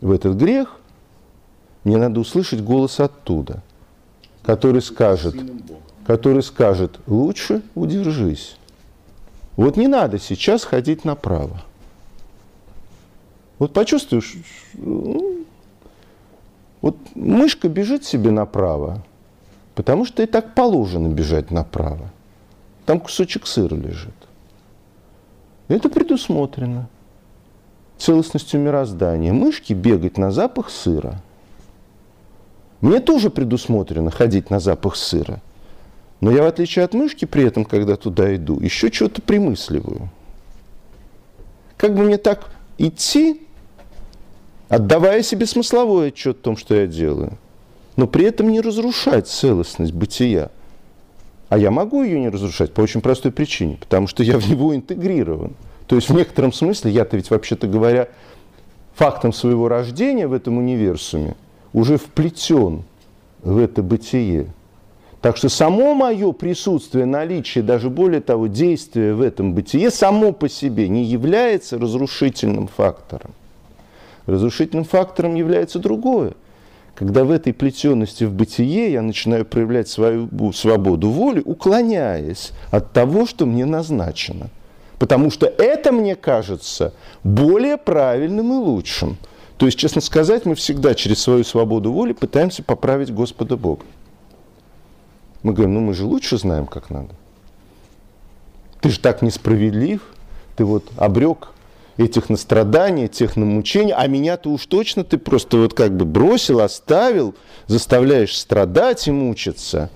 в 0.02 0.12
этот 0.12 0.36
грех, 0.36 0.80
мне 1.84 1.98
надо 1.98 2.20
услышать 2.20 2.62
голос 2.64 3.00
оттуда, 3.00 3.64
который 4.44 4.84
скажет, 4.84 5.36
который 6.06 6.44
скажет, 6.44 7.00
лучше 7.08 7.64
удержись. 7.74 8.56
Вот 9.56 9.78
не 9.78 9.88
надо 9.88 10.20
сейчас 10.20 10.64
ходить 10.64 11.06
направо. 11.06 11.64
Вот 13.58 13.74
почувствуешь, 13.74 14.38
ну, 14.74 15.44
вот 16.82 16.98
мышка 17.16 17.68
бежит 17.68 18.06
себе 18.06 18.30
направо, 18.30 19.04
потому 19.74 20.06
что 20.06 20.22
и 20.22 20.28
так 20.28 20.54
положено 20.54 21.08
бежать 21.08 21.50
направо. 21.50 22.12
Там 22.86 23.00
кусочек 23.00 23.48
сыра 23.48 23.74
лежит. 23.74 24.14
Это 25.74 25.90
предусмотрено 25.90 26.88
целостностью 27.98 28.60
мироздания. 28.60 29.34
Мышки 29.34 29.74
бегать 29.74 30.20
на 30.20 30.30
запах 30.30 30.70
сыра. 30.70 31.20
Мне 32.80 33.00
тоже 33.00 33.32
предусмотрено 33.32 34.12
ходить 34.12 34.52
на 34.52 34.60
запах 34.60 34.96
сыра. 34.96 35.42
Но 36.22 36.30
я, 36.30 36.44
в 36.44 36.46
отличие 36.46 36.86
от 36.86 36.94
мышки, 36.94 37.26
при 37.26 37.46
этом, 37.46 37.66
когда 37.66 37.96
туда 37.96 38.36
иду, 38.36 38.60
еще 38.60 38.92
что-то 38.92 39.24
примысливаю. 39.24 40.10
Как 41.76 41.96
бы 41.96 42.04
мне 42.04 42.20
так 42.20 42.52
идти, 42.78 43.42
отдавая 44.70 45.24
себе 45.24 45.48
смысловой 45.48 46.10
отчет 46.10 46.38
о 46.42 46.44
том, 46.44 46.56
что 46.56 46.76
я 46.76 46.86
делаю, 46.86 47.40
но 47.96 48.06
при 48.06 48.26
этом 48.26 48.52
не 48.52 48.62
разрушать 48.62 49.28
целостность 49.28 49.92
бытия. 49.92 50.52
А 51.50 51.58
я 51.58 51.72
могу 51.72 52.04
ее 52.04 52.20
не 52.20 52.30
разрушать 52.30 52.74
по 52.74 52.82
очень 52.82 53.02
простой 53.02 53.32
причине, 53.32 53.78
потому 53.80 54.08
что 54.08 54.24
я 54.24 54.38
в 54.38 54.50
него 54.50 54.76
интегрирован. 54.76 55.54
То 55.88 55.96
есть 55.96 56.10
в 56.10 56.14
некотором 56.16 56.52
смысле 56.54 56.92
я-то 56.92 57.18
ведь, 57.18 57.30
вообще-то 57.30 57.68
говоря, 57.68 58.08
фактом 58.96 59.34
своего 59.34 59.68
рождения 59.68 60.28
в 60.28 60.34
этом 60.34 60.58
универсуме 60.58 61.36
уже 61.74 61.98
вплетен 61.98 62.84
в 63.42 63.58
это 63.58 63.84
бытие. 63.84 64.48
Так 65.22 65.38
что 65.38 65.48
само 65.48 65.94
мое 65.96 66.34
присутствие, 66.34 67.06
наличие, 67.06 67.64
даже 67.64 67.90
более 67.90 68.20
того, 68.20 68.48
действие 68.48 69.14
в 69.14 69.22
этом 69.22 69.54
бытие 69.54 69.90
само 69.90 70.34
по 70.34 70.50
себе 70.50 70.90
не 70.90 71.06
является 71.06 71.78
разрушительным 71.78 72.68
фактором. 72.68 73.32
Разрушительным 74.26 74.84
фактором 74.84 75.36
является 75.36 75.80
другое. 75.80 76.34
Когда 76.96 77.24
в 77.24 77.32
этой 77.32 77.54
плетенности 77.54 78.24
в 78.24 78.34
бытие 78.34 78.92
я 78.92 79.02
начинаю 79.02 79.46
проявлять 79.46 79.88
свою 79.88 80.30
свободу 80.54 81.10
воли, 81.10 81.42
уклоняясь 81.44 82.52
от 82.70 82.92
того, 82.94 83.26
что 83.26 83.46
мне 83.46 83.66
назначено. 83.66 84.50
Потому 85.00 85.32
что 85.32 85.48
это 85.48 85.92
мне 85.92 86.16
кажется 86.16 86.94
более 87.24 87.78
правильным 87.78 88.54
и 88.54 88.56
лучшим. 88.58 89.18
То 89.58 89.66
есть, 89.66 89.78
честно 89.78 90.02
сказать, 90.02 90.46
мы 90.46 90.56
всегда 90.56 90.94
через 90.94 91.20
свою 91.20 91.44
свободу 91.44 91.92
воли 91.92 92.14
пытаемся 92.14 92.64
поправить 92.64 93.14
Господа 93.14 93.58
Бога. 93.58 93.86
Мы 95.42 95.54
говорим, 95.54 95.74
ну 95.74 95.80
мы 95.82 95.94
же 95.94 96.06
лучше 96.06 96.38
знаем, 96.38 96.68
как 96.68 96.90
надо. 96.90 97.10
Ты 98.82 98.90
же 98.90 99.00
так 99.00 99.22
несправедлив, 99.22 100.02
ты 100.56 100.64
вот 100.64 100.86
обрек 100.98 101.50
этих 101.98 102.30
на 102.30 102.38
страдания, 102.38 103.08
тех 103.08 103.36
на 103.36 103.46
мучения, 103.46 103.94
а 103.94 104.08
меня-то 104.08 104.50
уж 104.50 104.66
точно 104.66 105.04
ты 105.04 105.18
просто 105.18 105.58
вот 105.58 105.74
как 105.74 105.96
бы 105.96 106.06
бросил, 106.06 106.60
оставил, 106.60 107.36
заставляешь 107.68 108.38
страдать 108.38 109.08
и 109.08 109.12
мучиться. 109.12 109.90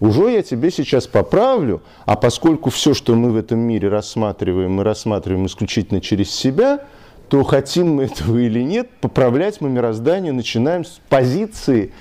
Уже 0.00 0.30
я 0.30 0.42
тебе 0.42 0.70
сейчас 0.70 1.06
поправлю, 1.06 1.82
а 2.04 2.16
поскольку 2.16 2.70
все, 2.70 2.94
что 2.94 3.14
мы 3.14 3.30
в 3.30 3.36
этом 3.36 3.58
мире 3.58 3.88
рассматриваем, 3.88 4.72
мы 4.72 4.84
рассматриваем 4.84 5.46
исключительно 5.46 6.00
через 6.00 6.30
себя, 6.30 6.84
то 7.28 7.42
хотим 7.42 7.96
мы 7.96 8.04
этого 8.04 8.38
или 8.38 8.62
нет, 8.62 8.88
поправлять 9.00 9.60
мы 9.60 9.68
мироздание 9.68 10.32
начинаем 10.32 10.84
с 10.84 11.00
позиции 11.08 11.92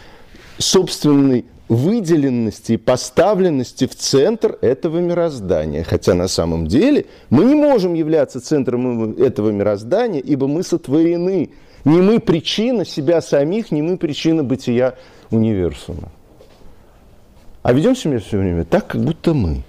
собственной 0.58 1.46
выделенности 1.70 2.74
и 2.74 2.78
поставленности 2.78 3.88
в 3.88 3.96
центр 3.96 4.58
этого 4.62 5.00
мироздания. 5.00 5.84
Хотя 5.84 6.14
на 6.14 6.28
самом 6.28 6.68
деле 6.68 7.06
мы 7.30 7.46
не 7.46 7.56
можем 7.56 7.94
являться 7.94 8.40
центром 8.40 9.14
этого 9.14 9.52
мироздания, 9.52 10.20
ибо 10.20 10.48
мы 10.48 10.64
сотворены. 10.64 11.50
Не 11.86 12.02
мы 12.02 12.20
причина 12.20 12.86
себя 12.86 13.22
самих, 13.22 13.72
не 13.72 13.82
мы 13.82 13.98
причина 13.98 14.44
бытия 14.44 14.96
универсума. 15.32 16.12
А 17.64 17.74
ведем 17.74 17.96
себя 17.96 18.20
все 18.20 18.38
время 18.38 18.66
так, 18.66 18.88
как 18.88 19.02
будто 19.02 19.34
мы. 19.34 19.64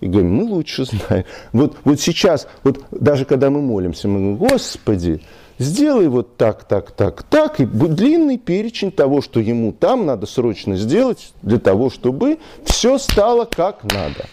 И 0.00 0.06
говорим, 0.06 0.34
мы 0.34 0.44
лучше 0.44 0.84
знаем. 0.84 1.24
Вот, 1.52 1.76
вот 1.84 2.00
сейчас, 2.00 2.46
вот 2.62 2.82
даже 2.90 3.24
когда 3.24 3.50
мы 3.50 3.60
молимся, 3.60 4.08
мы 4.08 4.18
говорим, 4.18 4.36
Господи, 4.36 5.20
сделай 5.58 6.08
вот 6.08 6.36
так, 6.36 6.64
так, 6.64 6.90
так, 6.92 7.22
так, 7.24 7.60
и 7.60 7.66
длинный 7.66 8.38
перечень 8.38 8.92
того, 8.92 9.20
что 9.20 9.40
ему 9.40 9.72
там 9.72 10.06
надо 10.06 10.26
срочно 10.26 10.76
сделать 10.76 11.32
для 11.42 11.58
того, 11.58 11.90
чтобы 11.90 12.38
все 12.64 12.98
стало 12.98 13.44
как 13.44 13.84
надо. 13.84 14.26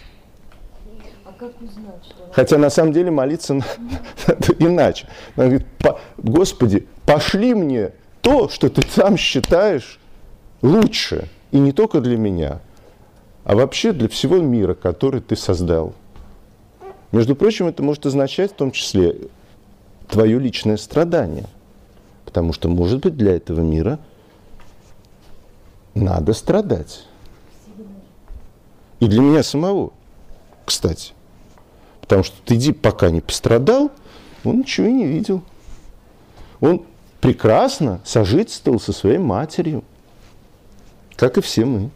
А 1.26 1.34
как 1.38 1.52
узнать, 1.61 2.03
что 2.03 2.15
Хотя 2.31 2.57
на 2.57 2.69
самом 2.69 2.93
деле 2.93 3.11
молиться 3.11 3.53
надо 4.27 4.53
иначе. 4.60 5.07
Она 5.35 5.45
говорит, 5.47 5.68
Господи, 6.18 6.88
пошли 7.06 7.53
мне 7.53 7.91
то, 8.22 8.49
что 8.49 8.69
ты 8.69 8.81
сам 8.88 9.18
считаешь 9.18 9.99
лучше, 10.61 11.30
и 11.52 11.57
не 11.57 11.72
только 11.72 12.02
для 12.02 12.18
меня, 12.18 12.60
а 13.43 13.56
вообще 13.56 13.91
для 13.91 14.10
всего 14.10 14.38
мира, 14.38 14.73
который 14.73 15.22
ты 15.22 15.35
создал. 15.35 15.93
Между 17.11 17.35
прочим, 17.35 17.68
это 17.68 17.84
может 17.84 18.06
означать 18.06 18.52
в 18.52 18.56
том 18.56 18.72
числе 18.72 19.15
твое 20.07 20.40
личное 20.40 20.77
страдание. 20.77 21.45
Потому 22.26 22.53
что, 22.53 22.69
может 22.69 23.02
быть, 23.02 23.15
для 23.15 23.36
этого 23.36 23.61
мира 23.61 23.99
надо 25.94 26.34
страдать. 26.34 27.06
И 28.99 29.07
для 29.07 29.22
меня 29.22 29.44
самого, 29.44 29.94
кстати. 30.65 31.14
Потому 32.02 32.23
что 32.23 32.36
ты 32.45 32.73
пока 32.73 33.10
не 33.10 33.22
пострадал, 33.22 33.91
он 34.44 34.60
ничего 34.60 34.88
и 34.88 34.91
не 34.91 35.06
видел. 35.06 35.41
Он 36.61 36.86
прекрасно 37.19 37.99
сожительствовал 38.03 38.80
со 38.80 38.94
своей 38.94 39.18
матерью, 39.18 39.84
как 41.15 41.38
и 41.38 41.41
все 41.41 41.65
мы. 41.65 41.90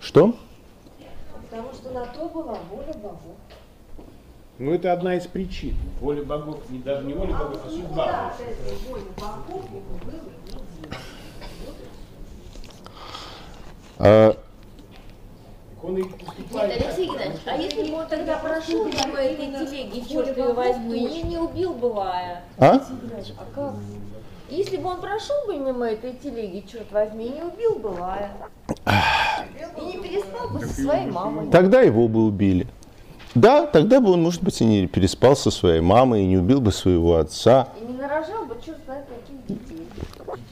Что? 0.00 0.34
Потому 1.48 1.72
что 1.72 1.90
на 1.90 2.06
то 2.06 2.28
была 2.28 2.58
воля 2.70 2.92
богов. 2.94 3.36
Ну, 4.60 4.74
это 4.74 4.92
одна 4.92 5.16
из 5.16 5.26
причин. 5.26 5.74
Воля 6.02 6.22
богов, 6.22 6.58
не, 6.68 6.80
даже 6.80 7.06
не 7.06 7.14
воля 7.14 7.32
богов, 7.32 7.60
а 7.64 7.70
судьба. 7.70 8.34
А, 13.98 14.36
Он 15.82 15.96
и 15.96 16.02
Нет, 16.02 16.26
поступает. 16.26 16.82
Алексей 16.82 17.06
Геннадьевич, 17.06 17.40
а 17.46 17.56
если 17.56 17.90
бы 17.90 17.96
он 18.00 18.06
тогда 18.06 18.36
прошел 18.36 18.84
мимо 18.84 19.16
этой 19.16 19.46
телеги, 19.46 20.06
черт 20.06 20.36
ее 20.36 20.52
возьми, 20.52 21.06
и 21.06 21.22
не 21.22 21.38
убил 21.38 21.72
бы 21.72 21.86
Лая? 21.86 22.42
а? 22.58 22.74
А 22.74 23.44
как? 23.54 23.74
Если 24.50 24.76
бы 24.76 24.90
он 24.90 25.00
прошел 25.00 25.36
бы 25.46 25.56
мимо 25.56 25.86
этой 25.86 26.12
телеги, 26.12 26.66
черт 26.70 26.92
возьми, 26.92 27.28
и 27.28 27.32
не 27.32 27.42
убил 27.42 27.76
бы 27.76 27.86
Лая. 27.98 28.30
И 29.78 29.84
не 29.86 29.96
переспал 30.02 30.50
бы 30.50 30.60
со 30.60 30.82
своей 30.82 31.10
мамой. 31.10 31.50
Тогда 31.50 31.80
его 31.80 32.08
бы 32.08 32.26
убили. 32.26 32.66
Да, 33.34 33.66
тогда 33.66 34.00
бы 34.00 34.10
он, 34.12 34.22
может 34.22 34.42
быть, 34.42 34.60
и 34.60 34.64
не 34.64 34.86
переспал 34.86 35.36
со 35.36 35.50
своей 35.50 35.80
мамой, 35.80 36.22
и 36.22 36.26
не 36.26 36.36
убил 36.36 36.60
бы 36.60 36.72
своего 36.72 37.16
отца. 37.16 37.68
И 37.80 37.84
не 37.84 37.96
нарожал 37.98 38.44
бы 38.46 38.56
черт 38.64 38.78
знает 38.84 39.04
каких 39.06 39.46
детей. 39.46 39.86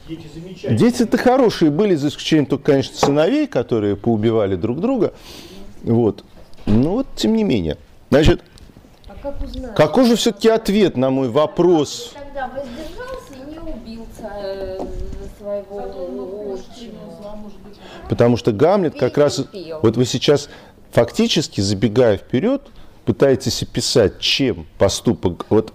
Дети 0.07 0.27
замечательные. 0.33 0.77
Дети-то 0.77 1.17
хорошие 1.17 1.71
были, 1.71 1.95
за 1.95 2.07
исключением 2.07 2.45
только, 2.45 2.71
конечно, 2.71 2.95
сыновей, 2.95 3.47
которые 3.47 3.95
поубивали 3.95 4.55
друг 4.55 4.79
друга. 4.79 5.13
Вот. 5.83 6.23
Но 6.65 6.91
вот, 6.93 7.07
тем 7.15 7.33
не 7.33 7.43
менее. 7.43 7.77
Значит, 8.09 8.41
А 9.07 9.13
как 9.21 9.41
узнать? 9.43 9.75
какой 9.75 10.05
же 10.05 10.15
все-таки 10.15 10.49
ответ 10.49 10.97
на 10.97 11.09
мой 11.09 11.29
вопрос? 11.29 12.13
И 12.13 12.17
тогда 12.17 12.47
воздержался 12.47 13.33
и 13.35 13.51
не 13.51 13.59
убил 13.59 14.07
ца- 14.17 14.85
своего 15.37 16.53
отчима. 16.53 16.99
Потому 18.09 18.37
что 18.37 18.51
Гамлет 18.51 18.97
как 18.97 19.17
раз... 19.17 19.45
Вот 19.83 19.95
вы 19.95 20.05
сейчас 20.05 20.49
фактически, 20.91 21.61
забегая 21.61 22.17
вперед, 22.17 22.63
пытаетесь 23.05 23.63
описать, 23.63 24.19
чем 24.19 24.67
поступок... 24.77 25.45
Вот 25.49 25.73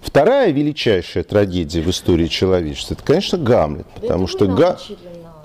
вторая 0.00 0.50
величайшая 0.50 1.24
трагедия 1.24 1.80
в 1.80 1.90
истории 1.90 2.26
человечества, 2.26 2.94
это, 2.94 3.02
конечно, 3.02 3.38
Гамлет. 3.38 3.86
Потому 4.00 4.24
Это 4.24 4.32
что, 4.32 4.46
Га... 4.46 4.78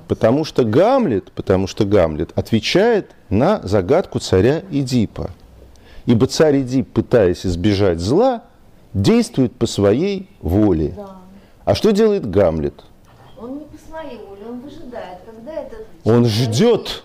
потому 0.08 0.44
что 0.46 0.64
Гамлет, 0.64 1.32
потому 1.32 1.68
что 1.68 1.86
Гамлет 1.86 2.32
отвечает 2.36 3.12
на 3.30 3.62
загадку 3.64 4.20
царя 4.20 4.64
Эдипа. 4.72 5.32
Ибо 6.06 6.28
царь 6.28 6.62
Эдип, 6.62 6.92
пытаясь 6.92 7.46
избежать 7.46 8.00
зла, 8.00 8.44
действует 8.94 9.56
по 9.56 9.66
своей 9.66 10.30
воле. 10.42 10.94
Да. 10.96 11.18
А 11.66 11.76
что 11.76 11.92
делает 11.92 12.30
Гамлет? 12.30 12.84
Он 13.40 13.60
не 13.60 13.66
по 13.66 13.78
своей 13.78 14.18
воле, 14.18 14.42
он 14.50 14.60
выжидает, 14.60 15.20
когда 15.26 15.54
этот... 15.54 15.88
Он 16.04 16.26
ждет, 16.26 17.04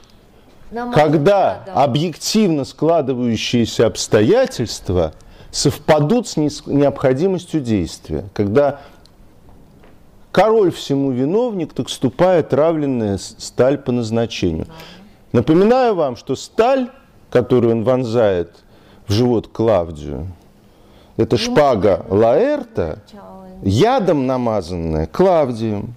нам 0.70 0.93
когда 0.93 1.62
да. 1.66 1.85
объективно 1.85 2.65
складывающиеся 2.65 3.86
обстоятельства 3.86 5.12
совпадут 5.51 6.28
с 6.28 6.36
необходимостью 6.36 7.61
действия, 7.61 8.24
когда 8.35 8.81
король 10.31 10.70
всему 10.70 11.11
виновник, 11.11 11.73
так 11.73 11.89
ступая 11.89 12.43
травленная 12.43 13.19
с- 13.19 13.35
сталь 13.39 13.78
по 13.78 13.93
назначению. 13.93 14.66
Напоминаю 15.32 15.95
вам, 15.95 16.16
что 16.16 16.36
сталь, 16.36 16.90
которую 17.31 17.77
он 17.77 17.85
вонзает 17.85 18.51
в 19.07 19.12
живот 19.12 19.49
Клавдию, 19.49 20.28
это 21.16 21.36
шпага 21.36 22.05
Лаэрта, 22.09 23.01
ядом 23.62 24.27
намазанная 24.27 25.07
Клавдием. 25.07 25.95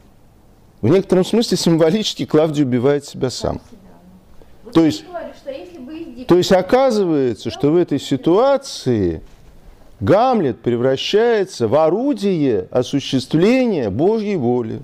В 0.82 0.88
некотором 0.88 1.24
смысле 1.24 1.58
символически 1.58 2.26
Клавдий 2.26 2.64
убивает 2.64 3.06
себя 3.06 3.30
сам. 3.30 3.62
То 4.74 4.86
есть- 4.86 5.04
То 6.28 6.38
есть 6.38 6.52
оказывается, 6.52 7.50
что 7.50 7.72
в 7.72 7.76
этой 7.76 8.00
ситуации 8.00 9.22
Гамлет 10.00 10.62
превращается 10.62 11.68
в 11.68 11.76
орудие 11.76 12.68
осуществления 12.72 13.90
Божьей 13.90 14.36
воли. 14.36 14.82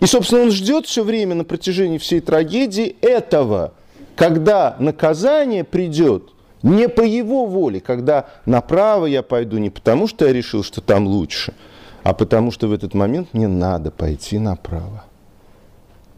И, 0.00 0.06
собственно, 0.06 0.42
он 0.42 0.50
ждет 0.50 0.86
все 0.86 1.02
время 1.02 1.34
на 1.34 1.44
протяжении 1.44 1.96
всей 1.96 2.20
трагедии 2.20 2.96
этого, 3.00 3.72
когда 4.16 4.76
наказание 4.78 5.64
придет 5.64 6.30
не 6.62 6.88
по 6.88 7.00
его 7.00 7.46
воле, 7.46 7.80
когда 7.80 8.26
направо 8.44 9.06
я 9.06 9.22
пойду 9.22 9.56
не 9.58 9.70
потому, 9.70 10.08
что 10.08 10.26
я 10.26 10.32
решил, 10.32 10.62
что 10.62 10.80
там 10.80 11.06
лучше, 11.06 11.54
а 12.02 12.12
потому 12.12 12.50
что 12.50 12.68
в 12.68 12.72
этот 12.72 12.92
момент 12.92 13.28
мне 13.32 13.48
надо 13.48 13.90
пойти 13.90 14.38
направо. 14.38 15.04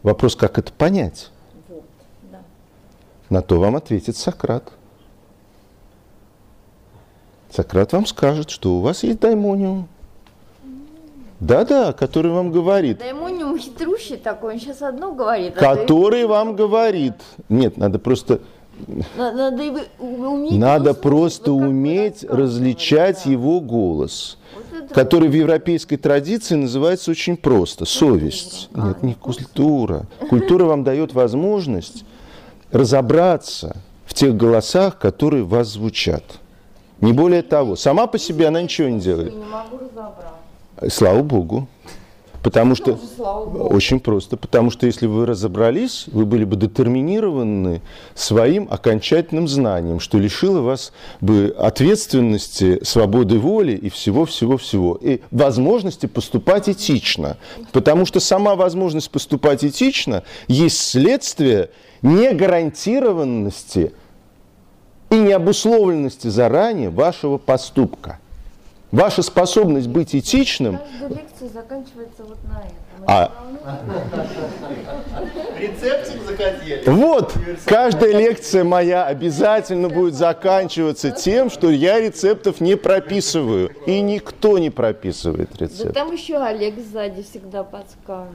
Вопрос, 0.03 0.35
как 0.35 0.57
это 0.57 0.73
понять? 0.73 1.31
На 3.29 3.41
то 3.41 3.59
вам 3.59 3.75
ответит 3.75 4.15
Сократ. 4.15 4.71
Сократ 7.51 7.93
вам 7.93 8.05
скажет, 8.05 8.49
что 8.49 8.75
у 8.77 8.81
вас 8.81 9.03
есть 9.03 9.19
даймониум. 9.19 9.87
Да-да, 11.39 11.93
который 11.93 12.31
вам 12.31 12.51
говорит. 12.51 12.97
Даймониум 12.99 13.59
хитрющий 13.59 14.17
такой, 14.17 14.53
он 14.55 14.59
сейчас 14.59 14.81
одно 14.81 15.13
говорит. 15.13 15.53
а 15.57 15.59
Который 15.59 16.25
вам 16.25 16.55
говорит. 16.55 17.13
Нет, 17.47 17.77
надо 17.77 17.99
просто, 17.99 18.39
Надо, 19.15 19.51
надо 19.51 19.63
уметь 19.99 20.59
надо 20.59 20.93
просто 20.95 21.51
уметь 21.51 22.23
различать 22.23 23.21
да. 23.23 23.31
его 23.31 23.59
голос, 23.59 24.39
Вот 24.55 24.91
который 24.93 25.29
в 25.29 25.33
европейской 25.33 25.97
традиции 25.97 26.55
называется 26.55 27.11
очень 27.11 27.37
просто. 27.37 27.85
Совесть. 27.85 28.69
А, 28.73 28.87
Нет, 28.87 29.03
не 29.03 29.13
культура. 29.13 30.07
Культура 30.29 30.65
вам 30.65 30.83
дает 30.83 31.13
возможность 31.13 32.03
разобраться 32.71 33.77
в 34.05 34.13
тех 34.13 34.35
голосах, 34.35 34.97
которые 34.97 35.43
в 35.43 35.49
вас 35.49 35.67
звучат. 35.69 36.23
Не 37.01 37.13
более 37.13 37.43
того. 37.43 37.75
Сама 37.75 38.07
по 38.07 38.17
себе 38.17 38.47
она 38.47 38.61
ничего 38.61 38.89
не 38.89 38.99
делает. 38.99 39.33
Не 39.33 39.45
могу 39.45 39.77
разобраться. 39.77 40.89
Слава 40.89 41.21
Богу. 41.21 41.67
Потому 42.47 42.75
что 42.75 42.93
Тоже 42.93 43.07
слава 43.13 43.67
очень 43.67 43.99
просто. 43.99 44.37
Потому 44.37 44.71
что 44.71 44.85
если 44.85 45.05
вы 45.05 45.25
разобрались, 45.25 46.05
вы 46.07 46.25
были 46.25 46.45
бы 46.45 46.55
детерминированы 46.55 47.81
своим 48.15 48.69
окончательным 48.71 49.49
знанием, 49.49 49.99
что 49.99 50.17
лишило 50.17 50.61
вас 50.61 50.93
бы 51.19 51.53
ответственности, 51.59 52.81
свободы 52.85 53.37
воли 53.37 53.73
и 53.73 53.89
всего-всего-всего. 53.89 54.97
И 55.01 55.19
возможности 55.29 56.05
поступать 56.05 56.69
этично. 56.69 57.35
Потому 57.73 58.05
что 58.05 58.21
сама 58.21 58.55
возможность 58.55 59.11
поступать 59.11 59.65
этично 59.65 60.23
есть 60.47 60.77
следствие 60.77 61.71
негарантированности 62.01 63.91
и 65.09 65.15
необусловленности 65.15 66.29
заранее 66.29 66.91
вашего 66.91 67.37
поступка. 67.37 68.19
Ваша 68.91 69.21
способность 69.21 69.87
быть 69.87 70.15
этичным 70.15 70.79
Каждая 70.79 71.09
лекция 71.09 71.49
заканчивается 71.49 72.23
вот 72.23 72.37
на 72.45 72.59
этом. 72.59 73.03
А- 73.05 73.31
Рецептик 75.59 76.21
захотели. 76.23 76.83
Вот, 76.89 77.33
каждая 77.65 78.13
лекция 78.17 78.63
моя 78.63 79.05
обязательно 79.05 79.89
будет 79.89 80.13
заканчиваться 80.13 81.11
тем, 81.11 81.49
что 81.49 81.69
я 81.69 81.99
рецептов 81.99 82.61
не 82.61 82.75
прописываю. 82.75 83.71
И 83.85 83.99
никто 84.01 84.57
не 84.57 84.69
прописывает 84.69 85.49
Да 85.57 85.65
рецепт. 85.65 85.93
там 85.93 86.11
еще 86.11 86.37
Олег 86.37 86.75
сзади 86.79 87.23
всегда 87.23 87.63
подскажет. 87.63 88.31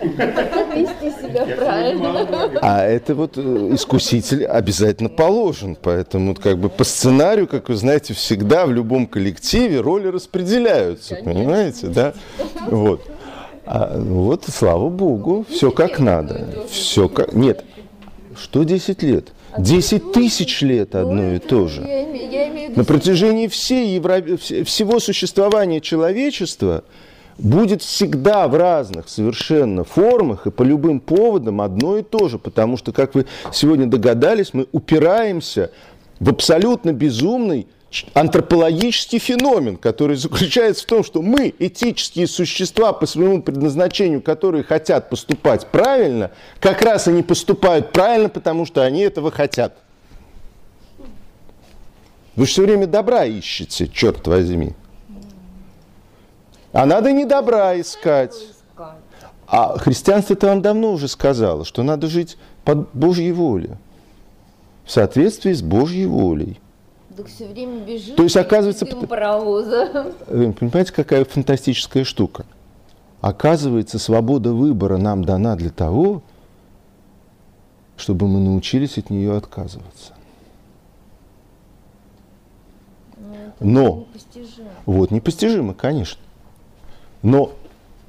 Вести 0.00 1.10
себя 1.20 1.44
правильно. 1.56 2.28
А 2.62 2.84
это 2.84 3.14
вот 3.14 3.36
э, 3.36 3.70
искуситель 3.72 4.44
обязательно 4.46 5.08
положен. 5.08 5.76
Поэтому 5.80 6.34
как 6.34 6.58
бы 6.58 6.68
по 6.68 6.84
сценарию, 6.84 7.46
как 7.46 7.68
вы 7.68 7.76
знаете, 7.76 8.14
всегда 8.14 8.66
в 8.66 8.72
любом 8.72 9.06
коллективе 9.06 9.80
роли 9.80 10.08
распределяются. 10.08 11.16
Понимаете, 11.16 11.88
да? 11.88 12.14
Вот. 12.66 13.02
А, 13.66 13.98
вот, 13.98 14.44
слава 14.48 14.88
богу, 14.88 15.44
все 15.50 15.70
как 15.70 15.98
надо. 15.98 16.48
Все 16.70 17.08
как... 17.08 17.34
Нет, 17.34 17.64
что 18.40 18.62
10 18.62 19.02
лет? 19.02 19.28
10 19.58 20.12
тысяч 20.12 20.62
лет 20.62 20.94
одно 20.94 21.34
и 21.34 21.38
то 21.38 21.68
же. 21.68 21.82
На 22.76 22.84
протяжении 22.84 23.46
всей 23.48 23.94
Евро... 23.94 24.18
вс- 24.18 24.64
всего 24.64 25.00
существования 25.00 25.80
человечества 25.80 26.84
будет 27.38 27.82
всегда 27.82 28.48
в 28.48 28.56
разных 28.56 29.08
совершенно 29.08 29.84
формах 29.84 30.46
и 30.46 30.50
по 30.50 30.62
любым 30.62 31.00
поводам 31.00 31.60
одно 31.60 31.98
и 31.98 32.02
то 32.02 32.28
же, 32.28 32.38
потому 32.38 32.76
что, 32.76 32.92
как 32.92 33.14
вы 33.14 33.26
сегодня 33.52 33.86
догадались, 33.86 34.52
мы 34.52 34.66
упираемся 34.72 35.70
в 36.18 36.28
абсолютно 36.28 36.92
безумный 36.92 37.68
антропологический 38.12 39.18
феномен, 39.18 39.76
который 39.76 40.16
заключается 40.16 40.82
в 40.82 40.86
том, 40.86 41.04
что 41.04 41.22
мы, 41.22 41.54
этические 41.58 42.26
существа 42.26 42.92
по 42.92 43.06
своему 43.06 43.42
предназначению, 43.42 44.20
которые 44.20 44.62
хотят 44.62 45.08
поступать 45.08 45.68
правильно, 45.68 46.32
как 46.60 46.82
раз 46.82 47.08
и 47.08 47.12
не 47.12 47.22
поступают 47.22 47.92
правильно, 47.92 48.28
потому 48.28 48.66
что 48.66 48.82
они 48.82 49.00
этого 49.00 49.30
хотят. 49.30 49.78
Вы 52.36 52.46
же 52.46 52.52
все 52.52 52.62
время 52.62 52.86
добра 52.86 53.24
ищете, 53.24 53.88
черт 53.88 54.26
возьми. 54.26 54.74
А 56.78 56.86
надо 56.86 57.10
не 57.10 57.24
добра 57.24 57.80
искать. 57.80 58.36
А 59.48 59.76
христианство-то 59.78 60.46
вам 60.46 60.62
давно 60.62 60.92
уже 60.92 61.08
сказало, 61.08 61.64
что 61.64 61.82
надо 61.82 62.06
жить 62.06 62.38
под 62.64 62.88
Божьей 62.92 63.32
волей. 63.32 63.70
В 64.84 64.92
соответствии 64.92 65.54
с 65.54 65.60
Божьей 65.60 66.06
волей. 66.06 66.60
Так 67.16 67.26
все 67.26 67.48
время 67.48 67.84
бежит. 67.84 68.14
То 68.14 68.22
есть, 68.22 68.36
оказывается, 68.36 68.86
паровоза. 68.86 70.12
Понимаете, 70.28 70.92
какая 70.92 71.24
фантастическая 71.24 72.04
штука? 72.04 72.46
Оказывается, 73.22 73.98
свобода 73.98 74.52
выбора 74.52 74.98
нам 74.98 75.24
дана 75.24 75.56
для 75.56 75.70
того, 75.70 76.22
чтобы 77.96 78.28
мы 78.28 78.38
научились 78.38 78.98
от 78.98 79.10
нее 79.10 79.36
отказываться. 79.36 80.12
Ну, 83.16 83.26
Но 83.58 83.96
непостижимо. 83.96 84.68
Вот, 84.86 85.10
непостижимо, 85.10 85.74
конечно. 85.74 86.20
Но 87.22 87.52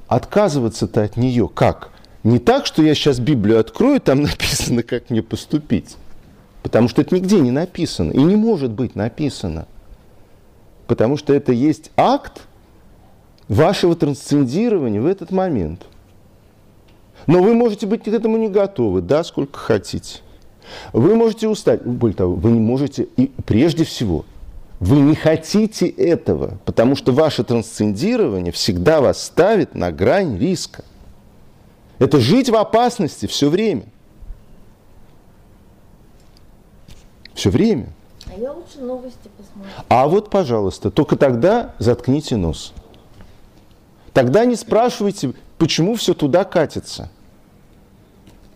отказываться-то 0.07 1.03
от 1.03 1.17
нее 1.17 1.47
как? 1.47 1.91
Не 2.23 2.39
так, 2.39 2.65
что 2.65 2.81
я 2.83 2.93
сейчас 2.95 3.19
Библию 3.19 3.59
открою, 3.59 4.01
там 4.01 4.21
написано, 4.23 4.83
как 4.83 5.09
мне 5.09 5.21
поступить. 5.21 5.97
Потому 6.63 6.89
что 6.89 7.01
это 7.01 7.15
нигде 7.15 7.39
не 7.39 7.51
написано 7.51 8.11
и 8.11 8.21
не 8.21 8.35
может 8.35 8.71
быть 8.71 8.95
написано. 8.95 9.67
Потому 10.87 11.17
что 11.17 11.33
это 11.33 11.51
есть 11.51 11.91
акт 11.95 12.41
вашего 13.47 13.95
трансцендирования 13.95 15.01
в 15.01 15.05
этот 15.05 15.31
момент. 15.31 15.85
Но 17.27 17.41
вы 17.41 17.53
можете 17.53 17.85
быть 17.85 18.03
к 18.03 18.07
этому 18.07 18.37
не 18.37 18.49
готовы, 18.49 19.01
да, 19.01 19.23
сколько 19.23 19.57
хотите. 19.59 20.19
Вы 20.93 21.15
можете 21.15 21.47
устать. 21.47 21.83
Более 21.83 22.15
того, 22.15 22.35
вы 22.35 22.51
не 22.51 22.59
можете, 22.59 23.07
и 23.17 23.31
прежде 23.45 23.83
всего, 23.83 24.25
вы 24.79 24.99
не 24.99 25.15
хотите 25.15 25.87
этого, 25.87 26.57
потому 26.65 26.95
что 26.95 27.11
ваше 27.11 27.43
трансцендирование 27.43 28.51
всегда 28.53 29.01
вас 29.01 29.21
ставит 29.21 29.75
на 29.75 29.91
грань 29.91 30.37
риска. 30.37 30.83
Это 31.99 32.19
жить 32.19 32.49
в 32.49 32.55
опасности 32.55 33.25
все 33.25 33.49
время. 33.49 33.83
Все 37.33 37.49
время. 37.49 37.89
А 38.25 38.39
я 38.39 38.53
лучше 38.53 38.79
новости 38.79 39.29
посмотрю. 39.37 39.71
А 39.89 40.07
вот, 40.07 40.29
пожалуйста, 40.29 40.91
только 40.91 41.17
тогда 41.17 41.73
заткните 41.79 42.37
нос. 42.37 42.73
Тогда 44.13 44.45
не 44.45 44.55
спрашивайте, 44.55 45.33
почему 45.57 45.95
все 45.95 46.13
туда 46.13 46.45
катится. 46.45 47.09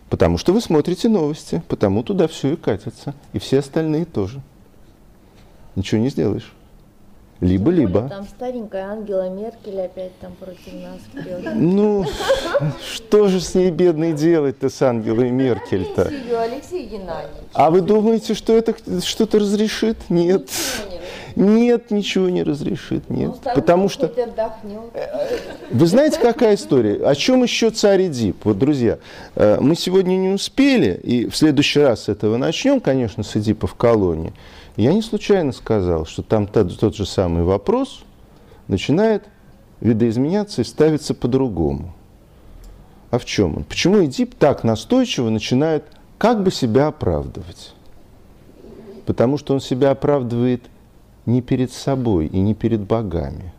Потому 0.08 0.38
что 0.38 0.52
вы 0.52 0.60
смотрите 0.60 1.08
новости, 1.08 1.62
потому 1.68 2.02
туда 2.02 2.28
все 2.28 2.54
и 2.54 2.56
катится. 2.56 3.14
И 3.32 3.38
все 3.38 3.58
остальные 3.58 4.06
тоже. 4.06 4.40
Ничего 5.76 6.00
не 6.00 6.08
сделаешь. 6.08 6.52
Либо-либо. 7.40 8.08
Там 8.08 8.24
старенькая 8.24 8.84
Ангела 8.84 9.28
Меркель 9.28 9.80
опять 9.80 10.16
там 10.20 10.32
против 10.32 10.72
нас 10.72 11.00
пьет. 11.12 11.54
Ну, 11.54 12.06
что 12.94 13.28
же 13.28 13.40
с 13.40 13.54
ней 13.54 13.70
бедной 13.70 14.12
делать-то 14.12 14.70
с 14.70 14.80
Ангелой 14.80 15.30
Меркель-то? 15.30 16.10
Алексей 16.40 16.86
Геннадьевич. 16.86 17.42
А 17.52 17.70
вы 17.70 17.80
думаете, 17.80 18.34
что 18.34 18.56
это 18.56 18.74
что-то 19.02 19.40
разрешит? 19.40 19.98
Нет. 20.08 20.48
Нет, 21.36 21.90
ничего 21.90 22.28
не 22.28 22.44
разрешит, 22.44 23.10
нет. 23.10 23.32
Ну, 23.44 23.54
Потому 23.54 23.88
что... 23.88 24.06
отдохнет. 24.06 24.80
Вы 25.70 25.86
знаете, 25.86 26.20
какая 26.20 26.54
история? 26.54 27.04
О 27.04 27.14
чем 27.16 27.42
еще 27.42 27.70
царь 27.70 28.06
Эдип? 28.06 28.44
Вот, 28.44 28.58
друзья, 28.58 28.98
э, 29.34 29.58
мы 29.60 29.74
сегодня 29.74 30.16
не 30.16 30.28
успели, 30.28 30.94
и 31.02 31.28
в 31.28 31.36
следующий 31.36 31.80
раз 31.80 32.04
с 32.04 32.08
этого 32.08 32.36
начнем, 32.36 32.80
конечно, 32.80 33.24
с 33.24 33.36
Эдипа 33.36 33.66
в 33.66 33.74
колонии. 33.74 34.32
Я 34.76 34.92
не 34.92 35.02
случайно 35.02 35.52
сказал, 35.52 36.04
что 36.04 36.22
там 36.22 36.46
тот, 36.46 36.78
тот 36.78 36.96
же 36.96 37.06
самый 37.06 37.44
вопрос 37.44 38.02
начинает 38.66 39.24
видоизменяться 39.80 40.62
и 40.62 40.64
ставиться 40.64 41.14
по-другому. 41.14 41.94
А 43.10 43.18
в 43.18 43.24
чем 43.24 43.58
он? 43.58 43.64
Почему 43.64 44.04
Эдип 44.04 44.34
так 44.34 44.64
настойчиво 44.64 45.30
начинает 45.30 45.84
как 46.18 46.42
бы 46.42 46.50
себя 46.50 46.88
оправдывать? 46.88 47.74
Потому 49.06 49.38
что 49.38 49.54
он 49.54 49.60
себя 49.60 49.92
оправдывает 49.92 50.64
не 51.26 51.40
перед 51.40 51.72
собой 51.72 52.26
и 52.26 52.40
не 52.40 52.54
перед 52.54 52.80
богами, 52.80 53.52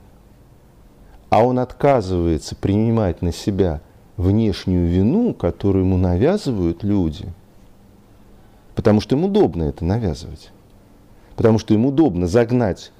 а 1.29 1.43
он 1.45 1.59
отказывается 1.59 2.55
принимать 2.55 3.21
на 3.21 3.31
себя 3.31 3.81
внешнюю 4.17 4.87
вину, 4.87 5.33
которую 5.33 5.85
ему 5.85 5.97
навязывают 5.97 6.83
люди, 6.83 7.25
потому 8.75 9.01
что 9.01 9.15
им 9.15 9.25
удобно 9.25 9.63
это 9.63 9.85
навязывать, 9.85 10.51
потому 11.35 11.59
что 11.59 11.73
им 11.73 11.85
удобно 11.85 12.27
загнать 12.27 12.91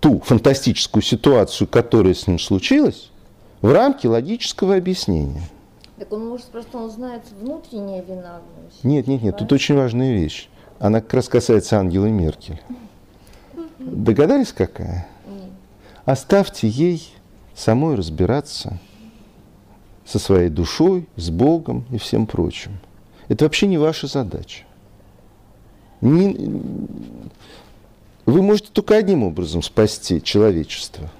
ту 0.00 0.20
фантастическую 0.20 1.02
ситуацию, 1.02 1.68
которая 1.68 2.14
с 2.14 2.26
ним 2.26 2.38
случилась, 2.38 3.10
в 3.60 3.72
рамки 3.72 4.06
логического 4.06 4.76
объяснения. 4.76 5.42
Так 5.98 6.12
он 6.12 6.28
может 6.28 6.46
просто 6.46 6.78
он 6.78 6.90
знает 6.90 7.22
внутренняя 7.40 8.02
вина. 8.02 8.40
Нет, 8.84 9.08
нет, 9.08 9.22
нет, 9.22 9.36
тут 9.36 9.52
очень 9.52 9.74
важная 9.74 10.12
вещь. 10.12 10.48
Она 10.78 11.00
как 11.00 11.14
раз 11.14 11.28
касается 11.28 11.78
Ангелы 11.78 12.10
Меркель. 12.10 12.62
Догадались, 13.78 14.52
какая? 14.52 15.08
Нет. 15.26 15.50
Оставьте 16.04 16.68
ей 16.68 17.12
самой 17.54 17.96
разбираться 17.96 18.78
со 20.04 20.18
своей 20.18 20.48
душой, 20.48 21.08
с 21.16 21.30
Богом 21.30 21.84
и 21.90 21.98
всем 21.98 22.26
прочим. 22.26 22.78
Это 23.26 23.44
вообще 23.44 23.66
не 23.66 23.76
ваша 23.76 24.06
задача. 24.06 24.64
Не... 26.00 26.34
Вы 28.26 28.42
можете 28.42 28.68
только 28.72 28.96
одним 28.96 29.24
образом 29.24 29.62
спасти 29.62 30.22
человечество, 30.22 31.10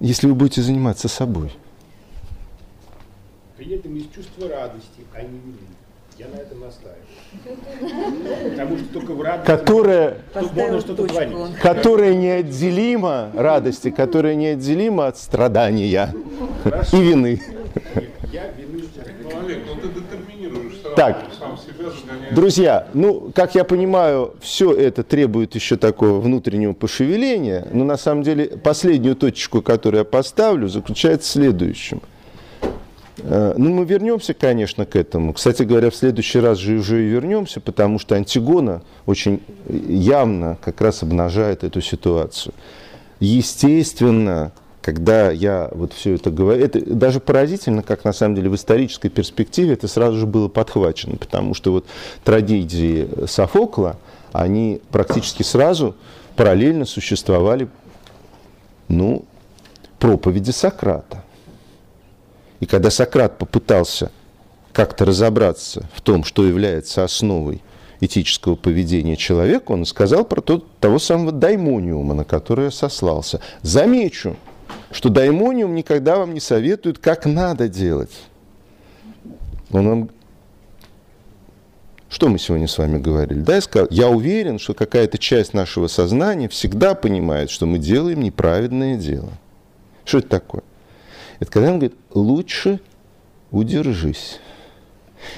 если 0.00 0.28
вы 0.28 0.34
будете 0.34 0.62
заниматься 0.62 1.08
собой. 1.08 1.52
При 3.56 3.74
этом 3.74 3.96
из 3.96 4.04
чувства 4.14 4.48
радости, 4.48 5.04
а 5.14 5.22
не 5.22 5.38
вины. 5.38 5.58
Я 6.16 6.28
на 6.28 6.36
этом 6.36 6.60
настаиваю. 6.60 8.50
Потому 8.50 8.78
что 8.78 8.86
только 8.92 9.14
в 9.14 9.20
радости 9.20 9.46
Которая, 9.46 10.18
можно 10.54 10.80
что-то 10.80 11.06
творить. 11.08 11.56
которая 11.60 12.14
неотделима 12.14 13.32
радости, 13.34 13.90
которая 13.90 14.36
неотделима 14.36 15.08
от 15.08 15.18
страдания 15.18 15.86
и 15.86 16.96
вины. 16.96 17.42
Я 18.32 18.52
вины 18.52 18.84
Ну, 19.22 19.40
Олег, 19.40 19.64
ну 19.66 19.74
ты 19.80 19.88
детерминируешь 19.88 20.74
сразу 20.74 20.82
Так. 20.96 21.24
Друзья, 22.32 22.88
ну, 22.94 23.32
как 23.34 23.54
я 23.54 23.64
понимаю, 23.64 24.34
все 24.40 24.72
это 24.72 25.02
требует 25.02 25.54
еще 25.54 25.76
такого 25.76 26.20
внутреннего 26.20 26.72
пошевеления, 26.72 27.66
но 27.72 27.84
на 27.84 27.96
самом 27.96 28.22
деле 28.22 28.46
последнюю 28.46 29.16
точку, 29.16 29.62
которую 29.62 30.00
я 30.00 30.04
поставлю, 30.04 30.68
заключается 30.68 31.28
в 31.28 31.32
следующем. 31.32 32.00
Э, 33.18 33.54
Ну, 33.56 33.70
мы 33.70 33.84
вернемся, 33.84 34.34
конечно, 34.34 34.86
к 34.86 34.96
этому. 34.96 35.32
Кстати 35.32 35.62
говоря, 35.62 35.90
в 35.90 35.96
следующий 35.96 36.40
раз 36.40 36.58
же 36.58 36.76
уже 36.78 37.04
и 37.04 37.08
вернемся, 37.08 37.60
потому 37.60 37.98
что 37.98 38.14
Антигона 38.16 38.82
очень 39.06 39.40
явно 39.68 40.58
как 40.62 40.80
раз 40.80 41.02
обнажает 41.02 41.64
эту 41.64 41.80
ситуацию. 41.80 42.54
Естественно, 43.20 44.52
когда 44.84 45.30
я 45.30 45.70
вот 45.72 45.94
все 45.94 46.16
это 46.16 46.30
говорю, 46.30 46.62
это 46.62 46.78
даже 46.84 47.18
поразительно, 47.18 47.82
как 47.82 48.04
на 48.04 48.12
самом 48.12 48.34
деле 48.34 48.50
в 48.50 48.54
исторической 48.54 49.08
перспективе 49.08 49.72
это 49.72 49.88
сразу 49.88 50.18
же 50.18 50.26
было 50.26 50.48
подхвачено, 50.48 51.16
потому 51.16 51.54
что 51.54 51.72
вот 51.72 51.86
трагедии 52.22 53.08
Софокла, 53.26 53.96
они 54.32 54.82
практически 54.90 55.42
сразу 55.42 55.96
параллельно 56.36 56.84
существовали, 56.84 57.68
ну, 58.88 59.24
проповеди 59.98 60.50
Сократа. 60.50 61.24
И 62.60 62.66
когда 62.66 62.90
Сократ 62.90 63.38
попытался 63.38 64.12
как-то 64.74 65.06
разобраться 65.06 65.88
в 65.94 66.02
том, 66.02 66.24
что 66.24 66.44
является 66.44 67.04
основой 67.04 67.62
этического 68.00 68.54
поведения 68.54 69.16
человека, 69.16 69.72
он 69.72 69.86
сказал 69.86 70.26
про 70.26 70.42
тот, 70.42 70.66
того 70.78 70.98
самого 70.98 71.32
даймониума, 71.32 72.12
на 72.12 72.24
который 72.24 72.70
сослался. 72.70 73.40
Замечу, 73.62 74.36
что 74.90 75.08
даймониум 75.08 75.74
никогда 75.74 76.16
вам 76.16 76.34
не 76.34 76.40
советует, 76.40 76.98
как 76.98 77.26
надо 77.26 77.68
делать. 77.68 78.12
Он 79.70 79.88
вам... 79.88 80.10
Что 82.08 82.28
мы 82.28 82.38
сегодня 82.38 82.68
с 82.68 82.78
вами 82.78 82.98
говорили? 82.98 83.40
Да, 83.40 83.56
я 83.56 83.60
сказал, 83.60 83.88
я 83.90 84.08
уверен, 84.08 84.60
что 84.60 84.72
какая-то 84.72 85.18
часть 85.18 85.52
нашего 85.52 85.88
сознания 85.88 86.48
всегда 86.48 86.94
понимает, 86.94 87.50
что 87.50 87.66
мы 87.66 87.78
делаем 87.78 88.22
неправедное 88.22 88.96
дело. 88.96 89.30
Что 90.04 90.18
это 90.18 90.28
такое? 90.28 90.62
Это 91.40 91.50
когда 91.50 91.70
он 91.70 91.78
говорит, 91.78 91.96
лучше 92.12 92.80
удержись. 93.50 94.38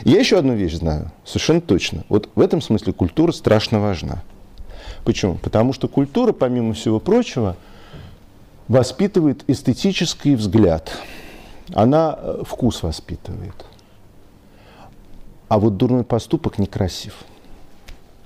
Я 0.05 0.19
еще 0.19 0.39
одну 0.39 0.55
вещь 0.55 0.75
знаю, 0.75 1.13
совершенно 1.25 1.61
точно. 1.61 2.05
Вот 2.09 2.29
в 2.35 2.41
этом 2.41 2.61
смысле 2.61 2.93
культура 2.93 3.33
страшно 3.33 3.81
важна. 3.81 4.23
Почему? 5.05 5.37
Потому 5.37 5.73
что 5.73 5.89
культура, 5.89 6.33
помимо 6.33 6.75
всего 6.75 7.01
прочего, 7.01 7.57
воспитывает 8.69 9.45
эстетический 9.49 10.35
взгляд. 10.35 10.93
Она 11.73 12.19
э, 12.19 12.43
вкус 12.45 12.83
воспитывает. 12.83 13.55
А 15.49 15.59
вот 15.59 15.77
дурной 15.77 16.05
поступок 16.05 16.59
некрасив. 16.59 17.15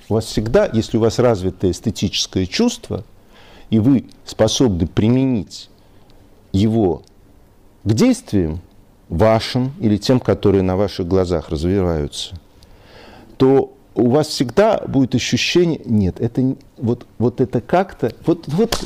У 0.09 0.15
вас 0.15 0.25
всегда, 0.25 0.69
если 0.73 0.97
у 0.97 1.01
вас 1.01 1.19
развито 1.19 1.71
эстетическое 1.71 2.47
чувство, 2.47 3.05
и 3.69 3.79
вы 3.79 4.07
способны 4.25 4.87
применить 4.87 5.71
его 6.53 7.03
к 7.85 7.93
действиям 7.93 8.61
вашим 9.09 9.73
или 9.81 9.97
тем, 9.97 10.19
которые 10.21 10.63
на 10.63 10.77
ваших 10.77 11.07
глазах 11.07 11.51
развиваются, 11.51 12.35
то 13.37 13.73
у 13.95 14.11
вас 14.11 14.29
всегда 14.29 14.83
будет 14.87 15.15
ощущение, 15.15 15.81
нет, 15.85 16.21
это 16.21 16.57
вот, 16.77 17.07
вот 17.19 17.41
это 17.41 17.61
как-то, 17.61 18.13
вот, 18.25 18.45
вот 18.49 18.83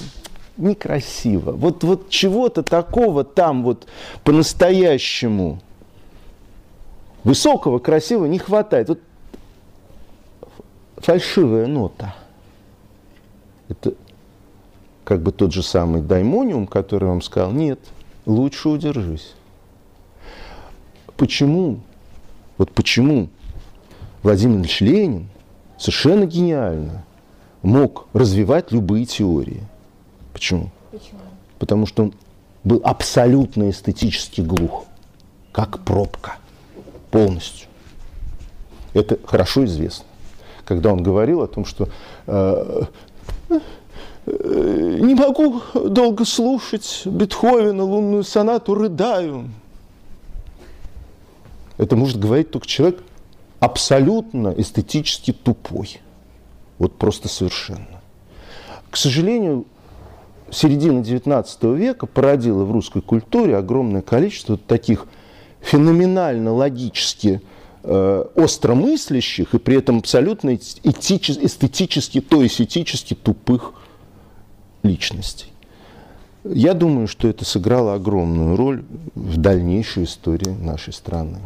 некрасиво, 0.57 1.53
вот, 1.53 1.83
вот 1.85 2.09
чего-то 2.11 2.63
такого 2.63 3.25
там 3.25 3.65
вот 3.65 3.87
по-настоящему 4.23 5.61
высокого, 7.25 7.79
красивого 7.79 8.27
не 8.27 8.39
хватает. 8.39 8.89
Вот 8.89 9.01
фальшивая 10.99 11.67
нота. 11.67 12.15
Это 13.69 13.95
как 15.05 15.23
бы 15.23 15.33
тот 15.33 15.53
же 15.53 15.63
самый 15.63 16.03
даймониум, 16.03 16.67
который 16.67 17.09
вам 17.09 17.23
сказал, 17.23 17.53
нет, 17.53 17.81
лучше 18.27 18.69
удержись. 18.69 19.35
Почему? 21.17 21.81
Вот 22.59 22.71
почему 22.71 23.29
Владимир 24.23 24.61
Ильич 24.61 24.81
Ленин 24.81 25.29
совершенно 25.77 26.25
гениально 26.25 27.05
мог 27.63 28.07
развивать 28.13 28.73
любые 28.73 29.07
теории. 29.07 29.63
Почему? 30.35 30.71
Почему? 30.91 31.21
Потому 31.59 31.87
что 31.87 32.03
он 32.03 32.15
был 32.65 32.83
абсолютно 32.85 33.71
эстетически 33.71 34.43
глух, 34.43 34.85
как 35.53 35.85
пробка, 35.85 36.37
полностью. 37.11 37.69
Это 38.93 39.19
хорошо 39.25 39.65
известно. 39.65 40.05
Когда 40.65 40.93
он 40.93 41.03
говорил 41.03 41.43
о 41.43 41.47
том, 41.47 41.65
что 41.65 41.89
э, 42.27 42.83
э, 44.27 44.99
не 45.01 45.15
могу 45.15 45.63
долго 45.75 46.25
слушать 46.25 47.03
Бетховена, 47.05 47.85
лунную 47.85 48.25
сонату, 48.25 48.75
рыдаю. 48.75 49.51
Это 51.77 51.97
может 51.97 52.19
говорить 52.19 52.51
только 52.51 52.67
человек 52.67 53.03
абсолютно 53.61 54.55
эстетически 54.57 55.33
тупой. 55.33 56.01
Вот 56.79 56.97
просто 56.97 57.29
совершенно. 57.29 58.01
К 58.91 58.97
сожалению, 58.97 59.67
середина 60.51 61.01
XIX 61.01 61.77
века 61.77 62.07
породила 62.07 62.65
в 62.65 62.73
русской 62.73 63.03
культуре 63.03 63.57
огромное 63.57 64.03
количество 64.03 64.57
таких 64.57 65.07
феноменально 65.61 66.53
логически 66.53 67.41
э, 67.83 68.25
остромыслящих 68.37 69.55
и 69.55 69.59
при 69.59 69.79
этом 69.79 69.99
абсолютно 69.99 70.51
этичес- 70.51 71.39
эстетически, 71.45 72.21
то 72.21 72.43
есть 72.43 72.61
этически 72.61 73.15
тупых 73.15 73.73
личностей. 74.83 75.47
Я 76.45 76.75
думаю, 76.75 77.09
что 77.09 77.27
это 77.27 77.45
сыграло 77.45 77.95
огромную 77.95 78.57
роль 78.57 78.85
в 79.15 79.39
дальнейшей 79.39 80.05
истории 80.05 80.51
нашей 80.51 80.93
страны. 80.93 81.39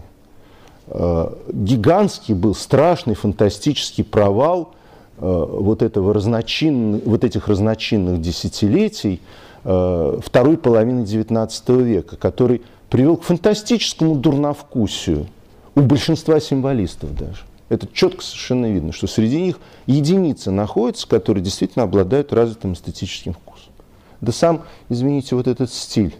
Э, 0.89 1.33
Гигантский 1.53 2.35
был 2.35 2.55
страшный 2.55 3.15
фантастический 3.15 4.03
провал 4.03 4.75
вот, 5.21 5.83
этого 5.83 6.15
разночин, 6.15 7.01
вот 7.05 7.25
этих 7.25 7.49
разночинных 7.49 8.21
десятилетий 8.21 9.21
э, 9.65 10.21
второй 10.23 10.57
половины 10.57 11.01
XIX 11.01 11.83
века, 11.83 12.17
который 12.17 12.63
привел 12.91 13.17
к 13.17 13.25
фантастическому 13.25 14.17
дурновкусию 14.17 15.27
у 15.75 15.81
большинства 15.81 16.41
символистов 16.41 17.17
даже. 17.17 17.43
Это 17.69 17.87
четко 17.93 18.23
совершенно 18.23 18.73
видно, 18.73 18.93
что 18.93 19.07
среди 19.07 19.41
них 19.41 19.59
единицы 19.87 20.51
находятся, 20.51 21.07
которые 21.07 21.45
действительно 21.45 21.85
обладают 21.85 22.33
развитым 22.33 22.73
эстетическим 22.73 23.35
вкусом. 23.35 23.73
Да 24.21 24.33
сам, 24.33 24.63
извините, 24.89 25.37
вот 25.37 25.47
этот 25.47 25.73
стиль 25.73 26.15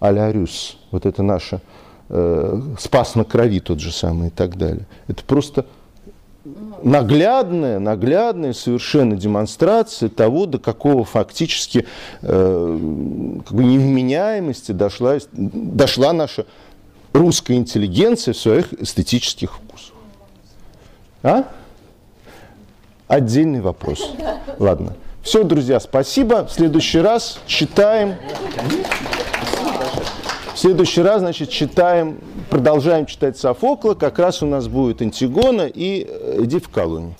а-ля 0.00 0.30
Рюс, 0.32 0.76
вот 0.90 1.06
это 1.06 1.22
наше 1.22 1.60
э, 2.08 2.60
спас 2.78 3.14
на 3.14 3.24
крови 3.24 3.60
тот 3.60 3.80
же 3.80 3.92
самый 3.92 4.28
и 4.28 4.30
так 4.30 4.56
далее. 4.56 4.86
Это 5.06 5.22
просто 5.24 5.66
наглядная, 6.82 7.78
наглядная 7.78 8.52
совершенно 8.52 9.16
демонстрация 9.16 10.08
того, 10.08 10.46
до 10.46 10.58
какого 10.58 11.04
фактически 11.04 11.86
э, 12.22 12.78
как 13.46 13.56
бы 13.56 13.64
невменяемости 13.64 14.72
дошла, 14.72 15.18
дошла 15.32 16.12
наша 16.12 16.46
русская 17.12 17.54
интеллигенция 17.54 18.34
в 18.34 18.38
своих 18.38 18.72
эстетических 18.72 19.54
вкусах. 19.54 19.94
А? 21.22 21.44
Отдельный 23.06 23.60
вопрос. 23.60 24.12
Ладно. 24.58 24.94
Все, 25.22 25.42
друзья, 25.42 25.80
спасибо. 25.80 26.46
В 26.46 26.52
следующий 26.52 27.00
раз 27.00 27.40
читаем. 27.46 28.14
Следующий 30.58 31.02
раз, 31.02 31.20
значит, 31.20 31.50
читаем, 31.50 32.18
продолжаем 32.50 33.06
читать 33.06 33.38
Софокла. 33.38 33.94
Как 33.94 34.18
раз 34.18 34.42
у 34.42 34.46
нас 34.46 34.66
будет 34.66 35.00
Антигона 35.00 35.70
и 35.72 36.02
Эдип 36.36 36.66
в 36.66 36.68
колонии. 36.68 37.14